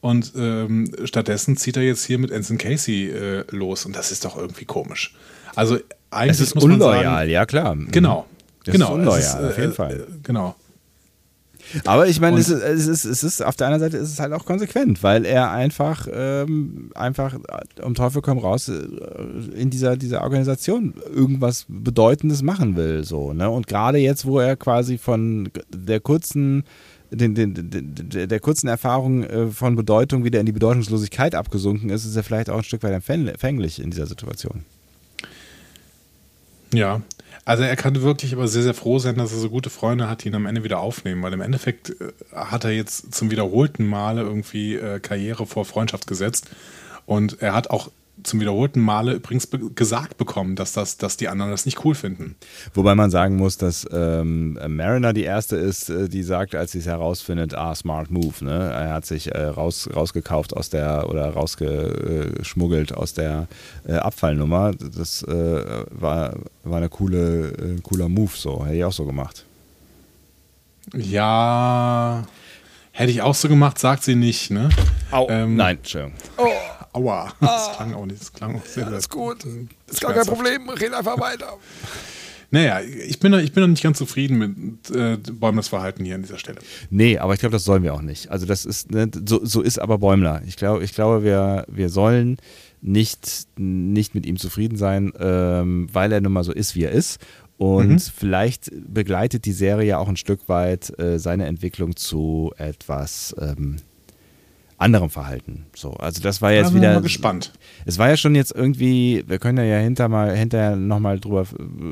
Und 0.00 0.32
ähm, 0.36 0.92
stattdessen 1.04 1.56
zieht 1.56 1.76
er 1.76 1.84
jetzt 1.84 2.04
hier 2.04 2.18
mit 2.18 2.32
Ensign 2.32 2.58
Casey 2.58 3.08
äh, 3.08 3.44
los. 3.50 3.86
Und 3.86 3.94
das 3.94 4.10
ist 4.10 4.24
doch 4.24 4.36
irgendwie 4.36 4.64
komisch. 4.64 5.14
Also 5.54 5.78
eigentlich 6.10 6.32
es 6.32 6.40
ist 6.40 6.54
muss 6.56 6.64
unloyal, 6.64 7.04
man 7.04 7.04
sagen, 7.04 7.30
ja 7.30 7.46
klar. 7.46 7.76
Genau. 7.90 8.26
Das 8.64 8.72
genau, 8.72 8.86
ist 8.86 8.92
unloyal, 8.92 9.18
ist, 9.20 9.36
auf 9.36 9.58
jeden 9.58 9.70
äh, 9.70 9.74
Fall. 9.74 10.06
Genau. 10.24 10.56
Aber 11.84 12.06
ich 12.06 12.20
meine, 12.20 12.38
es 12.38 12.48
ist, 12.48 12.62
es, 12.62 12.86
ist, 12.86 13.04
es 13.04 13.22
ist 13.22 13.42
auf 13.42 13.56
der 13.56 13.68
anderen 13.68 13.82
Seite 13.82 14.02
ist 14.02 14.12
es 14.12 14.20
halt 14.20 14.32
auch 14.32 14.44
konsequent, 14.44 15.02
weil 15.02 15.24
er 15.24 15.50
einfach, 15.50 16.06
ähm, 16.12 16.90
einfach 16.94 17.34
äh, 17.34 17.82
um 17.82 17.94
Teufel 17.94 18.22
komm 18.22 18.38
raus 18.38 18.68
äh, 18.68 18.82
in 19.54 19.70
dieser, 19.70 19.96
dieser 19.96 20.22
Organisation 20.22 20.94
irgendwas 21.14 21.66
Bedeutendes 21.68 22.42
machen 22.42 22.76
will. 22.76 23.04
So, 23.04 23.32
ne? 23.32 23.48
Und 23.48 23.66
gerade 23.66 23.98
jetzt, 23.98 24.26
wo 24.26 24.38
er 24.38 24.56
quasi 24.56 24.98
von 24.98 25.50
der 25.72 26.00
kurzen 26.00 26.64
den, 27.10 27.34
den, 27.34 27.54
den, 27.54 27.94
der 28.28 28.40
kurzen 28.40 28.68
Erfahrung 28.68 29.24
äh, 29.24 29.48
von 29.48 29.76
Bedeutung 29.76 30.24
wieder 30.24 30.40
in 30.40 30.46
die 30.46 30.52
Bedeutungslosigkeit 30.52 31.34
abgesunken 31.34 31.90
ist, 31.90 32.06
ist 32.06 32.16
er 32.16 32.22
vielleicht 32.22 32.48
auch 32.48 32.56
ein 32.56 32.64
Stück 32.64 32.82
weit 32.82 32.94
empfänglich 32.94 33.82
in 33.82 33.90
dieser 33.90 34.06
Situation. 34.06 34.64
Ja, 36.72 37.02
also 37.44 37.64
er 37.64 37.76
kann 37.76 38.02
wirklich 38.02 38.32
aber 38.32 38.46
sehr, 38.48 38.62
sehr 38.62 38.74
froh 38.74 38.98
sein, 38.98 39.16
dass 39.16 39.32
er 39.32 39.38
so 39.38 39.50
gute 39.50 39.70
Freunde 39.70 40.08
hat, 40.08 40.22
die 40.22 40.28
ihn 40.28 40.34
am 40.34 40.46
Ende 40.46 40.64
wieder 40.64 40.80
aufnehmen, 40.80 41.22
weil 41.22 41.32
im 41.32 41.40
Endeffekt 41.40 41.90
äh, 41.90 42.12
hat 42.32 42.64
er 42.64 42.70
jetzt 42.70 43.14
zum 43.14 43.30
wiederholten 43.30 43.86
Male 43.86 44.22
irgendwie 44.22 44.76
äh, 44.76 45.00
Karriere 45.00 45.46
vor 45.46 45.64
Freundschaft 45.64 46.06
gesetzt. 46.06 46.50
Und 47.04 47.42
er 47.42 47.52
hat 47.52 47.70
auch 47.70 47.90
zum 48.22 48.40
wiederholten 48.40 48.80
Male 48.80 49.14
übrigens 49.14 49.46
be 49.46 49.58
gesagt 49.74 50.16
bekommen, 50.16 50.56
dass, 50.56 50.72
das, 50.72 50.96
dass 50.96 51.16
die 51.16 51.28
anderen 51.28 51.50
das 51.50 51.66
nicht 51.66 51.84
cool 51.84 51.94
finden. 51.94 52.36
Wobei 52.74 52.94
man 52.94 53.10
sagen 53.10 53.36
muss, 53.36 53.56
dass 53.56 53.86
ähm, 53.92 54.58
Mariner 54.68 55.12
die 55.12 55.24
erste 55.24 55.56
ist, 55.56 55.88
äh, 55.88 56.08
die 56.08 56.22
sagt, 56.22 56.54
als 56.54 56.72
sie 56.72 56.78
es 56.78 56.86
herausfindet, 56.86 57.54
ah, 57.54 57.74
smart 57.74 58.10
move. 58.10 58.44
Ne? 58.44 58.70
Er 58.72 58.92
hat 58.94 59.06
sich 59.06 59.34
äh, 59.34 59.44
raus, 59.44 59.88
rausgekauft 59.94 60.56
aus 60.56 60.70
der 60.70 61.08
oder 61.08 61.30
rausgeschmuggelt 61.30 62.94
aus 62.94 63.14
der 63.14 63.48
äh, 63.86 63.94
Abfallnummer. 63.94 64.72
Das 64.72 65.22
äh, 65.22 65.84
war, 65.90 66.34
war 66.64 66.78
eine 66.78 66.88
coole, 66.88 67.50
äh, 67.50 67.80
cooler 67.82 68.08
Move, 68.08 68.32
so. 68.34 68.64
Hätte 68.64 68.76
ich 68.76 68.84
auch 68.84 68.92
so 68.92 69.04
gemacht. 69.04 69.44
Ja, 70.94 72.24
hätte 72.92 73.10
ich 73.10 73.22
auch 73.22 73.34
so 73.34 73.48
gemacht, 73.48 73.78
sagt 73.78 74.02
sie 74.02 74.14
nicht, 74.14 74.50
ne? 74.50 74.68
Au, 75.10 75.28
ähm, 75.28 75.56
nein, 75.56 75.78
Entschuldigung. 75.78 76.14
Oh. 76.36 76.71
Aua. 76.92 77.32
Das 77.40 77.50
ah. 77.50 77.74
klang 77.76 77.94
auch 77.94 78.06
nicht. 78.06 78.20
Das 78.20 78.32
klang 78.32 78.56
auch 78.56 78.66
sehr, 78.66 78.86
Alles 78.86 79.08
gut. 79.08 79.46
Ist 79.86 80.00
gar 80.00 80.12
kein 80.12 80.26
Problem. 80.26 80.68
Red 80.68 80.92
einfach 80.92 81.18
weiter. 81.18 81.58
Naja, 82.50 82.80
ich 82.82 83.18
bin, 83.18 83.32
ich 83.32 83.52
bin 83.52 83.62
noch 83.62 83.68
nicht 83.68 83.82
ganz 83.82 83.96
zufrieden 83.96 84.38
mit 84.38 84.94
äh, 84.94 85.16
Bäumlers 85.16 85.68
Verhalten 85.68 86.04
hier 86.04 86.16
an 86.16 86.20
dieser 86.20 86.36
Stelle. 86.36 86.58
Nee, 86.90 87.16
aber 87.16 87.32
ich 87.32 87.40
glaube, 87.40 87.54
das 87.54 87.64
sollen 87.64 87.82
wir 87.82 87.94
auch 87.94 88.02
nicht. 88.02 88.30
Also 88.30 88.44
das 88.44 88.66
ist, 88.66 88.90
ne, 88.90 89.10
so, 89.26 89.42
so 89.42 89.62
ist 89.62 89.78
aber 89.78 89.96
Bäumler. 89.96 90.42
Ich, 90.46 90.56
glaub, 90.56 90.82
ich 90.82 90.92
glaube, 90.92 91.24
wir, 91.24 91.64
wir 91.68 91.88
sollen 91.88 92.36
nicht, 92.82 93.46
nicht 93.56 94.14
mit 94.14 94.26
ihm 94.26 94.36
zufrieden 94.36 94.76
sein, 94.76 95.14
ähm, 95.18 95.88
weil 95.94 96.12
er 96.12 96.20
nun 96.20 96.32
mal 96.32 96.44
so 96.44 96.52
ist, 96.52 96.74
wie 96.74 96.84
er 96.84 96.90
ist. 96.90 97.20
Und 97.56 97.88
mhm. 97.88 97.98
vielleicht 97.98 98.70
begleitet 98.92 99.46
die 99.46 99.52
Serie 99.52 99.88
ja 99.88 99.98
auch 99.98 100.08
ein 100.08 100.16
Stück 100.16 100.48
weit 100.50 100.98
äh, 100.98 101.18
seine 101.18 101.46
Entwicklung 101.46 101.96
zu 101.96 102.52
etwas 102.58 103.34
ähm, 103.40 103.76
anderem 104.82 105.10
Verhalten. 105.10 105.66
So, 105.74 105.92
also 105.94 106.20
das 106.20 106.42
war 106.42 106.52
jetzt 106.52 106.70
da 106.70 106.74
wieder. 106.74 106.94
Mal 106.94 107.02
gespannt. 107.02 107.52
Es 107.86 107.98
war 107.98 108.08
ja 108.08 108.16
schon 108.16 108.34
jetzt 108.34 108.54
irgendwie, 108.54 109.24
wir 109.26 109.38
können 109.38 109.64
ja 109.66 109.78
hinter 109.78 110.08
mal, 110.08 110.36
hinterher 110.36 110.76
nochmal 110.76 111.18
drüber 111.18 111.46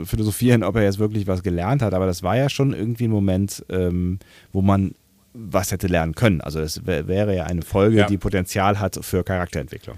philosophieren, 0.05 0.63
ob 0.63 0.77
er 0.77 0.83
jetzt 0.83 0.99
wirklich 0.99 1.27
was 1.27 1.43
gelernt 1.43 1.83
hat, 1.83 1.95
aber 1.95 2.07
das 2.07 2.23
war 2.23 2.37
ja 2.37 2.49
schon 2.49 2.73
irgendwie 2.73 3.05
ein 3.05 3.11
Moment, 3.11 3.65
ähm, 3.69 4.19
wo 4.53 4.61
man 4.61 4.95
was 5.33 5.71
hätte 5.71 5.87
lernen 5.87 6.15
können. 6.15 6.41
Also 6.41 6.61
es 6.61 6.87
wäre 6.87 7.35
ja 7.35 7.45
eine 7.45 7.63
Folge, 7.63 7.99
ja. 7.99 8.07
die 8.07 8.19
Potenzial 8.19 8.81
hat 8.81 8.99
für 9.01 9.23
Charakterentwicklung. 9.23 9.97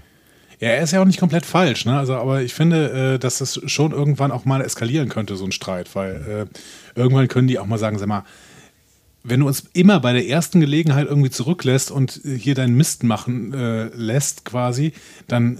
Ja, 0.59 0.69
er 0.69 0.83
ist 0.83 0.91
ja 0.91 1.01
auch 1.01 1.05
nicht 1.05 1.19
komplett 1.19 1.45
falsch, 1.45 1.85
ne? 1.85 1.97
Also, 1.97 2.15
aber 2.15 2.41
ich 2.41 2.53
finde, 2.53 3.15
äh, 3.15 3.19
dass 3.19 3.39
das 3.39 3.59
schon 3.65 3.91
irgendwann 3.91 4.31
auch 4.31 4.45
mal 4.45 4.61
eskalieren 4.61 5.09
könnte, 5.09 5.35
so 5.35 5.43
ein 5.43 5.51
Streit, 5.51 5.93
weil 5.95 6.47
äh, 6.95 6.99
irgendwann 6.99 7.27
können 7.27 7.47
die 7.47 7.59
auch 7.59 7.65
mal 7.65 7.79
sagen, 7.79 7.97
sag 7.97 8.07
mal, 8.07 8.23
wenn 9.23 9.39
du 9.39 9.47
uns 9.47 9.63
immer 9.73 9.99
bei 9.99 10.13
der 10.13 10.27
ersten 10.27 10.59
Gelegenheit 10.59 11.07
irgendwie 11.07 11.29
zurücklässt 11.29 11.91
und 11.91 12.19
hier 12.23 12.55
deinen 12.55 12.75
Mist 12.75 13.03
machen 13.03 13.53
äh, 13.53 13.85
lässt, 13.95 14.43
quasi, 14.45 14.93
dann 15.27 15.59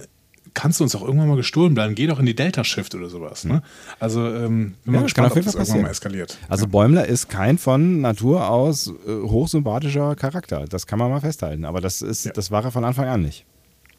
kannst 0.52 0.78
du 0.78 0.84
uns 0.84 0.94
auch 0.94 1.02
irgendwann 1.02 1.28
mal 1.28 1.36
gestohlen 1.36 1.74
bleiben. 1.74 1.94
Geh 1.96 2.06
doch 2.06 2.20
in 2.20 2.26
die 2.26 2.36
Delta-Shift 2.36 2.94
oder 2.94 3.08
sowas. 3.08 3.44
Ne? 3.44 3.62
Also, 3.98 4.24
ähm, 4.26 4.74
bin 4.84 4.94
Ja, 4.94 5.00
mal 5.00 5.02
gespannt, 5.04 5.30
auf 5.30 5.34
jeden 5.36 5.48
ob 5.48 5.54
das 5.54 5.54
Fall 5.54 5.60
irgendwann 5.78 5.82
mal 5.82 5.88
passieren. 5.88 5.90
eskaliert. 5.90 6.38
Also 6.48 6.68
Bäumler 6.68 7.06
ist 7.08 7.28
kein 7.28 7.58
von 7.58 8.00
Natur 8.02 8.48
aus 8.48 8.86
äh, 9.06 9.10
hochsympathischer 9.22 10.14
Charakter. 10.14 10.66
Das 10.68 10.86
kann 10.86 10.98
man 11.00 11.10
mal 11.10 11.20
festhalten. 11.20 11.64
Aber 11.64 11.80
das 11.80 12.02
ist, 12.02 12.26
Ja. 12.26 12.32
das 12.32 12.50
war 12.52 12.62
er 12.64 12.70
von 12.70 12.84
Anfang 12.84 13.08
an 13.08 13.22
nicht. 13.22 13.44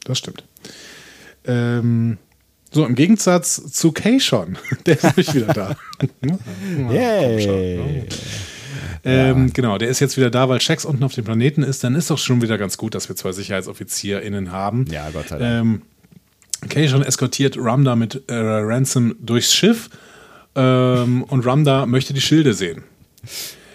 Das 0.06 0.18
stimmt. 0.20 0.46
Ähm, 1.46 2.18
so, 2.72 2.86
im 2.86 2.96
Gegensatz 2.96 3.72
zu 3.74 3.92
Kay 3.92 4.20
schon. 4.20 4.58
Der 4.86 4.96
ist 4.96 5.04
nämlich 5.04 5.34
wieder 5.34 5.54
da. 5.54 5.76
Yay! 6.94 7.78
ne? 7.78 8.06
Ähm, 9.06 9.54
Genau, 9.54 9.78
der 9.78 9.90
ist 9.90 10.00
jetzt 10.00 10.18
wieder 10.18 10.30
da, 10.30 10.50
weil 10.50 10.60
Shax 10.60 10.86
unten 10.86 11.04
auf 11.04 11.14
dem 11.14 11.24
Planeten 11.24 11.64
ist. 11.64 11.84
Dann 11.84 11.96
ist 11.96 12.10
doch 12.10 12.18
schon 12.18 12.42
wieder 12.42 12.58
ganz 12.58 12.78
gut, 12.78 12.96
dass 12.96 13.08
wir 13.08 13.16
zwei 13.16 13.32
SicherheitsoffizierInnen 13.32 14.52
haben. 14.52 14.86
Ja, 14.90 15.10
Gott 15.12 15.30
sei 15.30 15.38
Dank. 15.38 15.62
Ähm, 15.62 15.82
Kay 16.70 16.90
schon 16.90 17.04
eskortiert 17.04 17.58
Ramda 17.58 17.96
mit 17.96 18.24
äh, 18.28 18.36
Ransom 18.36 19.16
durchs 19.20 19.54
Schiff. 19.54 19.90
Ähm, 20.56 21.24
und 21.24 21.46
Ramda 21.46 21.86
möchte 21.86 22.14
die 22.14 22.22
Schilde 22.22 22.54
sehen. 22.54 22.84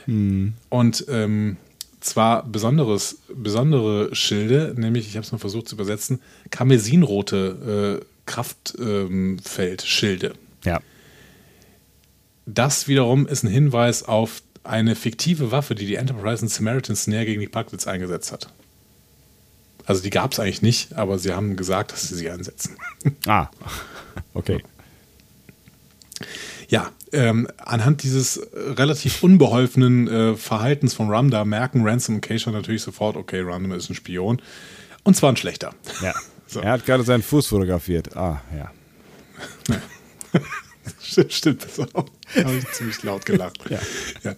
Und 0.07 1.05
ähm, 1.09 1.57
zwar 2.01 2.45
besonderes, 2.45 3.19
besondere 3.33 4.15
Schilde, 4.15 4.75
nämlich, 4.77 5.07
ich 5.07 5.17
habe 5.17 5.25
es 5.25 5.31
mal 5.31 5.39
versucht 5.39 5.69
zu 5.69 5.77
übersetzen, 5.77 6.21
karmesinrote 6.51 8.01
äh, 8.01 8.05
Kraftfeldschilde. 8.27 10.33
Ja. 10.65 10.81
Das 12.47 12.89
wiederum 12.89 13.29
ist 13.29 13.45
ein 13.45 13.51
Hinweis 13.51 14.03
auf 14.03 14.43
eine 14.65 14.95
fiktive 14.95 15.51
Waffe, 15.53 15.75
die 15.75 15.87
die 15.87 15.97
Enterprise 15.97 16.43
in 16.43 16.49
Samaritan 16.49 16.97
Snare 16.97 17.25
gegen 17.25 17.41
die 17.41 17.49
Pucklets 17.49 17.87
eingesetzt 17.87 18.33
hat. 18.33 18.53
Also 19.87 20.03
die 20.03 20.11
gab 20.11 20.33
es 20.33 20.39
eigentlich 20.39 20.63
nicht, 20.63 20.95
aber 20.95 21.19
sie 21.19 21.33
haben 21.33 21.57
gesagt, 21.57 21.93
dass 21.93 22.09
sie 22.09 22.15
sie 22.15 22.31
einsetzen. 22.31 22.77
Ah. 23.27 23.49
Okay. 24.35 24.63
Ja, 26.69 26.93
ähm, 27.13 27.49
anhand 27.59 28.03
dieses 28.03 28.37
äh, 28.37 28.59
relativ 28.73 29.23
unbeholfenen 29.23 30.09
äh, 30.09 30.37
Verhaltens 30.37 30.95
von 30.95 31.11
Ramda 31.11 31.45
merken 31.45 31.87
Ransom 31.87 32.17
und 32.17 32.21
Keisha 32.21 32.51
natürlich 32.51 32.83
sofort, 32.83 33.17
okay, 33.17 33.41
Ramda 33.41 33.75
ist 33.75 33.91
ein 33.91 33.95
Spion. 33.95 34.41
Und 35.03 35.17
zwar 35.17 35.33
ein 35.33 35.37
schlechter. 35.37 35.75
Ja. 36.03 36.15
So. 36.47 36.59
Er 36.59 36.73
hat 36.73 36.85
gerade 36.85 37.05
seinen 37.05 37.23
Fuß 37.23 37.47
fotografiert. 37.47 38.17
Ah, 38.17 38.43
ja. 38.53 38.73
Stimmt, 41.29 41.65
das 41.65 41.79
auch. 41.95 42.07
Da 42.35 42.45
habe 42.45 42.57
ich 42.57 42.71
ziemlich 42.73 43.03
laut 43.03 43.27
gelacht. 43.27 43.59
Ja. 43.71 43.79
ja. 44.25 44.35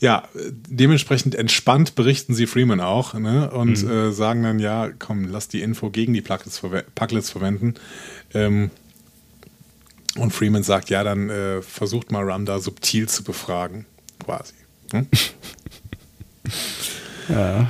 Ja, 0.00 0.28
dementsprechend 0.36 1.34
entspannt 1.34 1.96
berichten 1.96 2.32
sie 2.32 2.46
Freeman 2.46 2.80
auch 2.80 3.14
ne? 3.14 3.50
und 3.50 3.82
äh, 3.82 4.12
sagen 4.12 4.44
dann, 4.44 4.60
ja, 4.60 4.90
komm, 4.96 5.24
lass 5.24 5.48
die 5.48 5.60
Info 5.60 5.90
gegen 5.90 6.12
die 6.12 6.20
Pucklets, 6.20 6.58
verwe 6.58 6.84
Pucklets 6.94 7.30
verwenden. 7.30 7.74
Ähm, 8.32 8.70
und 10.16 10.32
Freeman 10.32 10.62
sagt, 10.62 10.88
ja, 10.90 11.02
dann 11.02 11.30
äh, 11.30 11.62
versucht 11.62 12.12
mal 12.12 12.22
Ramda 12.22 12.60
subtil 12.60 13.08
zu 13.08 13.24
befragen, 13.24 13.86
quasi. 14.24 14.54
Hm? 14.92 15.08
Ja. 17.28 17.68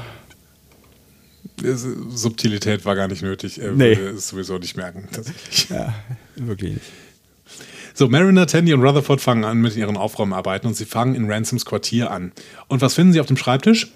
Subtilität 1.61 2.85
war 2.85 2.95
gar 2.95 3.09
nicht 3.09 3.23
nötig. 3.23 3.61
Er 3.61 3.73
Nee. 3.73 3.97
würde 3.97 4.17
es 4.19 4.29
sowieso 4.29 4.59
nicht 4.59 4.77
merken, 4.77 5.09
tatsächlich. 5.11 5.69
ja. 5.71 5.93
Wirklich 6.37 6.75
nicht. 6.75 6.87
So, 7.99 8.07
Mariner, 8.07 8.47
Tandy 8.47 8.73
und 8.75 8.85
Rutherford 8.85 9.21
fangen 9.21 9.43
an 9.43 9.61
mit 9.61 9.75
ihren 9.75 9.97
Aufräumarbeiten 9.97 10.69
und 10.69 10.75
sie 10.75 10.85
fangen 10.85 11.17
in 11.17 11.29
Ransoms 11.29 11.65
Quartier 11.65 12.13
an. 12.13 12.31
Und 12.69 12.81
was 12.81 12.95
finden 12.95 13.13
sie 13.13 13.19
auf 13.19 13.27
dem 13.27 13.37
Schreibtisch? 13.37 13.89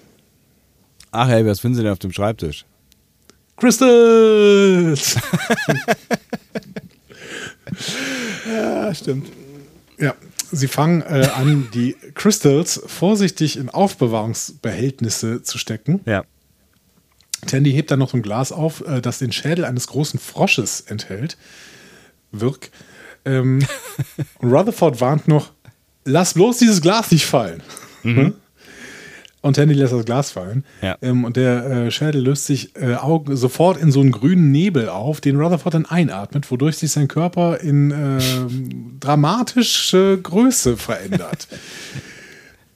Ach, 1.11 1.29
ey, 1.29 1.45
was 1.45 1.61
finden 1.61 1.77
Sie 1.77 1.83
denn 1.83 1.93
auf 1.93 1.99
dem 1.99 2.11
Schreibtisch? 2.11 2.65
Crystals! 3.55 5.15
Ja, 8.45 8.93
stimmt. 8.93 9.31
ja, 9.97 10.13
sie 10.51 10.67
fangen 10.67 11.01
äh, 11.01 11.29
an, 11.33 11.69
die 11.73 11.95
Crystals 12.13 12.83
vorsichtig 12.85 13.57
in 13.57 13.69
Aufbewahrungsbehältnisse 13.69 15.41
zu 15.43 15.57
stecken. 15.57 16.01
Ja. 16.05 16.25
Tandy 17.47 17.71
hebt 17.71 17.89
dann 17.89 17.99
noch 17.99 18.09
so 18.11 18.17
ein 18.17 18.21
Glas 18.21 18.51
auf, 18.51 18.85
äh, 18.85 19.01
das 19.01 19.19
den 19.19 19.31
Schädel 19.31 19.63
eines 19.63 19.87
großen 19.87 20.19
Frosches 20.19 20.81
enthält. 20.81 21.37
Wirk. 22.31 22.69
Ähm, 23.25 23.59
und 24.39 24.51
Rutherford 24.53 24.99
warnt 25.01 25.27
noch, 25.27 25.51
lass 26.05 26.33
bloß 26.33 26.57
dieses 26.57 26.81
Glas 26.81 27.11
nicht 27.11 27.25
fallen. 27.25 27.61
Hm? 28.03 28.33
Und 29.41 29.55
Tandy 29.57 29.73
lässt 29.73 29.91
das 29.91 30.05
Glas 30.05 30.31
fallen. 30.31 30.63
Ja. 30.81 30.97
Ähm, 31.01 31.25
und 31.25 31.35
der 31.35 31.65
äh, 31.65 31.91
Schädel 31.91 32.21
löst 32.21 32.45
sich 32.45 32.75
äh, 32.77 32.95
Augen, 32.95 33.35
sofort 33.35 33.77
in 33.77 33.91
so 33.91 33.99
einen 33.99 34.11
grünen 34.13 34.51
Nebel 34.51 34.87
auf, 34.87 35.19
den 35.19 35.35
Rutherford 35.39 35.73
dann 35.73 35.85
einatmet, 35.85 36.49
wodurch 36.49 36.77
sich 36.77 36.91
sein 36.91 37.09
Körper 37.09 37.59
in 37.59 37.91
ähm, 37.91 38.97
dramatische 39.01 40.17
Größe 40.21 40.77
verändert. 40.77 41.47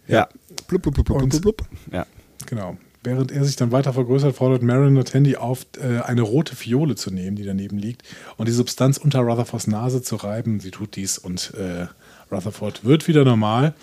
Ja. 0.07 0.27
Blub, 0.67 0.81
blub, 0.81 0.93
blub, 0.95 1.05
blub, 1.05 1.21
Und- 1.23 1.29
blub, 1.29 1.41
blub. 1.41 1.61
Ja. 1.91 2.05
Genau. 2.47 2.77
Während 3.07 3.31
er 3.31 3.45
sich 3.45 3.55
dann 3.55 3.71
weiter 3.71 3.93
vergrößert, 3.93 4.35
fordert 4.35 4.63
Mariner 4.63 5.05
Tandy 5.05 5.37
auf, 5.37 5.65
äh, 5.81 6.01
eine 6.01 6.23
rote 6.23 6.57
Fiole 6.57 6.95
zu 6.95 7.09
nehmen, 7.09 7.37
die 7.37 7.45
daneben 7.45 7.77
liegt, 7.77 8.03
und 8.35 8.49
die 8.49 8.51
Substanz 8.51 8.97
unter 8.97 9.21
Rutherfords 9.21 9.65
Nase 9.65 10.01
zu 10.01 10.17
reiben. 10.17 10.59
Sie 10.59 10.71
tut 10.71 10.97
dies 10.97 11.17
und 11.17 11.53
äh, 11.53 11.87
Rutherford 12.29 12.83
wird 12.83 13.07
wieder 13.07 13.23
normal, 13.23 13.75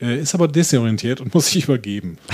äh, 0.00 0.18
ist 0.18 0.34
aber 0.34 0.48
desorientiert 0.48 1.20
und 1.20 1.32
muss 1.34 1.52
sich 1.52 1.64
übergeben. 1.64 2.18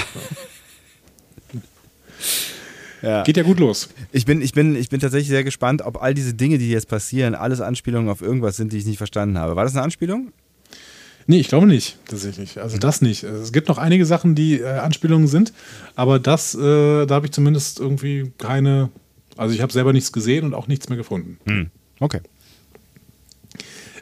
Ja. 3.02 3.22
Geht 3.22 3.38
ja 3.38 3.44
gut 3.44 3.58
los. 3.58 3.88
Ich 4.12 4.26
bin, 4.26 4.42
ich, 4.42 4.52
bin, 4.52 4.76
ich 4.76 4.90
bin 4.90 5.00
tatsächlich 5.00 5.30
sehr 5.30 5.42
gespannt, 5.42 5.80
ob 5.80 6.02
all 6.02 6.12
diese 6.12 6.34
Dinge, 6.34 6.58
die 6.58 6.68
jetzt 6.68 6.86
passieren, 6.86 7.34
alles 7.34 7.62
Anspielungen 7.62 8.10
auf 8.10 8.20
irgendwas 8.20 8.58
sind, 8.58 8.74
die 8.74 8.76
ich 8.76 8.84
nicht 8.84 8.98
verstanden 8.98 9.38
habe. 9.38 9.56
War 9.56 9.64
das 9.64 9.74
eine 9.74 9.82
Anspielung? 9.82 10.34
Nee, 11.30 11.38
ich 11.38 11.46
glaube 11.46 11.68
nicht, 11.68 11.96
tatsächlich. 12.08 12.60
Also 12.60 12.76
das 12.76 13.02
nicht. 13.02 13.22
Es 13.22 13.52
gibt 13.52 13.68
noch 13.68 13.78
einige 13.78 14.04
Sachen, 14.04 14.34
die 14.34 14.58
äh, 14.58 14.66
Anspielungen 14.66 15.28
sind, 15.28 15.52
aber 15.94 16.18
das, 16.18 16.56
äh, 16.56 17.06
da 17.06 17.14
habe 17.14 17.26
ich 17.26 17.30
zumindest 17.30 17.78
irgendwie 17.78 18.32
keine, 18.36 18.90
also 19.36 19.54
ich 19.54 19.60
habe 19.60 19.72
selber 19.72 19.92
nichts 19.92 20.10
gesehen 20.10 20.44
und 20.44 20.54
auch 20.54 20.66
nichts 20.66 20.88
mehr 20.88 20.98
gefunden. 20.98 21.38
Okay. 22.00 22.18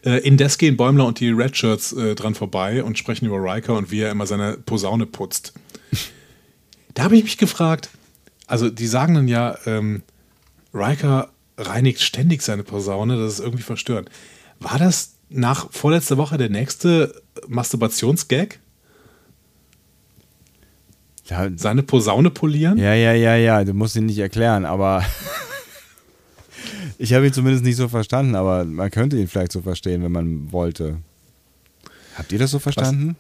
Äh, 0.07 0.27
indes 0.27 0.57
gehen 0.57 0.79
Bäumler 0.79 1.05
und 1.05 1.21
die 1.21 1.29
Redshirts 1.29 1.93
äh, 1.93 2.15
dran 2.15 2.35
vorbei 2.35 2.83
und 2.83 2.97
sprechen 2.97 3.27
über 3.27 3.37
Riker 3.37 3.77
und 3.77 3.91
wie 3.91 4.01
er 4.01 4.11
immer 4.11 4.25
seine 4.25 4.57
Posaune 4.57 5.05
putzt. 5.05 5.53
da 6.95 7.03
habe 7.03 7.17
ich 7.19 7.25
mich 7.25 7.37
gefragt, 7.37 7.91
also 8.47 8.71
die 8.71 8.87
sagen 8.87 9.13
dann 9.13 9.29
ja, 9.29 9.59
ähm, 9.67 10.01
Riker 10.73 11.29
reinigt 11.59 12.01
ständig 12.01 12.41
seine 12.41 12.63
Posaune, 12.63 13.19
das 13.19 13.35
ist 13.35 13.41
irgendwie 13.41 13.65
verstörend. 13.65 14.09
War 14.61 14.79
das 14.79 15.18
nach 15.31 15.71
vorletzter 15.73 16.17
Woche 16.17 16.39
der 16.39 16.49
nächste 16.49 17.23
Masturbationsgag? 17.49 18.59
Ja, 21.27 21.49
Seine 21.57 21.83
Posaune 21.83 22.31
polieren? 22.31 22.79
ja, 22.79 22.95
ja, 22.95 23.13
ja, 23.13 23.37
ja. 23.37 23.65
Du 23.65 23.75
musst 23.75 23.97
ihn 23.97 24.07
nicht 24.07 24.19
erklären, 24.19 24.65
aber 24.65 25.05
ich 26.99 27.13
habe 27.13 27.27
ihn 27.27 27.33
zumindest 27.33 27.65
nicht 27.65 27.77
so 27.77 27.89
verstanden, 27.89 28.35
aber 28.35 28.65
man 28.65 28.91
könnte 28.91 29.19
ihn 29.19 29.29
vielleicht 29.29 29.53
so 29.53 29.61
verstehen, 29.61 30.03
wenn 30.03 30.13
man 30.13 30.53
wollte. 30.53 30.99
Habt 32.17 32.33
ihr 32.33 32.39
das 32.39 32.51
so 32.51 32.59
verstanden? 32.59 33.17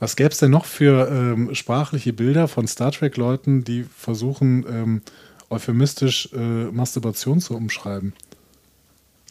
Was 0.00 0.16
gäbe 0.16 0.30
es 0.30 0.38
denn 0.38 0.50
noch 0.50 0.64
für 0.64 1.08
ähm, 1.08 1.54
sprachliche 1.54 2.12
Bilder 2.12 2.48
von 2.48 2.66
Star 2.66 2.90
Trek-Leuten, 2.90 3.62
die 3.62 3.84
versuchen, 3.84 4.66
ähm, 4.68 5.02
euphemistisch 5.48 6.28
äh, 6.32 6.64
Masturbation 6.72 7.40
zu 7.40 7.54
umschreiben? 7.54 8.12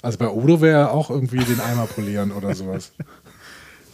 Also 0.02 0.18
bei 0.18 0.28
Odo 0.28 0.62
wäre 0.62 0.92
auch 0.92 1.10
irgendwie 1.10 1.44
den 1.44 1.60
Eimer 1.60 1.86
polieren 1.86 2.32
oder 2.32 2.56
sowas. 2.56 2.92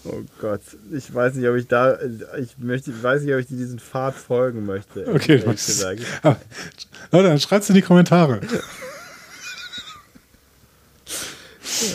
Oh 0.09 0.21
Gott, 0.39 0.61
ich 0.93 1.13
weiß 1.13 1.33
nicht, 1.33 1.45
ob 1.49 1.57
ich 1.57 1.67
da, 1.67 1.97
ich 2.39 2.57
möchte, 2.59 2.91
ich 2.91 3.03
weiß 3.03 3.23
nicht, 3.23 3.33
ob 3.33 3.41
ich 3.41 3.47
diesen 3.47 3.77
Pfad 3.77 4.15
folgen 4.15 4.65
möchte. 4.65 5.05
Okay, 5.13 5.39
du 5.39 5.51
gesagt. 5.51 5.99
Aber, 6.21 6.37
Leute, 7.11 7.27
dann 7.27 7.39
schreibt's 7.41 7.67
in 7.67 7.75
die 7.75 7.81
Kommentare. 7.81 8.39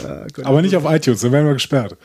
Ja, 0.04 0.26
Aber 0.44 0.62
nicht 0.62 0.76
auf 0.76 0.84
iTunes, 0.84 1.22
dann 1.22 1.32
werden 1.32 1.46
wir 1.46 1.54
gesperrt. 1.54 1.96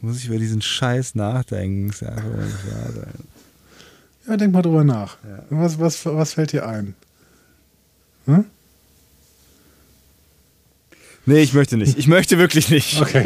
Muss 0.00 0.18
ich 0.18 0.26
über 0.26 0.38
diesen 0.38 0.62
Scheiß 0.62 1.16
nachdenken? 1.16 1.90
Ist 1.90 2.02
ja 2.02 2.10
einfach 2.10 2.24
nicht 2.24 2.72
wahr 2.72 2.92
sein. 2.94 3.14
Ja, 4.28 4.36
denk 4.36 4.52
mal 4.52 4.62
drüber 4.62 4.84
nach. 4.84 5.16
Was, 5.50 5.80
was, 5.80 6.06
was 6.06 6.34
fällt 6.34 6.52
dir 6.52 6.68
ein? 6.68 6.94
Hm? 8.26 8.44
Nee, 11.28 11.42
ich 11.42 11.52
möchte 11.52 11.76
nicht. 11.76 11.98
Ich 11.98 12.06
möchte 12.06 12.38
wirklich 12.38 12.70
nicht. 12.70 13.00
Okay. 13.08 13.24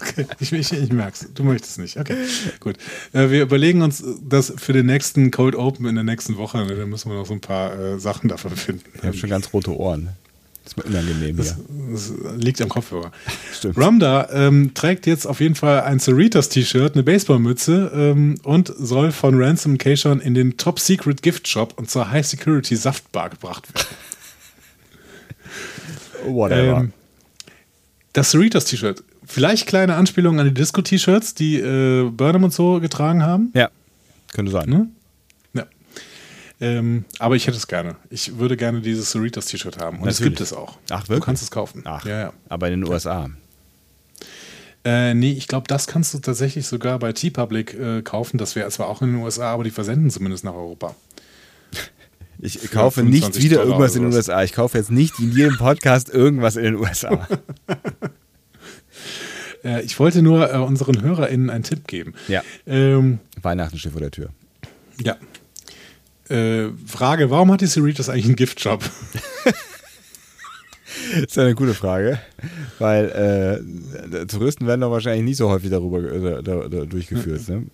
okay. 0.00 0.26
Ich, 0.40 0.52
ich, 0.52 0.72
ich 0.72 0.92
merk's. 0.92 1.28
Du 1.34 1.44
möchtest 1.44 1.78
nicht. 1.78 1.96
Okay, 1.96 2.16
gut. 2.58 2.76
Äh, 3.12 3.30
wir 3.30 3.42
überlegen 3.42 3.82
uns 3.82 4.02
das 4.28 4.52
für 4.56 4.72
den 4.72 4.86
nächsten 4.86 5.30
Cold 5.30 5.54
Open 5.54 5.86
in 5.86 5.94
der 5.94 6.02
nächsten 6.02 6.36
Woche. 6.36 6.66
Da 6.66 6.86
müssen 6.86 7.10
wir 7.10 7.18
noch 7.18 7.26
so 7.26 7.34
ein 7.34 7.40
paar 7.40 7.78
äh, 7.78 7.98
Sachen 8.00 8.28
dafür 8.28 8.50
finden. 8.50 8.82
Ich 8.94 9.02
habe 9.04 9.16
schon 9.16 9.30
ganz 9.30 9.52
rote 9.52 9.76
Ohren. 9.76 10.08
Das 10.64 10.72
ist 10.72 10.76
mir 10.76 10.84
unangenehm 10.84 11.36
Das, 11.36 11.56
hier. 11.56 11.64
das 11.92 12.12
liegt 12.36 12.60
am 12.62 12.68
Kopfhörer. 12.68 13.12
Stimmt. 13.52 13.76
Ramda 13.78 14.28
ähm, 14.32 14.74
trägt 14.74 15.06
jetzt 15.06 15.26
auf 15.26 15.40
jeden 15.40 15.54
Fall 15.54 15.82
ein 15.82 15.98
Cerritos-T-Shirt, 16.00 16.94
eine 16.94 17.02
Baseballmütze 17.02 17.92
ähm, 17.94 18.36
und 18.42 18.72
soll 18.78 19.12
von 19.12 19.40
Ransom 19.40 19.78
Cation 19.78 20.20
in 20.20 20.34
den 20.34 20.56
Top 20.56 20.78
Secret 20.80 21.22
Gift 21.22 21.48
Shop 21.48 21.74
und 21.76 21.90
zur 21.90 22.10
High 22.10 22.26
Security 22.26 22.76
Saftbar 22.76 23.30
gebracht 23.30 23.68
werden. 23.74 23.86
Whatever. 26.34 26.78
Ähm, 26.78 26.92
das 28.12 28.30
Cerritos-T-Shirt. 28.30 29.02
Vielleicht 29.24 29.66
kleine 29.66 29.94
Anspielung 29.94 30.38
an 30.40 30.46
die 30.46 30.54
Disco-T-Shirts, 30.54 31.34
die 31.34 31.56
äh, 31.58 32.08
Burnham 32.10 32.44
und 32.44 32.52
so 32.52 32.80
getragen 32.80 33.22
haben. 33.22 33.50
ja, 33.54 33.70
könnte 34.32 34.50
sein. 34.52 34.68
Ne? 34.68 34.88
Ja. 35.54 35.66
Ähm, 36.60 37.04
aber 37.18 37.36
ich 37.36 37.46
hätte 37.46 37.56
es 37.56 37.66
gerne. 37.66 37.96
Ich 38.10 38.38
würde 38.38 38.56
gerne 38.56 38.80
dieses 38.80 39.10
Cerritos-T-Shirt 39.12 39.78
haben. 39.78 39.98
Und 40.00 40.08
es 40.08 40.18
Natürlich. 40.20 40.38
gibt 40.38 40.40
es 40.40 40.52
auch. 40.52 40.78
Ach, 40.90 41.02
Du 41.04 41.08
wirklich? 41.10 41.24
kannst 41.24 41.42
es 41.42 41.50
kaufen. 41.50 41.82
Ach, 41.84 42.04
Ja, 42.04 42.18
ja. 42.18 42.32
aber 42.48 42.68
in 42.70 42.80
den 42.80 42.90
USA. 42.90 43.30
Äh, 44.84 45.14
nee, 45.14 45.32
ich 45.32 45.46
glaube, 45.46 45.68
das 45.68 45.86
kannst 45.86 46.12
du 46.12 46.18
tatsächlich 46.18 46.66
sogar 46.66 46.98
bei 46.98 47.12
T-Public 47.12 47.74
äh, 47.74 48.02
kaufen. 48.02 48.36
Das 48.38 48.56
wäre 48.56 48.68
zwar 48.70 48.88
auch 48.88 49.00
in 49.02 49.12
den 49.12 49.22
USA, 49.22 49.52
aber 49.52 49.62
die 49.64 49.70
versenden 49.70 50.10
zumindest 50.10 50.42
nach 50.44 50.54
Europa. 50.54 50.96
Ich 52.44 52.72
kaufe 52.72 53.04
nicht 53.04 53.22
25 53.22 53.44
wieder 53.44 53.56
Dollar 53.58 53.68
irgendwas 53.68 53.94
in 53.94 54.02
den. 54.02 54.12
USA. 54.12 54.42
Ich 54.42 54.52
kaufe 54.52 54.76
jetzt 54.76 54.90
nicht 54.90 55.16
in 55.20 55.30
jedem 55.30 55.56
Podcast 55.56 56.08
irgendwas 56.12 56.56
in 56.56 56.64
den 56.64 56.76
USA. 56.76 57.26
Äh, 59.64 59.82
ich 59.82 59.96
wollte 60.00 60.22
nur 60.22 60.52
äh, 60.52 60.58
unseren 60.58 61.02
HörerInnen 61.02 61.48
einen 61.48 61.62
Tipp 61.62 61.86
geben. 61.86 62.14
Ja. 62.26 62.42
Ähm, 62.66 63.20
Weihnachten 63.40 63.78
steht 63.78 63.92
vor 63.92 64.00
der 64.00 64.10
Tür. 64.10 64.30
ja. 64.98 65.16
Äh, 66.28 66.70
Frage: 66.84 67.30
Warum 67.30 67.52
hat 67.52 67.60
die 67.60 67.68
Cerritos 67.68 68.08
eigentlich 68.08 68.24
einen 68.24 68.34
Giftshop? 68.34 68.82
Das 69.44 71.22
ist 71.22 71.38
eine 71.38 71.54
gute 71.54 71.74
Frage, 71.74 72.18
weil 72.80 73.62
äh, 74.10 74.26
Touristen 74.26 74.66
werden 74.66 74.80
doch 74.80 74.90
wahrscheinlich 74.90 75.24
nicht 75.24 75.36
so 75.36 75.48
häufig 75.48 75.70
darüber 75.70 75.98
äh, 76.12 76.42
da, 76.42 76.68
da, 76.68 76.84
durchgeführt. 76.84 77.48
Ne? 77.48 77.66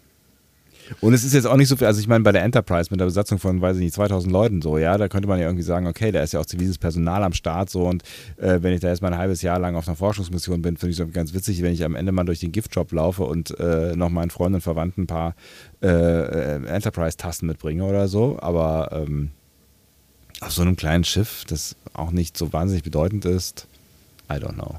Und 1.00 1.12
es 1.12 1.24
ist 1.24 1.34
jetzt 1.34 1.46
auch 1.46 1.56
nicht 1.56 1.68
so 1.68 1.76
viel, 1.76 1.86
also 1.86 2.00
ich 2.00 2.08
meine, 2.08 2.24
bei 2.24 2.32
der 2.32 2.42
Enterprise 2.42 2.90
mit 2.90 3.00
der 3.00 3.06
Besatzung 3.06 3.38
von, 3.38 3.60
weiß 3.60 3.76
ich 3.76 3.82
nicht, 3.82 3.94
2000 3.94 4.32
Leuten 4.32 4.62
so, 4.62 4.78
ja, 4.78 4.96
da 4.98 5.08
könnte 5.08 5.28
man 5.28 5.38
ja 5.38 5.46
irgendwie 5.46 5.64
sagen, 5.64 5.86
okay, 5.86 6.12
da 6.12 6.22
ist 6.22 6.32
ja 6.32 6.40
auch 6.40 6.46
ziviles 6.46 6.78
Personal 6.78 7.22
am 7.22 7.32
Start 7.32 7.70
so 7.70 7.86
und 7.86 8.02
äh, 8.36 8.58
wenn 8.62 8.72
ich 8.72 8.80
da 8.80 8.88
jetzt 8.88 9.02
mal 9.02 9.12
ein 9.12 9.18
halbes 9.18 9.42
Jahr 9.42 9.58
lang 9.58 9.76
auf 9.76 9.86
einer 9.88 9.96
Forschungsmission 9.96 10.62
bin, 10.62 10.76
finde 10.76 10.92
ich 10.92 11.00
es 11.00 11.12
ganz 11.12 11.34
witzig, 11.34 11.62
wenn 11.62 11.72
ich 11.72 11.84
am 11.84 11.94
Ende 11.94 12.12
mal 12.12 12.24
durch 12.24 12.40
den 12.40 12.52
Giftshop 12.52 12.92
laufe 12.92 13.24
und 13.24 13.58
äh, 13.58 13.94
noch 13.96 14.10
meinen 14.10 14.30
Freunden 14.30 14.56
und 14.56 14.60
Verwandten 14.60 15.02
ein 15.02 15.06
paar 15.06 15.34
äh, 15.82 15.88
äh, 15.88 16.66
Enterprise-Tasten 16.66 17.46
mitbringe 17.46 17.84
oder 17.84 18.08
so, 18.08 18.38
aber 18.40 18.90
ähm, 18.92 19.30
auf 20.40 20.52
so 20.52 20.62
einem 20.62 20.76
kleinen 20.76 21.04
Schiff, 21.04 21.44
das 21.48 21.76
auch 21.92 22.10
nicht 22.10 22.36
so 22.36 22.52
wahnsinnig 22.52 22.84
bedeutend 22.84 23.24
ist, 23.24 23.66
I 24.30 24.34
don't 24.34 24.54
know. 24.54 24.76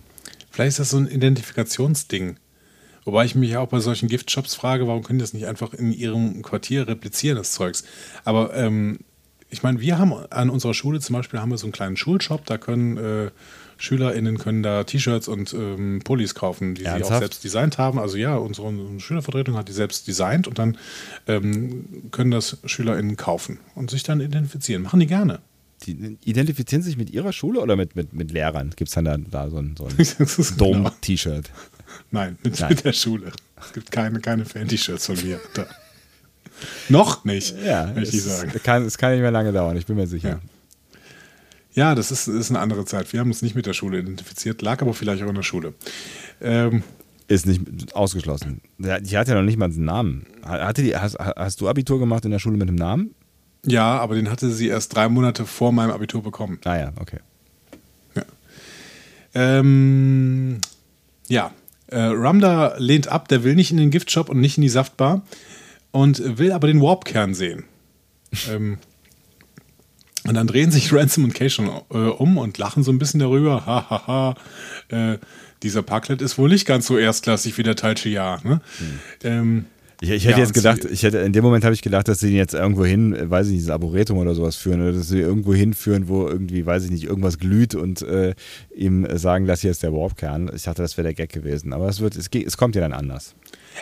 Vielleicht 0.52 0.70
ist 0.70 0.80
das 0.80 0.90
so 0.92 0.98
ein 0.98 1.08
Identifikationsding. 1.08 2.38
Wobei 3.10 3.26
ich 3.26 3.34
mich 3.34 3.50
ja 3.50 3.60
auch 3.60 3.70
bei 3.70 3.80
solchen 3.80 4.08
Giftshops 4.08 4.54
frage, 4.54 4.88
warum 4.88 5.02
können 5.02 5.18
die 5.18 5.24
das 5.24 5.34
nicht 5.34 5.48
einfach 5.48 5.74
in 5.74 5.92
ihrem 5.92 6.44
Quartier 6.44 6.88
replizieren, 6.88 7.40
das 7.40 7.54
Zeugs. 7.54 7.84
Aber 8.24 8.56
ähm, 8.56 9.00
ich 9.50 9.64
meine, 9.64 9.80
wir 9.80 9.98
haben 9.98 10.14
an 10.30 10.52
unserer 10.52 10.76
Schule 10.76 11.00
zum 11.00 11.16
Beispiel 11.16 11.40
haben 11.40 11.50
wir 11.50 11.58
so 11.58 11.66
einen 11.66 11.72
kleinen 11.72 11.98
Schulshop, 11.98 12.46
da 12.46 12.60
können 12.60 12.98
äh, 12.98 13.32
SchülerInnen 13.78 14.38
können 14.38 14.62
da 14.62 14.84
T-Shirts 14.84 15.28
und 15.28 15.56
ähm, 15.56 16.02
Pullis 16.04 16.36
kaufen, 16.36 16.76
die 16.76 16.82
sie 16.82 16.88
auch 16.88 16.94
Ernsthaft? 16.94 17.20
selbst 17.20 17.44
designt 17.44 17.80
haben. 17.80 17.98
Also 17.98 18.16
ja, 18.16 18.36
unsere, 18.36 18.68
unsere 18.68 19.00
Schülervertretung 19.00 19.58
hat 19.58 19.70
die 19.70 19.74
selbst 19.74 20.08
designt 20.08 20.48
und 20.48 20.60
dann 20.60 20.78
ähm, 21.26 22.12
können 22.12 22.30
das 22.30 22.58
SchülerInnen 22.64 23.18
kaufen 23.18 23.60
und 23.74 23.90
sich 23.90 24.04
dann 24.04 24.20
identifizieren. 24.20 24.84
Machen 24.84 25.00
die 25.00 25.08
gerne. 25.08 25.40
Die 25.88 26.18
identifizieren 26.26 26.84
sich 26.84 26.96
mit 26.96 27.10
ihrer 27.10 27.34
Schule 27.34 27.60
oder 27.60 27.76
mit, 27.76 27.96
mit, 27.96 28.14
mit 28.14 28.30
Lehrern? 28.30 28.72
Gibt 28.76 28.90
es 28.90 28.94
dann 28.94 29.06
da, 29.06 29.18
da 29.18 29.50
so 29.50 29.58
ein, 29.58 29.76
so 29.76 29.86
ein 29.86 29.96
Das 29.98 30.38
ist 30.38 30.60
genau. 30.60 30.92
Nein, 32.12 32.38
mit, 32.44 32.60
Nein. 32.60 32.70
mit 32.70 32.86
der 32.86 32.94
Schule. 32.94 33.32
Es 33.62 33.74
gibt 33.74 33.92
keine, 33.92 34.20
keine 34.20 34.46
Fan-T-Shirts 34.46 35.06
von 35.08 35.16
mir. 35.24 35.40
Da. 35.54 35.66
Noch 36.90 37.24
nicht, 37.24 37.56
Ja, 37.64 37.86
möchte 37.94 38.16
ich 38.18 38.26
es 38.26 38.38
sagen. 38.40 38.52
kann, 38.64 38.84
es 38.86 38.98
kann 38.98 39.12
nicht 39.12 39.22
mehr 39.22 39.32
lange 39.32 39.52
dauern, 39.54 39.78
ich 39.78 39.86
bin 39.86 39.96
mir 39.96 40.08
sicher. 40.08 40.30
Ja. 40.30 40.40
Ja, 41.74 41.96
das 41.96 42.12
ist, 42.12 42.28
ist 42.28 42.50
eine 42.50 42.60
andere 42.60 42.84
Zeit. 42.84 43.14
Wir 43.14 43.20
haben 43.20 43.30
uns 43.30 43.42
nicht 43.42 43.56
mit 43.56 43.66
der 43.66 43.74
Schule 43.74 44.00
identifiziert, 44.00 44.62
lag 44.62 44.82
aber 44.82 44.94
vielleicht 44.94 45.24
auch 45.24 45.30
in 45.30 45.36
der 45.36 45.44
Schule. 45.44 45.74
Ähm, 46.42 46.84
Ist 47.28 47.46
nicht 47.46 47.96
ausgeschlossen. 47.96 48.60
Die 48.80 49.18
hat 49.18 49.28
ja 49.28 49.36
noch 49.36 49.44
nicht 49.44 49.58
mal 49.58 49.66
einen 49.66 49.86
Namen. 49.86 50.26
Hatte 50.44 50.82
die, 50.82 50.96
hast, 50.98 51.18
hast 51.20 51.62
du 51.62 51.70
Abitur 51.70 52.00
gemacht 52.00 52.26
in 52.26 52.32
der 52.32 52.40
Schule 52.40 52.58
mit 52.58 52.68
einem 52.68 52.76
Namen? 52.76 53.14
ja, 53.66 53.98
aber 54.00 54.16
den 54.16 54.30
hatte 54.32 54.50
sie 54.52 54.68
erst 54.68 54.96
drei 54.96 55.08
Monate 55.10 55.46
vor 55.46 55.72
meinem 55.72 55.92
Abitur 55.92 56.24
bekommen. 56.24 56.60
Ah 56.66 56.78
ja, 56.78 56.92
okay. 57.00 57.20
Ja, 58.16 58.24
ähm, 59.36 60.60
ja. 61.28 61.52
Äh, 61.92 62.00
Ramda 62.00 62.76
lehnt 62.78 63.08
ab, 63.08 63.28
der 63.28 63.44
will 63.44 63.56
nicht 63.56 63.72
in 63.72 63.78
den 63.78 63.92
Giftshop 63.92 64.30
und 64.30 64.40
nicht 64.40 64.58
in 64.58 64.62
die 64.62 64.70
Saftbar 64.70 65.24
und 65.92 66.38
will 66.38 66.52
aber 66.52 66.68
den 66.68 66.82
Warp-Kern 66.82 67.34
sehen. 67.34 67.66
ähm, 68.50 68.78
und 70.28 70.36
dann 70.36 70.48
drehen 70.48 70.72
sich 70.72 70.94
Ransom 70.94 71.24
und 71.24 71.34
Kay 71.34 71.50
schon 71.50 71.68
äh, 71.68 71.98
um 71.98 72.38
und 72.38 72.58
lachen 72.58 72.84
so 72.84 72.92
ein 72.92 73.00
bisschen 73.00 73.20
darüber. 73.20 73.66
Ha, 73.66 73.90
ha, 73.90 74.08
ha. 74.08 74.36
Äh, 75.14 75.18
dieser 75.64 75.82
Parklet 75.82 76.22
ist 76.22 76.38
wohl 76.38 76.50
nicht 76.50 76.66
ganz 76.66 76.88
so 76.88 76.98
erstklassig 76.98 77.58
wie 77.58 77.64
der 77.64 77.76
Tal 77.76 77.98
Shiar. 77.98 78.40
Ne? 78.44 78.62
Ähm, 79.24 79.66
Ich, 80.02 80.10
ich 80.10 80.24
hätte 80.26 80.38
Ja, 80.38 80.44
jetzt 80.44 80.54
gedacht, 80.54 80.86
ich 80.86 81.04
hätte, 81.04 81.18
in 81.18 81.34
dem 81.34 81.44
Moment 81.44 81.66
habe 81.66 81.74
ich 81.74 81.82
gedacht, 81.82 82.08
dass 82.08 82.22
sie 82.22 82.30
ihn 82.30 82.38
jetzt 82.38 82.54
irgendwo 82.54 82.86
hin, 82.86 83.14
äh, 83.14 83.30
weiß 83.30 83.48
ich 83.48 83.52
nicht, 83.52 83.60
dieses 83.60 83.70
Arboretum 83.70 84.18
oder 84.18 84.34
sowas 84.34 84.56
führen 84.56 84.82
oder 84.82 84.94
dass 84.94 85.10
sie 85.10 85.20
irgendwo 85.20 85.54
hinführen, 85.54 86.08
wo 86.08 86.28
irgendwie, 86.28 86.66
weiß 86.66 86.86
ich 86.86 86.92
nicht, 86.92 87.04
irgendwas 87.04 87.38
glüht 87.38 87.76
und 87.76 88.02
äh, 88.04 88.34
ihm 88.74 89.06
sagen, 89.18 89.46
das 89.46 89.62
hier 89.62 89.72
ist 89.72 89.84
der 89.84 89.92
Warpkern. 89.92 90.52
Ich 90.56 90.64
dachte, 90.64 90.82
das 90.82 90.96
wäre 90.98 91.04
der 91.04 91.14
Gag 91.16 91.34
gewesen. 91.34 91.74
Aber 91.74 91.90
es 91.90 92.00
wird, 92.00 92.16
es, 92.16 92.28
es 92.28 92.56
kommt 92.56 92.76
ja 92.76 92.82
dann 92.82 92.94
anders. 92.94 93.36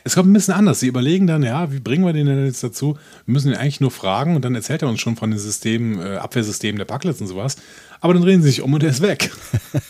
Es 0.04 0.16
kommt 0.16 0.30
ein 0.30 0.34
bisschen 0.34 0.56
anders. 0.56 0.80
Sie 0.80 0.88
überlegen 0.88 1.28
dann, 1.28 1.44
ja, 1.44 1.72
wie 1.72 1.80
bringen 1.80 2.04
wir 2.04 2.14
den 2.14 2.26
denn 2.26 2.46
jetzt 2.46 2.64
dazu? 2.64 2.98
Wir 3.26 3.34
müssen 3.34 3.52
ihn 3.52 3.58
eigentlich 3.58 3.82
nur 3.82 3.92
fragen 3.92 4.36
und 4.36 4.44
dann 4.44 4.56
erzählt 4.56 4.82
er 4.82 4.90
uns 4.90 5.00
schon 5.00 5.18
von 5.18 5.30
den 5.30 5.40
Systemen, 5.40 6.00
äh, 6.00 6.16
Abwehrsystemen 6.18 6.78
der 6.80 6.86
Bucklets 6.86 7.22
und 7.22 7.28
sowas. 7.28 7.58
Aber 8.02 8.14
dann 8.14 8.24
drehen 8.24 8.42
sie 8.42 8.50
sich 8.50 8.62
um 8.64 8.74
und 8.74 8.82
er 8.84 8.90
ist 8.90 9.02
weg. 9.02 9.32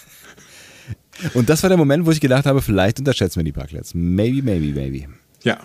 Und 1.34 1.50
das 1.50 1.64
war 1.64 1.70
der 1.70 1.78
Moment, 1.78 2.06
wo 2.06 2.12
ich 2.12 2.22
gedacht 2.22 2.46
habe, 2.46 2.62
vielleicht 2.62 3.00
unterschätzen 3.00 3.38
wir 3.38 3.44
die 3.44 3.52
Parklets. 3.52 3.96
Maybe, 3.96 4.44
maybe, 4.44 4.80
maybe. 4.80 5.08
ja, 5.44 5.58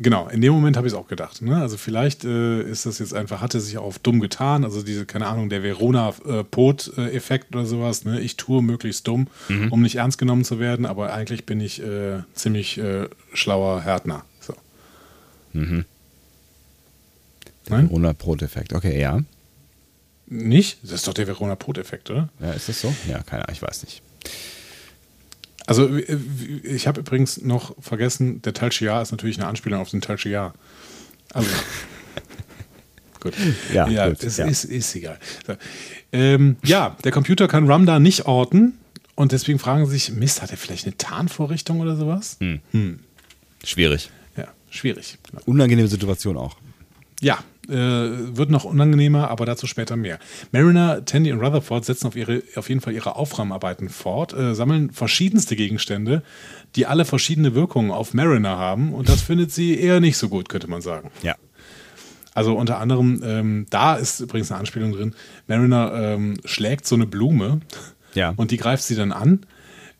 genau. 0.00 0.26
In 0.28 0.40
dem 0.40 0.52
Moment 0.52 0.76
habe 0.76 0.88
ich 0.88 0.92
es 0.92 0.98
auch 0.98 1.06
gedacht. 1.06 1.40
Ne? 1.42 1.56
Also 1.60 1.76
vielleicht 1.76 2.24
äh, 2.24 2.62
ist 2.62 2.86
das 2.86 2.98
jetzt 2.98 3.14
einfach, 3.14 3.40
hat 3.40 3.54
er 3.54 3.60
sich 3.60 3.78
auf 3.78 4.00
dumm 4.00 4.18
getan. 4.18 4.64
Also 4.64 4.82
diese, 4.82 5.06
keine 5.06 5.26
Ahnung, 5.28 5.48
der 5.48 5.62
Verona-Pot-Effekt 5.62 7.54
oder 7.54 7.64
sowas. 7.64 8.04
Ne? 8.04 8.20
Ich 8.20 8.36
tue 8.36 8.62
möglichst 8.62 9.06
dumm, 9.06 9.28
um 9.70 9.82
nicht 9.82 9.96
ernst 9.96 10.18
genommen 10.18 10.44
zu 10.44 10.58
werden, 10.58 10.86
aber 10.86 11.12
eigentlich 11.12 11.46
bin 11.46 11.60
ich 11.60 11.80
äh, 11.80 12.22
ziemlich 12.34 12.78
äh, 12.78 13.08
schlauer 13.32 13.82
Härtner. 13.82 14.24
So. 14.40 14.54
Der 15.54 15.84
Nein? 17.68 17.88
Corona-Pro-Effekt. 17.88 18.72
Okay, 18.72 19.00
ja. 19.00 19.20
Nicht? 20.26 20.78
Das 20.82 20.92
ist 20.92 21.08
doch 21.08 21.14
der 21.14 21.26
Verona-Pot-Effekt, 21.26 22.10
oder? 22.10 22.28
Ja, 22.40 22.52
ist 22.52 22.68
das 22.68 22.80
so? 22.80 22.94
Ja, 23.08 23.22
keine 23.22 23.44
Ahnung, 23.44 23.54
ich 23.54 23.62
weiß 23.62 23.84
nicht. 23.84 24.02
Also 25.70 25.88
ich 26.64 26.88
habe 26.88 26.98
übrigens 26.98 27.42
noch 27.42 27.76
vergessen, 27.80 28.42
der 28.42 28.54
Tal 28.54 28.72
Shiar 28.72 29.02
ist 29.02 29.12
natürlich 29.12 29.38
eine 29.38 29.46
Anspielung 29.46 29.80
auf 29.80 29.88
den 29.88 30.00
Tal 30.00 30.18
Shiar. 30.18 30.52
Also 31.32 31.48
gut. 33.20 33.34
Ja, 33.72 33.86
ja, 33.88 34.08
gut, 34.08 34.24
es 34.24 34.38
ja. 34.38 34.46
Ist, 34.46 34.64
ist 34.64 34.96
egal. 34.96 35.20
So. 35.46 35.54
Ähm, 36.10 36.56
ja, 36.64 36.96
der 37.04 37.12
Computer 37.12 37.46
kann 37.46 37.70
Ramda 37.70 38.00
nicht 38.00 38.26
orten 38.26 38.78
und 39.14 39.30
deswegen 39.30 39.60
fragen 39.60 39.86
sie 39.86 39.92
sich, 39.92 40.10
Mist, 40.10 40.42
hat 40.42 40.50
er 40.50 40.56
vielleicht 40.56 40.86
eine 40.86 40.96
Tarnvorrichtung 40.96 41.78
oder 41.78 41.94
sowas? 41.94 42.36
Schwierig. 43.62 44.10
Ja, 44.36 44.48
schwierig. 44.70 45.18
Genau. 45.30 45.42
Unangenehme 45.46 45.86
Situation 45.86 46.36
auch. 46.36 46.56
Ja, 47.20 47.38
äh, 47.70 48.36
wird 48.36 48.50
noch 48.50 48.64
unangenehmer, 48.64 49.30
aber 49.30 49.46
dazu 49.46 49.66
später 49.66 49.96
mehr. 49.96 50.18
Mariner, 50.52 51.04
Tandy 51.04 51.32
und 51.32 51.40
Rutherford 51.40 51.84
setzen 51.84 52.06
auf, 52.08 52.16
ihre, 52.16 52.42
auf 52.56 52.68
jeden 52.68 52.80
Fall 52.80 52.92
ihre 52.92 53.16
Aufräumarbeiten 53.16 53.88
fort, 53.88 54.32
äh, 54.32 54.54
sammeln 54.54 54.90
verschiedenste 54.90 55.56
Gegenstände, 55.56 56.22
die 56.76 56.86
alle 56.86 57.04
verschiedene 57.04 57.54
Wirkungen 57.54 57.90
auf 57.90 58.14
Mariner 58.14 58.58
haben 58.58 58.92
und 58.92 59.08
das 59.08 59.22
findet 59.22 59.52
sie 59.52 59.78
eher 59.78 60.00
nicht 60.00 60.16
so 60.18 60.28
gut, 60.28 60.48
könnte 60.48 60.68
man 60.68 60.80
sagen. 60.82 61.10
Ja. 61.22 61.36
Also 62.34 62.56
unter 62.56 62.78
anderem, 62.78 63.20
ähm, 63.24 63.66
da 63.70 63.96
ist 63.96 64.20
übrigens 64.20 64.50
eine 64.52 64.60
Anspielung 64.60 64.92
drin, 64.92 65.14
Mariner 65.48 65.92
ähm, 65.94 66.36
schlägt 66.44 66.86
so 66.86 66.94
eine 66.94 67.06
Blume 67.06 67.60
Ja. 68.14 68.34
und 68.36 68.50
die 68.52 68.56
greift 68.56 68.84
sie 68.84 68.94
dann 68.94 69.12
an. 69.12 69.40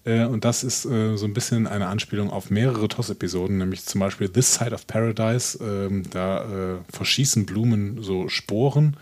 Äh, 0.04 0.24
und 0.24 0.44
das 0.44 0.64
ist 0.64 0.84
äh, 0.86 1.16
so 1.16 1.26
ein 1.26 1.34
bisschen 1.34 1.66
eine 1.66 1.86
Anspielung 1.88 2.30
auf 2.30 2.50
mehrere 2.50 2.88
TOS-Episoden, 2.88 3.58
nämlich 3.58 3.84
zum 3.84 4.00
Beispiel 4.00 4.28
This 4.28 4.54
Side 4.54 4.72
of 4.72 4.86
Paradise. 4.86 5.58
Ähm, 5.62 6.04
da 6.10 6.44
äh, 6.44 6.78
verschießen 6.90 7.46
Blumen 7.46 8.02
so 8.02 8.28
Sporen 8.28 8.96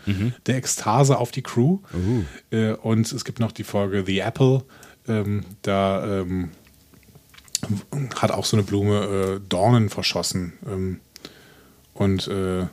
der 0.47 0.57
Ekstase 0.57 1.19
auf 1.19 1.31
die 1.31 1.43
Crew. 1.43 1.79
Äh, 2.51 2.73
und 2.73 3.11
es 3.13 3.25
gibt 3.25 3.41
noch 3.41 3.53
die 3.53 3.65
Folge 3.65 4.05
The 4.07 4.21
Apple. 4.21 4.65
Ähm, 5.07 5.45
da 5.63 6.21
ähm, 6.21 6.51
hat 8.17 8.31
auch 8.31 8.45
so 8.45 8.57
eine 8.57 8.65
Blume 8.65 9.39
äh, 9.39 9.41
Dornen 9.49 9.89
verschossen 9.89 10.53
ähm, 10.67 11.01
und 11.95 12.29
äh, 12.29 12.67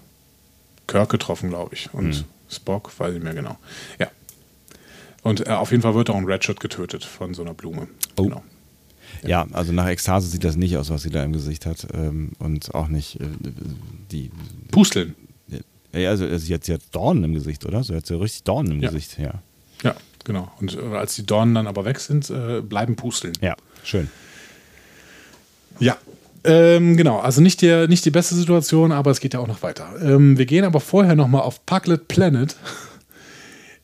Kirk 0.88 1.10
getroffen, 1.10 1.50
glaube 1.50 1.74
ich. 1.76 1.94
Und 1.94 2.26
Spock, 2.50 2.92
weiß 3.00 3.16
ich 3.16 3.24
mehr 3.24 3.34
genau. 3.34 3.58
Ja. 4.00 4.08
Und 5.26 5.48
äh, 5.48 5.50
auf 5.50 5.72
jeden 5.72 5.82
Fall 5.82 5.96
wird 5.96 6.12
auch 6.12 6.16
ein 6.18 6.26
Redshirt 6.26 6.60
getötet 6.60 7.04
von 7.04 7.34
so 7.34 7.42
einer 7.42 7.56
Blume. 7.56 7.88
Oh. 8.16 8.26
Genau. 8.26 8.44
Ja, 9.24 9.48
also 9.54 9.74
nach 9.74 9.88
Ekstase 9.88 10.28
sieht 10.28 10.44
das 10.44 10.56
nicht 10.56 10.78
aus, 10.78 10.92
was 10.92 11.02
sie 11.02 11.10
da 11.10 11.24
im 11.24 11.34
Gesicht 11.34 11.66
hat. 11.66 11.88
Ähm, 11.96 12.34
und 12.38 12.76
auch 12.76 12.88
nicht 12.90 13.20
äh, 13.20 13.26
die. 14.12 14.30
Pusteln. 14.70 15.16
Ja, 15.94 16.10
also 16.10 16.38
sie 16.38 16.54
hat, 16.54 16.64
sie 16.66 16.74
hat 16.74 16.82
Dornen 16.92 17.24
im 17.24 17.34
Gesicht, 17.34 17.66
oder? 17.66 17.84
Sie 17.84 17.96
hat 17.96 18.06
so 18.06 18.20
richtig 18.20 18.44
Dornen 18.44 18.74
im 18.74 18.84
Ja. 18.84 18.90
Gesicht, 18.90 19.18
ja. 19.18 19.42
Ja, 19.82 19.96
genau. 20.24 20.52
Und 20.62 20.78
äh, 20.78 20.96
als 20.96 21.16
die 21.16 21.26
Dornen 21.26 21.56
dann 21.56 21.66
aber 21.66 21.86
weg 21.86 22.00
sind, 22.00 22.30
äh, 22.30 22.62
bleiben 22.62 22.96
Pusteln. 22.96 23.34
Ja, 23.42 23.56
schön. 23.84 24.12
Ja. 25.80 25.98
Ähm, 26.44 26.98
genau, 26.98 27.18
also 27.18 27.42
nicht, 27.42 27.64
der, 27.64 27.88
nicht 27.88 28.06
die 28.06 28.12
beste 28.12 28.36
Situation, 28.36 28.92
aber 28.92 29.10
es 29.10 29.20
geht 29.20 29.34
ja 29.34 29.40
auch 29.40 29.48
noch 29.48 29.64
weiter. 29.64 29.88
Ähm, 30.04 30.38
wir 30.38 30.46
gehen 30.46 30.66
aber 30.66 30.82
vorher 30.82 31.16
nochmal 31.16 31.42
auf 31.42 31.66
Puglet 31.66 32.08
Planet. 32.08 32.56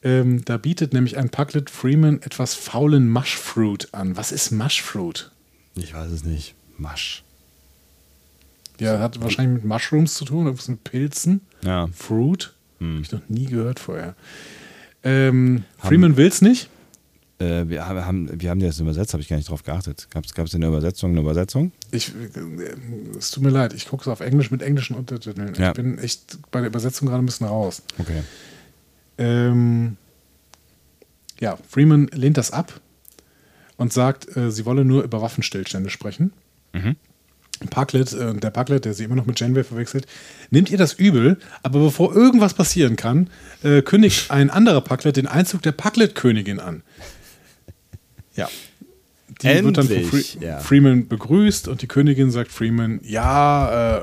Ähm, 0.03 0.43
da 0.45 0.57
bietet 0.57 0.93
nämlich 0.93 1.17
ein 1.17 1.29
Puglet 1.29 1.69
Freeman 1.69 2.21
etwas 2.21 2.53
faulen 2.53 3.09
Mushfruit 3.09 3.89
an. 3.93 4.17
Was 4.17 4.31
ist 4.31 4.51
Mushfruit? 4.51 5.31
Ich 5.75 5.93
weiß 5.93 6.11
es 6.11 6.23
nicht. 6.23 6.55
Masch. 6.77 7.23
Ja, 8.79 8.99
hat 8.99 9.21
wahrscheinlich 9.21 9.61
mit 9.61 9.65
Mushrooms 9.65 10.15
zu 10.15 10.25
tun, 10.25 10.45
irgendwas 10.45 10.67
mit 10.67 10.83
Pilzen. 10.83 11.41
Ja. 11.63 11.87
Fruit? 11.93 12.51
Hm. 12.79 12.95
Hab 12.95 13.01
ich 13.03 13.11
noch 13.11 13.29
nie 13.29 13.45
gehört 13.45 13.79
vorher. 13.79 14.15
Ähm, 15.03 15.65
Freeman 15.77 16.17
will's 16.17 16.41
nicht. 16.41 16.67
Äh, 17.37 17.69
wir, 17.69 17.87
haben, 17.87 18.29
wir 18.41 18.49
haben 18.49 18.59
das 18.59 18.79
übersetzt, 18.79 19.13
habe 19.13 19.21
ich 19.21 19.29
gar 19.29 19.37
nicht 19.37 19.49
drauf 19.49 19.63
geachtet. 19.63 20.07
Gab 20.09 20.25
es 20.25 20.53
in 20.53 20.61
der 20.61 20.69
Übersetzung 20.69 21.11
eine 21.11 21.21
Übersetzung? 21.21 21.71
Ich, 21.91 22.09
äh, 22.09 23.17
es 23.17 23.29
tut 23.29 23.43
mir 23.43 23.49
leid, 23.49 23.73
ich 23.73 23.87
gucke 23.87 24.01
es 24.01 24.07
auf 24.07 24.19
Englisch 24.19 24.49
mit 24.49 24.63
englischen 24.63 24.95
Untertiteln. 24.95 25.53
Ja. 25.55 25.69
Ich 25.69 25.73
bin 25.75 25.99
echt 25.99 26.39
bei 26.49 26.59
der 26.59 26.69
Übersetzung 26.69 27.07
gerade 27.07 27.21
ein 27.21 27.25
bisschen 27.27 27.47
raus. 27.47 27.83
Okay. 27.99 28.23
Ähm, 29.21 29.97
ja, 31.39 31.57
Freeman 31.69 32.07
lehnt 32.07 32.37
das 32.37 32.51
ab 32.51 32.79
und 33.77 33.93
sagt, 33.93 34.35
äh, 34.35 34.51
sie 34.51 34.65
wolle 34.65 34.83
nur 34.83 35.03
über 35.03 35.21
Waffenstillstände 35.21 35.89
sprechen. 35.89 36.33
Mhm. 36.73 36.95
Parklet, 37.69 38.13
äh, 38.13 38.33
der 38.33 38.49
Parklet, 38.49 38.85
der 38.85 38.93
sie 38.93 39.03
immer 39.03 39.15
noch 39.15 39.27
mit 39.27 39.39
Janeway 39.39 39.63
verwechselt, 39.63 40.07
nimmt 40.49 40.71
ihr 40.71 40.77
das 40.77 40.93
übel, 40.93 41.37
aber 41.61 41.79
bevor 41.79 42.15
irgendwas 42.15 42.55
passieren 42.55 42.95
kann, 42.95 43.29
äh, 43.63 43.83
kündigt 43.83 44.31
ein 44.31 44.49
anderer 44.49 44.81
Parklet 44.81 45.17
den 45.17 45.27
Einzug 45.27 45.61
der 45.61 45.71
Parklet-Königin 45.71 46.59
an. 46.59 46.81
Ja. 48.35 48.49
Die 49.41 49.47
wird 49.47 49.77
dann 49.77 49.87
von 49.87 49.95
Endlich, 49.95 50.31
Fre 50.33 50.45
ja. 50.45 50.59
Freeman 50.59 51.07
begrüßt 51.07 51.67
und 51.67 51.81
die 51.81 51.87
Königin 51.87 52.31
sagt 52.31 52.51
Freeman, 52.51 52.99
ja, 53.03 53.97
äh, 53.97 54.01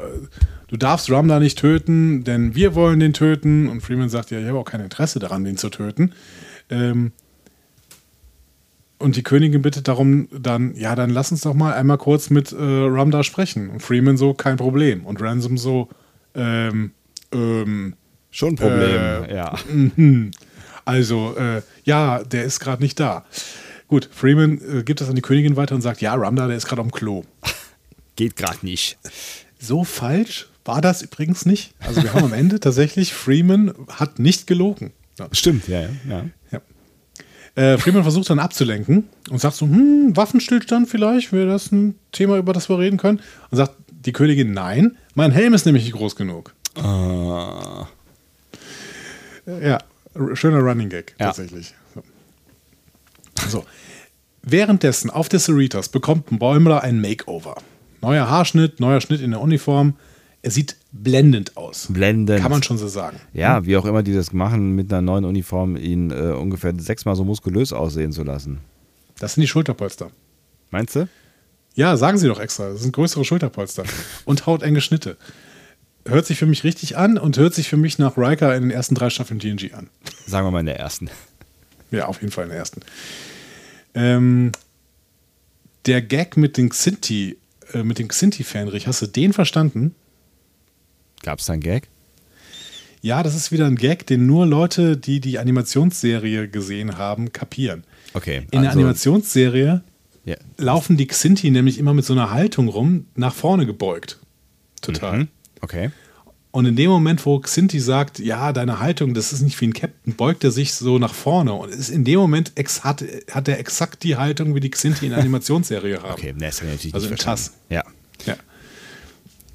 du 0.69 0.77
darfst 0.77 1.11
Ramda 1.11 1.41
nicht 1.41 1.59
töten, 1.59 2.25
denn 2.25 2.55
wir 2.55 2.75
wollen 2.75 3.01
den 3.01 3.13
töten. 3.13 3.69
Und 3.69 3.81
Freeman 3.81 4.09
sagt, 4.09 4.31
ja, 4.31 4.39
ich 4.41 4.47
habe 4.47 4.59
auch 4.59 4.65
kein 4.65 4.81
Interesse 4.81 5.19
daran, 5.19 5.45
den 5.45 5.57
zu 5.57 5.69
töten. 5.69 6.13
Ähm, 6.71 7.13
und 8.99 9.17
die 9.17 9.23
Königin 9.23 9.63
bittet 9.63 9.87
darum 9.89 10.29
dann, 10.33 10.75
ja, 10.75 10.95
dann 10.95 11.11
lass 11.11 11.31
uns 11.31 11.43
doch 11.43 11.55
mal 11.55 11.75
einmal 11.75 11.99
kurz 11.99 12.31
mit 12.31 12.53
äh, 12.53 12.57
Ramda 12.59 13.23
sprechen. 13.23 13.71
Und 13.71 13.81
Freeman 13.81 14.17
so, 14.17 14.35
kein 14.35 14.57
Problem. 14.57 15.05
Und 15.07 15.21
Ransom 15.21 15.57
so, 15.59 15.89
ähm, 16.35 16.93
ähm, 17.33 17.95
Schon 18.31 18.51
ein 18.51 18.57
Problem, 18.57 19.25
Äh, 19.25 19.35
ja. 19.35 19.59
mhm. 19.73 20.31
also, 20.85 21.35
äh, 21.37 21.63
ja, 21.85 22.23
der 22.23 22.45
ist 22.45 22.61
gerade 22.61 22.83
nicht 22.83 23.01
da. 23.01 23.25
Gut, 23.89 24.09
Freeman 24.13 24.61
äh, 24.61 24.83
gibt 24.83 25.01
das 25.01 25.09
an 25.09 25.17
die 25.17 25.23
Königin 25.23 25.57
weiter 25.57 25.75
und 25.75 25.81
sagt, 25.81 26.01
ja, 26.03 26.15
Ramda, 26.15 26.47
der 26.47 26.57
ist 26.57 26.67
gerade 26.67 26.83
am 26.83 26.91
Klo. 26.91 27.25
Geht 28.17 28.37
gerade 28.37 28.59
nicht. 28.63 28.99
So 29.59 29.85
falsch 29.85 30.51
war 30.69 30.83
das 30.83 31.01
übrigens 31.03 31.47
nicht. 31.47 31.75
Also 31.81 32.03
wir 32.03 32.13
haben 32.13 32.25
am 32.27 32.33
Ende 32.35 32.61
tatsächlich, 32.61 33.15
Freeman 33.15 33.73
hat 33.89 34.19
nicht 34.19 34.47
gelogen. 34.47 34.93
Ja. 35.19 35.27
Stimmt, 35.33 35.67
ja, 35.67 35.81
ja. 35.81 35.89
ja. 36.09 36.25
Ja. 36.53 36.61
Äh, 37.63 37.79
Freeman 37.79 38.03
versucht 38.03 38.29
dann 38.29 38.39
abzulenken 38.39 39.09
und 39.31 39.41
sagt 39.41 39.57
so, 39.57 39.67
hm, 39.67 40.15
Waffenstillstand 40.15 40.89
vielleicht, 40.89 41.33
wäre 41.33 41.49
das 41.49 41.73
ein 41.73 41.95
Thema, 42.13 42.37
über 42.37 42.53
das 42.53 42.69
wir 42.69 42.79
reden 42.79 42.99
können? 42.99 43.21
Und 43.51 43.57
sagt 43.57 43.75
die 43.89 44.13
Königin, 44.13 44.53
nein, 44.53 44.97
mein 45.15 45.33
Helm 45.33 45.55
ist 45.55 45.65
nämlich 45.65 45.85
nicht 45.85 45.95
groß 45.95 46.15
genug. 46.15 46.55
Ah. 46.77 47.89
Ja, 49.63 49.79
schöner 50.35 50.59
Running 50.61 50.91
Gag, 50.91 51.15
Ja. 51.19 51.27
tatsächlich. 51.29 51.75
So. 51.95 52.03
so. 53.49 53.65
Währenddessen 54.43 55.09
auf 55.09 55.31
der 55.31 55.41
Cerritos 55.41 55.89
bekommt 55.89 56.31
ein 56.31 56.39
Bäumler 56.39 56.83
ein 56.83 57.01
Makeover. 57.01 57.57
Neuer 58.03 58.29
Haarschnitt, 58.29 58.81
neuer 58.81 59.01
Schnitt 59.01 59.23
in 59.23 59.31
der 59.31 59.41
Uniform. 59.41 59.95
Er 60.43 60.51
sieht 60.51 60.77
blendend 60.93 61.57
aus. 61.57 61.89
Blendend. 61.91 62.41
Kann 62.41 62.51
man 62.51 62.63
schon 62.63 62.79
so 62.79 62.87
sagen. 62.87 63.19
Ja, 63.33 63.67
wie 63.67 63.77
auch 63.77 63.85
immer 63.85 64.03
die 64.03 64.15
das 64.15 64.33
machen, 64.33 64.75
mit 64.77 64.93
einer 64.93 65.03
neuen 65.03 65.25
Uniform 65.25 65.77
ihn 65.77 66.11
äh, 66.11 66.33
ungefähr 66.33 66.73
sechsmal 66.79 67.17
so 67.17 67.25
muskulös 67.25 67.73
aussehen 67.73 68.13
zu 68.13 68.23
lassen. 68.23 68.61
Das 69.19 69.35
sind 69.35 69.41
die 69.41 69.49
Schulterpolster. 69.49 70.11
Meinst 70.71 70.95
du? 70.95 71.09
Ja, 71.75 71.97
sagen 71.97 72.19
sie 72.19 72.29
doch 72.29 72.41
extra. 72.41 72.71
Das 72.71 72.83
sind 72.83 72.93
größere 72.93 73.25
Schulterpolster. 73.25 73.85
Und 74.25 74.47
hautenge 74.47 74.81
Schnitte. 74.81 75.17
Hört 76.07 76.27
sich 76.27 76.39
für 76.39 76.47
mich 76.47 76.65
richtig 76.65 76.97
an 76.97 77.19
und 77.19 77.37
hört 77.37 77.55
sich 77.55 77.69
für 77.69 77.77
mich 77.77 77.99
nach 77.99 78.17
Riker 78.17 78.55
in 78.55 78.63
den 78.63 78.71
ersten 78.71 78.95
drei 78.95 79.11
Staffeln 79.11 79.41
TNG 79.41 79.75
an. 79.75 79.89
Sagen 80.27 80.47
wir 80.47 80.51
mal 80.51 80.61
in 80.61 80.67
der 80.67 80.79
ersten. 80.79 81.11
Ja, 81.91 82.07
auf 82.07 82.21
jeden 82.21 82.33
Fall 82.33 82.45
in 82.45 82.51
der 82.51 82.59
ersten. 82.59 82.81
Ähm, 83.95 84.53
der 85.87 86.03
Gag 86.03 86.37
mit 86.37 86.57
den 86.57 86.69
Xinti, 86.69 87.39
äh, 87.73 87.83
mit 87.83 87.99
dem 87.99 88.09
Xinti-Fähnrich, 88.09 88.87
hast 88.87 89.03
du 89.03 89.07
den 89.07 89.33
verstanden? 89.33 89.95
Gab 91.23 91.39
es 91.41 91.47
da 91.47 91.55
einen 91.55 91.63
Gag? 91.63 91.89
Ja, 93.01 93.23
das 93.23 93.35
ist 93.35 93.53
wieder 93.53 93.67
ein 93.67 93.77
Gag, 93.77 94.07
den 94.07 94.27
nur 94.27 94.47
Leute, 94.47 94.97
die 94.97 95.21
die 95.21 95.39
Animationsserie 95.39 96.49
gesehen 96.49 96.99
haben, 96.99 97.33
kapieren. 97.33 97.85
Okay. 98.15 98.39
In 98.51 98.61
der 98.63 98.71
also- 98.71 98.79
Animationsserie 98.81 99.83
Ja. 100.25 100.37
laufen 100.57 100.97
die 100.97 101.07
Xinti 101.07 101.51
nämlich 101.51 101.79
immer 101.79 101.95
mit 101.95 102.05
so 102.05 102.13
einer 102.13 102.31
Haltung 102.31 102.69
rum, 102.69 103.07
nach 103.15 103.35
vorne 103.35 103.67
gebeugt. 103.67 104.19
Total. 104.83 105.19
Mhm. 105.21 105.29
Okay. 105.61 105.91
Und 106.51 106.65
in 106.67 106.77
dem 106.77 106.91
Moment, 106.91 107.25
wo 107.27 107.39
Xinti 107.39 107.79
sagt, 107.79 108.19
ja, 108.19 108.53
deine 108.53 108.81
Haltung, 108.81 109.13
das 109.15 109.33
ist 109.33 109.43
nicht 109.43 109.61
wie 109.61 109.67
ein 109.67 109.75
Captain, 109.75 110.15
beugt 110.15 110.43
er 110.45 110.51
sich 110.51 110.73
so 110.75 110.99
nach 110.99 111.15
vorne. 111.15 111.53
Und 111.53 111.69
ist 111.71 111.91
in 111.91 112.05
dem 112.05 112.19
Moment 112.19 112.53
ex 112.57 112.85
hat, 112.85 113.05
hat 113.31 113.49
er 113.49 113.59
exakt 113.61 114.03
die 114.03 114.17
Haltung, 114.17 114.55
wie 114.55 114.61
die 114.61 114.71
Xinti 114.71 115.05
in 115.07 115.11
der 115.11 115.21
Animationsserie 115.21 116.03
haben. 116.03 116.13
Okay, 116.13 116.35
das 116.37 116.61
habe 116.63 116.71
ich 116.71 116.77
natürlich 116.77 116.95
Also 116.95 117.07
nicht 117.11 117.21
im 117.21 117.25
verstanden. 117.25 117.57
Ja. 117.69 117.85
Ja. 118.27 118.37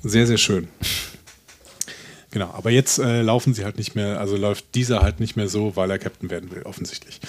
Sehr, 0.04 0.28
sehr 0.28 0.38
schön. 0.38 0.68
Genau, 2.34 2.50
aber 2.52 2.72
jetzt 2.72 2.98
äh, 2.98 3.22
laufen 3.22 3.54
sie 3.54 3.64
halt 3.64 3.78
nicht 3.78 3.94
mehr, 3.94 4.20
also 4.20 4.36
läuft 4.36 4.74
dieser 4.74 5.04
halt 5.04 5.20
nicht 5.20 5.36
mehr 5.36 5.48
so, 5.48 5.76
weil 5.76 5.92
er 5.92 6.00
Captain 6.00 6.32
werden 6.32 6.50
will, 6.50 6.64
offensichtlich. 6.64 7.20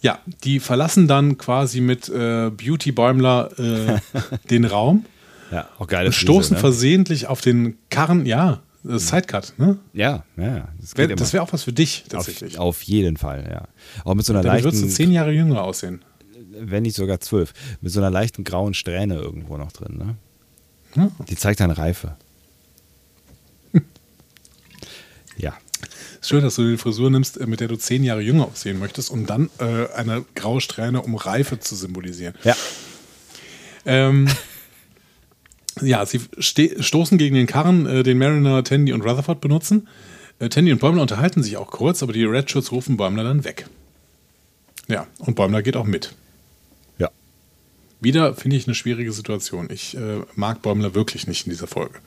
Ja, 0.00 0.20
die 0.42 0.58
verlassen 0.58 1.06
dann 1.06 1.36
quasi 1.36 1.82
mit 1.82 2.08
äh, 2.08 2.48
Beauty 2.50 2.92
Bäumler 2.92 3.50
äh, 3.58 3.98
den 4.50 4.64
Raum 4.64 5.04
Ja, 5.50 5.68
auch 5.78 5.86
geile 5.86 6.06
und 6.06 6.12
stoßen 6.14 6.42
Frise, 6.42 6.54
ne? 6.54 6.60
versehentlich 6.60 7.26
auf 7.26 7.42
den 7.42 7.76
Karren, 7.90 8.24
ja, 8.24 8.62
äh, 8.88 8.96
Sidecut, 8.96 9.52
ne? 9.58 9.76
Ja, 9.92 10.24
ja. 10.38 10.68
Das, 10.80 10.96
Wär, 10.96 11.08
das 11.14 11.34
wäre 11.34 11.42
auch 11.42 11.52
was 11.52 11.64
für 11.64 11.74
dich 11.74 12.04
tatsächlich. 12.08 12.58
auf, 12.58 12.68
auf 12.68 12.82
jeden 12.84 13.18
Fall, 13.18 13.46
ja. 13.50 13.68
Auch 14.06 14.14
mit 14.14 14.24
so 14.24 14.32
einer 14.32 14.40
Dann 14.42 14.52
leichten, 14.52 14.64
würdest 14.64 14.82
du 14.84 14.88
zehn 14.88 15.12
Jahre 15.12 15.32
jünger 15.32 15.62
aussehen. 15.62 16.00
wenn 16.58 16.84
nicht 16.84 16.96
sogar 16.96 17.20
zwölf, 17.20 17.52
mit 17.82 17.92
so 17.92 18.00
einer 18.00 18.10
leichten 18.10 18.44
grauen 18.44 18.72
Strähne 18.72 19.16
irgendwo 19.16 19.58
noch 19.58 19.72
drin, 19.72 19.98
ne? 19.98 20.16
Ja. 20.96 21.10
Die 21.28 21.36
zeigt 21.36 21.60
dann 21.60 21.70
Reife. 21.70 22.16
ja. 25.36 25.50
Ist 25.50 25.67
schön, 26.20 26.42
dass 26.42 26.56
du 26.56 26.68
die 26.70 26.76
Frisur 26.76 27.10
nimmst, 27.10 27.40
äh, 27.40 27.46
mit 27.46 27.60
der 27.60 27.68
du 27.68 27.76
zehn 27.76 28.04
Jahre 28.04 28.20
jünger 28.20 28.46
aussehen 28.46 28.78
möchtest, 28.78 29.10
um 29.10 29.26
dann 29.26 29.50
äh, 29.58 29.86
eine 29.94 30.24
graue 30.34 30.60
Strähne, 30.60 31.02
um 31.02 31.16
Reife 31.16 31.58
zu 31.60 31.74
symbolisieren. 31.74 32.34
Ja. 32.44 32.56
Ähm, 33.86 34.28
ja, 35.80 36.04
sie 36.04 36.20
stoßen 36.38 37.18
gegen 37.18 37.34
den 37.34 37.46
Karren, 37.46 37.86
äh, 37.86 38.02
den 38.02 38.18
Mariner, 38.18 38.64
Tandy 38.64 38.92
und 38.92 39.02
Rutherford 39.02 39.40
benutzen. 39.40 39.88
Äh, 40.38 40.48
Tandy 40.48 40.72
und 40.72 40.80
Bäumler 40.80 41.02
unterhalten 41.02 41.42
sich 41.42 41.56
auch 41.56 41.70
kurz, 41.70 42.02
aber 42.02 42.12
die 42.12 42.24
Redshirts 42.24 42.72
rufen 42.72 42.96
Bäumler 42.96 43.24
dann 43.24 43.44
weg. 43.44 43.66
Ja, 44.88 45.06
und 45.18 45.36
Bäumler 45.36 45.62
geht 45.62 45.76
auch 45.76 45.84
mit. 45.84 46.14
Ja. 46.98 47.10
Wieder 48.00 48.34
finde 48.34 48.56
ich 48.56 48.66
eine 48.66 48.74
schwierige 48.74 49.12
Situation. 49.12 49.68
Ich 49.70 49.96
äh, 49.96 50.20
mag 50.34 50.62
Bäumler 50.62 50.94
wirklich 50.94 51.26
nicht 51.26 51.46
in 51.46 51.50
dieser 51.50 51.66
Folge. 51.66 52.00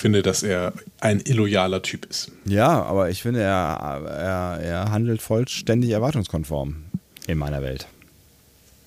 Finde, 0.00 0.22
dass 0.22 0.42
er 0.42 0.72
ein 1.00 1.20
illoyaler 1.20 1.82
Typ 1.82 2.06
ist. 2.06 2.32
Ja, 2.46 2.82
aber 2.84 3.10
ich 3.10 3.20
finde, 3.20 3.42
er, 3.42 4.00
er, 4.08 4.58
er 4.62 4.90
handelt 4.90 5.20
vollständig 5.20 5.90
erwartungskonform 5.90 6.76
in 7.26 7.36
meiner 7.36 7.60
Welt. 7.60 7.86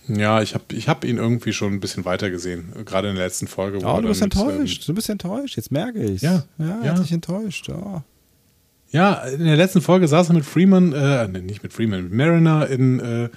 Ja, 0.08 0.42
ich 0.42 0.56
habe 0.56 0.64
ich 0.74 0.90
hab 0.90 1.06
ihn 1.06 1.18
irgendwie 1.18 1.54
schon 1.54 1.72
ein 1.74 1.80
bisschen 1.80 2.04
weiter 2.04 2.32
gesehen. 2.32 2.74
Gerade 2.84 3.10
in 3.10 3.16
der 3.16 3.26
letzten 3.26 3.46
Folge. 3.46 3.80
wo 3.84 3.88
Oh, 3.88 4.02
du 4.02 4.08
bist 4.08 4.22
mit, 4.22 4.34
enttäuscht. 4.34 4.90
Du 4.90 4.96
bist 4.96 5.08
enttäuscht. 5.08 5.56
Jetzt 5.56 5.72
merke 5.72 6.04
ich 6.04 6.24
Ja, 6.24 6.46
Ja, 6.58 6.80
er 6.80 6.86
ja. 6.86 6.92
hat 6.94 7.04
dich 7.04 7.12
enttäuscht. 7.12 7.70
Oh. 7.70 8.02
Ja, 8.90 9.14
in 9.26 9.46
der 9.46 9.56
letzten 9.56 9.82
Folge 9.82 10.08
saß 10.08 10.30
er 10.30 10.34
mit 10.34 10.46
Freeman, 10.46 10.94
äh, 10.94 11.28
nicht 11.28 11.62
mit 11.62 11.74
Freeman, 11.74 12.06
mit 12.06 12.14
Mariner 12.14 12.66
in, 12.68 13.00
äh, 13.00 13.30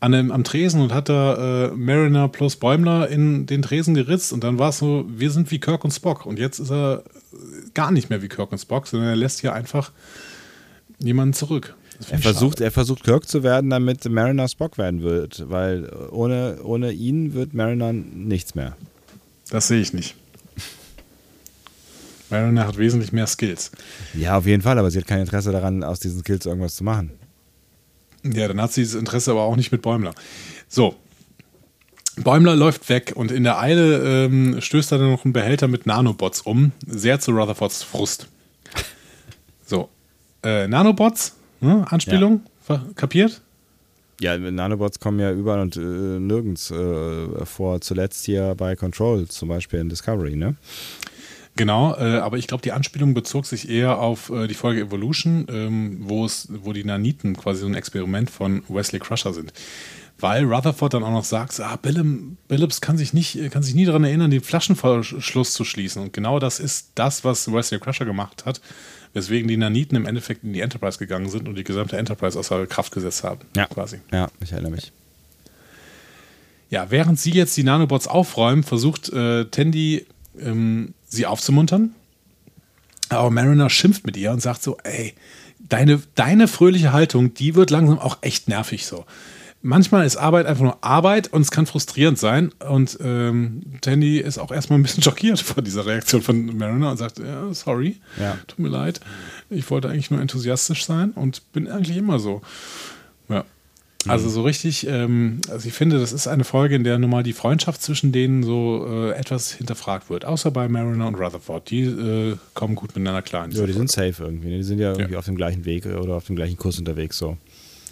an 0.00 0.12
dem, 0.12 0.30
am 0.30 0.44
Tresen 0.44 0.80
und 0.80 0.92
hat 0.92 1.08
da 1.08 1.66
äh, 1.66 1.70
Mariner 1.74 2.28
plus 2.28 2.56
Bäumler 2.56 3.08
in 3.08 3.46
den 3.46 3.62
Tresen 3.62 3.94
geritzt 3.94 4.32
und 4.32 4.44
dann 4.44 4.58
war 4.58 4.68
es 4.70 4.78
so, 4.78 5.04
wir 5.08 5.30
sind 5.30 5.50
wie 5.50 5.58
Kirk 5.58 5.84
und 5.84 5.90
Spock. 5.90 6.24
Und 6.24 6.38
jetzt 6.38 6.60
ist 6.60 6.70
er 6.70 7.02
gar 7.74 7.90
nicht 7.90 8.08
mehr 8.08 8.22
wie 8.22 8.28
Kirk 8.28 8.52
und 8.52 8.58
Spock, 8.58 8.86
sondern 8.86 9.08
er 9.08 9.16
lässt 9.16 9.40
hier 9.40 9.54
einfach 9.54 9.90
jemanden 11.00 11.34
zurück. 11.34 11.74
Er 12.10 12.18
versucht, 12.18 12.58
schade. 12.58 12.64
er 12.64 12.70
versucht 12.70 13.02
Kirk 13.02 13.28
zu 13.28 13.42
werden, 13.42 13.70
damit 13.70 14.08
Mariner 14.08 14.46
Spock 14.46 14.78
werden 14.78 15.02
wird, 15.02 15.50
weil 15.50 15.90
ohne, 16.12 16.58
ohne 16.62 16.92
ihn 16.92 17.34
wird 17.34 17.54
Mariner 17.54 17.92
nichts 17.92 18.54
mehr. 18.54 18.76
Das 19.50 19.66
sehe 19.66 19.80
ich 19.80 19.92
nicht. 19.92 20.14
Mariner 22.30 22.68
hat 22.68 22.78
wesentlich 22.78 23.12
mehr 23.12 23.26
Skills. 23.26 23.72
Ja, 24.14 24.38
auf 24.38 24.46
jeden 24.46 24.62
Fall, 24.62 24.78
aber 24.78 24.90
sie 24.90 24.98
hat 24.98 25.06
kein 25.06 25.20
Interesse 25.20 25.50
daran, 25.50 25.82
aus 25.82 25.98
diesen 25.98 26.20
Skills 26.20 26.46
irgendwas 26.46 26.76
zu 26.76 26.84
machen. 26.84 27.10
Ja, 28.24 28.48
dann 28.48 28.60
hat 28.60 28.72
sie 28.72 28.82
dieses 28.82 28.98
Interesse 28.98 29.30
aber 29.30 29.42
auch 29.42 29.56
nicht 29.56 29.72
mit 29.72 29.82
Bäumler. 29.82 30.14
So. 30.68 30.94
Bäumler 32.16 32.56
läuft 32.56 32.88
weg 32.88 33.12
und 33.14 33.30
in 33.30 33.44
der 33.44 33.60
Eile 33.60 34.24
ähm, 34.24 34.60
stößt 34.60 34.90
er 34.90 34.98
dann 34.98 35.12
noch 35.12 35.24
einen 35.24 35.32
Behälter 35.32 35.68
mit 35.68 35.86
Nanobots 35.86 36.40
um. 36.40 36.72
Sehr 36.86 37.20
zu 37.20 37.30
Rutherfords 37.30 37.84
Frust. 37.84 38.26
So. 39.64 39.88
Äh, 40.42 40.66
Nanobots, 40.66 41.36
ne? 41.60 41.86
Anspielung, 41.88 42.42
Ver- 42.64 42.86
kapiert? 42.96 43.40
Ja, 44.20 44.36
Nanobots 44.36 44.98
kommen 44.98 45.20
ja 45.20 45.30
überall 45.30 45.60
und 45.60 45.76
äh, 45.76 45.80
nirgends 45.80 46.72
äh, 46.72 47.46
vor. 47.46 47.80
Zuletzt 47.80 48.24
hier 48.24 48.56
bei 48.56 48.74
Control, 48.74 49.28
zum 49.28 49.48
Beispiel 49.48 49.78
in 49.78 49.88
Discovery, 49.88 50.34
ne? 50.34 50.56
Genau, 51.58 51.96
äh, 51.96 52.18
aber 52.18 52.38
ich 52.38 52.46
glaube, 52.46 52.62
die 52.62 52.70
Anspielung 52.70 53.14
bezog 53.14 53.44
sich 53.44 53.68
eher 53.68 53.98
auf 53.98 54.30
äh, 54.30 54.46
die 54.46 54.54
Folge 54.54 54.80
Evolution, 54.80 55.44
ähm, 55.50 55.96
wo 56.02 56.24
es, 56.24 56.46
wo 56.52 56.72
die 56.72 56.84
Naniten 56.84 57.36
quasi 57.36 57.62
so 57.62 57.66
ein 57.66 57.74
Experiment 57.74 58.30
von 58.30 58.62
Wesley 58.68 59.00
Crusher 59.00 59.32
sind. 59.32 59.52
Weil 60.20 60.44
Rutherford 60.44 60.94
dann 60.94 61.02
auch 61.02 61.10
noch 61.10 61.24
sagt, 61.24 61.58
ah, 61.58 61.74
Billum, 61.74 62.36
Billups 62.46 62.80
kann 62.80 62.96
sich 62.96 63.12
nicht, 63.12 63.50
kann 63.50 63.64
sich 63.64 63.74
nie 63.74 63.86
daran 63.86 64.04
erinnern, 64.04 64.30
den 64.30 64.40
Flaschenverschluss 64.40 65.52
zu 65.52 65.64
schließen. 65.64 66.00
Und 66.00 66.12
genau 66.12 66.38
das 66.38 66.60
ist 66.60 66.92
das, 66.94 67.24
was 67.24 67.52
Wesley 67.52 67.80
Crusher 67.80 68.04
gemacht 68.04 68.46
hat, 68.46 68.60
weswegen 69.12 69.48
die 69.48 69.56
Naniten 69.56 69.96
im 69.96 70.06
Endeffekt 70.06 70.44
in 70.44 70.52
die 70.52 70.60
Enterprise 70.60 70.98
gegangen 70.98 71.28
sind 71.28 71.48
und 71.48 71.56
die 71.56 71.64
gesamte 71.64 71.96
Enterprise 71.96 72.38
außer 72.38 72.68
Kraft 72.68 72.92
gesetzt 72.92 73.24
haben. 73.24 73.40
Quasi. 73.66 73.98
Ja, 74.12 74.28
ich 74.40 74.52
erinnere 74.52 74.70
mich. 74.70 74.92
Ja, 76.70 76.88
während 76.90 77.18
sie 77.18 77.32
jetzt 77.32 77.56
die 77.56 77.64
Nanobots 77.64 78.06
aufräumen, 78.06 78.62
versucht 78.62 79.08
äh, 79.08 79.46
Tandy 79.46 80.06
ähm, 80.40 80.94
sie 81.08 81.26
aufzumuntern. 81.26 81.94
Aber 83.10 83.30
Mariner 83.30 83.70
schimpft 83.70 84.04
mit 84.06 84.16
ihr 84.16 84.30
und 84.32 84.40
sagt 84.42 84.62
so, 84.62 84.76
ey, 84.84 85.14
deine, 85.58 86.00
deine 86.14 86.46
fröhliche 86.48 86.92
Haltung, 86.92 87.34
die 87.34 87.54
wird 87.54 87.70
langsam 87.70 87.98
auch 87.98 88.18
echt 88.20 88.48
nervig 88.48 88.86
so. 88.86 89.04
Manchmal 89.60 90.06
ist 90.06 90.16
Arbeit 90.16 90.46
einfach 90.46 90.62
nur 90.62 90.84
Arbeit 90.84 91.32
und 91.32 91.40
es 91.42 91.50
kann 91.50 91.66
frustrierend 91.66 92.16
sein. 92.18 92.52
Und 92.68 92.96
ähm, 93.02 93.62
Tandy 93.80 94.18
ist 94.18 94.38
auch 94.38 94.52
erstmal 94.52 94.78
ein 94.78 94.82
bisschen 94.82 95.02
schockiert 95.02 95.40
von 95.40 95.64
dieser 95.64 95.84
Reaktion 95.84 96.22
von 96.22 96.56
Mariner 96.56 96.90
und 96.92 96.96
sagt, 96.96 97.18
ja, 97.18 97.52
sorry, 97.52 97.96
Ja. 98.20 98.36
tut 98.46 98.60
mir 98.60 98.68
leid. 98.68 99.00
Ich 99.50 99.68
wollte 99.70 99.88
eigentlich 99.88 100.10
nur 100.12 100.20
enthusiastisch 100.20 100.84
sein 100.84 101.10
und 101.10 101.50
bin 101.52 101.66
eigentlich 101.68 101.96
immer 101.96 102.18
so. 102.20 102.40
Ja. 103.28 103.44
Also 104.08 104.28
so 104.28 104.42
richtig, 104.42 104.86
ähm, 104.86 105.40
also 105.50 105.68
ich 105.68 105.74
finde, 105.74 105.98
das 105.98 106.12
ist 106.12 106.26
eine 106.28 106.44
Folge, 106.44 106.74
in 106.76 106.84
der 106.84 106.98
nun 106.98 107.10
mal 107.10 107.22
die 107.22 107.32
Freundschaft 107.32 107.82
zwischen 107.82 108.12
denen 108.12 108.42
so 108.42 108.86
äh, 108.88 109.12
etwas 109.12 109.52
hinterfragt 109.52 110.10
wird. 110.10 110.24
Außer 110.24 110.50
bei 110.50 110.68
Mariner 110.68 111.06
und 111.08 111.14
Rutherford. 111.16 111.70
Die 111.70 111.82
äh, 111.82 112.36
kommen 112.54 112.74
gut 112.74 112.90
miteinander 112.90 113.22
klar. 113.22 113.48
Ja, 113.50 113.66
die 113.66 113.72
sind 113.72 113.90
safe 113.90 114.14
irgendwie. 114.24 114.48
ne? 114.48 114.56
Die 114.58 114.62
sind 114.62 114.78
ja 114.78 114.90
irgendwie 114.92 115.12
Ja. 115.12 115.18
auf 115.18 115.24
dem 115.26 115.36
gleichen 115.36 115.64
Weg 115.64 115.86
oder 115.86 116.14
auf 116.14 116.26
dem 116.26 116.36
gleichen 116.36 116.56
Kurs 116.56 116.78
unterwegs. 116.78 117.18
So. 117.18 117.36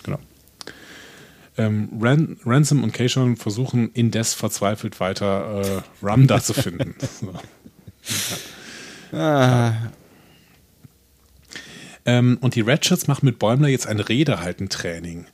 Genau. 0.05 0.19
Ähm, 1.59 1.89
Ran 2.01 2.37
Ransom 2.45 2.83
und 2.85 2.93
Keishon 2.93 3.37
versuchen 3.37 3.91
indes 3.95 4.35
verzweifelt 4.35 5.01
weiter 5.01 5.63
äh, 5.63 5.83
Ram 6.05 6.27
da 6.27 6.41
zu 6.41 6.53
finden. 6.55 6.95
So. 7.21 7.33
Ähm, 12.07 12.39
und 12.41 12.55
die 12.55 12.61
Ratchets 12.63 13.09
machen 13.09 13.27
mit 13.27 13.39
Bäumler 13.39 13.69
jetzt 13.69 13.87
ein 13.87 14.01
Redehalten-Training. 14.01 15.27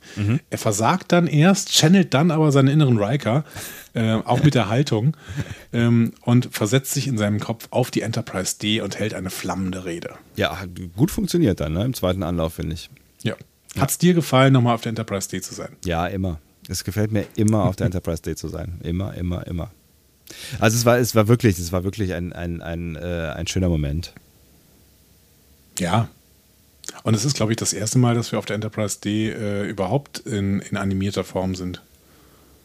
Er 0.49 0.57
versagt 0.57 1.11
dann 1.11 1.27
erst, 1.27 1.71
channelt 1.71 2.13
dann 2.13 2.31
aber 2.31 2.51
seinen 2.51 2.67
inneren 2.67 2.97
Riker, 2.97 3.45
äh, 3.93 4.13
auch 4.13 4.43
mit 4.43 4.55
der 4.55 4.69
Haltung, 4.69 5.15
ähm, 5.73 6.13
und 6.21 6.49
versetzt 6.51 6.93
sich 6.93 7.07
in 7.07 7.17
seinem 7.17 7.39
Kopf 7.39 7.67
auf 7.69 7.91
die 7.91 8.01
Enterprise 8.01 8.57
D 8.59 8.81
und 8.81 8.99
hält 8.99 9.13
eine 9.13 9.29
flammende 9.29 9.85
Rede. 9.85 10.15
Ja, 10.35 10.57
gut 10.95 11.11
funktioniert 11.11 11.59
dann, 11.59 11.73
ne? 11.73 11.85
Im 11.85 11.93
zweiten 11.93 12.23
Anlauf, 12.23 12.55
finde 12.55 12.73
ich. 12.73 12.89
Ja. 13.21 13.35
Hat 13.79 13.91
es 13.91 13.97
dir 13.97 14.13
gefallen, 14.13 14.53
nochmal 14.53 14.75
auf 14.75 14.81
der 14.81 14.89
Enterprise 14.89 15.29
D 15.29 15.41
zu 15.41 15.53
sein? 15.53 15.69
Ja, 15.85 16.07
immer. 16.07 16.39
Es 16.67 16.83
gefällt 16.83 17.11
mir 17.11 17.25
immer, 17.35 17.65
auf 17.65 17.75
der 17.75 17.85
Enterprise 17.87 18.21
Day 18.21 18.35
zu 18.35 18.47
sein. 18.47 18.79
Immer, 18.83 19.13
immer, 19.15 19.45
immer. 19.47 19.71
Also 20.59 20.77
es 20.77 20.85
war, 20.85 20.97
es 20.97 21.15
war 21.15 21.27
wirklich, 21.27 21.59
es 21.59 21.71
war 21.71 21.83
wirklich 21.83 22.13
ein, 22.13 22.33
ein, 22.33 22.61
ein, 22.61 22.95
äh, 22.95 23.33
ein 23.35 23.47
schöner 23.47 23.69
Moment. 23.69 24.13
Ja. 25.77 26.09
Und 27.03 27.13
es 27.13 27.25
ist, 27.25 27.35
glaube 27.35 27.51
ich, 27.51 27.57
das 27.57 27.73
erste 27.73 27.97
Mal, 27.97 28.15
dass 28.15 28.31
wir 28.31 28.39
auf 28.39 28.45
der 28.45 28.55
Enterprise 28.55 28.99
D 28.99 29.29
äh, 29.29 29.67
überhaupt 29.67 30.19
in, 30.19 30.59
in 30.59 30.77
animierter 30.77 31.23
Form 31.23 31.55
sind. 31.55 31.81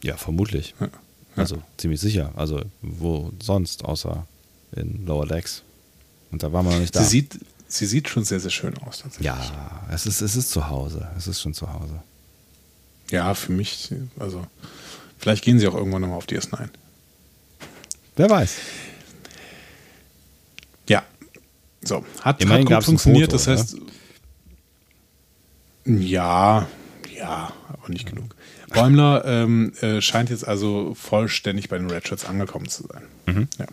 Ja, 0.03 0.17
vermutlich. 0.17 0.75
Ja. 0.81 0.89
Also 1.37 1.63
ziemlich 1.77 2.01
sicher. 2.01 2.33
Also 2.37 2.61
wo 2.83 3.33
sonst, 3.43 3.85
außer 3.85 4.27
in 4.77 5.07
Lower 5.07 5.27
Decks. 5.27 5.63
Und 6.31 6.43
da 6.43 6.53
waren 6.53 6.67
wir 6.67 6.73
noch 6.73 6.81
nicht 6.81 6.95
da. 6.95 7.03
Sie 7.03 7.09
sieht, 7.09 7.39
sie 7.69 7.87
sieht 7.87 8.09
schon 8.09 8.25
sehr, 8.25 8.41
sehr 8.41 8.51
schön 8.51 8.77
aus. 8.79 9.01
Tatsächlich. 9.01 9.27
ja, 9.27 9.87
es 9.93 10.07
ist, 10.07 10.21
es 10.21 10.37
ist 10.37 10.51
zu 10.51 10.69
Hause. 10.69 11.09
Es 11.17 11.27
ist 11.27 11.41
schon 11.41 11.55
zu 11.55 11.73
Hause. 11.73 12.03
Ja, 13.11 13.33
für 13.35 13.53
mich, 13.53 13.95
also 14.19 14.45
vielleicht 15.19 15.45
gehen 15.45 15.59
sie 15.59 15.67
auch 15.67 15.75
irgendwann 15.75 16.03
nochmal 16.03 16.19
auf 16.19 16.27
DS9. 16.27 16.69
Wer 18.17 18.29
weiß. 18.29 18.57
Ja. 20.89 21.05
So, 21.83 22.05
hat, 22.21 22.43
Immerhin 22.43 22.69
hat 22.69 22.77
gut 22.77 22.85
funktioniert. 22.85 23.31
Foto, 23.33 23.37
das 23.37 23.47
heißt, 23.47 23.77
ja, 25.89 26.69
ja, 27.17 27.53
aber 27.69 27.89
nicht 27.89 28.09
genug. 28.09 28.35
Bäumler 28.73 29.25
ähm, 29.25 29.73
äh, 29.81 30.01
scheint 30.01 30.31
jetzt 30.31 30.47
also 30.47 30.95
vollständig 30.95 31.69
bei 31.69 31.79
den 31.79 31.91
Ratchets 31.91 32.25
angekommen 32.25 32.69
zu 32.69 32.87
sein. 32.87 33.03
Mhm. 33.27 33.49
Ja. 33.59 33.67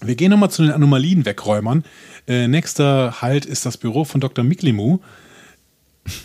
Wir 0.00 0.14
gehen 0.14 0.30
nochmal 0.30 0.50
zu 0.50 0.62
den 0.62 0.72
Anomalien-Wegräumern. 0.72 1.84
Äh, 2.26 2.48
nächster 2.48 3.20
Halt 3.20 3.46
ist 3.46 3.66
das 3.66 3.76
Büro 3.76 4.04
von 4.04 4.20
Dr. 4.20 4.44
Miklimu. 4.44 4.98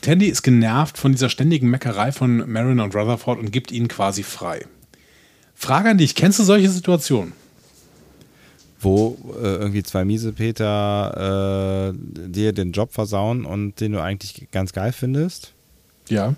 Tandy 0.01 0.27
ist 0.27 0.43
genervt 0.43 0.97
von 0.97 1.11
dieser 1.11 1.29
ständigen 1.29 1.69
Meckerei 1.69 2.11
von 2.11 2.49
Mariner 2.51 2.83
und 2.83 2.95
Rutherford 2.95 3.39
und 3.39 3.51
gibt 3.51 3.71
ihnen 3.71 3.87
quasi 3.87 4.23
frei. 4.23 4.65
Frage 5.55 5.89
an 5.89 5.97
dich, 5.97 6.15
kennst 6.15 6.39
du 6.39 6.43
solche 6.43 6.69
Situationen? 6.69 7.33
Wo 8.83 9.17
äh, 9.41 9.55
irgendwie 9.55 9.83
zwei 9.83 10.05
Miesepeter 10.05 11.93
äh, 11.93 12.27
dir 12.27 12.53
den 12.53 12.71
Job 12.71 12.93
versauen 12.93 13.45
und 13.45 13.79
den 13.79 13.93
du 13.93 14.01
eigentlich 14.01 14.47
ganz 14.51 14.73
geil 14.73 14.91
findest? 14.91 15.53
Ja. 16.09 16.35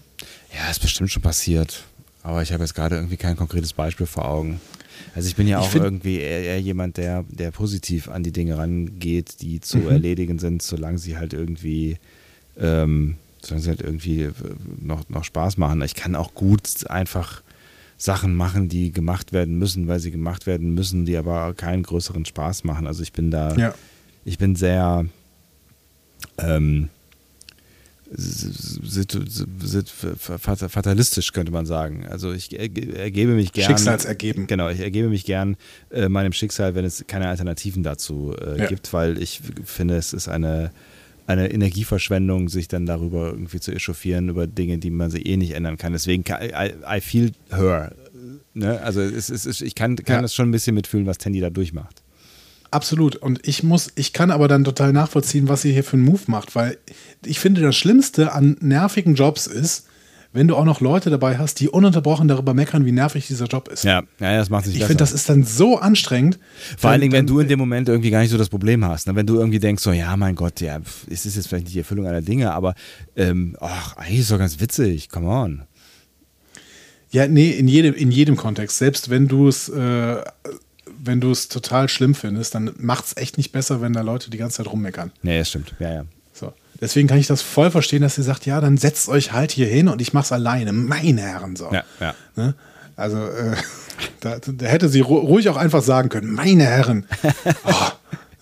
Ja, 0.55 0.69
ist 0.69 0.81
bestimmt 0.81 1.11
schon 1.11 1.22
passiert. 1.22 1.84
Aber 2.23 2.41
ich 2.41 2.51
habe 2.51 2.63
jetzt 2.63 2.76
gerade 2.76 2.95
irgendwie 2.95 3.17
kein 3.17 3.35
konkretes 3.35 3.73
Beispiel 3.73 4.05
vor 4.05 4.26
Augen. 4.26 4.59
Also 5.15 5.27
ich 5.27 5.35
bin 5.35 5.47
ja 5.47 5.59
auch 5.59 5.73
irgendwie 5.73 6.19
eher, 6.19 6.43
eher 6.43 6.61
jemand, 6.61 6.97
der, 6.97 7.23
der 7.30 7.51
positiv 7.51 8.09
an 8.09 8.23
die 8.23 8.31
Dinge 8.31 8.57
rangeht, 8.57 9.41
die 9.41 9.61
zu 9.61 9.88
erledigen 9.88 10.39
sind, 10.39 10.61
solange 10.61 10.97
sie 10.97 11.17
halt 11.17 11.34
irgendwie, 11.34 11.97
ähm, 12.59 13.15
solange 13.41 13.63
sie 13.63 13.69
halt 13.69 13.81
irgendwie 13.81 14.23
äh, 14.23 14.34
noch, 14.81 15.07
noch 15.09 15.23
Spaß 15.23 15.57
machen. 15.57 15.81
Ich 15.84 15.95
kann 15.95 16.15
auch 16.15 16.34
gut 16.34 16.89
einfach 16.89 17.41
Sachen 17.97 18.35
machen, 18.35 18.67
die 18.69 18.91
gemacht 18.91 19.31
werden 19.34 19.57
müssen, 19.57 19.88
weil 19.88 19.99
sie 19.99 20.11
gemacht 20.11 20.45
werden 20.47 20.73
müssen, 20.73 21.05
die 21.05 21.15
aber 21.17 21.53
keinen 21.53 21.84
größeren 21.84 22.26
Spaß 22.26 22.63
machen. 22.65 22.88
Also 22.88 23.03
ich 23.03 23.13
bin 23.13 23.31
da, 23.31 23.55
Ja. 23.55 23.73
ich 24.26 24.38
bin 24.38 24.55
sehr 24.55 25.05
ähm, 26.38 26.89
fatalistisch, 30.69 31.31
könnte 31.34 31.51
man 31.51 31.65
sagen. 31.65 32.05
Also 32.07 32.31
ich 32.34 32.47
erge- 32.49 32.93
ergebe 32.95 33.34
mich 33.34 33.51
gern. 33.51 33.67
Schicksalsergeben. 33.67 34.47
Genau, 34.47 34.69
ich 34.69 34.80
ergebe 34.80 35.09
mich 35.09 35.26
gern 35.26 35.57
äh, 35.91 36.09
meinem 36.09 36.34
Schicksal, 36.34 36.76
wenn 36.76 36.85
es 36.85 37.05
keine 37.07 37.27
Alternativen 37.27 37.84
dazu 37.84 38.35
äh, 38.39 38.59
Ja. 38.59 38.65
gibt, 38.67 38.93
weil 38.93 39.22
ich 39.22 39.41
finde, 39.63 39.95
es 39.95 40.13
ist 40.13 40.27
eine, 40.27 40.72
eine 41.27 41.52
Energieverschwendung, 41.52 42.49
sich 42.49 42.68
dann 42.68 42.85
darüber 42.85 43.27
irgendwie 43.27 43.60
zu 43.60 43.72
echauffieren, 43.72 44.30
über 44.30 44.47
Dinge, 44.47 44.77
die 44.77 44.91
man 44.91 45.10
sich 45.10 45.26
eh 45.26 45.38
nicht 45.38 45.52
ändern 45.53 45.77
kann. 45.77 45.93
Deswegen, 45.93 46.23
kann, 46.23 46.41
I, 46.43 46.73
I 46.97 47.02
feel 47.02 47.31
her. 47.49 47.93
Ne? 48.53 48.80
Also 48.81 49.02
es, 49.02 49.30
es, 49.30 49.45
ist- 49.45 49.61
ich 49.61 49.76
kann, 49.76 49.95
kann 49.95 50.18
Ja. 50.18 50.22
das 50.22 50.34
schon 50.35 50.49
ein 50.49 50.52
bisschen 50.52 50.76
mitfühlen, 50.76 51.06
was 51.06 51.18
Tandy 51.18 51.39
da 51.39 51.49
durchmacht. 51.49 52.02
Absolut. 52.72 53.15
Und 53.15 53.47
ich 53.47 53.64
muss, 53.64 53.91
ich 53.95 54.11
kann 54.14 54.31
aber 54.31 54.47
dann 54.47 54.64
total 54.64 54.91
nachvollziehen, 54.93 55.47
was 55.47 55.61
sie 55.61 55.72
hier 55.72 55.84
für 55.84 55.93
einen 55.97 56.06
Move 56.06 56.23
macht, 56.27 56.56
weil 56.56 56.77
ich 57.26 57.39
finde, 57.39 57.61
das 57.61 57.76
Schlimmste 57.76 58.34
an 58.34 58.57
nervigen 58.60 59.15
Jobs 59.15 59.47
ist, 59.47 59.88
wenn 60.36 60.49
du 60.49 60.57
auch 60.57 60.66
noch 60.66 60.82
Leute 60.82 61.10
dabei 61.10 61.38
hast, 61.38 61.62
die 61.62 61.70
ununterbrochen 61.70 62.28
darüber 62.28 62.53
meckern, 62.53 62.86
wie 62.86 62.91
nervig 62.91 63.26
dieser 63.26 63.45
Job 63.45 63.70
ist. 63.70 63.86
Ja, 63.86 64.03
ja 64.20 64.38
das 64.38 64.49
macht 64.49 64.66
sich 64.66 64.76
Ich 64.76 64.82
finde, 64.82 64.98
das 64.98 65.14
ist 65.14 65.30
dann 65.30 65.44
so 65.44 65.80
anstrengend. 65.80 66.40
Vor 66.78 66.90
allen 66.90 66.99
Dingen, 66.99 67.14
wenn 67.14 67.26
du 67.26 67.40
in 67.40 67.48
dem 67.48 67.57
Moment 67.57 67.88
irgendwie 67.88 68.10
gar 68.10 68.20
nicht 68.20 68.32
so 68.32 68.38
das 68.38 68.49
Problem 68.49 68.84
hast. 68.84 69.07
Ne? 69.07 69.16
Wenn 69.16 69.26
du 69.26 69.40
irgendwie 69.40 69.60
denkst, 69.60 69.82
so, 69.82 69.94
ja, 69.94 70.16
mein 70.18 70.36
Gott, 70.36 70.60
ja, 70.60 70.82
es 71.10 71.26
ist 71.26 71.38
jetzt 71.38 71.48
vielleicht 71.48 71.66
nicht 71.66 71.76
die 71.76 71.80
Erfüllung 71.80 72.06
aller 72.06 72.22
Dinge, 72.22 72.53
aber 72.53 72.76
ähm, 73.16 73.56
ach, 73.62 73.95
eigentlich 73.95 74.20
ist 74.20 74.32
doch 74.32 74.38
ganz 74.38 74.60
witzig, 74.60 75.10
come 75.10 75.28
on. 75.28 75.64
Ja, 77.12 77.28
nee, 77.28 77.52
in 77.52 77.70
jedem, 77.70 77.94
in 77.94 78.12
jedem 78.12 78.36
Kontext. 78.36 78.78
Selbst 78.78 79.10
wenn 79.10 79.30
du 79.30 79.48
es, 79.48 79.70
äh, 79.70 80.22
wenn 81.02 81.22
du 81.22 81.32
es 81.32 81.48
total 81.48 81.88
schlimm 81.88 82.14
findest, 82.14 82.56
dann 82.56 82.72
macht 82.78 83.06
es 83.06 83.18
echt 83.18 83.38
nicht 83.38 83.53
besser, 83.53 83.80
wenn 83.80 83.94
da 83.94 84.02
Leute 84.02 84.30
die 84.30 84.38
ganze 84.38 84.57
Zeit 84.57 84.68
rummeckern. 84.68 85.14
Nee, 85.24 85.38
das 85.38 85.48
stimmt. 85.48 85.74
Ja, 85.80 85.94
ja. 85.94 86.06
Deswegen 86.81 87.07
kann 87.07 87.18
ich 87.18 87.27
das 87.27 87.41
voll 87.41 87.72
verstehen, 87.72 88.02
dass 88.02 88.15
sie 88.15 88.23
sagt, 88.23 88.45
ja, 88.45 88.60
dann 88.60 88.77
setzt 88.77 89.07
euch 89.10 89.31
halt 89.31 89.52
hier 89.52 89.68
hin 89.68 89.88
und 89.88 90.02
ich 90.02 90.14
mach's 90.14 90.31
alleine, 90.31 90.73
meine 90.73 91.22
Herren. 91.22 91.56
So. 91.56 91.72
Ja, 91.72 91.84
ja. 91.99 92.14
Ne? 92.35 92.53
Also 92.95 93.18
äh, 93.18 93.56
da, 94.19 94.39
da 94.39 94.65
hätte 94.65 94.89
sie 94.89 95.02
ru- 95.02 95.19
ruhig 95.26 95.47
auch 95.49 95.57
einfach 95.57 95.81
sagen 95.81 96.10
können, 96.10 96.31
meine 96.34 96.65
Herren. 96.65 97.06
Oh, 97.65 97.72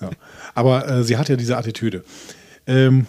ja. 0.01 0.10
Aber 0.55 0.88
äh, 0.89 1.03
sie 1.03 1.18
hat 1.18 1.30
ja 1.30 1.35
diese 1.38 1.55
Attitüde. 1.57 2.03
Ähm, 2.68 3.07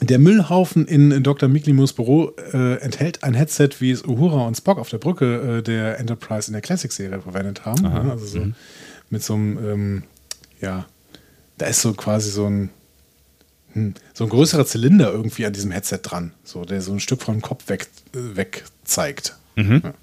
der 0.00 0.18
Müllhaufen 0.18 0.86
in 0.86 1.22
Dr. 1.22 1.48
Miklimus 1.48 1.92
Büro 1.92 2.32
äh, 2.52 2.76
enthält 2.80 3.22
ein 3.24 3.34
Headset, 3.34 3.70
wie 3.80 3.90
es 3.92 4.04
Uhura 4.04 4.46
und 4.46 4.56
Spock 4.56 4.78
auf 4.78 4.88
der 4.88 4.98
Brücke 4.98 5.58
äh, 5.58 5.62
der 5.62 5.98
Enterprise 6.00 6.48
in 6.48 6.52
der 6.54 6.60
Classic-Serie 6.62 7.20
verwendet 7.20 7.64
haben. 7.64 7.82
Ne? 7.82 8.10
Also 8.10 8.26
so 8.26 8.46
mit 9.10 9.22
so 9.22 9.34
einem, 9.34 9.58
ähm, 9.58 10.02
ja, 10.60 10.86
da 11.58 11.66
ist 11.66 11.82
so 11.82 11.92
quasi 11.94 12.30
so 12.30 12.46
ein, 12.46 12.70
hm, 13.72 13.94
so 14.14 14.24
ein 14.24 14.30
größerer 14.30 14.66
Zylinder 14.66 15.12
irgendwie 15.12 15.46
an 15.46 15.52
diesem 15.52 15.70
Headset 15.70 16.00
dran, 16.02 16.32
so, 16.44 16.64
der 16.64 16.80
so 16.82 16.92
ein 16.92 17.00
Stück 17.00 17.22
vom 17.22 17.40
Kopf 17.42 17.68
weg, 17.68 17.88
äh, 18.14 18.36
weg 18.36 18.64
zeigt. 18.84 19.36
Ja. 19.56 19.94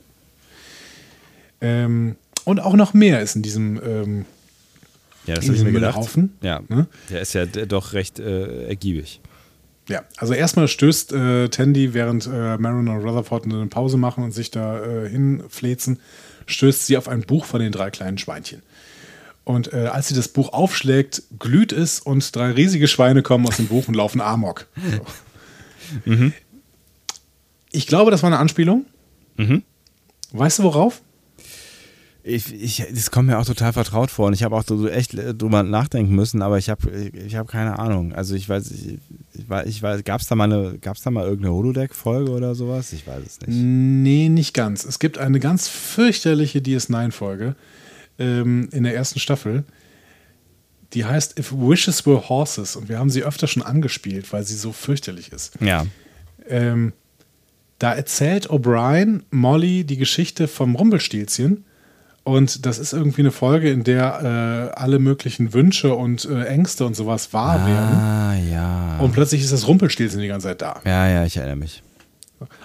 Ähm, 1.62 2.16
und 2.46 2.60
auch 2.60 2.76
noch 2.76 2.94
mehr 2.94 3.22
ist 3.22 3.36
in 3.36 3.42
diesem 3.42 3.80
ähm, 3.84 4.26
Ja, 5.26 5.36
das 5.36 5.46
In 5.46 5.54
diesem 5.54 5.74
gedacht. 5.74 5.96
Müllhaufen? 5.96 6.38
Ja, 6.42 6.62
Ne? 6.68 6.88
der 7.10 7.22
ist 7.22 7.34
ja 7.34 7.46
doch 7.46 7.94
recht 7.94 8.20
äh, 8.20 8.68
ergiebig. 8.68 9.20
Ja, 9.90 10.04
also 10.18 10.34
erstmal 10.34 10.68
stößt 10.68 11.14
äh, 11.14 11.50
Tandy, 11.50 11.94
während 11.96 12.28
äh, 12.28 12.58
Maron 12.58 12.88
und 12.88 13.04
Rutherford 13.04 13.46
eine 13.46 13.66
Pause 13.68 13.98
machen 13.98 14.24
und 14.24 14.32
sich 14.32 14.52
da 14.52 14.84
äh, 14.84 15.10
hinflezen, 15.10 16.00
stößt 16.46 16.86
sie 16.86 16.96
auf 16.96 17.08
ein 17.08 17.22
Buch 17.22 17.46
von 17.46 17.60
den 17.60 17.72
drei 17.72 17.90
kleinen 17.90 18.18
Schweinchen. 18.20 18.62
Und 19.50 19.74
äh, 19.74 19.88
als 19.88 20.10
sie 20.10 20.14
das 20.14 20.28
Buch 20.28 20.54
aufschlägt, 20.54 21.24
glüht 21.40 21.72
es 21.72 22.00
und 22.00 22.36
drei 22.36 22.52
riesige 22.52 22.88
Schweine 22.88 23.24
kommen 23.24 23.48
aus 23.48 23.58
dem 23.58 23.66
Buch 23.66 23.88
und 23.88 23.96
laufen 23.96 24.22
Amok. 24.22 24.68
So. 26.06 26.14
Ich 27.72 27.88
glaube, 27.88 28.12
das 28.12 28.22
war 28.22 28.28
eine 28.28 28.38
Anspielung. 28.38 28.86
Weißt 30.34 30.60
du 30.60 30.64
worauf? 30.64 31.02
Ich, 32.22 32.54
ich, 32.54 32.86
das 32.94 33.10
kommt 33.10 33.28
mir 33.28 33.40
auch 33.40 33.46
total 33.46 33.74
vertraut 33.74 34.12
vor 34.12 34.28
und 34.28 34.34
ich 34.34 34.44
habe 34.44 34.56
auch 34.56 34.64
so 34.68 34.88
echt 34.88 35.16
äh, 35.16 35.34
drüber 35.34 35.64
nachdenken 35.64 36.14
müssen, 36.14 36.44
aber 36.44 36.60
ich 36.60 36.70
habe 36.70 36.92
ich 36.92 37.36
hab 37.36 37.48
keine 37.48 37.80
Ahnung. 37.80 38.14
Also 38.14 38.36
ich 38.36 38.48
weiß, 38.48 38.70
ich, 38.70 39.00
ich 39.34 39.50
weiß, 39.50 39.66
ich 39.68 39.82
weiß 39.82 40.04
gab 40.04 40.22
es 40.22 40.28
da, 40.28 40.36
mal 40.36 40.44
eine- 40.52 40.78
gab's 40.78 41.02
da 41.02 41.10
mal 41.10 41.24
irgendeine 41.26 41.56
Holodeck-Folge 41.56 42.30
oder 42.32 42.54
sowas? 42.54 42.94
Ich 42.94 43.08
weiß 43.08 43.24
es 43.26 43.40
nicht. 43.42 43.50
Nee, 43.58 44.30
nicht 44.30 44.54
ganz. 44.54 44.86
Es 44.86 45.00
gibt 45.00 45.18
eine 45.18 45.40
ganz 45.40 45.68
fürchterliche 45.70 46.60
DS9-Folge 46.60 47.56
ähm, 48.20 48.70
in 48.72 48.84
der 48.84 48.96
ersten 48.96 49.20
Staffel. 49.20 49.64
Die 50.94 51.06
heißt 51.06 51.38
If 51.40 51.52
Wishes 51.52 52.06
Were 52.06 52.30
Horses 52.30 52.76
und 52.76 52.90
wir 52.90 52.98
haben 53.00 53.10
sie 53.12 53.24
öfter 53.24 53.48
schon 53.48 53.62
angespielt, 53.64 54.32
weil 54.34 54.44
sie 54.44 54.56
so 54.56 54.72
fürchterlich 54.72 55.32
ist. 55.32 55.54
Ja. 55.62 55.86
Ähm, 56.48 56.94
da 57.78 57.94
erzählt 57.94 58.50
O'Brien 58.50 59.22
Molly 59.32 59.84
die 59.84 59.98
Geschichte 59.98 60.48
vom 60.48 60.76
Rumpelstilzchen 60.76 61.64
und 62.24 62.66
das 62.66 62.78
ist 62.80 62.92
irgendwie 62.94 63.22
eine 63.22 63.32
Folge, 63.32 63.70
in 63.72 63.84
der 63.84 64.72
äh, 64.76 64.80
alle 64.80 65.00
möglichen 65.00 65.54
Wünsche 65.54 65.94
und 65.96 66.26
äh, 66.26 66.46
Ängste 66.46 66.86
und 66.86 66.96
sowas 66.96 67.34
wahr 67.34 67.66
werden 67.68 67.98
Ah, 67.98 68.36
ja. 68.36 68.98
und 69.00 69.14
plötzlich 69.14 69.42
ist 69.44 69.54
das 69.54 69.68
Rumpelstilzchen 69.68 70.20
die 70.20 70.28
ganze 70.28 70.48
Zeit 70.48 70.62
da. 70.62 70.82
Ja, 70.86 71.08
ja, 71.08 71.26
ich 71.26 71.38
erinnere 71.38 71.56
mich. 71.56 71.82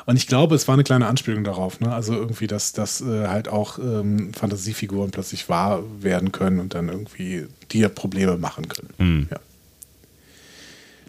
Und 0.06 0.16
ich 0.16 0.26
glaube, 0.26 0.54
es 0.54 0.68
war 0.68 0.74
eine 0.74 0.84
kleine 0.84 1.06
Anspielung 1.06 1.42
darauf. 1.44 1.80
Ne? 1.80 1.92
Also 1.92 2.14
irgendwie, 2.14 2.46
dass, 2.46 2.72
dass 2.72 3.00
äh, 3.00 3.26
halt 3.28 3.48
auch 3.48 3.78
ähm, 3.78 4.32
Fantasiefiguren 4.32 5.10
plötzlich 5.10 5.48
wahr 5.48 5.82
werden 6.00 6.30
können 6.32 6.60
und 6.60 6.74
dann 6.74 6.88
irgendwie 6.88 7.46
dir 7.72 7.88
Probleme 7.88 8.36
machen 8.36 8.68
können. 8.68 9.28
Ja. 9.30 9.38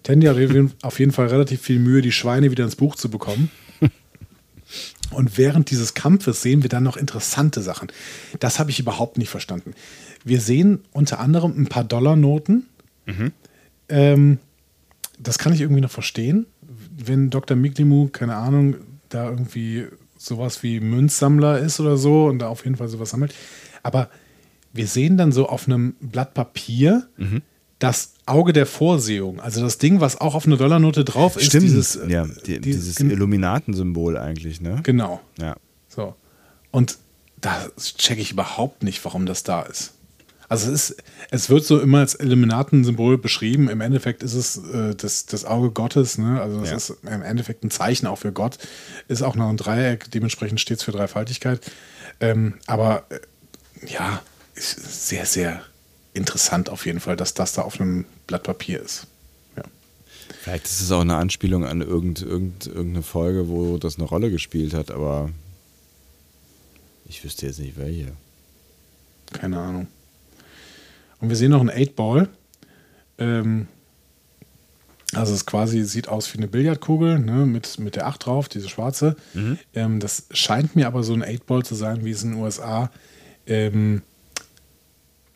Tandy 0.04 0.28
hat 0.28 0.36
auf 0.84 1.00
jeden- 1.00 1.12
Fall 1.12 1.28
relativ 1.28 1.62
viel 1.62 1.80
Mühe, 1.80 2.02
die 2.02 2.12
Schweine 2.12 2.52
wieder 2.52 2.64
ins 2.64 2.76
Buch 2.76 2.96
zu 2.96 3.10
bekommen. 3.10 3.50
Und 5.12 5.38
während 5.38 5.70
dieses 5.72 5.94
Kampfes 5.94 6.42
sehen 6.42 6.64
wir 6.64 6.70
dann 6.70 6.84
noch 6.84 6.98
interessante 6.98 7.62
Sachen. 7.62 7.88
Das 8.40 8.60
habe 8.60 8.72
ich 8.72 8.80
überhaupt 8.80 9.18
nicht 9.18 9.30
verstanden. 9.30 9.74
Wir 10.24 10.42
sehen 10.42 10.84
unter 10.92 11.20
anderem 11.20 11.54
ein 11.58 11.68
paar 11.68 11.84
Dollarnoten. 11.84 12.66
Ähm, 13.90 14.40
das 15.20 15.38
kann 15.38 15.54
ich 15.54 15.62
irgendwie 15.62 15.82
noch 15.82 15.92
verstehen. 15.92 16.46
Wenn 16.98 17.30
Dr. 17.30 17.58
Miglimu, 17.58 18.08
keine 18.10 18.36
Ahnung, 18.36 18.76
da 19.10 19.30
irgendwie 19.30 19.86
sowas 20.18 20.64
wie 20.64 20.80
Münzsammler 20.80 21.60
ist 21.60 21.80
oder 21.80 21.98
so 21.98 22.26
und 22.26 22.40
da 22.40 22.48
auf 22.48 22.64
jeden 22.64 22.78
Fall 22.78 22.88
sowas 22.88 23.10
sammelt. 23.10 23.34
Aber 23.84 24.10
wir 24.74 24.88
sehen 24.88 25.18
dann 25.18 25.32
so 25.32 25.48
auf 25.48 25.68
einem 25.68 25.96
Blatt 26.00 26.34
Papier 26.34 27.08
das 27.80 28.14
Auge 28.26 28.54
der 28.54 28.66
Vorsehung. 28.66 29.40
Also 29.42 29.62
das 29.62 29.78
Ding, 29.78 30.00
was 30.00 30.20
auch 30.22 30.34
auf 30.36 30.48
einer 30.48 30.58
Dollarnote 30.58 31.04
drauf 31.04 31.36
ist. 31.36 31.46
Stimmt. 31.48 31.64
Dieses, 31.66 31.96
äh, 31.98 32.10
ja, 32.10 32.26
die, 32.46 32.54
die- 32.54 32.60
dieses 32.72 32.96
gen- 32.96 33.12
Illuminatensymbol 33.12 34.18
eigentlich, 34.18 34.62
ne? 34.62 34.80
Genau. 34.84 35.22
Ja. 35.40 35.56
So. 35.90 36.16
Und 36.72 36.98
da 37.42 37.54
checke 37.78 38.22
ich 38.22 38.32
überhaupt 38.32 38.82
nicht, 38.84 39.04
warum 39.06 39.26
das 39.26 39.44
da 39.44 39.62
ist. 39.64 39.94
Also 40.48 40.72
es 40.72 40.92
ist, 40.92 41.04
es 41.32 41.50
wird 41.50 41.66
so 41.66 41.80
immer 41.80 42.00
als 42.00 42.14
Illuminatensymbol 42.20 43.18
beschrieben. 43.18 43.68
Im 43.70 43.82
Endeffekt 43.82 44.22
ist 44.24 44.34
es 44.36 44.58
äh, 44.58 44.94
das, 44.96 45.26
das 45.26 45.44
Auge 45.46 45.72
Gottes, 45.72 46.18
ne? 46.18 46.40
Also 46.42 46.62
es 46.62 46.70
Ja. 46.70 46.76
ist 46.78 46.90
im 47.04 47.22
Endeffekt 47.24 47.64
ein 47.64 47.72
Zeichen 47.72 48.06
auch 48.08 48.18
für 48.20 48.32
Gott. 48.32 48.58
Ist 49.08 49.24
auch 49.24 49.36
noch 49.36 49.50
ein 49.50 49.58
Dreieck, 49.58 50.12
dementsprechend 50.12 50.60
steht 50.60 50.78
es 50.78 50.84
für 50.84 50.92
Dreifaltigkeit. 50.92 51.62
Ähm, 52.20 52.56
aber 52.68 53.06
äh, 53.10 53.20
ja, 53.88 54.22
ist 54.54 55.08
sehr, 55.10 55.26
sehr 55.26 55.62
interessant 56.14 56.70
auf 56.70 56.86
jeden 56.86 57.00
Fall, 57.00 57.16
dass 57.16 57.34
das 57.34 57.54
da 57.54 57.64
auf 57.64 57.82
einem 57.82 58.06
Blatt 58.28 58.44
Papier 58.44 58.82
ist. 58.82 59.08
Ja. 59.58 59.64
Vielleicht 60.44 60.66
ist 60.66 60.80
es 60.82 60.92
auch 60.92 61.02
eine 61.02 61.18
Anspielung 61.18 61.66
an 61.66 61.82
irgend, 61.82 62.22
irgend, 62.22 62.68
irgendeine 62.68 63.04
Folge, 63.04 63.50
wo 63.50 63.78
das 63.78 63.96
eine 63.98 64.06
Rolle 64.06 64.30
gespielt 64.32 64.74
hat, 64.74 64.92
aber 64.92 65.30
ich 67.08 67.24
wüsste 67.24 67.48
jetzt 67.48 67.60
nicht 67.60 67.78
welche. 67.78 68.12
Keine 69.34 69.60
Ahnung. 69.60 69.88
Und 71.20 71.30
wir 71.30 71.36
sehen 71.36 71.52
noch 71.52 71.62
einen 71.62 71.70
8-Ball. 71.70 72.28
Ähm, 73.18 73.68
also 75.14 75.34
es 75.34 75.46
quasi 75.46 75.84
sieht 75.84 76.10
aus 76.10 76.34
wie 76.34 76.38
eine 76.40 76.48
Billardkugel 76.48 77.20
ne, 77.20 77.46
mit, 77.46 77.80
mit 77.80 77.96
der 77.96 78.08
8 78.08 78.26
drauf, 78.26 78.50
diese 78.50 78.70
schwarze. 78.70 79.16
Ähm, 79.74 80.00
das 80.00 80.28
scheint 80.32 80.76
mir 80.76 80.88
aber 80.88 81.04
so 81.04 81.14
ein 81.14 81.24
8-Ball 81.24 81.64
zu 81.64 81.76
sein, 81.76 82.04
wie 82.04 82.12
es 82.12 82.24
in 82.24 82.32
den 82.32 82.42
USA 82.42 82.92
ähm, 83.48 84.02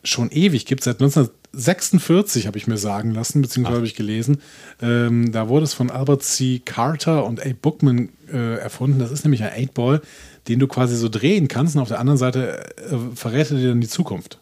schon 0.04 0.30
ewig 0.30 0.66
gibt. 0.66 0.82
Seit 0.82 1.00
1946 1.00 2.46
habe 2.46 2.58
ich 2.58 2.66
mir 2.66 2.78
sagen 2.78 3.12
lassen, 3.12 3.42
beziehungsweise 3.42 3.76
habe 3.76 3.86
ich 3.86 3.94
gelesen. 3.94 4.40
Ähm, 4.82 5.32
da 5.32 5.48
wurde 5.48 5.64
es 5.64 5.74
von 5.74 5.90
Albert 5.90 6.24
C. 6.24 6.60
Carter 6.64 7.24
und 7.24 7.44
A. 7.44 7.50
Bookman 7.60 8.10
äh, 8.32 8.56
erfunden. 8.56 8.98
Das 8.98 9.10
ist 9.10 9.24
nämlich 9.24 9.42
ein 9.44 9.68
8-Ball, 9.68 10.02
den 10.48 10.58
du 10.58 10.66
quasi 10.66 10.96
so 10.96 11.08
drehen 11.08 11.48
kannst 11.48 11.76
und 11.76 11.82
auf 11.82 11.88
der 11.88 12.00
anderen 12.00 12.18
Seite 12.18 12.74
äh, 12.76 12.96
verrät 13.14 13.50
er 13.50 13.56
dir 13.56 13.68
dann 13.68 13.80
die 13.80 13.88
Zukunft. 13.88 14.39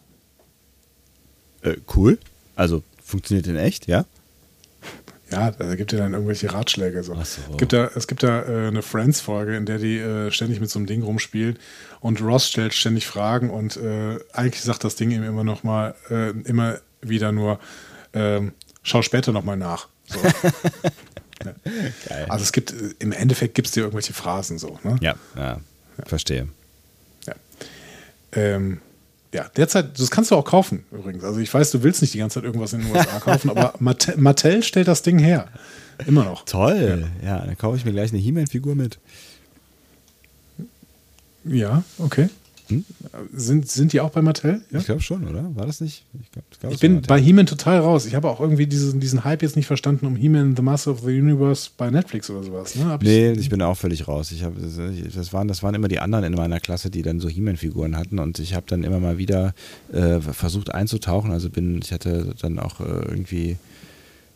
Äh, 1.61 1.77
cool. 1.95 2.17
Also 2.55 2.83
funktioniert 3.03 3.47
in 3.47 3.55
echt, 3.55 3.87
ja? 3.87 4.05
Ja, 5.31 5.51
da 5.51 5.75
gibt 5.75 5.91
dir 5.91 5.97
dann 5.97 6.13
irgendwelche 6.13 6.51
Ratschläge. 6.51 7.03
So. 7.03 7.13
So. 7.13 7.21
Es 7.21 7.57
gibt 7.57 7.73
da, 7.73 7.91
es 7.95 8.07
gibt 8.07 8.23
da 8.23 8.41
äh, 8.41 8.67
eine 8.67 8.81
Friends-Folge, 8.81 9.55
in 9.55 9.65
der 9.65 9.77
die 9.77 9.97
äh, 9.97 10.31
ständig 10.31 10.59
mit 10.59 10.69
so 10.69 10.79
einem 10.79 10.87
Ding 10.87 11.03
rumspielen 11.03 11.59
und 11.99 12.21
Ross 12.21 12.47
stellt 12.47 12.73
ständig 12.73 13.05
Fragen 13.05 13.49
und 13.49 13.77
äh, 13.77 14.17
eigentlich 14.33 14.61
sagt 14.61 14.83
das 14.83 14.95
Ding 14.95 15.11
ihm 15.11 15.23
immer 15.23 15.43
noch 15.43 15.63
mal, 15.63 15.93
äh, 16.09 16.31
immer 16.31 16.79
wieder 17.01 17.31
nur, 17.31 17.59
ähm, 18.13 18.53
schau 18.81 19.01
später 19.01 19.31
noch 19.31 19.43
mal 19.43 19.57
nach. 19.57 19.87
So. 20.07 20.19
ja. 21.45 22.25
Also 22.27 22.43
es 22.43 22.51
gibt, 22.51 22.71
äh, 22.73 22.95
im 22.97 23.11
Endeffekt 23.11 23.53
gibt 23.53 23.67
es 23.67 23.73
dir 23.73 23.81
irgendwelche 23.81 24.13
Phrasen 24.13 24.57
so. 24.57 24.79
Ne? 24.83 24.97
Ja, 25.01 25.15
ja, 25.35 25.59
verstehe. 26.05 26.47
Ja. 27.27 27.35
Ähm, 28.31 28.81
ja, 29.33 29.49
derzeit, 29.55 29.99
das 29.99 30.09
kannst 30.09 30.31
du 30.31 30.35
auch 30.35 30.45
kaufen 30.45 30.85
übrigens. 30.91 31.23
Also 31.23 31.39
ich 31.39 31.53
weiß, 31.53 31.71
du 31.71 31.83
willst 31.83 32.01
nicht 32.01 32.13
die 32.13 32.17
ganze 32.17 32.35
Zeit 32.35 32.43
irgendwas 32.45 32.73
in 32.73 32.81
den 32.81 32.91
USA 32.91 33.19
kaufen, 33.19 33.49
aber 33.49 33.73
Mattel, 33.79 34.17
Mattel 34.17 34.63
stellt 34.63 34.87
das 34.87 35.01
Ding 35.03 35.19
her. 35.19 35.47
Immer 36.07 36.23
noch. 36.23 36.45
Toll. 36.45 37.07
Ja, 37.23 37.39
dann 37.39 37.57
kaufe 37.57 37.77
ich 37.77 37.85
mir 37.85 37.91
gleich 37.91 38.11
eine 38.11 38.19
He-Man-Figur 38.19 38.75
mit. 38.75 38.99
Ja, 41.43 41.83
okay. 41.97 42.29
Hm? 42.69 42.85
Sind, 43.33 43.69
sind 43.69 43.93
die 43.93 43.99
auch 44.01 44.11
bei 44.11 44.21
Mattel? 44.21 44.61
Ja? 44.71 44.79
Ich 44.79 44.85
glaube 44.85 45.01
schon, 45.01 45.27
oder? 45.27 45.43
War 45.55 45.65
das 45.65 45.81
nicht? 45.81 46.05
Ich, 46.21 46.31
glaub, 46.31 46.43
das 46.61 46.73
Ich 46.73 46.79
bin 46.79 47.01
bei 47.01 47.19
He-Man 47.19 47.45
total 47.45 47.79
raus. 47.79 48.05
Ich 48.05 48.15
habe 48.15 48.29
auch 48.29 48.39
irgendwie 48.39 48.67
diesen, 48.67 48.99
diesen 48.99 49.23
Hype 49.23 49.41
jetzt 49.41 49.55
nicht 49.55 49.65
verstanden 49.67 50.05
um 50.05 50.15
He-Man 50.15 50.55
The 50.55 50.61
Master 50.61 50.91
of 50.91 50.99
the 51.01 51.07
Universe 51.19 51.69
bei 51.75 51.89
Netflix 51.89 52.29
oder 52.29 52.43
sowas. 52.43 52.75
Ne? 52.75 52.85
Hab 52.85 53.01
Nee, 53.03 53.31
ich 53.31 53.49
bin 53.49 53.61
auch 53.61 53.75
völlig 53.77 54.07
raus. 54.07 54.31
Ich 54.31 54.43
hab, 54.43 54.53
das, 54.61 54.79
das, 55.15 55.33
waren, 55.33 55.47
das 55.47 55.63
waren 55.63 55.75
immer 55.75 55.87
die 55.87 55.99
anderen 55.99 56.23
in 56.25 56.33
meiner 56.33 56.59
Klasse, 56.59 56.89
die 56.89 57.01
dann 57.01 57.19
so 57.19 57.27
He-Man-Figuren 57.27 57.97
hatten 57.97 58.19
und 58.19 58.39
ich 58.39 58.53
habe 58.53 58.65
dann 58.69 58.83
immer 58.83 58.99
mal 58.99 59.17
wieder 59.17 59.53
äh, 59.91 60.19
versucht 60.21 60.73
einzutauchen. 60.73 61.31
Also 61.31 61.49
bin, 61.49 61.79
ich 61.83 61.91
hatte 61.91 62.33
dann 62.41 62.59
auch 62.59 62.79
äh, 62.81 62.83
irgendwie 62.83 63.57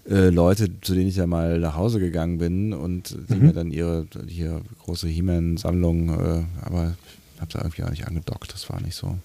äh, 0.09 0.29
Leute, 0.29 0.69
zu 0.81 0.95
denen 0.95 1.07
ich 1.07 1.15
ja 1.15 1.27
mal 1.27 1.59
nach 1.59 1.75
Hause 1.75 1.99
gegangen 1.99 2.37
bin 2.37 2.73
und 2.73 3.15
die 3.29 3.35
Mhm. 3.35 3.45
mir 3.45 3.53
dann 3.53 3.71
ihre 3.71 4.05
hier 4.27 4.61
große 4.83 5.07
He-Man-Sammlung, 5.07 6.09
äh, 6.09 6.43
aber 6.65 6.95
habe 7.43 7.53
da 7.53 7.59
irgendwie 7.59 7.83
auch 7.83 7.89
nicht 7.89 8.07
angedockt. 8.07 8.53
Das 8.53 8.69
war 8.69 8.81
nicht 8.81 8.95
so, 8.95 9.17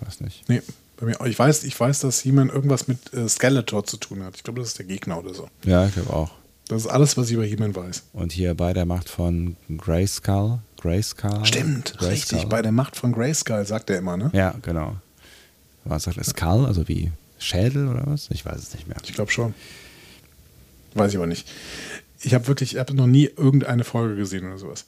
weiß 0.00 0.20
nicht. 0.20 0.48
Nee, 0.48 0.62
bei 0.96 1.06
mir, 1.06 1.20
ich, 1.26 1.38
weiß, 1.38 1.64
ich 1.64 1.78
weiß, 1.78 2.00
dass 2.00 2.20
He-Man 2.20 2.48
irgendwas 2.48 2.86
mit 2.86 3.12
äh, 3.12 3.28
Skeletor 3.28 3.84
zu 3.84 3.96
tun 3.96 4.22
hat. 4.22 4.36
Ich 4.36 4.44
glaube, 4.44 4.60
das 4.60 4.68
ist 4.68 4.78
der 4.78 4.86
Gegner 4.86 5.18
oder 5.18 5.34
so. 5.34 5.48
Ja, 5.64 5.86
ich 5.86 5.94
glaube 5.94 6.12
auch. 6.12 6.30
Das 6.68 6.82
ist 6.82 6.88
alles, 6.88 7.16
was 7.16 7.26
ich 7.28 7.34
über 7.34 7.44
He-Man 7.44 7.74
weiß. 7.74 8.04
Und 8.12 8.32
hier 8.32 8.54
bei 8.54 8.72
der 8.72 8.86
Macht 8.86 9.08
von 9.08 9.56
Grayskull. 9.76 10.60
Grayskull. 10.80 11.44
Stimmt, 11.44 11.94
Grayskull. 11.98 12.08
richtig. 12.08 12.44
Bei 12.46 12.62
der 12.62 12.72
Macht 12.72 12.96
von 12.96 13.12
Grayskull, 13.12 13.66
sagt 13.66 13.90
er 13.90 13.98
immer, 13.98 14.16
ne? 14.16 14.30
Ja, 14.32 14.54
genau. 14.62 14.96
Was 15.84 16.04
sagt 16.04 16.18
er? 16.18 16.24
Skull, 16.24 16.66
also 16.66 16.86
wie 16.88 17.10
Schädel 17.38 17.88
oder 17.88 18.04
was? 18.06 18.28
Ich 18.30 18.44
weiß 18.44 18.60
es 18.60 18.74
nicht 18.74 18.86
mehr. 18.86 18.96
Ich 19.04 19.14
glaube 19.14 19.32
schon. 19.32 19.54
Weiß 20.94 21.10
ich 21.10 21.16
aber 21.16 21.26
nicht. 21.26 21.48
Ich 22.20 22.34
habe 22.34 22.46
wirklich, 22.46 22.74
ich 22.74 22.78
habe 22.78 22.94
noch 22.94 23.06
nie 23.06 23.24
irgendeine 23.24 23.82
Folge 23.82 24.16
gesehen 24.16 24.46
oder 24.46 24.58
sowas. 24.58 24.84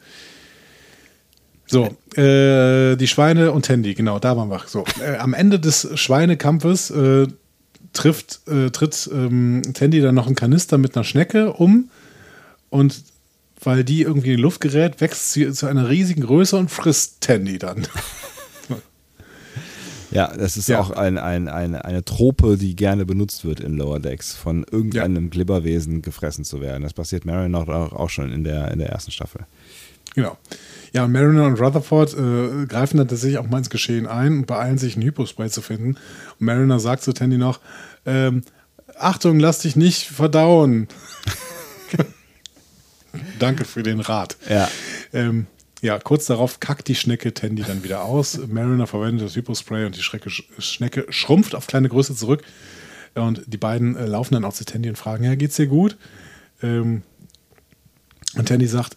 So, 1.67 1.97
äh, 2.21 2.97
die 2.97 3.07
Schweine 3.07 3.53
und 3.53 3.65
Tandy, 3.67 3.95
genau, 3.95 4.19
da 4.19 4.37
waren 4.37 4.51
wir. 4.51 4.61
So, 4.67 4.85
äh, 5.01 5.17
am 5.17 5.33
Ende 5.35 5.59
des 5.59 5.89
Schweinekampfes 5.95 6.91
äh, 6.91 7.27
trifft, 7.93 8.41
äh, 8.49 8.71
tritt 8.71 9.09
ähm, 9.13 9.63
Tandy 9.73 10.01
dann 10.01 10.15
noch 10.15 10.27
einen 10.27 10.35
Kanister 10.37 10.79
mit 10.79 10.95
einer 10.97 11.05
Schnecke 11.05 11.53
um 11.55 11.91
und 12.71 13.03
weil 13.63 13.83
die 13.83 14.03
irgendwie 14.03 14.33
in 14.33 14.37
die 14.37 14.43
Luft 14.43 14.61
gerät, 14.61 15.01
wächst 15.01 15.33
sie 15.33 15.51
zu 15.53 15.67
einer 15.67 15.89
riesigen 15.89 16.21
Größe 16.23 16.57
und 16.57 16.71
frisst 16.71 17.21
Tandy 17.23 17.59
dann. 17.59 17.87
Ja, 20.11 20.29
das 20.37 20.57
ist 20.57 20.69
Ja. 20.69 20.79
auch 20.81 20.91
ein, 20.93 21.19
ein, 21.19 21.49
ein, 21.49 21.75
eine 21.75 22.05
Trope, 22.05 22.57
die 22.57 22.77
gerne 22.77 23.05
benutzt 23.05 23.45
wird 23.45 23.59
in 23.59 23.77
Lower 23.77 23.99
Decks, 23.99 24.33
von 24.33 24.65
irgendeinem 24.71 25.29
Glibberwesen 25.29 26.03
gefressen 26.03 26.45
zu 26.45 26.61
werden. 26.61 26.85
Das 26.85 26.93
passiert 26.93 27.25
Marion 27.25 27.53
auch, 27.57 27.67
auch 27.69 28.11
schon 28.11 28.31
in 28.31 28.45
der, 28.45 28.71
in 28.71 28.79
der 28.79 28.91
ersten 28.91 29.11
Staffel. 29.11 29.41
Genau. 30.15 30.39
Ja, 30.93 31.09
Mariner 31.09 31.47
und 31.47 31.61
Rutherford 31.61 32.15
äh, 32.15 32.67
greifen 32.67 32.99
dann 32.99 33.09
tatsächlich 33.09 33.39
auch 33.39 33.49
mal 33.49 33.59
ins 33.59 33.71
Geschehen 33.71 34.07
ein 34.07 34.39
und 34.39 34.47
beeilen 34.47 34.79
sich, 34.79 34.97
ein 34.97 35.03
Hypospray 35.03 35.51
zu 35.51 35.61
finden. 35.61 35.97
Und 36.39 36.47
Mariner 36.47 36.79
sagt 36.79 37.03
zu 37.03 37.13
Tandy 37.13 37.37
noch, 37.37 37.61
ähm, 38.07 38.43
Achtung, 38.97 39.41
lass 39.41 39.59
dich 39.59 39.75
nicht 39.75 40.07
verdauen. 40.07 40.87
Danke 43.39 43.65
für 43.65 43.83
den 43.83 44.01
Rat. 44.01 44.37
Ja. 44.49 44.69
Ähm, 45.13 45.47
ja, 45.81 45.99
kurz 45.99 46.27
darauf 46.27 46.61
kackt 46.61 46.89
die 46.89 46.95
Schnecke 46.95 47.35
Tandy 47.35 47.63
dann 47.63 47.83
wieder 47.83 48.05
aus. 48.05 48.39
Mariner 48.47 48.87
verwendet 48.87 49.27
das 49.27 49.37
Hypospray 49.37 49.85
und 49.87 49.97
die 49.97 50.03
Schnecke, 50.03 50.31
Schnecke 50.31 51.07
schrumpft 51.11 51.55
auf 51.55 51.67
kleine 51.67 51.89
Größe 51.89 52.15
zurück. 52.15 52.43
Und 53.15 53.43
die 53.47 53.59
beiden 53.59 53.97
äh, 53.97 54.07
laufen 54.07 54.35
dann 54.35 54.45
auch 54.45 54.55
zu 54.55 54.65
Tandy 54.65 54.89
und 54.89 54.97
fragen, 54.97 55.25
ja, 55.25 55.35
geht's 55.35 55.57
dir 55.57 55.67
gut? 55.67 55.97
Ähm, 56.63 57.03
und 58.37 58.49
Tandy 58.49 58.67
sagt, 58.67 58.97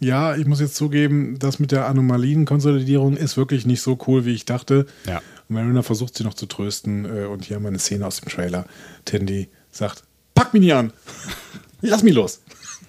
ja, 0.00 0.36
ich 0.36 0.46
muss 0.46 0.60
jetzt 0.60 0.76
zugeben, 0.76 1.38
das 1.38 1.58
mit 1.58 1.72
der 1.72 1.86
Anomalienkonsolidierung 1.86 3.16
ist 3.16 3.36
wirklich 3.36 3.66
nicht 3.66 3.82
so 3.82 3.98
cool, 4.06 4.24
wie 4.24 4.34
ich 4.34 4.44
dachte. 4.44 4.86
Ja. 5.06 5.18
Und 5.48 5.54
Mariner 5.54 5.82
versucht 5.82 6.16
sie 6.16 6.24
noch 6.24 6.34
zu 6.34 6.46
trösten. 6.46 7.04
äh, 7.04 7.24
Und 7.26 7.44
hier 7.44 7.56
haben 7.56 7.62
wir 7.64 7.68
eine 7.68 7.78
Szene 7.78 8.06
aus 8.06 8.20
dem 8.20 8.28
Trailer. 8.28 8.66
Tandy 9.04 9.48
sagt, 9.72 10.04
pack 10.34 10.52
mich 10.52 10.62
nicht 10.62 10.74
an. 10.74 10.92
Lass 11.80 12.02
mich 12.02 12.14
los. 12.14 12.40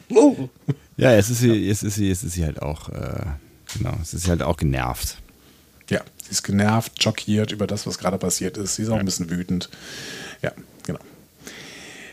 Oh. 0.09 0.49
Ja, 0.97 1.13
jetzt 1.13 1.29
ist 1.29 1.39
sie, 1.39 1.53
jetzt 1.53 1.83
ist 1.83 1.95
sie, 1.95 2.09
jetzt 2.09 2.23
ist 2.23 2.33
sie 2.33 2.43
halt 2.43 2.61
auch, 2.61 2.89
äh, 2.89 3.21
genau, 3.73 3.93
es 4.01 4.13
ist 4.13 4.23
sie 4.25 4.29
halt 4.31 4.41
auch 4.43 4.57
genervt. 4.57 5.15
Ja, 5.89 6.01
sie 6.21 6.31
ist 6.31 6.43
genervt, 6.43 7.01
schockiert 7.01 7.53
über 7.53 7.67
das, 7.67 7.87
was 7.87 7.97
gerade 7.99 8.17
passiert 8.17 8.57
ist. 8.57 8.75
Sie 8.75 8.81
ist 8.83 8.89
auch 8.89 8.97
ein 8.97 9.05
bisschen 9.05 9.29
wütend. 9.29 9.69
Ja, 10.41 10.51
genau. 10.85 10.99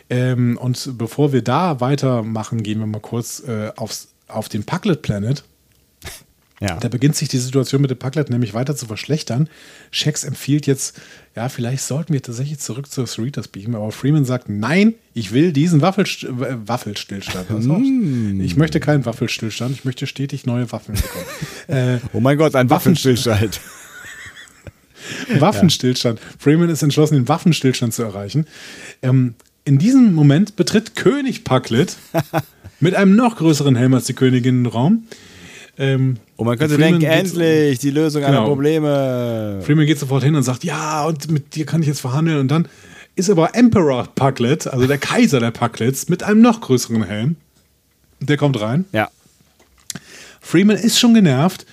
Ähm, 0.08 0.56
und 0.56 0.96
bevor 0.98 1.32
wir 1.32 1.42
da 1.42 1.80
weitermachen, 1.80 2.62
gehen 2.62 2.78
wir 2.78 2.86
mal 2.86 3.00
kurz 3.00 3.40
äh, 3.40 3.72
aufs, 3.74 4.06
auf 4.28 4.48
den 4.48 4.64
Packlet 4.64 5.02
Planet. 5.02 5.44
Ja. 6.58 6.78
Da 6.78 6.88
beginnt 6.88 7.14
sich 7.14 7.28
die 7.28 7.36
Situation 7.36 7.82
mit 7.82 7.90
dem 7.90 7.98
Packlet 7.98 8.30
nämlich 8.30 8.54
weiter 8.54 8.74
zu 8.74 8.86
verschlechtern. 8.86 9.50
Shax 9.90 10.24
empfiehlt 10.24 10.66
jetzt, 10.66 10.98
ja, 11.34 11.50
vielleicht 11.50 11.82
sollten 11.82 12.14
wir 12.14 12.22
tatsächlich 12.22 12.60
zurück 12.60 12.90
zur 12.90 13.06
Cerritos 13.06 13.48
beamen, 13.48 13.74
aber 13.74 13.92
Freeman 13.92 14.24
sagt, 14.24 14.48
nein, 14.48 14.94
ich 15.12 15.32
will 15.32 15.52
diesen 15.52 15.82
Waffelst 15.82 16.24
äh, 16.24 16.28
Waffelstillstand. 16.66 17.50
Auch- 17.50 18.40
Ich 18.42 18.56
möchte 18.56 18.80
keinen 18.80 19.04
Waffelstillstand, 19.04 19.72
ich 19.76 19.84
möchte 19.84 20.06
stetig 20.06 20.46
neue 20.46 20.72
Waffeln 20.72 20.96
bekommen. 20.96 21.26
äh, 21.66 21.98
Oh 22.14 22.20
mein 22.20 22.38
Gott, 22.38 22.54
ein 22.54 22.70
Waffenstillstand. 22.70 23.60
Waffenstillstand. 25.38 26.20
Freeman 26.38 26.70
ist 26.70 26.82
entschlossen, 26.82 27.14
den 27.16 27.28
Waffenstillstand 27.28 27.92
zu 27.94 28.02
erreichen. 28.02 28.46
Ähm, 29.02 29.34
in 29.64 29.78
diesem 29.78 30.14
Moment 30.14 30.56
betritt 30.56 30.94
König 30.96 31.44
Packlet 31.44 31.96
mit 32.80 32.94
einem 32.94 33.16
noch 33.16 33.36
größeren 33.36 33.76
Helm 33.76 33.94
als 33.94 34.04
die 34.06 34.14
Königin 34.14 34.64
den 34.64 34.66
Raum. 34.66 35.04
Ähm, 35.78 36.16
Und 36.36 36.46
man 36.46 36.58
könnte 36.58 36.76
Freeman 36.76 37.00
denken, 37.00 37.06
endlich 37.18 37.78
die 37.78 37.90
Lösung 37.90 38.24
aller 38.24 38.36
Genau. 38.38 38.48
Probleme. 38.48 39.60
Freeman 39.62 39.86
geht 39.86 39.98
sofort 39.98 40.22
hin 40.24 40.34
und 40.34 40.42
sagt, 40.42 40.64
ja, 40.64 41.04
und 41.04 41.30
mit 41.30 41.54
dir 41.54 41.66
kann 41.66 41.82
ich 41.82 41.88
jetzt 41.88 42.00
verhandeln. 42.00 42.38
Und 42.38 42.48
dann 42.50 42.68
ist 43.14 43.28
aber 43.30 43.54
Emperor 43.54 44.08
Packlet, 44.14 44.66
also 44.66 44.86
der 44.86 44.98
Kaiser 44.98 45.40
der 45.40 45.50
Packlets, 45.50 46.08
mit 46.08 46.22
einem 46.22 46.40
noch 46.40 46.60
größeren 46.60 47.04
Helm. 47.04 47.36
Der 48.20 48.36
kommt 48.38 48.58
rein. 48.60 48.86
Ja. 48.92 49.10
Freeman 50.40 50.76
ist 50.76 50.98
schon 50.98 51.12
genervt, 51.12 51.66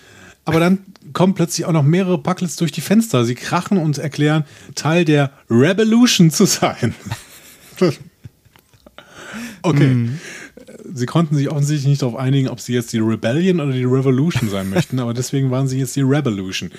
aber 0.45 0.59
dann 0.59 0.79
kommen 1.13 1.33
plötzlich 1.35 1.65
auch 1.65 1.71
noch 1.71 1.83
mehrere 1.83 2.17
Packlets 2.17 2.55
durch 2.57 2.71
die 2.71 2.81
Fenster. 2.81 3.23
Sie 3.23 3.35
krachen 3.35 3.77
und 3.77 3.97
erklären, 3.99 4.43
Teil 4.75 5.05
der 5.05 5.31
Revolution 5.49 6.31
zu 6.31 6.45
sein. 6.45 6.93
okay. 9.61 10.09
Sie 10.93 11.05
konnten 11.05 11.35
sich 11.35 11.49
offensichtlich 11.49 11.87
nicht 11.87 12.01
darauf 12.01 12.15
einigen, 12.15 12.47
ob 12.49 12.59
sie 12.59 12.73
jetzt 12.73 12.93
die 12.93 12.99
Rebellion 12.99 13.59
oder 13.59 13.71
die 13.71 13.83
Revolution 13.83 14.49
sein 14.49 14.69
möchten, 14.71 14.99
aber 14.99 15.13
deswegen 15.13 15.51
waren 15.51 15.67
sie 15.67 15.79
jetzt 15.79 15.95
die 15.95 16.01
Revolution. 16.01 16.71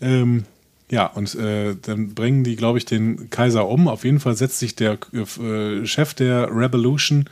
Ähm, 0.00 0.44
ja, 0.90 1.06
und 1.06 1.34
äh, 1.36 1.76
dann 1.80 2.14
bringen 2.14 2.42
die, 2.42 2.56
glaube 2.56 2.78
ich, 2.78 2.84
den 2.84 3.30
Kaiser 3.30 3.68
um. 3.68 3.86
Auf 3.88 4.04
jeden 4.04 4.18
Fall 4.20 4.36
setzt 4.36 4.58
sich 4.58 4.74
der 4.74 4.98
äh, 5.12 5.86
Chef 5.86 6.14
der 6.14 6.48
Revolution 6.50 7.26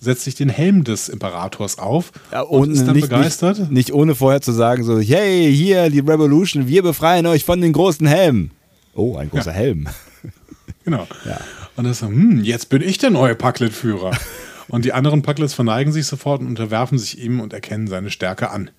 setzt 0.00 0.22
sich 0.22 0.36
den 0.36 0.48
Helm 0.48 0.84
des 0.84 1.08
Imperators 1.08 1.78
auf 1.78 2.12
Ja, 2.30 2.42
und 2.42 2.70
ist 2.70 2.86
dann 2.86 2.94
nicht, 2.94 3.08
begeistert. 3.08 3.58
Nicht, 3.58 3.70
nicht 3.72 3.92
ohne 3.92 4.14
vorher 4.14 4.40
zu 4.40 4.52
sagen, 4.52 4.84
so, 4.84 5.00
hey, 5.00 5.52
hier 5.52 5.90
die 5.90 5.98
Revolution, 5.98 6.68
wir 6.68 6.82
befreien 6.84 7.26
euch 7.26 7.44
von 7.44 7.60
den 7.60 7.72
großen 7.72 8.06
Helmen. 8.06 8.52
Oh, 8.94 9.16
ein 9.16 9.28
großer 9.30 9.50
Ja. 9.50 9.56
Helm. 9.56 9.88
Genau. 10.84 11.06
Ja. 11.26 11.38
Und 11.76 11.84
er 11.84 11.92
sagt, 11.92 12.12
hm, 12.12 12.42
jetzt 12.44 12.70
bin 12.70 12.80
ich 12.80 12.96
der 12.96 13.10
neue 13.10 13.34
Packlet-Führer. 13.34 14.12
und 14.68 14.84
die 14.84 14.92
anderen 14.92 15.22
Packlets 15.22 15.54
verneigen 15.54 15.92
sich 15.92 16.06
sofort 16.06 16.40
und 16.40 16.48
unterwerfen 16.48 16.98
sich 16.98 17.18
ihm 17.18 17.40
und 17.40 17.52
erkennen 17.52 17.86
seine 17.86 18.10
Stärke 18.10 18.50
an. 18.50 18.70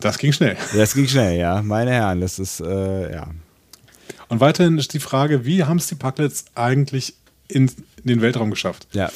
Das 0.00 0.18
ging 0.18 0.32
schnell. 0.32 0.56
Das 0.74 0.94
ging 0.94 1.08
schnell, 1.08 1.38
ja. 1.38 1.62
Meine 1.62 1.90
Herren, 1.90 2.20
das 2.20 2.38
ist, 2.38 2.60
äh, 2.60 3.12
ja. 3.12 3.28
Und 4.28 4.40
weiterhin 4.40 4.78
ist 4.78 4.94
die 4.94 5.00
Frage, 5.00 5.44
wie 5.44 5.64
haben 5.64 5.78
es 5.78 5.86
die 5.86 5.94
Packlets 5.94 6.44
eigentlich 6.54 7.14
in, 7.48 7.70
den 8.04 8.20
Weltraum 8.20 8.50
geschafft? 8.50 8.86
Ja, 8.92 9.10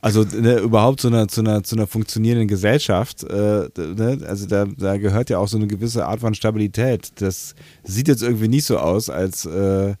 also 0.00 0.22
ne, 0.22 0.58
überhaupt 0.58 1.00
zu 1.00 1.08
einer, 1.08 1.26
zu, 1.26 1.40
einer, 1.40 1.64
zu 1.64 1.74
einer 1.74 1.86
funktionierenden 1.86 2.46
Gesellschaft, 2.46 3.24
äh, 3.24 3.68
ne, 3.76 4.20
also 4.26 4.46
da, 4.46 4.66
da 4.66 4.96
gehört 4.96 5.30
ja 5.30 5.38
auch 5.38 5.48
so 5.48 5.56
eine 5.56 5.66
gewisse 5.66 6.06
Art 6.06 6.20
von 6.20 6.34
Stabilität. 6.34 7.12
Das 7.16 7.54
sieht 7.82 8.06
jetzt 8.06 8.22
irgendwie 8.22 8.48
nicht 8.48 8.64
so 8.64 8.78
aus, 8.78 9.10
als 9.10 9.44
äh, 9.44 9.94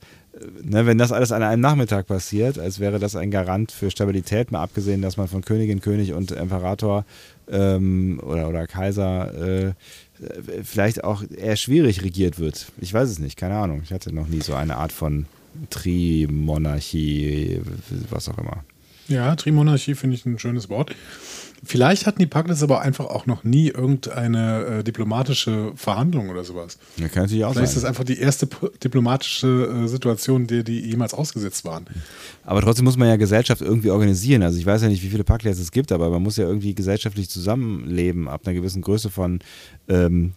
ne, 0.62 0.86
wenn 0.86 0.98
das 0.98 1.12
alles 1.12 1.32
an 1.32 1.42
einem 1.42 1.60
Nachmittag 1.60 2.06
passiert, 2.06 2.58
als 2.58 2.80
wäre 2.80 2.98
das 2.98 3.16
ein 3.16 3.30
Garant 3.30 3.72
für 3.72 3.90
Stabilität, 3.90 4.52
mal 4.52 4.62
abgesehen, 4.62 5.02
dass 5.02 5.16
man 5.16 5.28
von 5.28 5.42
Königin, 5.42 5.80
König 5.80 6.12
und 6.12 6.30
Imperator 6.30 7.04
ähm, 7.50 8.20
oder, 8.22 8.48
oder 8.48 8.66
Kaiser 8.66 9.66
äh, 9.66 9.72
vielleicht 10.62 11.04
auch 11.04 11.22
eher 11.30 11.56
schwierig 11.56 12.02
regiert 12.02 12.38
wird. 12.38 12.72
Ich 12.80 12.92
weiß 12.92 13.08
es 13.08 13.18
nicht, 13.18 13.36
keine 13.36 13.56
Ahnung. 13.56 13.82
Ich 13.84 13.92
hatte 13.92 14.14
noch 14.14 14.28
nie 14.28 14.40
so 14.40 14.54
eine 14.54 14.76
Art 14.76 14.92
von 14.92 15.26
Trimonarchie, 15.70 17.60
was 18.10 18.28
auch 18.28 18.38
immer. 18.38 18.64
Ja, 19.08 19.34
Trimonarchie 19.36 19.94
finde 19.94 20.16
ich 20.16 20.26
ein 20.26 20.38
schönes 20.38 20.68
Wort. 20.68 20.94
Vielleicht 21.64 22.06
hatten 22.06 22.20
die 22.20 22.26
Packlets 22.26 22.62
aber 22.62 22.82
einfach 22.82 23.06
auch 23.06 23.26
noch 23.26 23.42
nie 23.42 23.68
irgendeine 23.68 24.64
äh, 24.64 24.84
diplomatische 24.84 25.72
Verhandlung 25.74 26.28
oder 26.28 26.44
sowas. 26.44 26.78
Ja, 26.98 27.08
kann 27.08 27.24
natürlich 27.24 27.44
auch 27.44 27.52
Vielleicht 27.52 27.74
ist 27.74 27.74
sein. 27.74 27.82
das 27.82 27.88
einfach 27.88 28.04
die 28.04 28.18
erste 28.18 28.48
diplomatische 28.82 29.82
äh, 29.84 29.88
Situation, 29.88 30.46
der 30.46 30.62
die 30.62 30.78
jemals 30.80 31.14
ausgesetzt 31.14 31.64
waren. 31.64 31.86
Aber 32.44 32.60
trotzdem 32.60 32.84
muss 32.84 32.96
man 32.96 33.08
ja 33.08 33.16
Gesellschaft 33.16 33.60
irgendwie 33.60 33.90
organisieren. 33.90 34.42
Also 34.44 34.58
ich 34.58 34.66
weiß 34.66 34.82
ja 34.82 34.88
nicht, 34.88 35.02
wie 35.02 35.08
viele 35.08 35.24
Packlets 35.24 35.58
es 35.58 35.72
gibt, 35.72 35.90
aber 35.90 36.10
man 36.10 36.22
muss 36.22 36.36
ja 36.36 36.46
irgendwie 36.46 36.74
gesellschaftlich 36.74 37.28
zusammenleben. 37.28 38.28
Ab 38.28 38.42
einer 38.44 38.54
gewissen 38.54 38.82
Größe 38.82 39.10
von 39.10 39.40
ähm, 39.88 40.34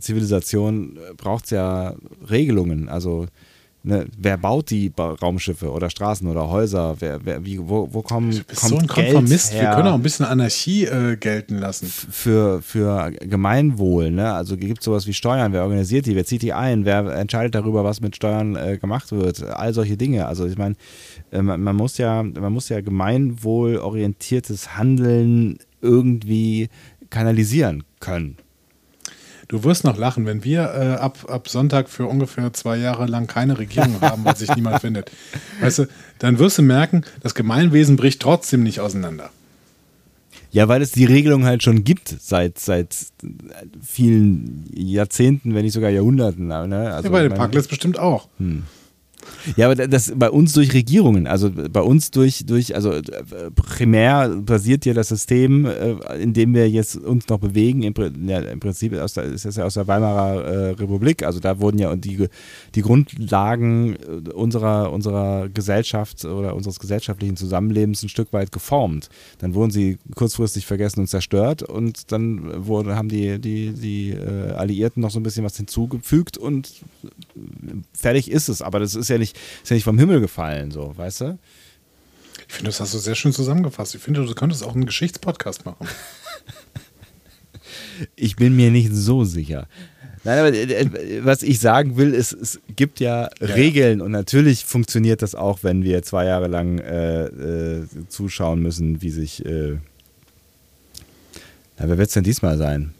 Zivilisation 0.00 0.98
braucht 1.16 1.44
es 1.44 1.50
ja 1.50 1.94
Regelungen. 2.28 2.88
Also 2.88 3.28
ne, 3.86 4.06
wer 4.18 4.36
baut 4.36 4.70
die 4.70 4.90
ba 4.90 5.12
Raumschiffe 5.12 5.70
oder 5.70 5.88
Straßen 5.88 6.26
oder 6.28 6.50
Häuser? 6.50 6.96
Wer, 6.98 7.24
wer, 7.24 7.44
wie, 7.44 7.58
wo, 7.60 7.88
wo 7.92 8.02
kommen, 8.02 8.32
Du 8.32 8.42
bist 8.42 8.60
kommt 8.60 8.70
so 8.70 8.76
ein 8.78 8.86
Geld 8.86 9.12
Konformist. 9.12 9.52
Wir 9.52 9.60
her? 9.60 9.74
können 9.74 9.88
auch 9.88 9.94
ein 9.94 10.02
bisschen 10.02 10.26
Anarchie 10.26 10.84
äh, 10.84 11.16
gelten 11.16 11.58
lassen. 11.58 11.86
für, 11.86 12.60
für 12.62 13.12
Gemeinwohl, 13.12 14.10
ne? 14.10 14.32
Also 14.32 14.56
gibt 14.56 14.80
es 14.80 14.84
sowas 14.84 15.06
wie 15.06 15.14
Steuern, 15.14 15.52
wer 15.52 15.62
organisiert 15.62 16.06
die, 16.06 16.16
wer 16.16 16.24
zieht 16.24 16.42
die 16.42 16.52
ein, 16.52 16.84
wer 16.84 17.06
entscheidet 17.14 17.54
darüber, 17.54 17.84
was 17.84 18.00
mit 18.00 18.16
Steuern 18.16 18.56
äh, 18.56 18.78
gemacht 18.78 19.12
wird, 19.12 19.42
all 19.42 19.72
solche 19.72 19.96
Dinge. 19.96 20.26
Also 20.26 20.46
ich 20.46 20.58
meine, 20.58 20.74
äh, 21.30 21.40
man, 21.40 21.62
man 21.62 21.76
muss 21.76 21.96
ja, 21.98 22.22
man 22.22 22.52
muss 22.52 22.68
ja 22.68 22.80
gemeinwohlorientiertes 22.80 24.76
Handeln 24.76 25.58
irgendwie 25.80 26.68
kanalisieren 27.10 27.84
können. 28.00 28.36
Du 29.48 29.62
wirst 29.62 29.84
noch 29.84 29.96
lachen, 29.96 30.26
wenn 30.26 30.42
wir 30.42 30.62
äh, 30.62 31.00
ab, 31.00 31.26
ab 31.28 31.48
Sonntag 31.48 31.88
für 31.88 32.06
ungefähr 32.06 32.52
zwei 32.52 32.76
Jahre 32.78 33.06
lang 33.06 33.26
keine 33.26 33.58
Regierung 33.58 33.98
haben, 34.00 34.24
weil 34.24 34.36
sich 34.36 34.54
niemand 34.54 34.80
findet. 34.80 35.10
Weißt 35.60 35.80
du, 35.80 35.88
dann 36.18 36.38
wirst 36.38 36.58
du 36.58 36.62
merken, 36.62 37.04
das 37.22 37.34
Gemeinwesen 37.34 37.96
bricht 37.96 38.20
trotzdem 38.20 38.62
nicht 38.62 38.80
auseinander. 38.80 39.30
Ja, 40.50 40.68
weil 40.68 40.80
es 40.80 40.92
die 40.92 41.04
Regelung 41.04 41.44
halt 41.44 41.62
schon 41.62 41.84
gibt 41.84 42.08
seit, 42.20 42.58
seit 42.58 42.96
vielen 43.84 44.64
Jahrzehnten, 44.74 45.54
wenn 45.54 45.64
nicht 45.64 45.74
sogar 45.74 45.90
Jahrhunderten. 45.90 46.46
Ne? 46.46 46.92
Also, 46.92 47.08
ja, 47.08 47.12
bei 47.12 47.22
den 47.22 47.34
Parklets 47.34 47.68
bestimmt 47.68 47.98
auch. 47.98 48.28
Ja, 49.56 49.66
aber 49.66 49.74
das 49.88 50.12
bei 50.16 50.30
uns 50.30 50.52
durch 50.52 50.72
Regierungen, 50.74 51.26
also 51.26 51.50
bei 51.50 51.80
uns 51.80 52.10
durch, 52.10 52.44
durch 52.46 52.74
also 52.74 52.92
äh, 52.92 53.02
primär 53.54 54.28
basiert 54.28 54.84
ja 54.84 54.94
das 54.94 55.08
System, 55.08 55.66
äh, 55.66 55.94
in 56.20 56.32
dem 56.32 56.54
wir 56.54 56.68
jetzt 56.68 56.96
uns 56.96 57.28
noch 57.28 57.38
bewegen, 57.38 57.82
im, 57.82 57.94
ja, 58.26 58.40
im 58.40 58.60
Prinzip 58.60 58.94
aus 58.94 59.14
der, 59.14 59.24
ist 59.24 59.44
das 59.44 59.56
ja 59.56 59.64
aus 59.64 59.74
der 59.74 59.86
Weimarer 59.86 60.44
äh, 60.44 60.70
Republik, 60.70 61.22
also 61.22 61.40
da 61.40 61.60
wurden 61.60 61.78
ja 61.78 61.94
die, 61.96 62.26
die 62.74 62.82
Grundlagen 62.82 63.96
äh, 63.96 64.30
unserer, 64.30 64.92
unserer 64.92 65.48
Gesellschaft 65.48 66.24
oder 66.24 66.54
unseres 66.54 66.78
gesellschaftlichen 66.80 67.36
Zusammenlebens 67.36 68.02
ein 68.02 68.08
Stück 68.08 68.32
weit 68.32 68.52
geformt. 68.52 69.08
Dann 69.38 69.54
wurden 69.54 69.70
sie 69.70 69.98
kurzfristig 70.14 70.66
vergessen 70.66 71.00
und 71.00 71.06
zerstört 71.06 71.62
und 71.62 72.12
dann 72.12 72.66
wurde, 72.66 72.96
haben 72.96 73.08
die, 73.08 73.38
die, 73.38 73.72
die 73.72 74.16
Alliierten 74.56 75.00
noch 75.02 75.10
so 75.10 75.20
ein 75.20 75.22
bisschen 75.22 75.44
was 75.44 75.56
hinzugefügt 75.56 76.38
und 76.38 76.72
fertig 77.92 78.30
ist 78.30 78.48
es. 78.48 78.62
Aber 78.62 78.80
das 78.80 78.94
ist 78.94 79.08
ja 79.08 79.15
nicht, 79.18 79.36
ist 79.62 79.70
ja 79.70 79.74
nicht 79.74 79.84
vom 79.84 79.98
Himmel 79.98 80.20
gefallen, 80.20 80.70
so, 80.70 80.96
weißt 80.96 81.20
du? 81.22 81.38
Ich 82.48 82.54
finde, 82.54 82.70
das 82.70 82.80
hast 82.80 82.94
du 82.94 82.98
sehr 82.98 83.14
schön 83.14 83.32
zusammengefasst. 83.32 83.94
Ich 83.94 84.00
finde, 84.00 84.24
du 84.24 84.34
könntest 84.34 84.64
auch 84.64 84.74
einen 84.74 84.86
Geschichtspodcast 84.86 85.64
machen. 85.64 85.86
Ich 88.14 88.36
bin 88.36 88.54
mir 88.54 88.70
nicht 88.70 88.92
so 88.92 89.24
sicher. 89.24 89.68
Nein, 90.26 90.38
aber 90.40 90.52
äh, 90.52 91.24
was 91.24 91.42
ich 91.42 91.60
sagen 91.60 91.96
will, 91.96 92.12
ist, 92.12 92.32
es 92.32 92.60
gibt 92.74 92.98
ja, 92.98 93.30
Regeln 93.40 94.00
und 94.00 94.10
natürlich 94.10 94.64
funktioniert 94.64 95.22
das 95.22 95.36
auch, 95.36 95.60
wenn 95.62 95.84
wir 95.84 96.02
zwei 96.02 96.24
Jahre 96.26 96.48
lang 96.48 96.78
äh, 96.78 97.26
äh, 97.26 97.86
zuschauen 98.08 98.60
müssen, 98.60 99.02
wie 99.02 99.10
sich. 99.10 99.46
Äh, 99.46 99.78
na, 101.78 101.88
wer 101.88 101.96
wird 101.96 102.08
es 102.08 102.14
denn 102.14 102.24
diesmal 102.24 102.58
sein? 102.58 102.92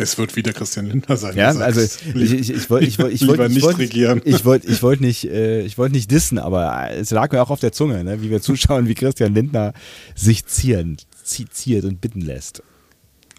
Es 0.00 0.16
wird 0.16 0.36
wieder 0.36 0.52
Christian 0.52 0.86
Lindner 0.86 1.16
sein. 1.16 1.36
Ja, 1.36 1.48
also 1.48 1.80
ich, 1.80 2.14
ich, 2.32 2.50
ich 2.50 2.70
wollte 2.70 2.86
ich 2.86 2.98
wollt, 3.00 3.12
ich 3.12 3.26
wollt, 3.26 3.40
ich 3.40 3.48
nicht 3.56 3.62
wollt, 3.64 3.78
regieren. 3.78 4.22
Ich 4.24 4.44
wollte 4.44 4.68
ich 4.68 4.80
wollt 4.80 5.00
nicht, 5.00 5.24
äh, 5.24 5.62
ich 5.62 5.76
wollt 5.76 5.90
nicht 5.90 6.08
dissen, 6.10 6.38
aber 6.38 6.90
es 6.92 7.10
lag 7.10 7.32
mir 7.32 7.42
auch 7.42 7.50
auf 7.50 7.58
der 7.58 7.72
Zunge, 7.72 8.04
ne, 8.04 8.22
wie 8.22 8.30
wir 8.30 8.40
zuschauen, 8.40 8.86
wie 8.86 8.94
Christian 8.94 9.34
Lindner 9.34 9.72
sich 10.14 10.46
zieren, 10.46 10.98
zi- 11.24 11.48
ziert 11.50 11.84
und 11.84 12.00
bitten 12.00 12.20
lässt. 12.20 12.62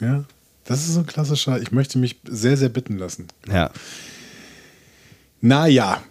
Ja, 0.01 0.25
das 0.65 0.81
ist 0.81 0.95
so 0.95 0.99
ein 0.99 1.05
klassischer, 1.05 1.61
ich 1.61 1.71
möchte 1.71 1.97
mich 1.97 2.17
sehr, 2.27 2.57
sehr 2.57 2.69
bitten 2.69 2.97
lassen. 2.97 3.27
Ja. 3.49 3.71
Naja, 5.41 6.01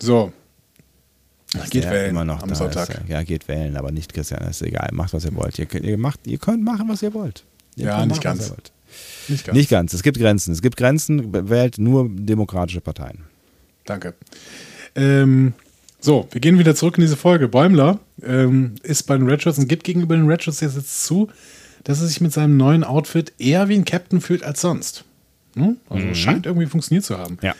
so. 0.00 0.32
Geht 1.70 1.84
Der 1.84 1.92
wählen 1.92 2.10
immer 2.10 2.24
noch 2.24 2.42
am 2.42 2.52
Sonntag. 2.56 2.88
Ist, 2.90 3.00
ja, 3.08 3.22
geht 3.22 3.46
wählen, 3.48 3.76
aber 3.76 3.92
nicht 3.92 4.12
Christian, 4.12 4.42
ist 4.50 4.62
egal. 4.62 4.90
Macht, 4.92 5.12
was 5.14 5.24
ihr 5.24 5.34
wollt. 5.36 5.58
Ihr, 5.58 5.66
könnt- 5.66 5.84
ihr, 5.86 5.96
macht, 5.96 6.26
ihr 6.26 6.38
könnt 6.38 6.62
machen, 6.64 6.88
was 6.88 7.02
ihr 7.02 7.14
wollt. 7.14 7.44
Ihr 7.76 7.86
Ja, 7.86 8.04
nicht 8.04 8.20
ganz. 8.20 8.52
Nicht 9.28 9.46
ganz. 9.46 9.56
Nicht 9.56 9.70
ganz. 9.70 9.92
Es 9.92 10.02
gibt 10.02 10.18
Grenzen. 10.18 10.52
Es 10.52 10.62
gibt 10.62 10.76
Grenzen. 10.76 11.48
Wählt 11.48 11.78
nur 11.78 12.08
demokratische 12.08 12.80
Parteien. 12.80 13.24
Danke. 13.84 14.14
Ähm, 14.94 15.54
so, 16.00 16.28
wir 16.30 16.40
gehen 16.40 16.58
wieder 16.58 16.74
zurück 16.74 16.98
in 16.98 17.02
diese 17.02 17.16
Folge. 17.16 17.48
Bäumler 17.48 17.98
ähm, 18.22 18.76
ist 18.82 19.04
bei 19.04 19.16
den 19.16 19.28
Redshirts 19.28 19.58
und 19.58 19.68
gibt 19.68 19.84
gegenüber 19.84 20.16
den 20.16 20.28
Redshirts 20.28 20.60
jetzt, 20.60 20.76
jetzt 20.76 21.04
zu, 21.04 21.28
dass 21.84 22.00
er 22.00 22.06
sich 22.06 22.20
mit 22.20 22.32
seinem 22.32 22.56
neuen 22.56 22.84
Outfit 22.84 23.32
eher 23.38 23.68
wie 23.68 23.74
ein 23.74 23.84
Captain 23.84 24.20
fühlt 24.20 24.42
als 24.42 24.60
sonst. 24.60 25.04
Hm? 25.54 25.78
Also 25.88 26.14
scheint 26.14 26.46
irgendwie 26.46 26.66
funktioniert 26.66 27.04
zu 27.04 27.18
haben. 27.18 27.38
Ja. 27.42 27.54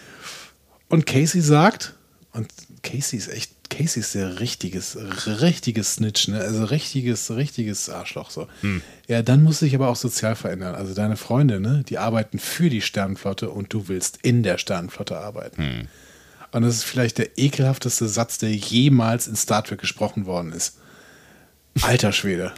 Und 0.89 1.07
Casey 1.07 1.41
sagt, 1.41 1.95
und 2.33 2.49
Casey 2.83 3.19
ist 3.19 3.29
echt, 3.29 3.53
Casey 3.71 4.01
ist 4.01 4.15
der 4.15 4.41
richtiges, 4.41 4.97
richtiges 5.27 5.95
Snitch, 5.95 6.29
ne? 6.29 6.41
Also 6.41 6.65
richtiges, 6.65 7.31
richtiges 7.31 7.89
Arschloch 7.91 8.31
so. 8.31 8.49
Ja, 9.09 9.23
dann 9.23 9.43
musst 9.43 9.61
du 9.63 9.67
dich 9.67 9.75
aber 9.75 9.89
auch 9.89 9.97
sozial 9.97 10.37
verändern. 10.37 10.75
Also 10.75 10.95
deine 10.95 11.17
Freunde, 11.17 11.61
ne, 11.61 11.85
die 11.89 11.99
arbeiten 11.99 12.39
für 12.39 12.71
die 12.71 12.83
Sternenflotte 12.83 13.51
und 13.51 13.73
du 13.73 13.89
willst 13.89 14.19
in 14.23 14.43
der 14.43 14.59
Sternenflotte 14.59 15.17
arbeiten. 15.19 15.63
Und 16.53 16.63
das 16.63 16.77
ist 16.77 16.85
vielleicht 16.85 17.19
der 17.19 17.37
ekelhafteste 17.39 18.09
Satz, 18.09 18.39
der 18.39 18.55
jemals 18.55 19.27
in 19.29 19.37
Star 19.37 19.63
Trek 19.63 19.81
gesprochen 19.81 20.27
worden 20.27 20.53
ist. 20.53 20.79
Alter 21.83 22.13
Schwede. 22.13 22.53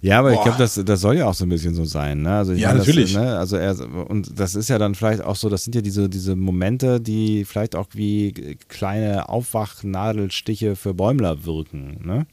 Ja, 0.00 0.18
aber 0.18 0.30
ich 0.30 0.36
Boah. 0.36 0.44
glaube, 0.44 0.58
das, 0.58 0.80
das 0.84 1.00
soll 1.00 1.16
ja 1.18 1.26
auch 1.26 1.34
so 1.34 1.44
ein 1.44 1.48
bisschen 1.48 1.74
so 1.74 1.84
sein. 1.84 2.22
Ne? 2.22 2.36
Also 2.36 2.52
ich 2.52 2.60
Ja, 2.60 2.68
meine, 2.68 2.80
natürlich. 2.80 3.12
Das, 3.12 3.22
ne? 3.22 3.38
also 3.38 3.56
er, 3.56 3.78
und 4.10 4.38
das 4.38 4.54
ist 4.54 4.68
ja 4.68 4.78
dann 4.78 4.94
vielleicht 4.94 5.22
auch 5.22 5.36
so, 5.36 5.48
das 5.48 5.64
sind 5.64 5.74
ja 5.74 5.80
diese, 5.82 6.08
diese 6.08 6.36
Momente, 6.36 7.00
die 7.00 7.44
vielleicht 7.44 7.76
auch 7.76 7.88
wie 7.92 8.56
kleine 8.68 9.28
Aufwachnadelstiche 9.28 10.76
für 10.76 10.94
Bäumler 10.94 11.44
wirken. 11.44 12.00
Ne? 12.04 12.26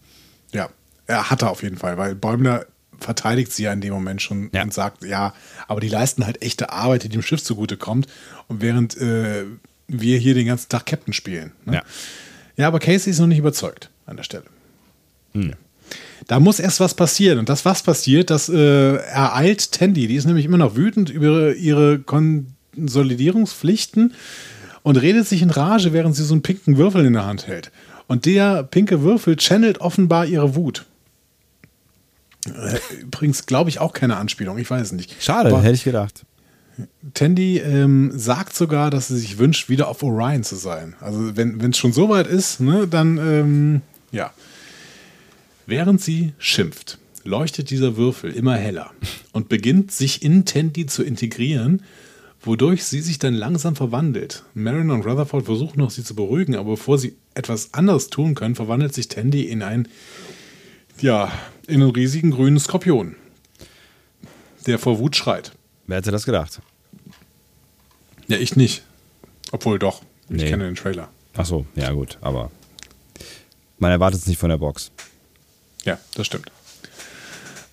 Ja, 0.53 0.69
er 1.07 1.29
hat 1.29 1.41
er 1.41 1.49
auf 1.51 1.63
jeden 1.63 1.77
Fall, 1.77 1.97
weil 1.97 2.15
Bäumler 2.15 2.65
verteidigt 2.99 3.51
sie 3.53 3.63
ja 3.63 3.73
in 3.73 3.81
dem 3.81 3.93
Moment 3.93 4.21
schon 4.21 4.49
Ja. 4.53 4.61
und 4.63 4.73
sagt, 4.73 5.03
ja, 5.05 5.33
aber 5.67 5.79
die 5.81 5.87
leisten 5.87 6.25
halt 6.25 6.41
echte 6.41 6.71
Arbeit, 6.71 7.03
die 7.03 7.09
dem 7.09 7.21
Schiff 7.21 7.41
zugutekommt. 7.43 8.07
Und 8.47 8.61
während 8.61 8.97
äh, 8.97 9.45
wir 9.87 10.17
hier 10.17 10.33
den 10.33 10.45
ganzen 10.47 10.69
Tag 10.69 10.85
Captain 10.85 11.13
spielen. 11.13 11.51
Ne? 11.65 11.75
Ja. 11.75 11.83
ja, 12.57 12.67
aber 12.67 12.79
Casey 12.79 13.11
ist 13.11 13.19
noch 13.19 13.27
nicht 13.27 13.39
überzeugt 13.39 13.89
an 14.05 14.17
der 14.17 14.23
Stelle. 14.23 14.43
Da 16.27 16.39
muss 16.39 16.59
erst 16.59 16.79
was 16.79 16.93
passieren. 16.93 17.39
Und 17.39 17.49
das, 17.49 17.65
was 17.65 17.83
passiert, 17.83 18.29
das 18.29 18.49
äh, 18.49 18.95
ereilt 18.95 19.71
Tandy. 19.71 20.07
Die 20.07 20.15
ist 20.15 20.25
nämlich 20.25 20.45
immer 20.45 20.57
noch 20.57 20.75
wütend 20.75 21.09
über 21.09 21.55
ihre 21.55 21.99
Konsolidierungspflichten 21.99 24.13
und 24.83 24.97
redet 24.97 25.27
sich 25.27 25.41
in 25.41 25.49
Rage, 25.49 25.93
während 25.93 26.15
sie 26.15 26.23
so 26.23 26.33
einen 26.33 26.43
pinken 26.43 26.77
Würfel 26.77 27.05
in 27.05 27.13
der 27.13 27.25
Hand 27.25 27.47
hält. 27.47 27.71
Und 28.07 28.25
der 28.25 28.63
pinke 28.63 29.01
Würfel 29.01 29.37
channelt 29.37 29.81
offenbar 29.81 30.25
ihre 30.25 30.55
Wut. 30.55 30.85
Äh, 32.45 33.01
Übrigens, 33.01 33.45
glaube 33.45 33.69
ich, 33.69 33.79
auch 33.79 33.93
keine 33.93 34.17
Anspielung. 34.17 34.57
Ich 34.57 34.69
weiß 34.69 34.87
es 34.87 34.91
nicht. 34.91 35.21
Schade, 35.21 35.49
Aber 35.49 35.61
hätte 35.61 35.75
ich 35.75 35.83
gedacht. 35.83 36.25
Tandy 37.13 37.57
ähm, 37.57 38.11
sagt 38.15 38.55
sogar, 38.55 38.89
dass 38.89 39.09
sie 39.09 39.17
sich 39.17 39.37
wünscht, 39.37 39.69
wieder 39.69 39.89
auf 39.89 40.01
Orion 40.01 40.43
zu 40.43 40.55
sein. 40.55 40.95
Also 41.01 41.35
wenn 41.35 41.71
es 41.71 41.77
schon 41.77 41.91
so 41.91 42.09
weit 42.09 42.27
ist, 42.27 42.61
ne, 42.61 42.87
dann 42.87 43.17
ähm, 43.17 43.81
ja. 44.11 44.31
Während 45.69 46.01
sie 46.01 46.33
schimpft, 46.39 46.97
leuchtet 47.23 47.69
dieser 47.69 47.95
Würfel 47.95 48.31
immer 48.31 48.55
heller 48.55 48.91
und 49.33 49.49
beginnt 49.49 49.91
sich 49.91 50.23
in 50.23 50.43
Tandy 50.45 50.87
zu 50.87 51.03
integrieren, 51.03 51.83
wodurch 52.41 52.83
sie 52.85 53.01
sich 53.01 53.19
dann 53.19 53.35
langsam 53.35 53.75
verwandelt. 53.75 54.43
Marin 54.55 54.89
und 54.89 55.05
Rutherford 55.05 55.45
versuchen 55.45 55.77
noch, 55.77 55.91
sie 55.91 56.03
zu 56.03 56.15
beruhigen, 56.15 56.55
aber 56.55 56.71
bevor 56.71 56.97
sie 56.97 57.15
etwas 57.35 57.73
anderes 57.75 58.09
tun 58.09 58.33
können, 58.33 58.55
verwandelt 58.55 58.95
sich 58.95 59.09
Tandy 59.09 59.43
in 59.43 59.61
ein, 59.61 59.87
ja, 61.01 61.31
in 61.67 61.83
einen 61.83 61.91
riesigen 61.91 62.31
grünen 62.31 62.59
Skorpion, 62.59 63.15
der 64.65 64.79
vor 64.79 64.97
Wut 64.97 65.15
schreit. 65.15 65.51
Wer 65.85 65.97
hätte 65.97 66.09
das 66.11 66.25
gedacht? 66.25 66.61
Ja, 68.27 68.37
ich 68.37 68.55
nicht. 68.55 68.83
Obwohl 69.51 69.77
doch. 69.77 70.01
Ich 70.29 70.37
Nee. 70.37 70.49
kenne 70.49 70.65
den 70.65 70.75
Trailer. 70.75 71.09
Ach 71.35 71.45
so, 71.45 71.65
ja 71.75 71.91
gut, 71.91 72.17
aber 72.21 72.49
man 73.77 73.91
erwartet 73.91 74.21
es 74.21 74.27
nicht 74.27 74.39
von 74.39 74.49
der 74.49 74.57
Box. 74.57 74.91
Ja, 75.89 75.97
das 76.13 76.27
stimmt. 76.27 76.51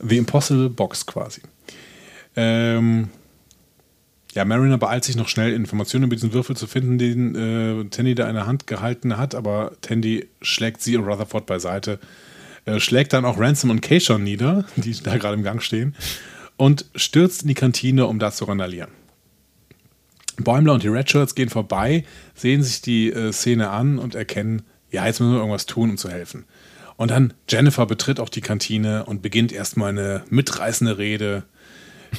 The 0.01 0.17
Impossible 0.17 0.71
Box 0.71 1.05
quasi. 1.05 1.43
Ähm, 2.35 3.11
ja, 4.33 4.47
Mariner 4.47 4.79
beeilt 4.79 5.05
sich 5.05 5.17
noch 5.17 5.29
schnell, 5.29 5.53
Informationen 5.53 6.05
über 6.05 6.17
diesen 6.17 6.33
Würfel 6.33 6.57
zu 6.57 6.67
finden, 6.67 6.97
den 6.97 7.35
äh, 7.35 7.85
Tandy 7.91 8.15
da 8.15 8.27
in 8.27 8.35
der 8.35 8.47
Hand 8.47 8.67
gehalten 8.67 9.19
hat, 9.19 9.35
aber 9.35 9.73
Tandy 9.83 10.29
schlägt 10.41 10.81
sie 10.81 10.97
und 10.97 11.05
Rutherford 11.05 11.45
beiseite, 11.45 11.99
äh, 12.65 12.81
schlägt 12.81 13.13
dann 13.13 13.27
auch 13.27 13.39
Ransom 13.39 13.69
und 13.69 13.83
Keishon 13.83 14.25
nieder, 14.25 14.65
die 14.77 14.95
da 15.03 15.19
gerade 15.19 15.35
im 15.35 15.43
Gang 15.43 15.63
stehen, 15.63 15.95
und 16.57 16.87
stürzt 16.95 17.43
in 17.43 17.49
die 17.49 17.55
Kantine, 17.55 18.07
um 18.07 18.19
da 18.19 18.33
zu 18.33 18.47
randalieren. 18.47 18.91
Bäumler 20.39 20.73
und 20.73 20.83
die 20.83 20.89
Redshirts 20.89 21.35
gehen 21.35 21.51
vorbei, 21.51 22.05
sehen 22.35 22.63
sich 22.63 22.81
die 22.81 23.13
äh, 23.13 23.31
Szene 23.31 23.69
an 23.69 23.99
und 23.99 24.15
erkennen, 24.15 24.63
ja, 24.91 25.07
jetzt 25.07 25.21
müssen 25.21 25.33
wir 25.33 25.39
irgendwas 25.39 25.67
tun, 25.67 25.91
um 25.91 25.99
zu 25.99 26.11
helfen. 26.11 26.47
Und 26.97 27.11
dann 27.11 27.35
Jennifer 27.49 27.87
betritt 27.87 28.21
auch 28.21 28.29
die 28.29 28.41
Kantine 28.41 29.05
und 29.05 29.23
beginnt 29.23 29.53
erstmal 29.53 29.91
eine 29.91 30.25
mitreißende 30.31 30.99
Rede. 30.99 31.45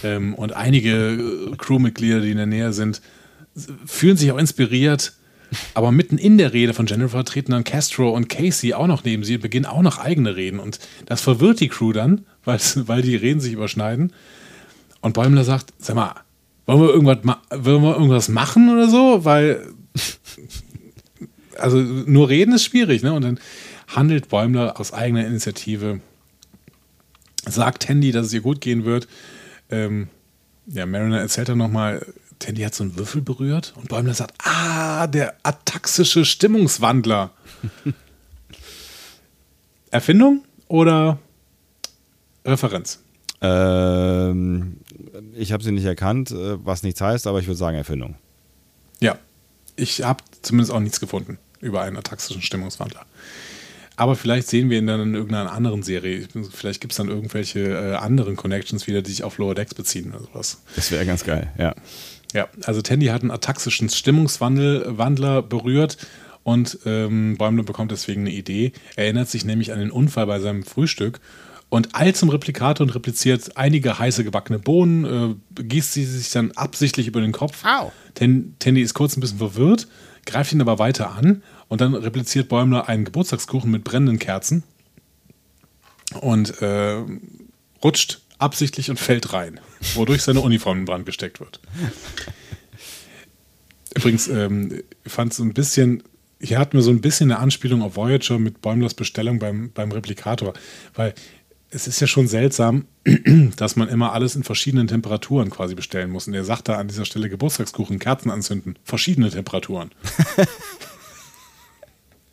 Ähm, 0.04 0.36
und 0.36 0.54
einige 0.54 0.92
äh, 0.92 1.56
Crewmitglieder, 1.58 2.22
die 2.22 2.32
in 2.32 2.38
der 2.38 2.46
Nähe 2.46 2.74
sind, 2.74 3.02
fühlen 3.86 4.18
sich 4.18 4.32
auch 4.32 4.38
inspiriert. 4.38 5.14
Aber 5.74 5.92
mitten 5.92 6.18
in 6.18 6.38
der 6.38 6.54
Rede 6.54 6.74
von 6.74 6.88
Jennifer 6.88 7.24
treten 7.24 7.54
dann 7.54 7.64
Castro 7.64 8.10
und 8.10 8.28
Casey 8.28 8.74
auch 8.74 8.88
noch 8.88 9.04
neben 9.04 9.24
sie 9.24 9.36
und 9.36 9.42
beginnen 9.42 9.66
auch 9.66 9.82
noch 9.82 9.98
eigene 9.98 10.36
Reden. 10.36 10.60
Und 10.60 10.80
das 11.06 11.22
verwirrt 11.22 11.60
die 11.60 11.70
Crew 11.70 11.94
dann, 11.94 12.26
weil, 12.44 12.60
weil 12.88 13.02
die 13.02 13.16
Reden 13.16 13.40
sich 13.40 13.54
überschneiden. 13.54 14.14
Und 15.02 15.14
Bäumler 15.14 15.44
sagt, 15.44 15.74
sag 15.80 15.96
mal, 15.96 16.16
wollen 16.66 16.82
wir 16.82 16.90
irgendwas, 16.90 17.20
ma 17.24 17.42
wollen 17.50 17.82
wir 17.82 17.94
irgendwas 17.94 18.30
machen 18.30 18.70
oder 18.70 18.90
so? 18.90 19.24
Weil, 19.24 19.66
also 21.58 21.78
nur 21.78 22.30
reden 22.30 22.54
ist 22.54 22.66
schwierig, 22.66 23.04
ne? 23.04 23.14
Und 23.14 23.24
dann 23.24 23.40
handelt 23.88 24.30
Bäumler 24.30 24.80
aus 24.80 24.94
eigener 24.94 25.26
Initiative, 25.26 26.02
sagt 27.46 27.84
Tandy, 27.84 28.12
dass 28.12 28.28
es 28.28 28.34
ihr 28.34 28.42
gut 28.42 28.62
gehen 28.62 28.86
wird. 28.86 29.08
Ähm, 29.70 30.10
ja, 30.68 30.86
Mariner 30.86 31.20
erzählt 31.20 31.50
dann 31.50 31.58
nochmal, 31.58 32.06
Tandy 32.40 32.62
hat 32.64 32.76
so 32.76 32.84
einen 32.84 32.98
Würfel 32.98 33.22
berührt 33.22 33.74
und 33.78 33.90
Bäumler 33.90 34.14
sagt, 34.14 34.34
ah, 34.44 35.08
der 35.08 35.36
ataxische 35.44 36.26
Stimmungswandler. 36.26 37.32
Erfindung 39.92 40.44
oder 40.68 41.18
Referenz. 42.46 43.00
Ähm, 43.42 44.78
ich 45.34 45.52
habe 45.52 45.64
sie 45.64 45.72
nicht 45.72 45.86
erkannt, 45.86 46.32
äh, 46.32 46.66
was 46.66 46.84
nichts 46.84 47.02
heißt, 47.02 47.28
aber 47.28 47.40
ich 47.40 47.48
würde 47.48 47.58
sagen 47.58 47.78
Erfindung. 47.78 48.16
Ja, 49.00 49.18
ich 49.76 50.04
habe 50.04 50.24
zumindest 50.42 50.72
auch 50.72 50.80
nichts 50.80 51.00
gefunden 51.00 51.38
über 51.60 51.82
einen 51.82 51.98
ataxischen 51.98 52.42
Stimmungswandler. 52.42 53.06
Aber 53.98 54.16
vielleicht 54.16 54.48
sehen 54.48 54.70
wir 54.70 54.78
ihn 54.78 54.88
dann 54.88 55.02
in 55.02 55.16
irgendeiner 55.16 55.52
anderen 55.52 55.82
Serie. 55.82 56.28
Vielleicht 56.54 56.82
gibt 56.82 56.94
es 56.94 56.98
dann 56.98 57.10
irgendwelche 57.10 57.60
äh, 57.60 57.96
anderen 57.96 58.36
Connections 58.36 58.86
wieder, 58.88 59.02
die 59.02 59.10
sich 59.10 59.24
auf 59.24 59.40
Lower 59.40 59.56
Decks 59.56 59.74
beziehen 59.74 60.14
oder 60.14 60.24
sowas. 60.24 60.62
Das 60.76 60.92
wäre 60.92 61.06
ganz 61.06 61.26
geil, 61.26 61.52
ja. 61.58 61.76
Ja, 62.34 62.48
also 62.66 62.82
Tandy 62.82 63.08
hat 63.08 63.22
einen 63.22 63.32
ataxischen 63.32 63.90
Stimmungswandler 63.90 65.42
berührt 65.42 65.98
und 66.44 66.78
ähm, 66.86 67.38
Bäumler 67.38 67.64
bekommt 67.64 67.92
deswegen 67.92 68.22
eine 68.22 68.32
Idee. 68.32 68.74
Er 68.96 69.06
erinnert 69.06 69.30
sich 69.30 69.46
nämlich 69.46 69.74
an 69.74 69.80
den 69.80 69.92
Unfall 69.92 70.28
bei 70.28 70.40
seinem 70.40 70.64
Frühstück 70.64 71.20
und 71.70 71.96
eilt 71.96 72.18
zum 72.18 72.30
Replikator 72.30 72.86
und 72.86 72.94
repliziert 72.94 73.58
einige 73.58 73.98
heiße 73.98 74.24
gebackene 74.24 74.60
Bohnen, 74.60 75.40
äh, 75.58 75.64
gießt 75.64 75.94
sie 75.94 76.06
sich 76.06 76.32
dann 76.32 76.52
absichtlich 76.52 77.08
über 77.08 77.22
den 77.22 77.32
Kopf. 77.32 77.66
Au. 77.66 77.92
Ten, 78.14 78.56
Tandy 78.60 78.82
ist 78.82 78.94
kurz 78.94 79.18
ein 79.18 79.22
bisschen 79.22 79.40
verwirrt, 79.40 79.88
greift 80.26 80.52
ihn 80.54 80.62
aber 80.62 80.80
weiter 80.80 81.12
an 81.12 81.42
und 81.68 81.82
dann 81.82 81.94
repliziert 81.94 82.50
Bäumler 82.50 82.88
einen 82.88 83.06
Geburtstagskuchen 83.06 83.70
mit 83.70 83.84
brennenden 83.84 84.20
Kerzen 84.20 84.64
und 86.22 86.62
äh, 86.62 87.04
rutscht 87.84 88.22
absichtlich 88.38 88.90
und 88.90 89.00
fällt 89.00 89.34
rein, 89.34 89.60
wodurch 89.96 90.22
seine 90.22 90.42
Uniform 90.42 90.80
in 90.80 90.86
Brand 90.86 91.06
gesteckt 91.06 91.40
wird. 91.40 91.60
Übrigens, 93.96 94.28
ähm, 94.28 94.84
fand 95.06 95.32
es 95.32 95.38
so 95.38 95.44
ein 95.44 95.54
bisschen, 95.54 96.04
hier 96.40 96.60
hatten 96.60 96.74
wir 96.74 96.84
so 96.84 96.92
ein 96.92 97.02
bisschen 97.02 97.32
eine 97.32 97.40
Anspielung 97.40 97.82
auf 97.82 97.96
Voyager 97.96 98.38
mit 98.38 98.62
Bäumlers 98.62 98.94
Bestellung 98.94 99.40
beim, 99.40 99.72
beim 99.74 99.92
Replikator, 99.92 100.54
weil 100.94 101.16
es 101.70 101.88
ist 101.88 102.00
ja 102.00 102.08
schon 102.08 102.28
seltsam, 102.28 102.86
dass 103.58 103.76
man 103.76 103.90
immer 103.90 104.14
alles 104.14 104.36
in 104.36 104.44
verschiedenen 104.44 104.88
Temperaturen 104.88 105.50
quasi 105.50 105.76
bestellen 105.76 106.12
muss. 106.12 106.28
Und 106.28 106.34
er 106.34 106.46
sagt 106.46 106.70
da 106.70 106.78
an 106.78 106.88
dieser 106.88 107.06
Stelle 107.06 107.30
Geburtstagskuchen, 107.30 108.00
Kerzen 108.00 108.32
anzünden, 108.32 108.78
verschiedene 108.84 109.30
Temperaturen. 109.30 109.92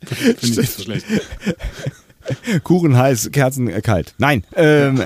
Finde 0.15 0.37
ich 0.41 0.57
nicht 0.57 0.71
so 0.73 0.83
schlecht. 0.83 1.05
Kuchen 2.63 2.97
heiß, 2.97 3.31
Kerzen 3.31 3.67
äh, 3.67 3.81
kalt. 3.81 4.13
Nein. 4.17 4.43
Ähm, 4.55 5.03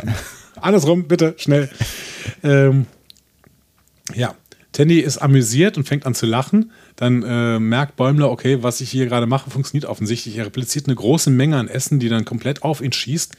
Andersrum, 0.62 1.08
bitte, 1.08 1.36
schnell. 1.38 1.70
Ähm, 2.44 2.86
ja, 4.14 4.36
Tandy 4.72 5.00
ist 5.00 5.18
amüsiert 5.18 5.78
und 5.78 5.88
fängt 5.88 6.06
an 6.06 6.16
zu 6.16 6.26
lachen. 6.26 6.72
Dann 6.96 7.24
äh, 7.24 7.60
merkt 7.60 7.96
Bäumler, 7.96 8.30
okay, 8.30 8.62
was 8.62 8.82
ich 8.82 8.90
hier 8.90 9.06
gerade 9.08 9.26
mache, 9.26 9.50
funktioniert 9.50 9.90
offensichtlich. 9.90 10.38
Er 10.38 10.46
repliziert 10.46 10.88
eine 10.88 10.96
große 10.96 11.30
Menge 11.30 11.58
an 11.58 11.68
Essen, 11.68 12.00
die 12.00 12.10
dann 12.10 12.26
komplett 12.26 12.64
auf 12.64 12.82
ihn 12.82 12.92
schießt. 12.92 13.34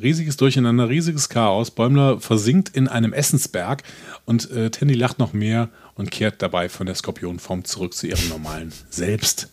Riesiges 0.00 0.36
Durcheinander, 0.36 0.88
riesiges 0.88 1.28
Chaos. 1.28 1.70
Bäumler 1.70 2.20
versinkt 2.20 2.68
in 2.68 2.86
einem 2.86 3.12
Essensberg 3.14 3.82
und 4.26 4.50
äh, 4.50 4.70
Tandy 4.70 4.94
lacht 4.94 5.18
noch 5.18 5.32
mehr 5.32 5.70
und 5.94 6.10
kehrt 6.10 6.42
dabei 6.42 6.68
von 6.68 6.86
der 6.86 6.94
Skorpionform 6.94 7.64
zurück 7.64 7.94
zu 7.94 8.06
ihrem 8.06 8.28
normalen 8.28 8.72
Selbst. 8.90 9.48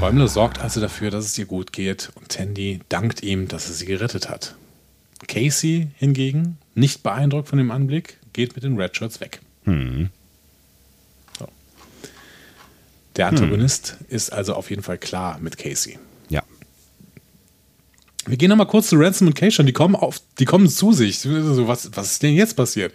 Bäumler 0.00 0.28
sorgt 0.28 0.60
also 0.60 0.80
dafür, 0.80 1.10
dass 1.10 1.24
es 1.24 1.38
ihr 1.38 1.46
gut 1.46 1.72
geht 1.72 2.10
und 2.16 2.28
Tandy 2.28 2.80
dankt 2.88 3.22
ihm, 3.22 3.48
dass 3.48 3.68
er 3.68 3.74
sie 3.74 3.86
gerettet 3.86 4.28
hat. 4.28 4.56
Casey 5.26 5.88
hingegen, 5.96 6.58
nicht 6.74 7.02
beeindruckt 7.02 7.48
von 7.48 7.58
dem 7.58 7.70
Anblick, 7.70 8.18
geht 8.32 8.54
mit 8.54 8.64
den 8.64 8.78
Redshirts 8.78 9.20
weg. 9.20 9.40
So. 11.38 11.48
Der 13.16 13.28
Antagonist 13.28 13.96
ist 14.08 14.32
also 14.32 14.54
auf 14.54 14.68
jeden 14.70 14.82
Fall 14.82 14.98
klar 14.98 15.38
mit 15.40 15.56
Casey. 15.56 15.98
ja. 16.28 16.42
Wir 18.26 18.38
gehen 18.38 18.48
nochmal 18.48 18.66
kurz 18.66 18.88
zu 18.88 18.96
Ransom 18.96 19.28
und 19.28 19.34
Keishon. 19.34 19.66
Die 19.66 19.72
kommen, 19.72 19.94
auf, 19.94 20.20
die 20.38 20.46
kommen 20.46 20.68
zu 20.68 20.92
sich. 20.92 21.18
So, 21.18 21.68
was, 21.68 21.90
was 21.94 22.12
ist 22.12 22.22
denn 22.22 22.34
jetzt 22.34 22.56
passiert? 22.56 22.94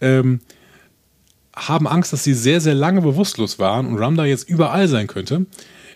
Ähm, 0.00 0.40
haben 1.56 1.86
Angst, 1.88 2.12
dass 2.12 2.24
sie 2.24 2.34
sehr, 2.34 2.60
sehr 2.60 2.74
lange 2.74 3.00
bewusstlos 3.00 3.58
waren 3.58 3.86
und 3.86 3.98
Ramda 3.98 4.24
jetzt 4.24 4.48
überall 4.48 4.86
sein 4.88 5.06
könnte. 5.08 5.46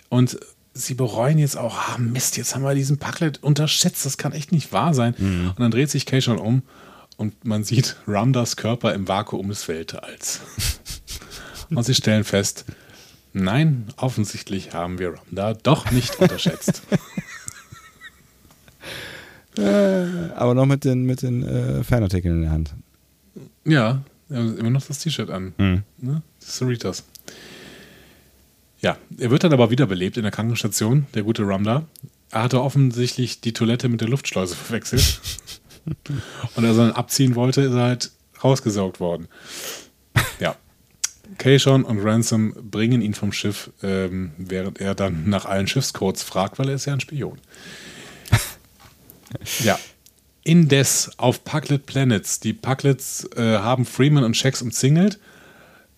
Und 0.08 0.38
sie 0.74 0.94
bereuen 0.94 1.38
jetzt 1.38 1.56
auch, 1.56 1.76
ah 1.76 1.98
Mist, 1.98 2.36
jetzt 2.36 2.54
haben 2.54 2.62
wir 2.62 2.74
diesen 2.74 2.98
Packlet 2.98 3.42
unterschätzt. 3.42 4.06
Das 4.06 4.16
kann 4.18 4.32
echt 4.32 4.52
nicht 4.52 4.72
wahr 4.72 4.94
sein. 4.94 5.14
Und 5.18 5.60
dann 5.60 5.70
dreht 5.70 5.90
sich 5.90 6.06
Keishon 6.06 6.38
um 6.38 6.62
und 7.16 7.44
man 7.44 7.64
sieht 7.64 7.96
Ramdas 8.06 8.56
Körper 8.56 8.94
im 8.94 9.06
Vakuum 9.08 9.48
des 9.48 9.68
Weltalls. 9.68 10.40
und 11.70 11.84
sie 11.84 11.94
stellen 11.94 12.24
fest, 12.24 12.64
nein, 13.32 13.88
offensichtlich 13.96 14.72
haben 14.72 14.98
wir 14.98 15.14
Ramda 15.14 15.54
doch 15.54 15.90
nicht 15.90 16.18
unterschätzt. 16.18 16.82
Aber 20.36 20.54
noch 20.54 20.66
mit 20.66 20.84
den, 20.84 21.02
mit 21.02 21.22
den 21.22 21.42
äh, 21.42 21.82
Fanartikeln 21.82 22.36
in 22.36 22.42
der 22.42 22.52
Hand. 22.52 22.74
Ja, 23.64 24.02
er 24.30 24.56
immer 24.56 24.70
noch 24.70 24.86
das 24.86 25.00
T-Shirt 25.00 25.30
an. 25.30 25.52
Mhm. 25.58 25.82
Ne? 25.98 26.22
Cerritos. 26.40 27.02
Ja, 28.80 28.96
er 29.18 29.30
wird 29.30 29.44
dann 29.44 29.52
aber 29.52 29.70
wiederbelebt 29.70 30.16
in 30.16 30.22
der 30.22 30.32
Krankenstation, 30.32 31.06
der 31.14 31.22
gute 31.22 31.46
Ramda. 31.46 31.84
Er 32.30 32.42
hatte 32.42 32.62
offensichtlich 32.62 33.40
die 33.40 33.52
Toilette 33.52 33.88
mit 33.88 34.00
der 34.00 34.08
Luftschleuse 34.08 34.54
verwechselt. 34.56 35.20
Und 36.54 36.64
als 36.64 36.76
er 36.76 36.86
dann 36.86 36.92
abziehen 36.92 37.34
wollte, 37.34 37.62
ist 37.62 37.72
er 37.72 37.82
halt 37.82 38.10
rausgesaugt 38.42 39.00
worden. 39.00 39.28
Ja. 40.38 40.56
Keishon 41.38 41.84
und 41.84 42.00
Ransom 42.00 42.54
bringen 42.70 43.02
ihn 43.02 43.14
vom 43.14 43.32
Schiff, 43.32 43.70
ähm, 43.82 44.32
während 44.38 44.80
er 44.80 44.94
dann 44.94 45.28
nach 45.28 45.44
allen 45.44 45.66
Schiffscodes 45.66 46.22
fragt, 46.22 46.58
weil 46.58 46.68
er 46.68 46.74
ist 46.74 46.86
ja 46.86 46.92
ein 46.92 47.00
Spion. 47.00 47.38
Ja. 49.62 49.78
Indes 50.42 51.10
auf 51.18 51.44
Packlet 51.44 51.84
Planets. 51.86 52.40
Die 52.40 52.54
Packlets 52.54 53.28
äh, 53.36 53.58
haben 53.58 53.84
Freeman 53.84 54.24
und 54.24 54.36
Shax 54.36 54.62
umzingelt, 54.62 55.18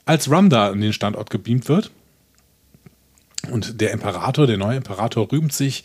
als 0.04 0.30
Ramda 0.30 0.70
an 0.70 0.80
den 0.80 0.92
Standort 0.92 1.30
gebeamt 1.30 1.68
wird. 1.68 1.90
Und 3.50 3.80
der 3.80 3.92
Imperator, 3.92 4.46
der 4.46 4.56
neue 4.56 4.76
Imperator, 4.76 5.30
rühmt 5.30 5.52
sich. 5.52 5.84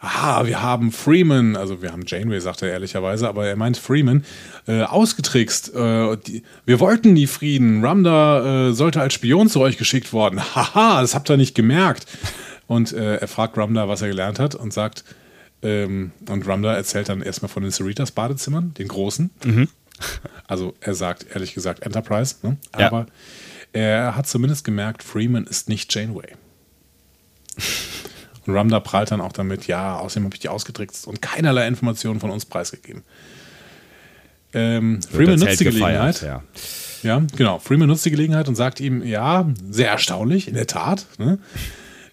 Ah, 0.00 0.44
wir 0.44 0.60
haben 0.60 0.92
Freeman, 0.92 1.56
also 1.56 1.80
wir 1.80 1.90
haben 1.90 2.04
Janeway, 2.06 2.38
sagt 2.38 2.60
er 2.60 2.70
ehrlicherweise, 2.70 3.26
aber 3.26 3.46
er 3.46 3.56
meint 3.56 3.78
Freeman, 3.78 4.24
äh, 4.68 4.82
ausgetrickst. 4.82 5.74
Äh, 5.74 6.18
die, 6.18 6.42
wir 6.66 6.78
wollten 6.80 7.14
nie 7.14 7.26
Frieden. 7.26 7.82
Ramda 7.82 8.68
äh, 8.68 8.72
sollte 8.74 9.00
als 9.00 9.14
Spion 9.14 9.48
zu 9.48 9.60
euch 9.60 9.78
geschickt 9.78 10.12
worden. 10.12 10.40
Haha, 10.54 11.00
das 11.00 11.14
habt 11.14 11.30
ihr 11.30 11.38
nicht 11.38 11.54
gemerkt. 11.54 12.06
Und 12.66 12.92
äh, 12.92 13.16
er 13.16 13.28
fragt 13.28 13.56
Ramda, 13.56 13.88
was 13.88 14.02
er 14.02 14.08
gelernt 14.08 14.38
hat 14.38 14.54
und 14.54 14.74
sagt, 14.74 15.04
ähm, 15.62 16.12
und 16.28 16.46
Ramda 16.46 16.74
erzählt 16.74 17.08
dann 17.08 17.22
erstmal 17.22 17.48
von 17.48 17.62
den 17.62 17.72
Cerritas 17.72 18.10
Badezimmern, 18.10 18.74
den 18.74 18.88
großen. 18.88 19.30
Also 20.46 20.74
er 20.80 20.94
sagt 20.94 21.26
ehrlich 21.32 21.54
gesagt 21.54 21.82
Enterprise, 21.82 22.36
ne? 22.42 22.58
Ja. 22.78 22.88
aber 22.88 23.06
er 23.72 24.16
hat 24.16 24.26
zumindest 24.26 24.64
gemerkt, 24.64 25.02
Freeman 25.02 25.46
ist 25.46 25.68
nicht 25.68 25.92
Janeway. 25.94 26.34
Und 28.46 28.54
Ramda 28.54 28.80
prahlt 28.80 29.10
dann 29.10 29.20
auch 29.20 29.32
damit, 29.32 29.66
ja, 29.66 29.98
außerdem 29.98 30.24
habe 30.24 30.34
ich 30.34 30.40
die 30.40 30.48
ausgetrickst 30.48 31.06
und 31.06 31.22
keinerlei 31.22 31.66
Informationen 31.66 32.20
von 32.20 32.30
uns 32.30 32.44
preisgegeben. 32.44 33.02
Ähm, 34.52 35.00
Freeman 35.02 35.38
nutzt 35.38 35.60
die 35.60 35.64
Gelegenheit. 35.64 36.14
gefeiert, 36.14 36.42
Ja, 37.02 37.22
genau. 37.36 37.58
Freeman 37.58 37.88
nutzt 37.88 38.04
die 38.04 38.10
Gelegenheit 38.10 38.48
und 38.48 38.54
sagt 38.54 38.80
ihm, 38.80 39.02
ja, 39.02 39.48
sehr 39.68 39.90
erstaunlich, 39.90 40.46
in 40.46 40.54
der 40.54 40.66
Tat. 40.66 41.06
Ne? 41.18 41.38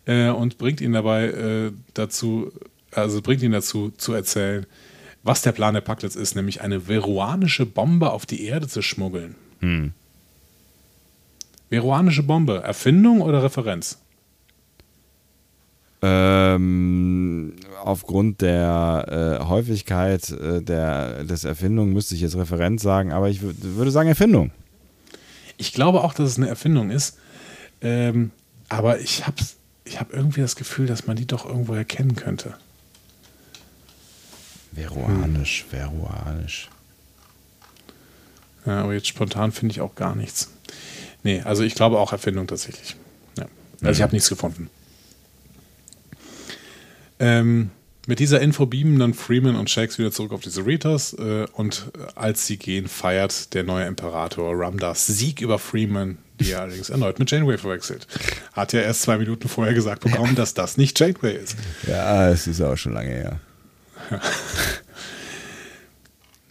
Äh, 0.06 0.30
und 0.30 0.58
bringt 0.58 0.82
ihn 0.82 0.94
dabei 0.94 1.26
äh, 1.26 1.72
dazu, 1.94 2.52
also 2.92 3.22
bringt 3.22 3.44
ihn 3.44 3.52
dazu 3.52 3.92
zu 3.96 4.14
erzählen, 4.14 4.66
was 5.24 5.44
der 5.44 5.52
Plan 5.52 5.76
der 5.76 5.82
Packlets 5.82 6.16
ist, 6.16 6.36
nämlich 6.36 6.62
eine 6.62 6.82
veruanische 6.82 7.66
Bombe 7.66 8.12
auf 8.12 8.26
die 8.26 8.46
Erde 8.46 8.68
zu 8.68 8.82
schmuggeln. 8.82 9.36
Hm. 9.60 9.94
Veruanische 11.70 12.24
Bombe, 12.24 12.64
Erfindung 12.64 13.22
oder 13.22 13.44
Referenz? 13.44 14.00
Ähm, 16.04 17.54
aufgrund 17.84 18.42
der 18.42 19.40
äh, 19.42 19.46
Häufigkeit 19.46 20.30
äh, 20.32 20.62
der, 20.62 21.24
des 21.26 21.44
Erfindung 21.44 21.94
müsste 21.94 22.16
ich 22.16 22.22
jetzt 22.22 22.36
Referenz 22.36 22.82
sagen, 22.82 23.12
aber 23.12 23.30
ich 23.30 23.40
wür- 23.42 23.54
würde 23.60 23.92
sagen 23.92 24.10
Erfindung. 24.10 24.52
Ich 25.58 25.74
glaube 25.74 26.04
auch, 26.04 26.14
dass 26.16 26.30
es 26.30 26.38
eine 26.38 26.48
Erfindung 26.50 26.90
ist. 26.90 27.18
Ähm, 27.82 28.32
aber 28.70 29.00
ich 29.00 29.28
habe 29.28 29.38
ich 29.86 30.00
hab 30.00 30.12
irgendwie 30.14 30.42
das 30.42 30.56
Gefühl, 30.56 30.88
dass 30.88 31.06
man 31.06 31.18
die 31.18 31.28
doch 31.28 31.46
irgendwo 31.46 31.74
erkennen 31.74 32.16
könnte. 32.16 32.56
Veruanisch, 34.74 35.66
veruanisch. 35.70 36.70
Ja, 38.66 38.84
aber 38.84 38.94
jetzt 38.94 39.08
spontan 39.08 39.52
finde 39.52 39.74
ich 39.74 39.82
auch 39.82 39.96
gar 39.96 40.16
nichts. 40.16 40.50
Nee, 41.24 41.42
also 41.42 41.64
ich 41.64 41.76
glaube 41.76 42.00
auch 42.00 42.12
Erfindung 42.12 42.48
tatsächlich. 42.48 42.96
Ja. 43.38 43.46
Also 43.82 43.92
ich 43.98 44.02
habe 44.02 44.14
nichts 44.14 44.30
gefunden. 44.30 44.70
Ähm, 47.22 47.70
mit 48.08 48.18
dieser 48.18 48.42
Info 48.42 48.66
beamen 48.66 48.98
dann 48.98 49.14
Freeman 49.14 49.56
und 49.56 49.70
Shax 49.70 50.00
wieder 50.00 50.12
zurück 50.12 50.32
auf 50.32 50.42
die 50.42 50.50
Cerritos 50.50 51.14
äh, 51.14 51.46
und 51.54 51.92
äh, 51.96 52.08
als 52.16 52.48
sie 52.48 52.58
gehen, 52.58 52.88
feiert 52.88 53.54
der 53.54 53.64
neue 53.64 53.86
Imperator 53.86 54.60
Ramdas 54.60 55.06
Sieg 55.06 55.40
über 55.40 55.60
Freeman, 55.60 56.18
die 56.40 56.52
er 56.52 56.62
allerdings 56.62 56.90
erneut 56.90 57.20
mit 57.20 57.30
Janeway 57.30 57.60
verwechselt. 57.60 58.08
Hat 58.54 58.74
ja 58.74 58.82
erst 58.82 59.04
zwei 59.04 59.20
Minuten 59.20 59.48
vorher 59.48 59.76
gesagt 59.76 60.04
bekommen, 60.04 60.34
dass 60.34 60.56
das 60.56 60.78
nicht 60.78 61.00
Janeway 61.00 61.36
ist. 61.36 61.56
Ja, 61.88 62.28
es 62.30 62.48
ist 62.48 62.60
auch 62.60 62.76
schon 62.76 62.94
lange 62.94 63.12
her. 63.12 63.40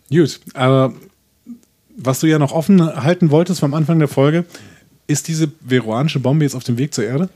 Gut, 0.08 0.40
aber 0.54 0.94
was 1.96 2.20
du 2.20 2.28
ja 2.28 2.38
noch 2.38 2.52
offen 2.52 3.02
halten 3.02 3.32
wolltest 3.32 3.64
am 3.64 3.74
Anfang 3.74 3.98
der 3.98 4.08
Folge, 4.08 4.44
ist 5.08 5.26
diese 5.26 5.50
veruanische 5.66 6.20
Bombe 6.20 6.44
jetzt 6.44 6.54
auf 6.54 6.62
dem 6.62 6.78
Weg 6.78 6.94
zur 6.94 7.04
Erde? 7.04 7.28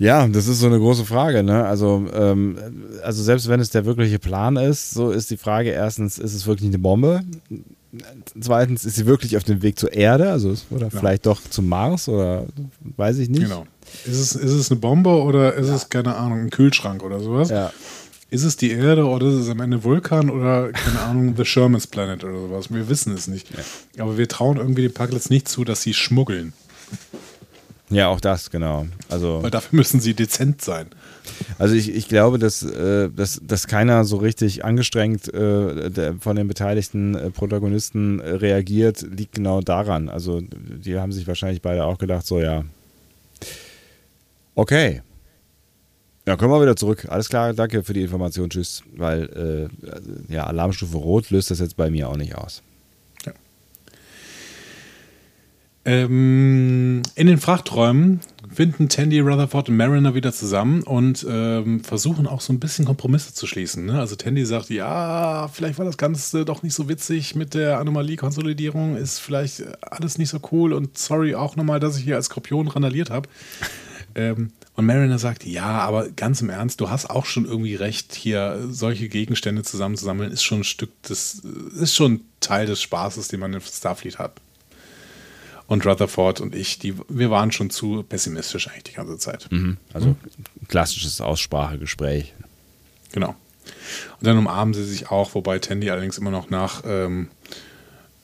Ja, 0.00 0.26
das 0.26 0.48
ist 0.48 0.60
so 0.60 0.66
eine 0.66 0.78
große 0.78 1.04
Frage. 1.04 1.42
Ne? 1.42 1.62
Also, 1.66 2.06
ähm, 2.14 2.56
also 3.02 3.22
selbst 3.22 3.48
wenn 3.48 3.60
es 3.60 3.68
der 3.68 3.84
wirkliche 3.84 4.18
Plan 4.18 4.56
ist, 4.56 4.92
so 4.92 5.10
ist 5.10 5.30
die 5.30 5.36
Frage 5.36 5.68
erstens, 5.68 6.16
ist 6.18 6.34
es 6.34 6.46
wirklich 6.46 6.70
eine 6.70 6.78
Bombe? 6.78 7.20
Zweitens, 8.40 8.86
ist 8.86 8.96
sie 8.96 9.04
wirklich 9.04 9.36
auf 9.36 9.44
dem 9.44 9.60
Weg 9.60 9.78
zur 9.78 9.92
Erde? 9.92 10.30
Also 10.30 10.54
oder 10.70 10.88
ja. 10.88 10.90
vielleicht 10.90 11.26
doch 11.26 11.38
zum 11.50 11.68
Mars 11.68 12.08
oder 12.08 12.46
weiß 12.96 13.18
ich 13.18 13.28
nicht. 13.28 13.42
Genau. 13.42 13.66
Ist 14.06 14.20
es, 14.20 14.34
ist 14.34 14.52
es 14.52 14.70
eine 14.70 14.80
Bombe 14.80 15.10
oder 15.10 15.52
ist 15.52 15.68
ja. 15.68 15.74
es, 15.74 15.90
keine 15.90 16.16
Ahnung, 16.16 16.40
ein 16.40 16.50
Kühlschrank 16.50 17.02
oder 17.02 17.20
sowas? 17.20 17.50
Ja. 17.50 17.70
Ist 18.30 18.44
es 18.44 18.56
die 18.56 18.70
Erde 18.70 19.04
oder 19.04 19.26
ist 19.26 19.34
es 19.34 19.50
am 19.50 19.60
Ende 19.60 19.84
Vulkan 19.84 20.30
oder, 20.30 20.72
keine 20.72 21.00
Ahnung, 21.00 21.34
The 21.36 21.44
Sherman's 21.44 21.86
Planet 21.86 22.24
oder 22.24 22.40
sowas? 22.40 22.72
Wir 22.72 22.88
wissen 22.88 23.12
es 23.12 23.28
nicht. 23.28 23.50
Ja. 23.50 24.02
Aber 24.04 24.16
wir 24.16 24.28
trauen 24.28 24.56
irgendwie 24.56 24.82
den 24.82 24.94
Pucklets 24.94 25.28
nicht 25.28 25.46
zu, 25.46 25.64
dass 25.64 25.82
sie 25.82 25.92
schmuggeln. 25.92 26.54
Ja, 27.90 28.08
auch 28.08 28.20
das, 28.20 28.50
genau. 28.50 28.86
Also, 29.08 29.42
Weil 29.42 29.50
dafür 29.50 29.76
müssen 29.76 30.00
sie 30.00 30.14
dezent 30.14 30.62
sein. 30.62 30.86
Also 31.58 31.74
ich, 31.74 31.94
ich 31.94 32.08
glaube, 32.08 32.38
dass, 32.38 32.62
äh, 32.62 33.10
dass, 33.10 33.40
dass 33.42 33.66
keiner 33.66 34.04
so 34.04 34.18
richtig 34.18 34.64
angestrengt 34.64 35.32
äh, 35.34 35.90
der, 35.90 36.14
von 36.14 36.36
den 36.36 36.46
beteiligten 36.46 37.16
äh, 37.16 37.30
Protagonisten 37.30 38.20
äh, 38.20 38.30
reagiert, 38.30 39.02
liegt 39.02 39.34
genau 39.34 39.60
daran. 39.60 40.08
Also 40.08 40.40
die 40.40 40.98
haben 40.98 41.12
sich 41.12 41.26
wahrscheinlich 41.26 41.62
beide 41.62 41.84
auch 41.84 41.98
gedacht, 41.98 42.26
so 42.26 42.40
ja, 42.40 42.64
okay. 44.54 45.02
Ja, 46.28 46.36
kommen 46.36 46.52
wir 46.52 46.62
wieder 46.62 46.76
zurück. 46.76 47.06
Alles 47.08 47.28
klar, 47.28 47.54
danke 47.54 47.82
für 47.82 47.92
die 47.92 48.02
Information, 48.02 48.50
tschüss. 48.50 48.84
Weil 48.94 49.68
äh, 50.28 50.32
ja, 50.32 50.46
Alarmstufe 50.46 50.96
Rot 50.96 51.30
löst 51.30 51.50
das 51.50 51.58
jetzt 51.58 51.76
bei 51.76 51.90
mir 51.90 52.08
auch 52.08 52.16
nicht 52.16 52.36
aus. 52.36 52.62
Ähm, 55.86 57.02
in 57.14 57.26
den 57.26 57.38
Frachträumen 57.38 58.20
finden 58.52 58.90
Tandy, 58.90 59.20
Rutherford 59.20 59.70
und 59.70 59.76
Mariner 59.78 60.14
wieder 60.14 60.32
zusammen 60.32 60.82
und 60.82 61.24
ähm, 61.28 61.82
versuchen 61.82 62.26
auch 62.26 62.42
so 62.42 62.52
ein 62.52 62.60
bisschen 62.60 62.84
Kompromisse 62.84 63.32
zu 63.32 63.46
schließen. 63.46 63.86
Ne? 63.86 63.98
Also 63.98 64.16
Tandy 64.16 64.44
sagt, 64.44 64.68
ja, 64.68 65.48
vielleicht 65.48 65.78
war 65.78 65.86
das 65.86 65.96
Ganze 65.96 66.44
doch 66.44 66.62
nicht 66.62 66.74
so 66.74 66.88
witzig 66.88 67.34
mit 67.34 67.54
der 67.54 67.78
Anomalie-Konsolidierung, 67.78 68.96
ist 68.96 69.20
vielleicht 69.20 69.62
alles 69.80 70.18
nicht 70.18 70.28
so 70.28 70.38
cool 70.52 70.74
und 70.74 70.98
sorry 70.98 71.34
auch 71.34 71.56
nochmal, 71.56 71.80
dass 71.80 71.96
ich 71.96 72.04
hier 72.04 72.16
als 72.16 72.26
Skorpion 72.26 72.68
randaliert 72.68 73.08
habe. 73.08 73.28
ähm, 74.14 74.52
und 74.74 74.84
Mariner 74.84 75.18
sagt, 75.18 75.46
ja, 75.46 75.78
aber 75.78 76.10
ganz 76.10 76.42
im 76.42 76.50
Ernst, 76.50 76.80
du 76.80 76.90
hast 76.90 77.08
auch 77.08 77.24
schon 77.24 77.46
irgendwie 77.46 77.74
recht, 77.74 78.14
hier 78.14 78.66
solche 78.68 79.08
Gegenstände 79.08 79.62
zusammenzusammeln, 79.62 80.30
ist 80.30 80.42
schon 80.42 80.60
ein 80.60 80.64
Stück 80.64 81.02
des, 81.04 81.42
ist 81.80 81.94
schon 81.94 82.20
Teil 82.40 82.66
des 82.66 82.82
Spaßes, 82.82 83.28
den 83.28 83.40
man 83.40 83.54
in 83.54 83.60
Starfleet 83.60 84.18
hat 84.18 84.40
und 85.70 85.86
Rutherford 85.86 86.40
und 86.40 86.56
ich, 86.56 86.80
die, 86.80 86.96
wir 87.08 87.30
waren 87.30 87.52
schon 87.52 87.70
zu 87.70 88.02
pessimistisch 88.02 88.66
eigentlich 88.66 88.82
die 88.82 88.94
ganze 88.94 89.18
Zeit. 89.18 89.46
Mhm. 89.52 89.76
Also 89.92 90.08
mhm. 90.08 90.16
klassisches 90.66 91.20
Aussprachegespräch. 91.20 92.34
Genau. 93.12 93.36
Und 94.18 94.26
dann 94.26 94.36
umarmen 94.36 94.74
sie 94.74 94.82
sich 94.82 95.12
auch, 95.12 95.32
wobei 95.36 95.60
Tandy 95.60 95.88
allerdings 95.88 96.18
immer 96.18 96.32
noch 96.32 96.50
nach 96.50 96.82
ähm, 96.84 97.28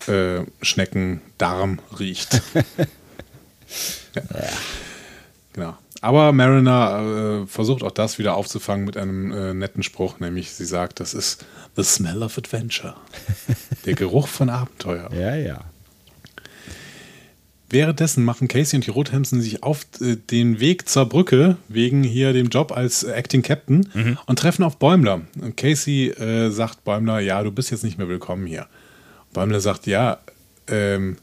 äh, 0.08 0.40
Schneckendarm 0.60 1.78
riecht. 1.98 2.42
ja. 2.54 2.62
Ja. 4.14 4.48
Genau. 5.52 5.76
Aber 6.00 6.32
Mariner 6.32 7.42
äh, 7.42 7.46
versucht 7.46 7.82
auch 7.82 7.90
das 7.90 8.18
wieder 8.18 8.34
aufzufangen 8.34 8.86
mit 8.86 8.96
einem 8.96 9.30
äh, 9.30 9.52
netten 9.52 9.82
Spruch, 9.82 10.20
nämlich 10.20 10.52
sie 10.52 10.64
sagt, 10.64 11.00
das 11.00 11.12
ist 11.12 11.44
The 11.76 11.82
Smell 11.82 12.22
of 12.22 12.38
Adventure. 12.38 12.94
Der 13.84 13.92
Geruch 13.92 14.26
von 14.26 14.48
Abenteuer. 14.48 15.10
Ja, 15.12 15.34
ja. 15.34 15.64
Währenddessen 17.68 18.24
machen 18.24 18.46
Casey 18.46 18.76
und 18.76 18.86
die 18.86 18.90
Rothamsen 18.90 19.40
sich 19.40 19.62
auf 19.64 19.86
äh, 20.00 20.16
den 20.16 20.60
Weg 20.60 20.88
zur 20.88 21.06
Brücke 21.06 21.56
wegen 21.68 22.04
hier 22.04 22.32
dem 22.32 22.48
Job 22.48 22.70
als 22.70 23.02
Acting 23.02 23.42
Captain 23.42 23.88
mhm. 23.92 24.18
und 24.26 24.38
treffen 24.38 24.62
auf 24.62 24.76
Bäumler. 24.76 25.22
Und 25.40 25.56
Casey 25.56 26.08
äh, 26.10 26.50
sagt 26.50 26.84
Bäumler, 26.84 27.18
ja, 27.18 27.42
du 27.42 27.50
bist 27.50 27.70
jetzt 27.70 27.82
nicht 27.82 27.98
mehr 27.98 28.08
willkommen 28.08 28.46
hier. 28.46 28.66
Bäumler 29.32 29.60
sagt, 29.60 29.86
ja, 29.86 30.18
ähm, 30.68 31.16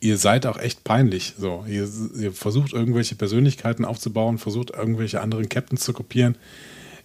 ihr 0.00 0.18
seid 0.18 0.44
auch 0.44 0.58
echt 0.58 0.84
peinlich. 0.84 1.34
So, 1.38 1.64
ihr, 1.66 1.88
ihr, 2.20 2.32
versucht 2.32 2.74
irgendwelche 2.74 3.14
Persönlichkeiten 3.14 3.86
aufzubauen, 3.86 4.36
versucht 4.36 4.70
irgendwelche 4.70 5.22
anderen 5.22 5.48
Captains 5.48 5.82
zu 5.82 5.94
kopieren. 5.94 6.36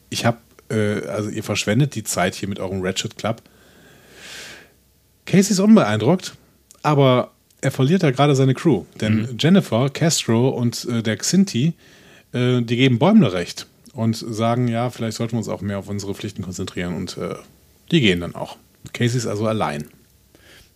Ich 0.10 0.26
habe, 0.26 0.40
äh, 0.70 1.08
also 1.08 1.30
ihr 1.30 1.44
verschwendet 1.44 1.96
die 1.96 2.04
Zeit 2.04 2.36
hier 2.36 2.50
mit 2.50 2.60
eurem 2.60 2.82
Ratchet 2.82 3.18
Club. 3.18 3.42
Casey 5.26 5.54
ist 5.54 5.60
unbeeindruckt, 5.60 6.36
aber 6.82 7.32
er 7.62 7.72
verliert 7.72 8.04
ja 8.04 8.12
gerade 8.12 8.36
seine 8.36 8.54
Crew. 8.54 8.86
Denn 9.02 9.22
mhm. 9.22 9.38
Jennifer, 9.40 9.90
Castro 9.90 10.50
und 10.50 10.86
äh, 10.86 11.04
der 11.04 11.18
Xinti, 11.18 11.74
äh, 12.32 12.62
die 12.62 12.76
geben 12.76 13.00
Bäumler 13.00 13.34
recht 13.34 13.68
und 13.94 14.16
sagen, 14.16 14.68
ja, 14.68 14.90
vielleicht 14.90 15.18
sollten 15.18 15.34
wir 15.34 15.40
uns 15.40 15.50
auch 15.50 15.62
mehr 15.62 15.80
auf 15.80 15.90
unsere 15.90 16.14
Pflichten 16.16 16.44
konzentrieren 16.44 16.96
und 16.96 17.18
äh, 17.18 17.36
die 17.92 18.02
gehen 18.02 18.22
dann 18.22 18.36
auch. 18.36 18.58
Casey 18.94 19.18
ist 19.18 19.28
also 19.28 19.48
allein. 19.48 19.86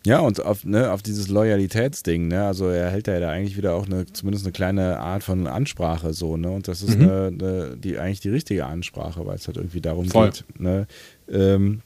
Ja, 0.05 0.19
und 0.19 0.43
auf, 0.43 0.65
ne, 0.65 0.91
auf 0.91 1.01
dieses 1.01 1.29
Loyalitätsding, 1.29 2.27
ne? 2.27 2.45
Also 2.45 2.67
er 2.67 2.89
hält 2.89 3.07
ja 3.07 3.17
da 3.21 3.29
eigentlich 3.29 3.55
wieder 3.55 3.73
auch 3.73 3.85
eine, 3.85 4.05
zumindest 4.11 4.45
eine 4.45 4.51
kleine 4.51 4.99
Art 4.99 5.23
von 5.23 5.47
Ansprache 5.47 6.13
so, 6.13 6.35
ne? 6.35 6.51
Und 6.51 6.67
das 6.67 6.81
ist 6.81 6.97
mhm. 6.97 7.03
eine, 7.03 7.27
eine, 7.27 7.77
die 7.77 7.97
eigentlich 7.97 8.19
die 8.19 8.29
richtige 8.29 8.65
Ansprache, 8.65 9.25
weil 9.25 9.35
es 9.35 9.47
halt 9.47 9.55
irgendwie 9.55 9.79
darum 9.79 10.09
Voll. 10.09 10.31
geht, 10.31 10.59
ne? 10.59 10.87
Ähm, 11.31 11.81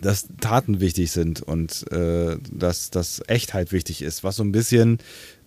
dass 0.00 0.28
Taten 0.40 0.80
wichtig 0.80 1.10
sind 1.10 1.42
und 1.42 1.90
äh, 1.92 2.36
dass, 2.52 2.90
dass 2.90 3.22
Echtheit 3.26 3.72
wichtig 3.72 4.02
ist, 4.02 4.24
was 4.24 4.36
so 4.36 4.44
ein 4.44 4.52
bisschen 4.52 4.98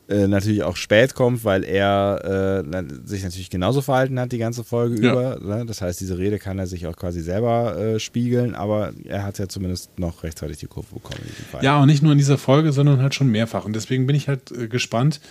äh, 0.09 0.27
natürlich 0.27 0.63
auch 0.63 0.75
spät 0.75 1.13
kommt, 1.13 1.43
weil 1.45 1.63
er 1.63 2.63
äh, 2.73 2.83
sich 3.05 3.23
natürlich 3.23 3.51
genauso 3.51 3.81
verhalten 3.81 4.19
hat 4.19 4.31
die 4.31 4.39
ganze 4.39 4.63
Folge 4.63 4.99
ja. 5.01 5.11
über. 5.11 5.39
Ne? 5.39 5.65
Das 5.67 5.83
heißt, 5.83 6.01
diese 6.01 6.17
Rede 6.17 6.39
kann 6.39 6.57
er 6.57 6.65
sich 6.65 6.87
auch 6.87 6.95
quasi 6.95 7.21
selber 7.21 7.77
äh, 7.77 7.99
spiegeln, 7.99 8.55
aber 8.55 8.91
er 9.05 9.23
hat 9.23 9.37
ja 9.37 9.47
zumindest 9.47 9.99
noch 9.99 10.23
rechtzeitig 10.23 10.57
die 10.57 10.65
Kurve 10.65 10.95
bekommen. 10.95 11.21
Ja, 11.61 11.79
und 11.79 11.87
nicht 11.87 12.01
nur 12.01 12.11
in 12.11 12.17
dieser 12.17 12.39
Folge, 12.39 12.71
sondern 12.71 13.03
halt 13.03 13.13
schon 13.13 13.27
mehrfach. 13.27 13.65
Und 13.65 13.75
deswegen 13.75 14.07
bin 14.07 14.15
ich 14.15 14.27
halt 14.27 14.51
äh, 14.51 14.67
gespannt, 14.67 15.21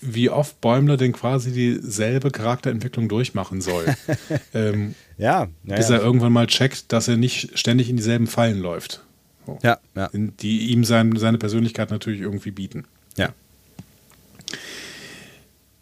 wie 0.00 0.30
oft 0.30 0.60
Bäumler 0.60 0.96
denn 0.96 1.12
quasi 1.12 1.52
dieselbe 1.52 2.30
Charakterentwicklung 2.30 3.08
durchmachen 3.08 3.60
soll. 3.60 3.84
ähm, 4.54 4.94
ja, 5.16 5.48
ja, 5.64 5.76
Bis 5.76 5.90
er 5.90 6.00
irgendwann 6.00 6.32
mal 6.32 6.46
checkt, 6.46 6.92
dass 6.92 7.08
er 7.08 7.16
nicht 7.16 7.58
ständig 7.58 7.90
in 7.90 7.96
dieselben 7.96 8.26
Fallen 8.26 8.60
läuft. 8.60 9.04
So. 9.46 9.58
Ja, 9.62 9.78
ja. 9.94 10.10
Die 10.12 10.70
ihm 10.70 10.84
sein, 10.84 11.16
seine 11.16 11.38
Persönlichkeit 11.38 11.90
natürlich 11.90 12.20
irgendwie 12.20 12.50
bieten. 12.50 12.84
Ja. 13.16 13.30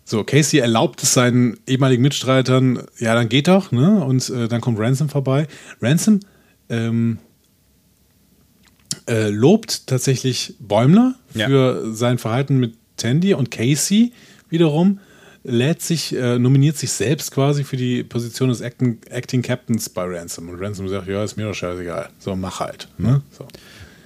So, 0.05 0.23
Casey 0.23 0.61
erlaubt 0.61 1.03
es 1.03 1.15
seinen 1.15 1.59
ehemaligen 1.67 2.03
Mitstreitern, 2.03 2.85
ja, 2.99 3.15
dann 3.15 3.29
geht 3.29 3.49
doch, 3.49 3.73
ne? 3.73 4.05
Und 4.05 4.31
äh, 4.31 4.47
dann 4.47 4.61
kommt 4.61 4.79
Ransom 4.79 5.09
vorbei. 5.09 5.49
Ransom 5.83 6.21
ähm, 6.69 7.19
äh, 9.09 9.31
lobt 9.31 9.89
tatsächlich 9.89 10.55
Bäumler 10.61 11.17
für 11.33 11.93
sein 11.93 12.19
Verhalten 12.19 12.59
mit 12.59 12.75
Tandy 12.97 13.35
und 13.35 13.51
Casey 13.51 14.13
wiederum 14.49 15.01
lädt 15.45 15.81
sich, 15.81 16.15
äh, 16.15 16.39
nominiert 16.39 16.77
sich 16.77 16.91
selbst 16.91 17.31
quasi 17.31 17.63
für 17.63 17.77
die 17.77 18.03
Position 18.03 18.49
des 18.49 18.61
Acting, 18.61 18.99
Acting 19.11 19.43
Captains 19.43 19.89
bei 19.89 20.05
Ransom. 20.05 20.49
Und 20.49 20.61
Ransom 20.61 20.89
sagt, 20.89 21.07
ja, 21.07 21.23
ist 21.23 21.37
mir 21.37 21.45
doch 21.45 21.55
scheißegal. 21.55 22.09
So, 22.19 22.35
mach 22.35 22.61
halt. 22.61 22.89
Ne? 22.99 23.23
So. 23.31 23.47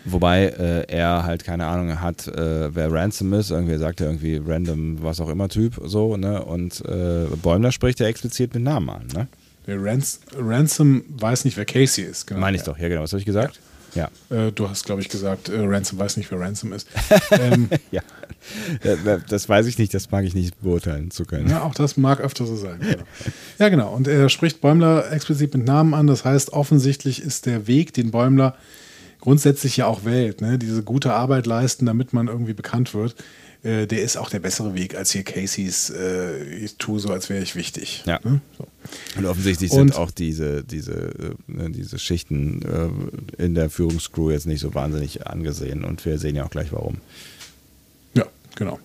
Wobei 0.05 0.47
äh, 0.47 0.85
er 0.89 1.25
halt 1.25 1.45
keine 1.45 1.67
Ahnung 1.67 2.01
hat, 2.01 2.27
äh, 2.29 2.75
wer 2.75 2.93
Ransom 2.93 3.33
ist. 3.33 3.51
Irgendwie 3.51 3.77
sagt 3.79 4.01
er 4.01 4.09
irgendwie 4.09 4.41
random, 4.45 5.03
was 5.03 5.21
auch 5.21 5.29
immer 5.29 5.49
Typ, 5.49 5.81
so, 5.85 6.17
ne? 6.17 6.43
Und 6.43 6.83
äh, 6.87 7.27
Bäumler 7.43 7.71
spricht 7.73 8.01
er 8.01 8.09
explizit 8.09 8.55
mit 8.55 8.63
Namen 8.63 8.91
an, 8.91 9.07
ne? 9.15 9.29
Rans 9.67 10.21
Ransom 10.37 11.05
weiß 11.09 11.45
nicht, 11.45 11.57
wer 11.57 11.65
Casey 11.67 12.05
ist. 12.05 12.27
Genau. 12.27 12.41
Meine 12.41 12.57
ich 12.57 12.63
doch, 12.63 12.79
ja 12.79 12.89
genau. 12.89 13.03
Was 13.03 13.13
habe 13.13 13.21
ich 13.21 13.27
gesagt? 13.27 13.57
Ja. 13.57 13.63
Ja. 13.95 14.09
Äh, 14.31 14.53
du 14.53 14.69
hast, 14.69 14.85
glaube 14.85 15.01
ich, 15.01 15.09
gesagt, 15.09 15.49
äh, 15.49 15.59
Ransom 15.59 15.99
weiß 15.99 16.17
nicht, 16.17 16.31
wer 16.31 16.41
Ransom 16.41 16.73
ist. 16.73 16.89
ähm, 17.33 17.69
ja. 17.91 18.03
Das 19.29 19.49
weiß 19.49 19.67
ich 19.67 19.79
nicht, 19.79 19.93
das 19.93 20.11
mag 20.11 20.25
ich 20.25 20.35
nicht 20.35 20.61
beurteilen 20.63 21.11
zu 21.11 21.25
können. 21.25 21.51
Ja, 21.51 21.63
auch 21.63 21.75
das 21.75 21.97
mag 21.97 22.21
öfter 22.21 22.47
so 22.47 22.57
sein. 22.57 22.81
Genau. 22.81 23.05
Ja, 23.59 23.69
genau. 23.69 23.95
Und 23.95 24.09
er 24.09 24.29
spricht 24.29 24.61
Bäumler 24.61 25.13
explizit 25.13 25.55
mit 25.55 25.67
Namen 25.67 25.95
an. 25.95 26.07
Das 26.07 26.25
heißt, 26.25 26.53
offensichtlich 26.53 27.23
ist 27.23 27.47
der 27.47 27.67
Weg, 27.67 27.93
den 27.93 28.11
Bäumler 28.11 28.57
grundsätzlich 29.21 29.77
ja 29.77 29.87
auch 29.87 30.05
wählt, 30.05 30.41
ne? 30.41 30.59
diese 30.59 30.83
gute 30.83 31.13
Arbeit 31.13 31.47
leisten, 31.47 31.87
damit 31.87 32.13
man 32.13 32.29
irgendwie 32.29 32.55
bekannt 32.55 32.95
wird, 32.95 33.15
äh, 33.63 33.87
der 33.87 34.03
ist 34.03 34.17
auch 34.17 34.31
der 34.31 34.41
bessere 34.41 34.75
Weg 34.75 34.95
als 34.95 35.11
hier 35.11 35.23
Caseys, 35.23 35.91
äh, 35.91 36.43
ich 36.45 36.77
tue 36.77 36.99
so, 36.99 37.11
als 37.11 37.29
wäre 37.29 37.43
ich 37.43 37.55
wichtig. 37.55 38.03
Ja. 38.07 38.19
Ne? 38.25 38.41
So. 38.57 38.67
Und 39.19 39.27
offensichtlich 39.27 39.71
Und, 39.71 39.89
sind 39.89 39.97
auch 39.97 40.11
diese, 40.11 40.65
diese, 40.65 40.95
äh, 41.49 41.71
diese 41.71 41.99
Schichten 41.99 42.63
äh, 43.39 43.43
in 43.43 43.55
der 43.55 43.69
Führungscrew 43.69 44.31
jetzt 44.31 44.47
nicht 44.47 44.61
so 44.61 44.75
wahnsinnig 44.75 45.27
angesehen 45.27 45.85
und 45.85 46.05
wir 46.07 46.19
sehen 46.19 46.37
ja 46.37 46.45
auch 46.45 46.51
gleich 46.51 46.73
warum. 46.73 46.99
Ja, 48.15 48.25
genau. 48.57 48.79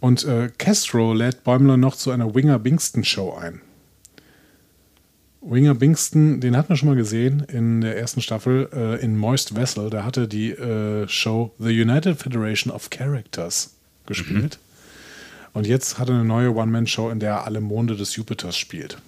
Und 0.00 0.24
äh, 0.24 0.50
Castro 0.58 1.12
lädt 1.12 1.44
Bäumler 1.44 1.76
noch 1.76 1.94
zu 1.94 2.10
einer 2.10 2.34
Winger 2.34 2.58
Bingston 2.58 3.04
Show 3.04 3.34
ein. 3.34 3.60
Winger 5.42 5.74
Bingston, 5.74 6.40
den 6.40 6.56
hatten 6.56 6.68
wir 6.68 6.76
schon 6.76 6.88
mal 6.88 6.96
gesehen 6.96 7.40
in 7.40 7.80
der 7.80 7.96
ersten 7.96 8.20
Staffel 8.20 8.68
äh, 8.72 9.02
in 9.02 9.16
Moist 9.16 9.54
Vessel. 9.54 9.88
Da 9.88 10.04
hatte 10.04 10.28
die 10.28 10.50
äh, 10.50 11.08
Show 11.08 11.54
The 11.58 11.80
United 11.80 12.20
Federation 12.20 12.72
of 12.72 12.90
Characters 12.90 13.74
gespielt. 14.06 14.58
Und 15.52 15.66
jetzt 15.66 15.98
hat 15.98 16.08
er 16.08 16.16
eine 16.16 16.24
neue 16.24 16.54
One-Man-Show, 16.54 17.10
in 17.10 17.20
der 17.20 17.30
er 17.30 17.44
alle 17.44 17.60
Monde 17.60 17.96
des 17.96 18.16
Jupiters 18.16 18.56
spielt. 18.56 18.98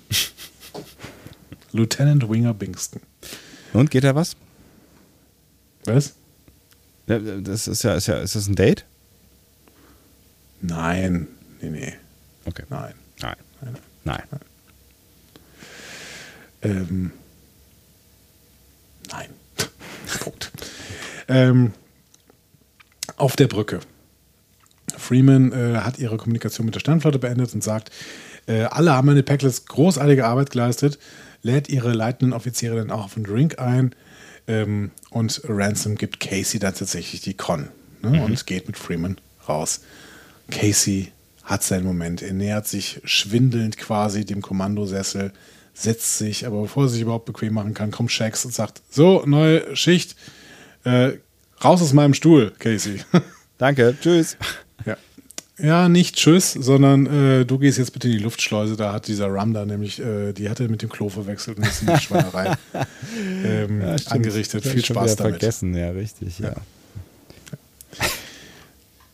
Lieutenant 1.72 2.28
Winger 2.28 2.54
Bingston. 2.54 3.02
Und 3.72 3.90
geht 3.90 4.04
da 4.04 4.14
was? 4.14 4.36
Was? 5.84 6.14
Das 7.06 7.68
ist 7.68 7.82
ja, 7.82 7.94
ist 7.94 8.06
ja, 8.06 8.18
ist 8.18 8.36
das 8.36 8.48
ein 8.48 8.54
Date? 8.54 8.84
Nein. 10.60 11.28
Nee, 11.60 11.70
nee. 11.70 11.92
Okay. 12.44 12.64
Nein. 12.70 12.94
Nein. 13.20 13.36
Nein. 13.60 13.76
Nein. 14.04 14.22
Ähm, 16.62 17.12
nein. 19.10 19.28
Punkt. 20.20 20.52
Ähm, 21.28 21.72
auf 23.16 23.36
der 23.36 23.48
Brücke. 23.48 23.80
Freeman 24.96 25.52
äh, 25.52 25.78
hat 25.78 25.98
ihre 25.98 26.16
Kommunikation 26.16 26.66
mit 26.66 26.74
der 26.74 26.80
Sternflotte 26.80 27.18
beendet 27.18 27.54
und 27.54 27.64
sagt, 27.64 27.90
äh, 28.46 28.62
alle 28.64 28.92
haben 28.92 29.06
meine 29.06 29.22
Packlets 29.22 29.66
großartige 29.66 30.26
Arbeit 30.26 30.50
geleistet, 30.50 30.98
lädt 31.42 31.68
ihre 31.68 31.92
leitenden 31.92 32.32
Offiziere 32.32 32.76
dann 32.76 32.90
auch 32.90 33.04
auf 33.04 33.16
einen 33.16 33.24
Drink 33.24 33.58
ein 33.58 33.94
ähm, 34.46 34.90
und 35.10 35.42
Ransom 35.44 35.96
gibt 35.96 36.20
Casey 36.20 36.58
dann 36.58 36.74
tatsächlich 36.74 37.20
die 37.20 37.34
Con 37.34 37.68
ne, 38.02 38.22
und 38.22 38.46
geht 38.46 38.66
mit 38.66 38.76
Freeman 38.76 39.16
raus. 39.48 39.80
Casey 40.50 41.12
hat 41.44 41.62
seinen 41.62 41.84
Moment. 41.84 42.22
Er 42.22 42.32
nähert 42.32 42.66
sich 42.66 43.00
schwindelnd 43.04 43.76
quasi 43.78 44.24
dem 44.24 44.42
Kommandosessel, 44.42 45.32
setzt 45.74 46.18
sich, 46.18 46.46
aber 46.46 46.62
bevor 46.62 46.84
er 46.84 46.88
sich 46.88 47.00
überhaupt 47.02 47.24
bequem 47.26 47.54
machen 47.54 47.74
kann, 47.74 47.90
kommt 47.90 48.12
Shax 48.12 48.44
und 48.44 48.52
sagt: 48.54 48.82
So, 48.90 49.22
neue 49.26 49.74
Schicht, 49.76 50.16
äh, 50.84 51.12
raus 51.62 51.82
aus 51.82 51.92
meinem 51.92 52.14
Stuhl, 52.14 52.52
Casey. 52.58 53.00
Danke. 53.58 53.96
Tschüss. 54.00 54.36
ja. 54.84 54.96
ja, 55.58 55.88
nicht 55.88 56.16
tschüss, 56.16 56.52
sondern 56.52 57.06
äh, 57.06 57.44
du 57.44 57.58
gehst 57.58 57.78
jetzt 57.78 57.92
bitte 57.92 58.08
in 58.08 58.14
die 58.14 58.22
Luftschleuse. 58.22 58.76
Da 58.76 58.92
hat 58.92 59.06
dieser 59.06 59.28
Rum 59.28 59.54
da 59.54 59.64
nämlich, 59.64 60.00
äh, 60.00 60.32
die 60.32 60.48
hat 60.50 60.58
er 60.60 60.68
mit 60.68 60.82
dem 60.82 60.88
Klo 60.88 61.08
verwechselt 61.08 61.58
und 61.58 61.66
ist 61.66 61.82
in 61.82 61.88
die 61.88 62.00
Schweinerei 62.00 62.54
ähm, 63.44 63.80
Ja, 63.80 63.96
angerichtet. 64.06 64.64
Viel 64.66 64.84
Spaß 64.84 65.16
damit. 65.16 65.34
vergessen, 65.34 65.74
ja, 65.74 65.90
richtig. 65.90 66.38
Ja. 66.40 66.54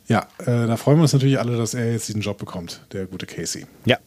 Ja, 0.08 0.26
äh, 0.38 0.66
da 0.66 0.76
freuen 0.78 0.96
wir 0.98 1.02
uns 1.02 1.12
natürlich 1.12 1.38
alle, 1.38 1.56
dass 1.58 1.74
er 1.74 1.92
jetzt 1.92 2.08
diesen 2.08 2.22
Job 2.22 2.38
bekommt, 2.38 2.80
der 2.92 3.04
gute 3.06 3.26
Casey. 3.26 3.66
ja. 3.84 3.98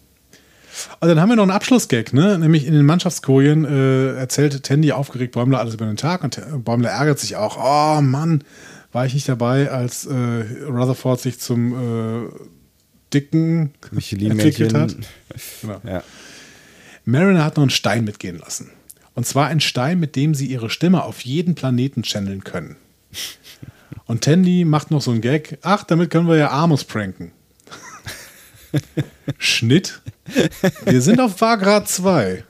Und 0.99 1.07
dann 1.07 1.19
haben 1.19 1.29
wir 1.29 1.35
noch 1.35 1.43
einen 1.43 1.51
Abschlussgag, 1.51 2.13
ne? 2.13 2.37
Nämlich 2.39 2.65
in 2.65 2.73
den 2.73 2.85
Mannschaftskojen 2.85 3.65
äh, 3.65 4.15
erzählt 4.15 4.63
Tandy 4.63 4.91
aufgeregt 4.91 5.33
Bäumler 5.33 5.59
alles 5.59 5.73
über 5.73 5.85
den 5.85 5.97
Tag 5.97 6.23
und 6.23 6.41
Bäumler 6.63 6.89
ärgert 6.89 7.19
sich 7.19 7.35
auch. 7.35 7.57
Oh 7.57 8.01
Mann, 8.01 8.43
war 8.91 9.05
ich 9.05 9.13
nicht 9.13 9.27
dabei, 9.27 9.69
als 9.69 10.05
äh, 10.05 10.13
Rutherford 10.67 11.19
sich 11.19 11.39
zum 11.39 11.73
äh, 11.73 12.29
Dicken 13.13 13.73
entwickelt 13.91 14.73
hat. 14.73 14.95
Genau. 15.61 15.79
Ja. 15.85 16.03
Mariner 17.05 17.45
hat 17.45 17.55
noch 17.55 17.63
einen 17.63 17.69
Stein 17.69 18.03
mitgehen 18.03 18.37
lassen. 18.37 18.69
Und 19.13 19.25
zwar 19.25 19.47
ein 19.47 19.61
Stein, 19.61 19.99
mit 19.99 20.15
dem 20.17 20.35
sie 20.35 20.47
ihre 20.47 20.69
Stimme 20.69 21.03
auf 21.03 21.21
jeden 21.21 21.55
Planeten 21.55 22.03
channeln 22.03 22.43
können. 22.43 22.75
Und 24.05 24.23
Tandy 24.23 24.65
macht 24.65 24.91
noch 24.91 25.01
so 25.01 25.11
einen 25.11 25.21
Gag. 25.21 25.57
Ach, 25.61 25.83
damit 25.83 26.09
können 26.09 26.27
wir 26.27 26.35
ja 26.35 26.51
Amos 26.51 26.83
pranken. 26.83 27.31
Schnitt. 29.37 30.01
Wir 30.85 31.01
sind 31.01 31.19
auf 31.19 31.41
Vagra 31.41 31.85
2. 31.85 32.43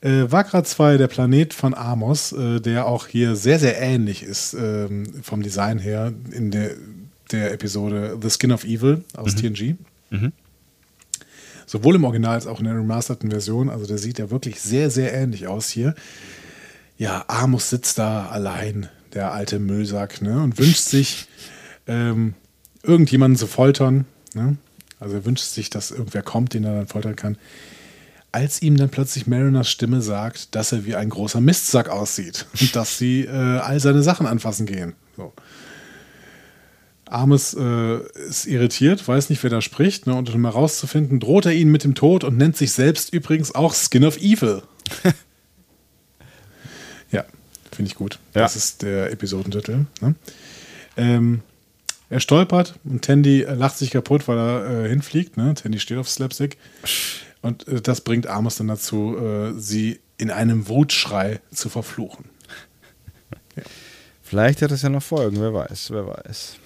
Äh, 0.00 0.30
Vagra 0.30 0.62
2, 0.62 0.96
der 0.96 1.08
Planet 1.08 1.54
von 1.54 1.74
Amos, 1.74 2.32
äh, 2.32 2.60
der 2.60 2.86
auch 2.86 3.06
hier 3.06 3.34
sehr, 3.34 3.58
sehr 3.58 3.80
ähnlich 3.80 4.22
ist 4.22 4.54
ähm, 4.54 5.06
vom 5.22 5.42
Design 5.42 5.78
her 5.78 6.12
in 6.30 6.50
der, 6.50 6.70
der 7.32 7.52
Episode 7.52 8.16
The 8.20 8.30
Skin 8.30 8.52
of 8.52 8.64
Evil 8.64 9.04
aus 9.16 9.34
TNG. 9.34 9.74
Sowohl 11.66 11.96
im 11.96 12.04
Original 12.04 12.34
als 12.34 12.46
auch 12.46 12.60
in 12.60 12.64
der 12.64 12.76
remasterten 12.76 13.30
Version. 13.30 13.68
Also 13.68 13.86
der 13.86 13.98
sieht 13.98 14.18
ja 14.18 14.30
wirklich 14.30 14.60
sehr, 14.60 14.90
sehr 14.90 15.12
ähnlich 15.12 15.48
aus 15.48 15.68
hier. 15.68 15.94
Ja, 16.96 17.24
Amos 17.28 17.70
sitzt 17.70 17.98
da 17.98 18.26
allein, 18.28 18.88
der 19.14 19.32
alte 19.32 19.58
Müllsack, 19.58 20.22
ne, 20.22 20.42
und 20.42 20.58
wünscht 20.58 20.80
sich, 20.80 21.28
ähm, 21.86 22.34
irgendjemanden 22.82 23.36
zu 23.36 23.46
foltern. 23.46 24.04
Ne? 24.34 24.56
Also 25.00 25.16
er 25.16 25.24
wünscht 25.24 25.44
sich, 25.44 25.70
dass 25.70 25.90
irgendwer 25.90 26.22
kommt, 26.22 26.54
den 26.54 26.64
er 26.64 26.74
dann 26.74 26.86
foltern 26.86 27.16
kann. 27.16 27.38
Als 28.30 28.60
ihm 28.60 28.76
dann 28.76 28.90
plötzlich 28.90 29.26
Mariners 29.26 29.70
Stimme 29.70 30.02
sagt, 30.02 30.54
dass 30.54 30.72
er 30.72 30.84
wie 30.84 30.94
ein 30.94 31.08
großer 31.08 31.40
Mistsack 31.40 31.88
aussieht 31.88 32.46
und 32.60 32.76
dass 32.76 32.98
sie 32.98 33.22
äh, 33.22 33.30
all 33.30 33.80
seine 33.80 34.02
Sachen 34.02 34.26
anfassen 34.26 34.66
gehen. 34.66 34.94
So. 35.16 35.32
Amos 37.06 37.54
äh, 37.54 37.98
ist 38.28 38.46
irritiert, 38.46 39.06
weiß 39.06 39.30
nicht, 39.30 39.42
wer 39.42 39.50
da 39.50 39.60
spricht. 39.60 40.06
Ne? 40.06 40.14
Und 40.14 40.34
um 40.34 40.44
herauszufinden, 40.44 41.20
droht 41.20 41.46
er 41.46 41.52
ihn 41.52 41.70
mit 41.70 41.84
dem 41.84 41.94
Tod 41.94 42.24
und 42.24 42.36
nennt 42.36 42.56
sich 42.56 42.72
selbst 42.72 43.12
übrigens 43.12 43.54
auch 43.54 43.74
Skin 43.74 44.04
of 44.04 44.18
Evil. 44.18 44.62
ja, 47.10 47.24
finde 47.72 47.90
ich 47.90 47.94
gut. 47.94 48.18
Ja. 48.34 48.42
Das 48.42 48.56
ist 48.56 48.82
der 48.82 49.10
Episodentitel. 49.10 49.86
Ne? 50.00 50.14
Ähm, 50.96 51.42
er 52.10 52.20
stolpert 52.20 52.78
und 52.84 53.02
Tandy 53.02 53.42
äh, 53.42 53.54
lacht 53.54 53.76
sich 53.78 53.90
kaputt, 53.90 54.28
weil 54.28 54.38
er 54.38 54.84
äh, 54.84 54.88
hinfliegt. 54.88 55.36
Ne? 55.36 55.54
Tandy 55.54 55.78
steht 55.78 55.98
auf 55.98 56.08
Slapstick. 56.08 56.56
Und 57.42 57.68
äh, 57.68 57.80
das 57.80 58.00
bringt 58.00 58.26
Amos 58.26 58.56
dann 58.56 58.68
dazu, 58.68 59.16
äh, 59.18 59.52
sie 59.58 60.00
in 60.16 60.30
einem 60.30 60.68
Wutschrei 60.68 61.40
zu 61.52 61.68
verfluchen. 61.68 62.26
Vielleicht 64.22 64.62
hat 64.62 64.72
es 64.72 64.82
ja 64.82 64.88
noch 64.88 65.02
Folgen, 65.02 65.40
wer 65.40 65.54
weiß, 65.54 65.90
wer 65.90 66.06
weiß. 66.06 66.56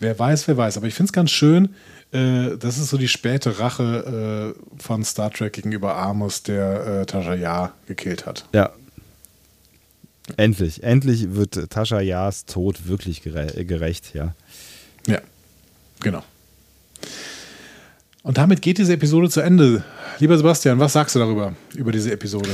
Wer 0.00 0.18
weiß, 0.18 0.48
wer 0.48 0.56
weiß. 0.56 0.76
Aber 0.76 0.86
ich 0.86 0.94
finde 0.94 1.08
es 1.10 1.12
ganz 1.12 1.30
schön. 1.30 1.74
Äh, 2.12 2.56
das 2.58 2.78
ist 2.78 2.88
so 2.88 2.96
die 2.96 3.08
späte 3.08 3.58
Rache 3.58 4.54
äh, 4.56 4.82
von 4.82 5.04
Star 5.04 5.30
Trek 5.30 5.52
gegenüber 5.52 5.96
Amos, 5.96 6.42
der 6.42 6.86
äh, 7.02 7.06
Tasha 7.06 7.34
Yar 7.34 7.74
gekillt 7.86 8.26
hat. 8.26 8.46
Ja. 8.52 8.70
Endlich, 10.36 10.82
endlich 10.82 11.34
wird 11.34 11.70
Tascha 11.70 12.00
Ja's 12.00 12.44
Tod 12.44 12.86
wirklich 12.86 13.22
gere 13.22 13.64
gerecht, 13.64 14.14
ja. 14.14 14.34
Ja, 15.06 15.20
genau. 16.00 16.22
Und 18.22 18.36
damit 18.38 18.60
geht 18.60 18.78
diese 18.78 18.92
Episode 18.92 19.30
zu 19.30 19.40
Ende. 19.40 19.82
Lieber 20.18 20.36
Sebastian, 20.36 20.78
was 20.78 20.92
sagst 20.92 21.14
du 21.14 21.18
darüber, 21.18 21.54
über 21.74 21.90
diese 21.90 22.12
Episode? 22.12 22.50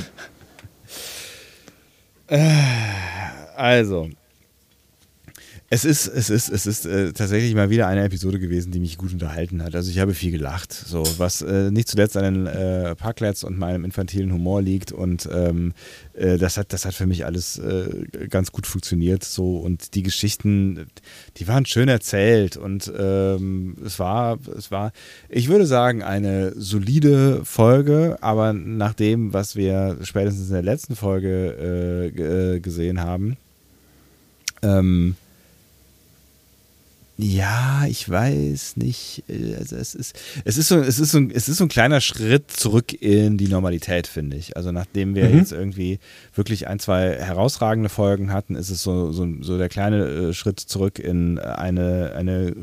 Also, 3.57 4.11
es 5.69 5.85
ist, 5.85 6.07
es 6.07 6.31
ist, 6.31 6.49
es 6.49 6.65
ist 6.67 6.87
äh, 6.87 7.13
tatsächlich 7.13 7.53
mal 7.57 7.71
wieder 7.71 7.89
eine 7.89 8.05
Episode 8.05 8.39
gewesen, 8.39 8.71
die 8.71 8.79
mich 8.79 8.99
gut 8.99 9.13
unterhalten 9.13 9.65
hat. 9.65 9.75
Also 9.75 9.91
ich 9.91 9.99
habe 9.99 10.15
viel 10.15 10.31
gelacht, 10.31 10.73
so 10.73 11.03
was 11.19 11.43
äh, 11.43 11.73
nicht 11.73 11.89
zuletzt 11.89 12.17
an 12.17 12.23
den 12.23 12.47
äh, 12.47 12.95
Parklets 12.95 13.43
und 13.43 13.59
meinem 13.59 13.85
infantilen 13.85 14.33
Humor 14.33 14.63
liegt 14.63 14.93
und 14.93 15.29
ähm, 15.33 15.75
äh, 16.15 16.39
das 16.39 16.57
hat, 16.57 16.73
das 16.73 16.85
hat 16.85 16.95
für 16.95 17.07
mich 17.07 17.25
alles 17.25 17.59
äh, 17.59 18.07
ganz 18.29 18.53
gut 18.53 18.69
funktioniert. 18.69 19.25
So 19.25 19.57
und 19.57 19.97
die 19.97 20.05
Geschichten, 20.05 20.87
die 21.37 21.49
waren 21.49 21.67
schön 21.67 21.89
erzählt 21.89 22.57
und 22.57 22.93
ähm, 22.97 23.77
es 23.85 23.99
war, 23.99 24.39
es 24.57 24.71
war, 24.71 24.93
ich 25.29 25.49
würde 25.49 25.67
sagen, 25.67 26.05
eine 26.05 26.53
solide 26.55 27.45
Folge, 27.45 28.19
aber 28.21 28.53
nach 28.53 28.95
dem, 28.95 29.33
was 29.33 29.57
wir 29.57 29.99
spätestens 30.03 30.47
in 30.47 30.55
der 30.55 30.63
letzten 30.63 30.95
Folge 30.95 32.13
äh, 32.17 32.55
äh, 32.55 32.61
gesehen 32.61 33.01
haben, 33.01 33.37
ähm, 34.63 35.17
ja, 37.19 37.85
ich 37.89 38.09
weiß 38.09 38.77
nicht. 38.77 39.25
äh, 39.29 39.55
Also 39.57 39.77
es 39.77 39.95
ist, 39.95 40.17
es 40.45 40.59
ist 40.59 40.69
so, 40.69 40.79
es 40.79 40.99
ist 40.99 41.13
so, 41.13 41.19
ein- 41.19 41.31
es 41.31 41.49
ist 41.49 41.57
so 41.57 41.65
ein 41.65 41.69
kleiner 41.69 42.01
Schritt 42.03 42.51
zurück 42.51 42.93
in 42.93 43.39
die 43.39 43.49
Normalität, 43.49 44.07
finde 44.07 44.37
ich. 44.37 44.57
Also 44.57 44.71
nachdem 44.73 45.15
wir 45.15 45.29
Mhm. 45.31 45.39
jetzt 45.39 45.53
irgendwie 45.53 45.99
wirklich 46.35 46.69
ein, 46.69 46.79
zwei 46.79 47.15
herausragende 47.19 47.89
Folgen 47.89 48.33
hatten, 48.33 48.55
ist 48.55 48.71
es 48.71 48.83
so, 48.83 49.13
so, 49.13 49.27
so 49.41 49.57
der 49.57 49.69
kleine 49.71 50.05
äh, 50.07 50.33
Schritt 50.35 50.61
zurück 50.61 50.99
in 50.99 51.39
eine, 51.39 52.13
eine 52.15 52.55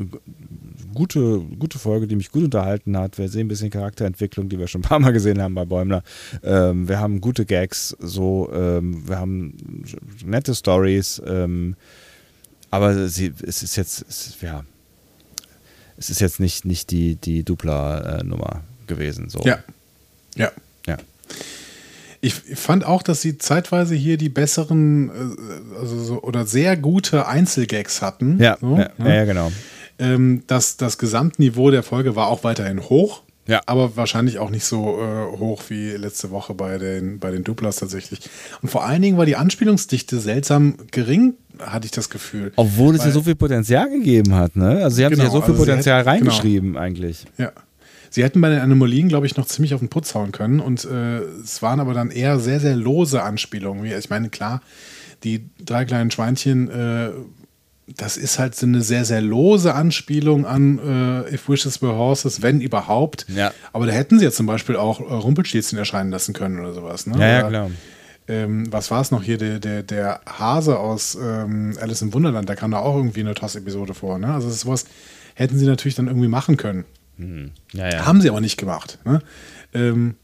gute, 0.94 1.40
gute 1.58 1.80
Folge, 1.80 2.06
die 2.08 2.16
mich 2.16 2.30
gut 2.32 2.44
unterhalten 2.44 2.96
hat. 2.98 3.18
Wir 3.18 3.30
sehen 3.30 3.46
ein 3.46 3.48
bisschen 3.48 3.72
Charakterentwicklung, 3.72 4.50
die 4.50 4.60
wir 4.60 4.68
schon 4.68 4.82
ein 4.82 4.88
paar 4.88 5.00
Mal 5.00 5.14
gesehen 5.14 5.42
haben 5.42 5.56
bei 5.56 5.66
Bäumler. 5.66 6.04
Ähm, 6.44 6.88
wir 6.88 7.00
haben 7.00 7.22
gute 7.22 7.46
Gags, 7.46 7.96
so, 8.00 8.52
ähm, 8.54 9.08
wir 9.08 9.18
haben 9.18 9.84
nette 10.24 10.54
Stories. 10.54 11.22
Ähm, 11.26 11.76
aber 12.74 13.08
sie, 13.08 13.32
es 13.46 13.62
ist 13.62 13.76
jetzt, 13.76 14.04
es, 14.10 14.36
ja, 14.42 14.64
es 15.96 16.10
ist 16.10 16.20
jetzt 16.22 16.40
nicht, 16.40 16.66
nicht 16.66 16.90
die, 16.90 17.18
die 17.18 17.44
Dupla-Nummer 17.44 18.62
gewesen. 18.88 19.30
So. 19.30 19.42
Ja. 19.42 19.60
Ja. 20.36 20.52
Ja. 20.88 20.98
Ich 22.20 22.34
fand 22.34 22.84
auch, 22.84 23.04
dass 23.04 23.22
sie 23.22 23.38
zeitweise 23.38 23.94
hier 23.94 24.18
die 24.18 24.30
besseren 24.30 25.10
äh, 25.10 25.80
also 25.80 26.00
so, 26.04 26.24
oder 26.24 26.48
sehr 26.48 26.76
gute 26.76 27.28
Einzelgags 27.28 28.02
hatten. 28.02 28.42
Ja, 28.42 28.58
so, 28.60 28.76
ja, 28.76 28.90
ne? 28.98 29.18
ja, 29.18 29.26
genau. 29.26 29.52
Ähm, 30.00 30.42
das, 30.48 30.76
das 30.76 30.98
Gesamtniveau 30.98 31.70
der 31.70 31.84
Folge 31.84 32.16
war 32.16 32.26
auch 32.26 32.44
weiterhin 32.44 32.82
hoch. 32.82 33.22
Ja. 33.48 33.62
Aber 33.66 33.96
wahrscheinlich 33.98 34.40
auch 34.40 34.50
nicht 34.50 34.64
so 34.64 35.00
äh, 35.02 35.38
hoch 35.38 35.64
wie 35.70 35.92
letzte 35.92 36.32
Woche 36.32 36.54
bei 36.54 36.78
den, 36.78 37.20
bei 37.20 37.30
den 37.32 37.44
Duplas 37.44 37.76
tatsächlich. 37.78 38.22
Und 38.62 38.70
vor 38.70 38.86
allen 38.86 39.02
Dingen 39.02 39.18
war 39.18 39.26
die 39.26 39.36
Anspielungsdichte 39.36 40.20
seltsam 40.20 40.76
gering, 40.92 41.34
hatte 41.60 41.86
ich 41.86 41.92
das 41.92 42.10
Gefühl. 42.10 42.54
Obwohl 42.56 42.96
es 42.96 43.04
ja 43.04 43.12
so 43.12 43.22
viel 43.24 43.36
Potenzial 43.36 43.90
gegeben 43.90 44.34
hat, 44.36 44.56
ne? 44.56 44.84
Also 44.84 44.96
sie 44.98 45.06
haben 45.06 45.14
sich 45.16 45.24
ja 45.24 45.30
Genau, 45.30 45.36
so 45.40 45.42
viel 45.42 45.54
also 45.56 45.66
Potenzial 45.66 46.00
hätten- 46.06 46.20
genau. 46.20 46.32
reingeschrieben 46.32 46.78
eigentlich. 46.78 47.26
Ja. 47.38 47.52
Sie 48.10 48.24
hätten 48.24 48.40
bei 48.42 48.50
den 48.50 48.60
Anomalien, 48.60 49.10
glaube 49.10 49.26
ich, 49.26 49.36
noch 49.38 49.48
ziemlich 49.48 49.74
auf 49.74 49.80
den 49.82 49.90
Putz 49.90 50.14
hauen 50.16 50.32
können. 50.32 50.60
Und 50.60 50.86
äh, 50.86 51.20
es 51.44 51.62
waren 51.64 51.80
aber 51.80 51.94
dann 51.94 52.12
eher 52.12 52.40
sehr, 52.40 52.60
sehr 52.60 52.76
lose 52.76 53.24
Anspielungen. 53.24 53.84
Ich 53.86 54.10
meine, 54.10 54.30
klar, 54.30 54.62
die 55.24 55.50
drei 55.66 55.84
kleinen 55.86 56.12
Schweinchen, 56.12 56.70
äh, 56.70 57.10
das 57.88 58.18
ist 58.18 58.40
halt 58.40 58.56
so 58.56 58.66
eine 58.66 58.82
sehr, 58.82 59.06
sehr 59.06 59.22
lose 59.22 59.74
Anspielung 59.74 60.46
an 60.46 60.80
äh, 60.80 61.34
If 61.34 61.50
Wishes 61.50 61.82
Were 61.82 61.96
Horses, 61.96 62.42
wenn 62.42 62.62
überhaupt. 62.62 63.26
Ja. 63.28 63.54
Aber 63.74 63.86
da 63.86 63.92
hätten 63.92 64.20
sie 64.20 64.26
ja 64.26 64.32
zum 64.32 64.46
Beispiel 64.46 64.76
auch 64.76 65.00
äh, 65.00 65.14
Rumpelstilzchen 65.14 65.78
erscheinen 65.78 66.10
lassen 66.10 66.34
können 66.34 66.60
oder 66.60 66.74
sowas. 66.74 67.08
Ne? 67.08 67.20
Ja, 67.20 67.28
ja, 67.28 67.40
Oder, 67.40 67.50
klar. 67.50 67.72
Ähm, 68.26 68.72
was 68.72 68.90
war 68.90 69.02
es 69.02 69.12
noch 69.12 69.22
hier? 69.22 69.38
Der, 69.38 69.60
der, 69.60 69.84
der 69.84 70.22
Hase 70.26 70.80
aus 70.80 71.18
ähm, 71.22 71.74
Alice 71.82 72.02
im 72.02 72.14
Wunderland, 72.14 72.48
da 72.48 72.56
kam 72.56 72.72
da 72.72 72.80
auch 72.80 72.96
irgendwie 72.96 73.20
eine 73.20 73.34
Toss-Episode 73.34 73.94
vor. 73.94 74.18
Ne? 74.18 74.34
Also 74.34 74.50
sowas 74.50 74.86
hätten 75.36 75.58
sie 75.58 75.66
natürlich 75.66 75.96
dann 75.96 76.08
irgendwie 76.08 76.30
machen 76.30 76.56
können. 76.56 76.86
Ja, 77.74 77.90
ja. 77.90 78.06
Haben 78.06 78.22
sie 78.22 78.30
aber 78.30 78.42
nicht 78.42 78.58
gemacht. 78.58 79.00
Ne? 79.04 79.22
Ähm, 79.74 80.16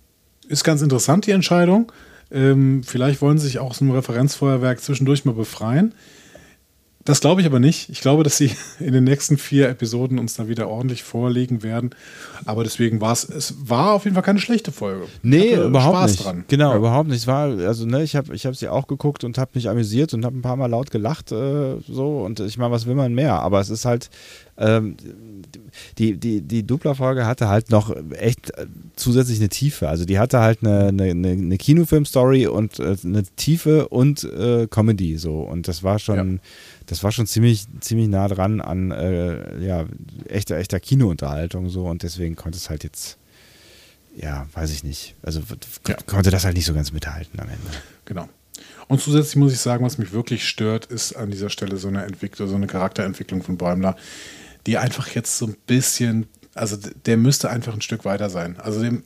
ist 0.48 0.64
ganz 0.64 0.82
interessant, 0.82 1.28
die 1.28 1.32
Entscheidung. 1.32 1.92
Ähm, 2.32 2.84
vielleicht 2.84 3.22
wollen 3.22 3.38
sie 3.38 3.48
sich 3.48 3.60
auch 3.60 3.72
aus 3.72 3.82
einem 3.82 3.92
Referenzfeuerwerk 3.92 4.82
zwischendurch 4.82 5.26
mal 5.26 5.34
befreien. 5.34 5.94
Das 7.10 7.22
glaube 7.22 7.42
ich 7.42 7.48
aber 7.48 7.60
nicht. 7.60 7.90
Ich 7.90 8.02
glaube, 8.02 8.24
dass 8.24 8.38
sie 8.38 8.52
in 8.80 8.94
den 8.94 9.04
nächsten 9.04 9.38
vier 9.38 9.68
Episoden 9.70 10.20
uns 10.20 10.36
da 10.36 10.48
wieder 10.48 10.70
ordentlich 10.70 11.04
vorlegen 11.04 11.64
werden. 11.64 11.90
Aber 12.46 12.64
deswegen 12.64 13.02
war 13.02 13.12
es, 13.14 13.24
es 13.28 13.56
war 13.68 13.94
auf 13.94 14.04
jeden 14.06 14.14
Fall 14.14 14.24
keine 14.24 14.40
schlechte 14.40 14.72
Folge. 14.72 15.06
Nee, 15.24 15.56
überhaupt 15.56 15.96
Spaß 15.98 16.12
nicht. 16.12 16.26
dran. 16.26 16.44
Genau, 16.48 16.72
Ja. 16.72 16.78
überhaupt 16.78 17.10
nicht. 17.10 17.18
Es 17.20 17.28
war, 17.28 17.48
also, 17.48 17.86
ne, 17.86 18.04
ich 18.04 18.16
habe 18.16 18.34
ich 18.36 18.46
hab 18.46 18.56
sie 18.56 18.70
auch 18.70 18.88
geguckt 18.88 19.24
und 19.24 19.38
habe 19.38 19.52
mich 19.56 19.68
amüsiert 19.70 20.14
und 20.14 20.24
habe 20.24 20.38
ein 20.38 20.42
paar 20.42 20.56
Mal 20.56 20.68
laut 20.68 20.92
gelacht, 20.92 21.32
äh, 21.32 21.76
so. 21.88 22.20
Und 22.22 22.40
ich 22.40 22.58
meine, 22.58 22.72
was 22.72 22.86
will 22.86 22.96
man 22.96 23.14
mehr? 23.14 23.34
Aber 23.42 23.60
es 23.60 23.70
ist 23.70 23.86
halt, 23.86 24.10
ähm, 24.60 24.96
die, 25.98 26.18
die, 26.18 26.42
die 26.42 26.66
Dupla-Folge 26.66 27.26
hatte 27.26 27.48
halt 27.48 27.72
noch 27.72 27.96
echt 28.12 28.52
zusätzlich 28.96 29.40
eine 29.40 29.50
Tiefe. 29.50 29.90
Also, 29.90 30.06
die 30.06 30.20
hatte 30.20 30.40
halt 30.40 30.60
eine, 30.64 30.88
eine, 30.88 31.10
eine 31.10 31.58
Kinofilm-Story 31.58 32.48
und 32.48 32.80
äh, 32.80 32.96
eine 33.04 33.24
Tiefe 33.36 33.88
und 33.90 34.24
äh, 34.24 34.68
Comedy, 34.70 35.18
so. 35.18 35.42
Und 35.42 35.68
das 35.68 35.84
war 35.84 36.00
schon. 36.00 36.34
Ja. 36.34 36.40
Das 36.86 37.04
war 37.04 37.12
schon 37.12 37.28
ziemlich, 37.28 37.66
ziemlich 37.82 38.08
nah 38.08 38.28
dran 38.28 38.62
an 38.62 38.90
äh, 38.90 39.64
ja, 39.64 39.86
echter, 40.28 40.58
echter 40.58 40.80
Kinounterhaltung 40.80 41.70
so 41.70 41.86
und 41.86 42.02
deswegen 42.02 42.36
konnte 42.36 42.58
es 42.58 42.72
halt 42.72 42.84
jetzt 42.84 43.20
ja, 44.16 44.48
weiß 44.54 44.72
ich 44.72 44.84
nicht. 44.84 45.16
Also 45.22 45.42
Ja. 45.88 45.96
konnte 46.06 46.32
das 46.32 46.46
halt 46.46 46.56
nicht 46.56 46.66
so 46.66 46.74
ganz 46.74 46.92
mithalten 46.92 47.40
am 47.40 47.48
Ende. 47.48 47.62
Genau. 48.06 48.28
Und 48.88 49.00
zusätzlich 49.02 49.36
muss 49.36 49.54
ich 49.54 49.60
sagen, 49.60 49.86
was 49.86 49.98
mich 49.98 50.12
wirklich 50.12 50.48
stört, 50.48 50.86
ist 50.88 51.14
an 51.14 51.32
dieser 51.32 51.50
Stelle 51.50 51.78
so 51.78 51.88
eine 51.88 52.04
Entwicklung, 52.04 52.50
so 52.50 52.56
eine 52.56 52.68
Charakterentwicklung 52.68 53.44
von 53.44 53.58
Bäumler, 53.58 53.96
die 54.70 54.78
einfach 54.78 55.08
jetzt 55.10 55.36
so 55.36 55.48
ein 55.48 55.58
bisschen, 55.66 56.28
also 56.54 56.78
der 57.08 57.18
müsste 57.18 57.50
einfach 57.50 57.74
ein 57.74 57.82
Stück 57.82 58.06
weiter 58.06 58.30
sein. 58.30 58.60
Also 58.60 58.82
dem, 58.82 59.02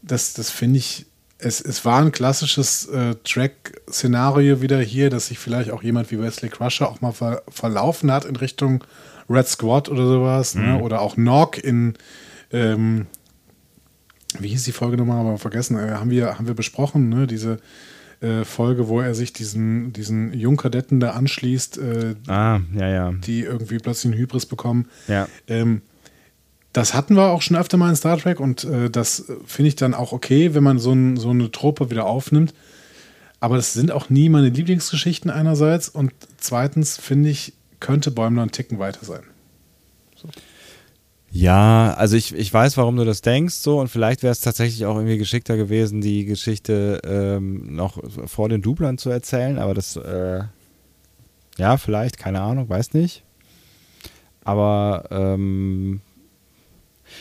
das, 0.00 0.32
das 0.32 0.50
finde 0.50 0.78
ich, 0.78 1.04
es, 1.36 1.60
es 1.60 1.84
war 1.84 2.00
ein 2.00 2.10
klassisches 2.10 2.86
äh, 2.86 3.16
Track-Szenario 3.22 4.62
wieder 4.62 4.80
hier, 4.80 5.10
dass 5.10 5.26
sich 5.26 5.38
vielleicht 5.38 5.70
auch 5.70 5.82
jemand 5.82 6.10
wie 6.10 6.18
Wesley 6.18 6.48
Crusher 6.48 6.88
auch 6.88 7.02
mal 7.02 7.12
ver 7.12 7.42
verlaufen 7.48 8.10
hat 8.10 8.24
in 8.24 8.36
Richtung 8.36 8.82
Red 9.28 9.46
Squad 9.46 9.90
oder 9.90 10.06
sowas. 10.06 10.54
Ne? 10.54 10.80
Oder 10.80 11.02
auch 11.02 11.18
Nog 11.18 11.58
in, 11.58 11.92
ähm, 12.50 13.08
wie 14.38 14.48
hieß 14.48 14.64
die 14.64 14.72
Folge 14.72 14.96
nochmal, 14.96 15.20
aber 15.20 15.36
vergessen, 15.36 15.78
äh, 15.78 15.90
haben, 15.90 16.08
wir, 16.08 16.38
haben 16.38 16.46
wir 16.46 16.54
besprochen, 16.54 17.10
ne? 17.10 17.26
diese 17.26 17.58
äh, 18.22 18.44
Folge, 18.44 18.88
wo 18.88 19.00
er 19.00 19.14
sich 19.14 19.32
diesen, 19.32 19.92
diesen 19.92 20.32
Jungkadetten 20.32 21.00
da 21.00 21.10
anschließt, 21.10 21.78
äh, 21.78 22.14
Ah, 22.28 22.60
ja, 22.74 22.88
ja. 22.88 23.12
die 23.12 23.40
irgendwie 23.42 23.78
plötzlich 23.78 24.12
einen 24.12 24.20
Hybris 24.20 24.46
bekommen. 24.46 24.88
Ja. 25.08 25.28
Ähm, 25.48 25.82
das 26.72 26.94
hatten 26.94 27.16
wir 27.16 27.28
auch 27.30 27.42
schon 27.42 27.56
öfter 27.56 27.76
mal 27.76 27.90
in 27.90 27.96
Star 27.96 28.16
Trek 28.16 28.40
und 28.40 28.64
äh, 28.64 28.88
das 28.88 29.24
finde 29.44 29.68
ich 29.68 29.76
dann 29.76 29.92
auch 29.92 30.12
okay, 30.12 30.54
wenn 30.54 30.62
man 30.62 30.78
so, 30.78 30.92
ein, 30.92 31.16
so 31.16 31.30
eine 31.30 31.50
Trope 31.50 31.90
wieder 31.90 32.06
aufnimmt. 32.06 32.54
Aber 33.40 33.56
das 33.56 33.72
sind 33.72 33.90
auch 33.90 34.08
nie 34.08 34.28
meine 34.28 34.48
Lieblingsgeschichten 34.50 35.30
einerseits 35.30 35.88
und 35.88 36.12
zweitens 36.38 36.96
finde 36.96 37.28
ich, 37.28 37.52
könnte 37.80 38.12
Bäumler 38.12 38.42
einen 38.42 38.52
Ticken 38.52 38.78
weiter 38.78 39.04
sein. 39.04 39.22
Ja, 41.34 41.94
also 41.94 42.14
ich, 42.14 42.34
ich 42.34 42.52
weiß, 42.52 42.76
warum 42.76 42.96
du 42.96 43.06
das 43.06 43.22
denkst, 43.22 43.54
so 43.54 43.80
und 43.80 43.88
vielleicht 43.88 44.22
wäre 44.22 44.32
es 44.32 44.40
tatsächlich 44.40 44.84
auch 44.84 44.96
irgendwie 44.96 45.16
geschickter 45.16 45.56
gewesen, 45.56 46.02
die 46.02 46.26
Geschichte 46.26 47.00
ähm, 47.04 47.74
noch 47.74 47.98
vor 48.26 48.50
den 48.50 48.60
Dublern 48.60 48.98
zu 48.98 49.08
erzählen, 49.08 49.58
aber 49.58 49.72
das, 49.72 49.96
äh, 49.96 50.42
ja, 51.56 51.76
vielleicht, 51.78 52.18
keine 52.18 52.42
Ahnung, 52.42 52.68
weiß 52.68 52.92
nicht. 52.92 53.24
Aber 54.44 55.04
ähm, 55.10 56.02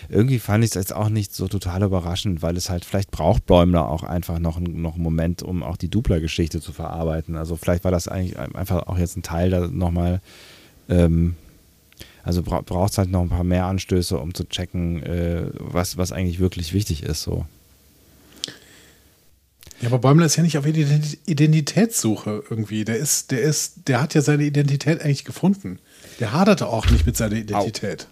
irgendwie 0.10 0.40
fand 0.40 0.66
ich 0.66 0.72
es 0.72 0.76
jetzt 0.76 0.94
auch 0.94 1.08
nicht 1.08 1.34
so 1.34 1.48
total 1.48 1.84
überraschend, 1.84 2.42
weil 2.42 2.58
es 2.58 2.70
halt, 2.70 2.84
vielleicht 2.84 3.12
braucht 3.12 3.46
Bäumler 3.46 3.88
auch 3.88 4.04
einfach 4.04 4.40
noch, 4.40 4.60
noch 4.60 4.96
einen 4.96 5.04
Moment, 5.04 5.42
um 5.42 5.64
auch 5.64 5.78
die 5.78 5.90
Dupler-Geschichte 5.90 6.60
zu 6.60 6.74
verarbeiten. 6.74 7.38
Also 7.38 7.56
vielleicht 7.56 7.86
war 7.86 7.92
das 7.92 8.10
eigentlich 8.10 8.38
einfach 8.38 8.88
auch 8.88 8.98
jetzt 8.98 9.16
ein 9.16 9.24
Teil 9.24 9.52
da 9.52 9.68
nochmal, 9.68 10.20
ähm, 10.90 11.36
also 12.24 12.44
bra 12.44 12.62
braucht 12.62 12.92
es 12.92 12.98
halt 12.98 13.10
noch 13.10 13.22
ein 13.22 13.30
paar 13.30 13.44
mehr 13.44 13.66
Anstöße, 13.66 14.18
um 14.18 14.34
zu 14.34 14.48
checken, 14.48 15.04
äh, 15.04 15.46
was, 15.54 15.98
was 15.98 16.12
eigentlich 16.12 16.40
wirklich 16.40 16.74
wichtig 16.74 17.04
ist. 17.04 17.24
So. 17.24 17.46
Ja, 19.82 19.88
aber 19.88 20.00
Bäumler 20.00 20.28
ist 20.28 20.36
ja 20.36 20.44
nicht 20.44 20.58
auf 20.58 20.66
Ident- 20.66 21.18
Identitätssuche 21.26 22.44
irgendwie. 22.50 22.86
Der 22.86 22.98
ist, 22.98 23.32
der 23.32 23.42
ist, 23.42 23.88
der 23.88 24.02
hat 24.02 24.14
ja 24.14 24.22
seine 24.22 24.44
Identität 24.44 25.02
eigentlich 25.02 25.26
gefunden. 25.26 25.80
Der 26.20 26.34
haderte 26.34 26.68
auch 26.68 26.88
nicht 26.90 27.06
mit 27.06 27.18
seiner 27.18 27.36
Identität. 27.36 28.08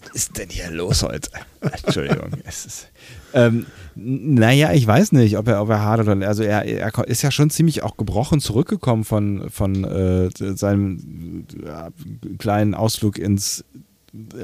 Was 0.00 0.14
ist 0.14 0.38
denn 0.38 0.48
hier 0.48 0.70
los 0.70 1.02
heute? 1.02 1.30
Entschuldigung. 1.84 2.30
es 2.44 2.66
ist, 2.66 2.88
ähm, 3.34 3.66
naja, 3.94 4.72
ich 4.72 4.86
weiß 4.86 5.12
nicht, 5.12 5.36
ob 5.36 5.48
er, 5.48 5.60
ob 5.60 5.68
er 5.68 5.80
hart 5.80 6.00
oder 6.00 6.26
also 6.26 6.42
er, 6.42 6.64
er 6.64 7.08
ist 7.08 7.22
ja 7.22 7.30
schon 7.30 7.50
ziemlich 7.50 7.82
auch 7.82 7.96
gebrochen 7.96 8.40
zurückgekommen 8.40 9.04
von, 9.04 9.50
von 9.50 9.84
äh, 9.84 10.30
seinem 10.56 11.46
ja, 11.64 11.90
kleinen 12.38 12.74
Ausflug 12.74 13.18
ins 13.18 13.64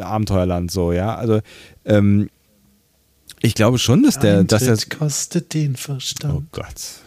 Abenteuerland 0.00 0.70
so, 0.70 0.92
ja. 0.92 1.14
Also 1.14 1.40
ähm, 1.84 2.28
ich 3.40 3.54
glaube 3.54 3.78
schon, 3.78 4.02
dass 4.02 4.18
der, 4.18 4.44
dass 4.44 4.62
er 4.62 4.76
Tritt 4.76 4.98
kostet 4.98 5.54
den 5.54 5.74
Oh 5.74 5.78
Verstand. 5.78 6.52
Gott. 6.52 7.02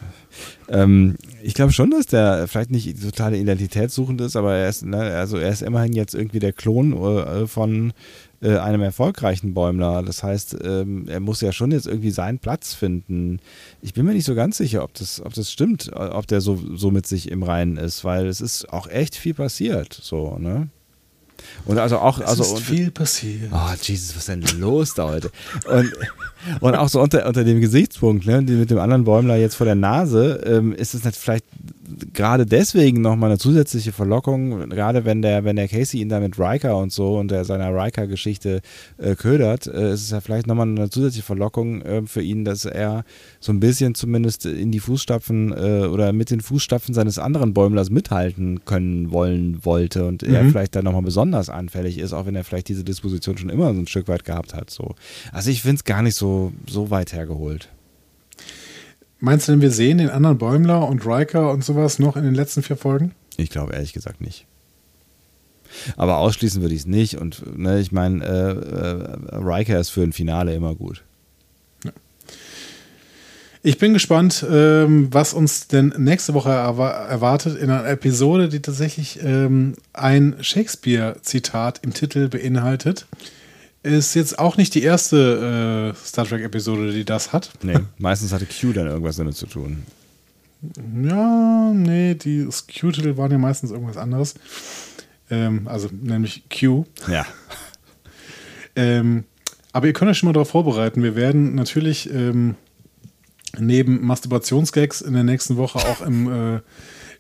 Ähm, 0.70 1.18
ich 1.44 1.54
glaube 1.54 1.74
schon, 1.74 1.92
dass 1.92 2.06
der 2.06 2.48
vielleicht 2.48 2.72
nicht 2.72 3.02
totale 3.02 3.38
identitätssuchend 3.38 4.22
ist, 4.22 4.36
aber 4.36 4.56
er 4.56 4.70
ist, 4.70 4.86
ne, 4.86 4.98
also 4.98 5.38
er 5.38 5.50
ist 5.50 5.62
immerhin 5.62 5.94
jetzt 5.94 6.16
irgendwie 6.16 6.40
der 6.40 6.54
Klon 6.54 6.94
äh, 6.94 7.48
von 7.48 7.94
äh, 8.42 8.58
einem 8.58 8.82
erfolgreichen 8.82 9.54
Bäumler. 9.54 10.04
Das 10.04 10.24
heißt, 10.24 10.58
ähm, 10.64 11.08
er 11.08 11.20
muss 11.20 11.42
ja 11.42 11.52
schon 11.52 11.72
jetzt 11.72 11.88
irgendwie 11.88 12.12
seinen 12.12 12.40
Platz 12.40 12.74
finden. 12.74 13.40
Ich 13.82 13.94
bin 13.94 14.06
mir 14.06 14.14
nicht 14.14 14.26
so 14.26 14.36
ganz 14.36 14.58
sicher, 14.58 14.84
ob 14.84 14.94
das, 14.96 15.22
ob 15.24 15.34
das 15.34 15.52
stimmt, 15.52 15.88
äh, 15.90 15.96
ob 15.96 16.28
der 16.28 16.42
so, 16.42 16.60
so 16.76 16.92
mit 16.92 17.06
sich 17.08 17.30
im 17.32 17.44
Reinen 17.44 17.78
ist, 17.78 18.04
weil 18.04 18.26
es 18.28 18.42
ist 18.42 18.70
auch 18.72 18.88
echt 18.88 19.16
viel 19.16 19.34
passiert. 19.34 19.94
So, 20.02 20.38
ne? 20.40 20.70
Und 21.66 21.80
also 21.80 21.98
auch, 21.98 22.20
Es 22.20 22.26
also 22.28 22.44
ist 22.44 22.52
und- 22.52 22.62
viel 22.62 22.92
passiert. 22.92 23.52
Oh, 23.52 23.74
Jesus, 23.82 24.10
was 24.16 24.18
ist 24.18 24.28
denn 24.30 24.60
los 24.60 24.94
da 24.94 25.08
heute? 25.10 25.32
Und, 25.72 25.92
und 26.60 26.76
auch 26.76 26.88
so 26.90 27.02
unter, 27.02 27.26
unter 27.28 27.44
dem 27.44 27.62
Gesichtspunkt, 27.62 28.26
ne, 28.28 28.42
mit 28.42 28.70
dem 28.70 28.78
anderen 28.80 29.04
Bäumler 29.06 29.38
jetzt 29.38 29.56
vor 29.56 29.66
der 29.66 29.76
Nase, 29.76 30.42
ähm, 30.46 30.74
ist 30.74 30.94
es 30.94 31.04
nicht 31.04 31.16
vielleicht 31.18 31.46
gerade 32.14 32.46
deswegen 32.46 33.02
nochmal 33.02 33.30
eine 33.32 33.40
zusätzliche 33.40 33.92
Verlockung, 33.92 34.70
gerade 34.70 35.06
wenn 35.06 35.22
der, 35.22 35.44
wenn 35.44 35.56
der 35.56 35.68
Casey 35.68 36.02
ihn 36.02 36.10
da 36.10 36.20
mit 36.20 36.40
Riker 36.40 36.78
und 36.78 36.92
so 36.92 37.18
und 37.18 37.32
der 37.32 37.46
seiner 37.46 37.74
Riker-Geschichte 37.76 38.62
äh, 38.98 39.16
ködert, 39.16 39.68
äh, 39.68 39.94
ist 39.94 40.02
es 40.04 40.12
ja 40.12 40.22
vielleicht 40.22 40.48
nochmal 40.48 40.68
eine 40.68 40.90
zusätzliche 40.90 41.26
Verlockung 41.26 41.82
äh, 41.82 42.02
für 42.06 42.22
ihn, 42.22 42.46
dass 42.46 42.66
er 42.66 43.04
so 43.40 43.52
ein 43.52 43.60
bisschen 43.60 43.96
zumindest 43.96 44.46
in 44.46 44.72
die 44.72 44.80
Fußstapfen 44.80 45.52
äh, 45.52 45.86
oder 45.88 46.14
mit 46.14 46.30
den 46.32 46.42
Fußstapfen 46.42 46.94
seines 46.94 47.18
anderen 47.20 47.54
Bäumlers 47.54 47.90
mithalten 47.90 48.66
können 48.66 49.12
wollen 49.12 49.64
wollte 49.66 50.06
und 50.06 50.24
er 50.24 50.44
Mhm. 50.44 50.52
vielleicht 50.52 50.76
dann 50.76 50.86
nochmal 50.86 51.02
besonders 51.02 51.50
anfällig 51.50 51.98
ist, 51.98 52.14
auch 52.14 52.26
wenn 52.26 52.36
er 52.36 52.44
vielleicht 52.44 52.68
diese 52.70 52.84
Disposition 52.84 53.38
schon 53.38 53.50
immer 53.50 53.74
so 53.74 53.80
ein 53.80 53.88
Stück 53.88 54.08
weit 54.08 54.26
gehabt 54.26 54.54
hat. 54.54 54.70
So. 54.70 54.96
Also 55.32 55.50
ich 55.50 55.62
finde 55.62 55.76
es 55.78 55.84
gar 55.84 56.02
nicht 56.02 56.16
so, 56.16 56.52
so 56.68 56.90
weit 56.90 57.14
hergeholt. 57.14 57.70
Meinst 59.22 59.48
du 59.48 59.54
denn, 59.54 59.62
wir 59.62 59.72
sehen 59.72 60.00
den 60.00 60.10
anderen 60.10 60.38
Bäumler 60.38 60.88
und 60.88 61.06
Riker 61.06 61.52
und 61.52 61.64
sowas 61.64 62.00
noch 62.00 62.18
in 62.18 62.24
den 62.24 62.34
letzten 62.36 62.64
vier 62.64 62.76
Folgen? 62.76 63.12
Ich 63.38 63.50
glaube 63.52 63.74
ehrlich 63.74 63.94
gesagt 63.94 64.20
nicht. 64.20 64.46
Aber 65.96 66.18
ausschließen 66.18 66.62
würde 66.62 66.74
ich 66.74 66.82
es 66.82 66.88
nicht. 66.88 67.16
Und 67.18 67.58
ne, 67.58 67.80
ich 67.80 67.92
meine, 67.92 68.26
äh, 68.26 69.36
äh, 69.36 69.38
Riker 69.38 69.80
ist 69.80 69.90
für 69.90 70.02
ein 70.02 70.12
Finale 70.12 70.54
immer 70.54 70.76
gut. 70.76 71.04
Ich 73.64 73.78
bin 73.78 73.94
gespannt, 73.94 74.44
ähm, 74.50 75.10
was 75.12 75.36
uns 75.36 75.68
denn 75.68 75.94
nächste 76.00 76.34
Woche 76.34 76.50
erwa- 76.50 77.06
erwartet 77.06 77.60
in 77.60 77.70
einer 77.70 77.88
Episode, 77.88 78.50
die 78.50 78.60
tatsächlich 78.60 79.20
ähm, 79.24 79.76
ein 79.94 80.36
Shakespeare-Zitat 80.42 81.82
im 81.84 81.94
Titel 81.94 82.28
beinhaltet. 82.28 83.06
Ist 83.84 84.14
jetzt 84.14 84.38
auch 84.38 84.58
nicht 84.58 84.76
die 84.76 84.84
erste 84.84 85.94
äh, 85.96 86.06
Star 86.06 86.26
Trek-Episode, 86.26 86.92
die 86.92 87.04
das 87.04 87.34
hat. 87.34 87.50
Nee, 87.64 87.80
meistens 87.98 88.32
hatte 88.32 88.46
Q 88.46 88.74
dann 88.74 88.88
irgendwas 88.88 89.16
damit 89.16 89.36
zu 89.36 89.48
tun. 89.48 89.84
Ja, 91.04 91.72
nee, 91.74 92.14
die 92.14 92.46
Q-Titel 92.46 93.18
waren 93.18 93.32
ja 93.32 93.40
meistens 93.40 93.72
irgendwas 93.72 93.98
anderes. 93.98 94.36
Ähm, 95.32 95.68
also 95.68 95.90
nämlich 95.92 96.44
Q. 96.50 96.86
Ja. 97.08 97.26
Ähm, 98.74 99.26
aber 99.74 99.88
ihr 99.88 99.92
könnt 99.92 100.10
euch 100.10 100.18
schon 100.18 100.28
mal 100.28 100.34
darauf 100.34 100.52
vorbereiten. 100.52 101.04
Wir 101.04 101.18
werden 101.18 101.56
natürlich 101.56 102.10
ähm, 102.10 102.56
neben 103.60 104.06
Masturbationsgags 104.06 105.02
in 105.02 105.14
der 105.14 105.26
nächsten 105.26 105.58
Woche 105.58 105.80
auch 105.80 106.00
im, 106.00 106.32
äh, 106.32 106.62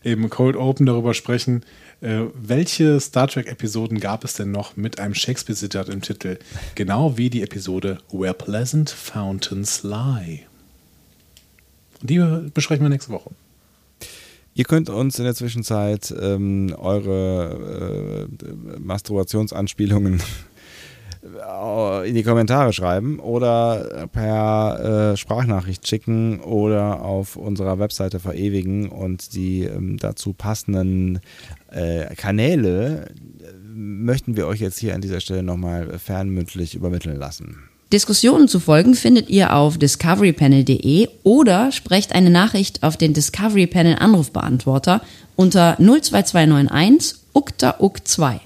im 0.04 0.30
Cold 0.30 0.56
Open 0.56 0.86
darüber 0.86 1.14
sprechen, 1.14 1.66
äh, 2.02 2.26
welche 2.34 2.99
Star 2.99 3.28
Trek-Episoden 3.28 3.99
gab 3.99 4.23
es 4.23 4.34
denn 4.34 4.52
noch 4.52 4.76
mit 4.76 4.99
einem 4.99 5.14
Shakespeare-Zitat 5.14 5.90
im 5.90 6.02
Titel? 6.02 6.40
Genau 6.76 7.18
wie 7.18 7.30
die 7.30 7.44
Episode 7.44 7.99
Where 8.11 8.34
Pleasant 8.34 8.90
Fountains 8.90 9.84
Lie. 9.84 10.41
Und 12.02 12.10
die 12.10 12.19
besprechen 12.53 12.84
wir 12.84 12.90
nächste 12.90 13.11
Woche. 13.11 13.30
Ihr 14.53 14.65
könnt 14.65 14.90
uns 14.90 15.18
in 15.18 15.26
der 15.26 15.36
Zwischenzeit 15.36 16.14
ähm, 16.19 16.76
eure 16.78 18.28
äh, 18.28 18.80
Masturbationsanspielungen 18.80 20.22
in 21.23 22.15
die 22.15 22.23
Kommentare 22.23 22.73
schreiben 22.73 23.19
oder 23.19 24.07
per 24.11 25.11
äh, 25.14 25.18
Sprachnachricht 25.18 25.88
schicken 25.88 26.39
oder 26.39 27.03
auf 27.03 27.35
unserer 27.35 27.77
Webseite 27.77 28.19
verewigen 28.19 28.89
und 28.89 29.35
die 29.35 29.64
ähm, 29.65 29.98
dazu 29.98 30.34
passenden 30.34 31.19
äh, 31.69 32.14
Kanäle 32.15 33.06
äh, 33.06 33.53
möchten 33.72 34.35
wir 34.35 34.48
euch 34.48 34.61
jetzt 34.61 34.80
hier 34.80 34.95
an 34.95 35.02
dieser 35.02 35.19
Stelle 35.19 35.43
nochmal 35.43 35.99
fernmündlich 35.99 36.73
übermitteln 36.73 37.18
lassen. 37.18 37.69
Diskussionen 37.93 38.48
zu 38.48 38.60
folgen 38.60 38.95
findet 38.95 39.30
ihr 39.30 39.53
auf 39.53 39.77
discoverypanel.de 39.77 41.10
oder 41.23 41.72
sprecht 41.72 42.14
eine 42.14 42.30
Nachricht 42.30 42.84
auf 42.84 42.95
den 42.95 43.14
Discovery 43.14 43.68
Panel 43.68 43.95
Anrufbeantworter 43.99 45.02
unter 45.35 45.76
02291 45.77 47.18
ukta 47.34 47.76
uk 47.80 48.07
2 48.07 48.39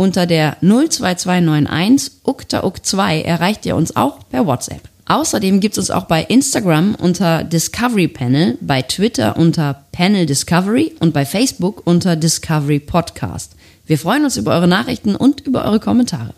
Unter 0.00 0.24
der 0.24 0.56
02291 0.62 2.22
ukta 2.24 2.64
uk 2.64 2.86
2 2.86 3.20
erreicht 3.20 3.66
ihr 3.66 3.76
uns 3.76 3.96
auch 3.96 4.26
per 4.30 4.46
WhatsApp. 4.46 4.80
Außerdem 5.04 5.60
gibt 5.60 5.74
es 5.74 5.78
uns 5.78 5.90
auch 5.90 6.04
bei 6.04 6.22
Instagram 6.22 6.94
unter 6.94 7.44
Discovery 7.44 8.08
Panel, 8.08 8.56
bei 8.62 8.80
Twitter 8.80 9.36
unter 9.36 9.84
Panel 9.92 10.24
Discovery 10.24 10.94
und 11.00 11.12
bei 11.12 11.26
Facebook 11.26 11.86
unter 11.86 12.16
Discovery 12.16 12.78
Podcast. 12.78 13.56
Wir 13.84 13.98
freuen 13.98 14.24
uns 14.24 14.38
über 14.38 14.54
eure 14.54 14.68
Nachrichten 14.68 15.16
und 15.16 15.42
über 15.42 15.66
eure 15.66 15.80
Kommentare. 15.80 16.32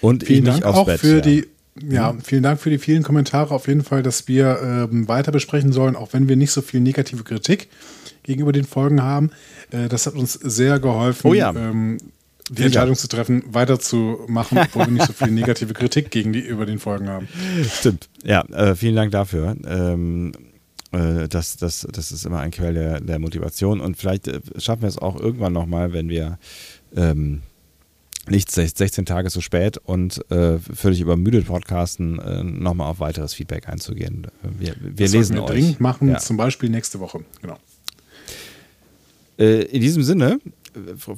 Und 0.00 0.24
Vielen 0.24 0.44
ich 0.46 0.50
Dank 0.50 0.64
auch 0.64 0.86
Bett, 0.86 0.98
für 0.98 1.14
ja. 1.14 1.20
die 1.20 1.46
ja, 1.88 2.16
vielen 2.24 2.42
Dank 2.42 2.58
für 2.60 2.70
die 2.70 2.78
vielen 2.78 3.04
Kommentare 3.04 3.54
auf 3.54 3.68
jeden 3.68 3.84
Fall, 3.84 4.02
dass 4.02 4.26
wir 4.26 4.88
ähm, 4.90 5.06
weiter 5.06 5.30
besprechen 5.30 5.72
sollen, 5.72 5.94
auch 5.94 6.12
wenn 6.12 6.28
wir 6.28 6.34
nicht 6.34 6.50
so 6.50 6.60
viel 6.60 6.80
negative 6.80 7.22
Kritik 7.22 7.68
gegenüber 8.24 8.50
den 8.50 8.64
Folgen 8.64 9.00
haben. 9.00 9.30
Äh, 9.70 9.88
das 9.88 10.06
hat 10.06 10.14
uns 10.14 10.32
sehr 10.32 10.80
geholfen, 10.80 11.30
Oh 11.30 11.34
ja. 11.34 11.54
ähm, 11.54 11.98
die 12.50 12.62
Entscheidung 12.64 12.94
zu 12.96 13.08
treffen, 13.08 13.42
weiterzumachen, 13.46 14.58
obwohl 14.64 14.86
wir 14.86 14.92
nicht 14.92 15.06
so 15.06 15.12
viel 15.12 15.30
negative 15.30 15.74
Kritik 15.74 16.10
gegenüber 16.10 16.66
den 16.66 16.78
Folgen 16.78 17.08
haben. 17.08 17.28
Stimmt. 17.70 18.08
Ja, 18.24 18.42
äh, 18.52 18.74
vielen 18.74 18.96
Dank 18.96 19.12
dafür. 19.12 19.56
Ähm, 19.66 20.32
äh, 20.92 21.28
das, 21.28 21.56
das, 21.56 21.86
das 21.92 22.12
ist 22.12 22.24
immer 22.24 22.40
ein 22.40 22.50
Quell 22.50 22.74
der, 22.74 23.00
der 23.00 23.18
Motivation 23.18 23.80
und 23.80 23.96
vielleicht 23.96 24.28
äh, 24.28 24.40
schaffen 24.58 24.82
wir 24.82 24.88
es 24.88 24.98
auch 24.98 25.18
irgendwann 25.20 25.52
nochmal, 25.52 25.92
wenn 25.92 26.08
wir 26.08 26.38
ähm, 26.96 27.42
nicht 28.30 28.50
16 28.50 29.06
Tage 29.06 29.30
so 29.30 29.40
spät 29.40 29.78
und 29.78 30.22
äh, 30.30 30.58
völlig 30.58 31.00
übermüdet 31.00 31.46
podcasten, 31.46 32.18
äh, 32.18 32.42
nochmal 32.44 32.90
auf 32.90 33.00
weiteres 33.00 33.32
Feedback 33.34 33.68
einzugehen. 33.68 34.26
Wir, 34.58 34.74
wir 34.80 35.06
das 35.06 35.12
lesen 35.12 35.36
wir 35.36 35.44
euch. 35.44 35.50
dringend 35.50 35.80
machen, 35.80 36.08
Ja. 36.10 36.18
zum 36.18 36.36
Beispiel 36.36 36.68
nächste 36.68 37.00
Woche. 37.00 37.24
Genau. 37.40 37.56
Äh, 39.38 39.62
in 39.66 39.80
diesem 39.80 40.02
Sinne 40.02 40.40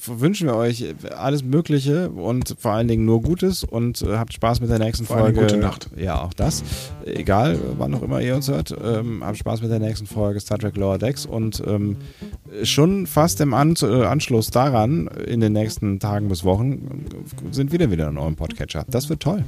wünschen 0.06 0.46
wir 0.46 0.56
euch 0.56 0.84
alles 1.16 1.44
Mögliche 1.44 2.10
und 2.10 2.56
vor 2.58 2.72
allen 2.72 2.88
Dingen 2.88 3.04
nur 3.04 3.22
Gutes 3.22 3.64
und 3.64 4.02
äh, 4.02 4.16
habt 4.16 4.32
Spaß 4.32 4.60
mit 4.60 4.70
der 4.70 4.78
nächsten 4.78 5.06
Vor 5.06 5.18
Folge. 5.18 5.40
gute 5.40 5.56
Nacht. 5.56 5.90
Ja, 5.96 6.22
auch 6.22 6.32
das. 6.34 6.62
Egal, 7.04 7.58
wann 7.78 7.94
auch 7.94 8.02
immer 8.02 8.20
ihr 8.20 8.36
uns 8.36 8.48
hört. 8.48 8.74
Ähm, 8.82 9.22
habt 9.24 9.38
Spaß 9.38 9.62
mit 9.62 9.70
der 9.70 9.78
nächsten 9.78 10.06
Folge 10.06 10.40
Star 10.40 10.58
Trek 10.58 10.76
Lower 10.76 10.98
Decks 10.98 11.26
und 11.26 11.62
ähm, 11.66 11.96
schon 12.62 13.06
fast 13.06 13.40
im 13.40 13.54
An 13.54 13.74
äh, 13.82 14.04
Anschluss 14.04 14.50
daran, 14.50 15.06
in 15.06 15.40
den 15.40 15.52
nächsten 15.52 16.00
Tagen 16.00 16.28
bis 16.28 16.44
Wochen, 16.44 17.06
äh, 17.50 17.54
sind 17.54 17.72
wir 17.72 17.78
dann 17.78 17.90
wieder 17.90 18.08
in 18.08 18.18
eurem 18.18 18.36
Podcatcher. 18.36 18.84
Das 18.88 19.08
wird 19.08 19.20
toll. 19.20 19.44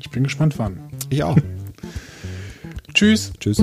Ich 0.00 0.10
bin 0.10 0.24
gespannt, 0.24 0.58
wann. 0.58 0.80
Ich 1.10 1.22
auch. 1.22 1.36
Tschüss. 2.94 3.32
Tschüss. 3.38 3.62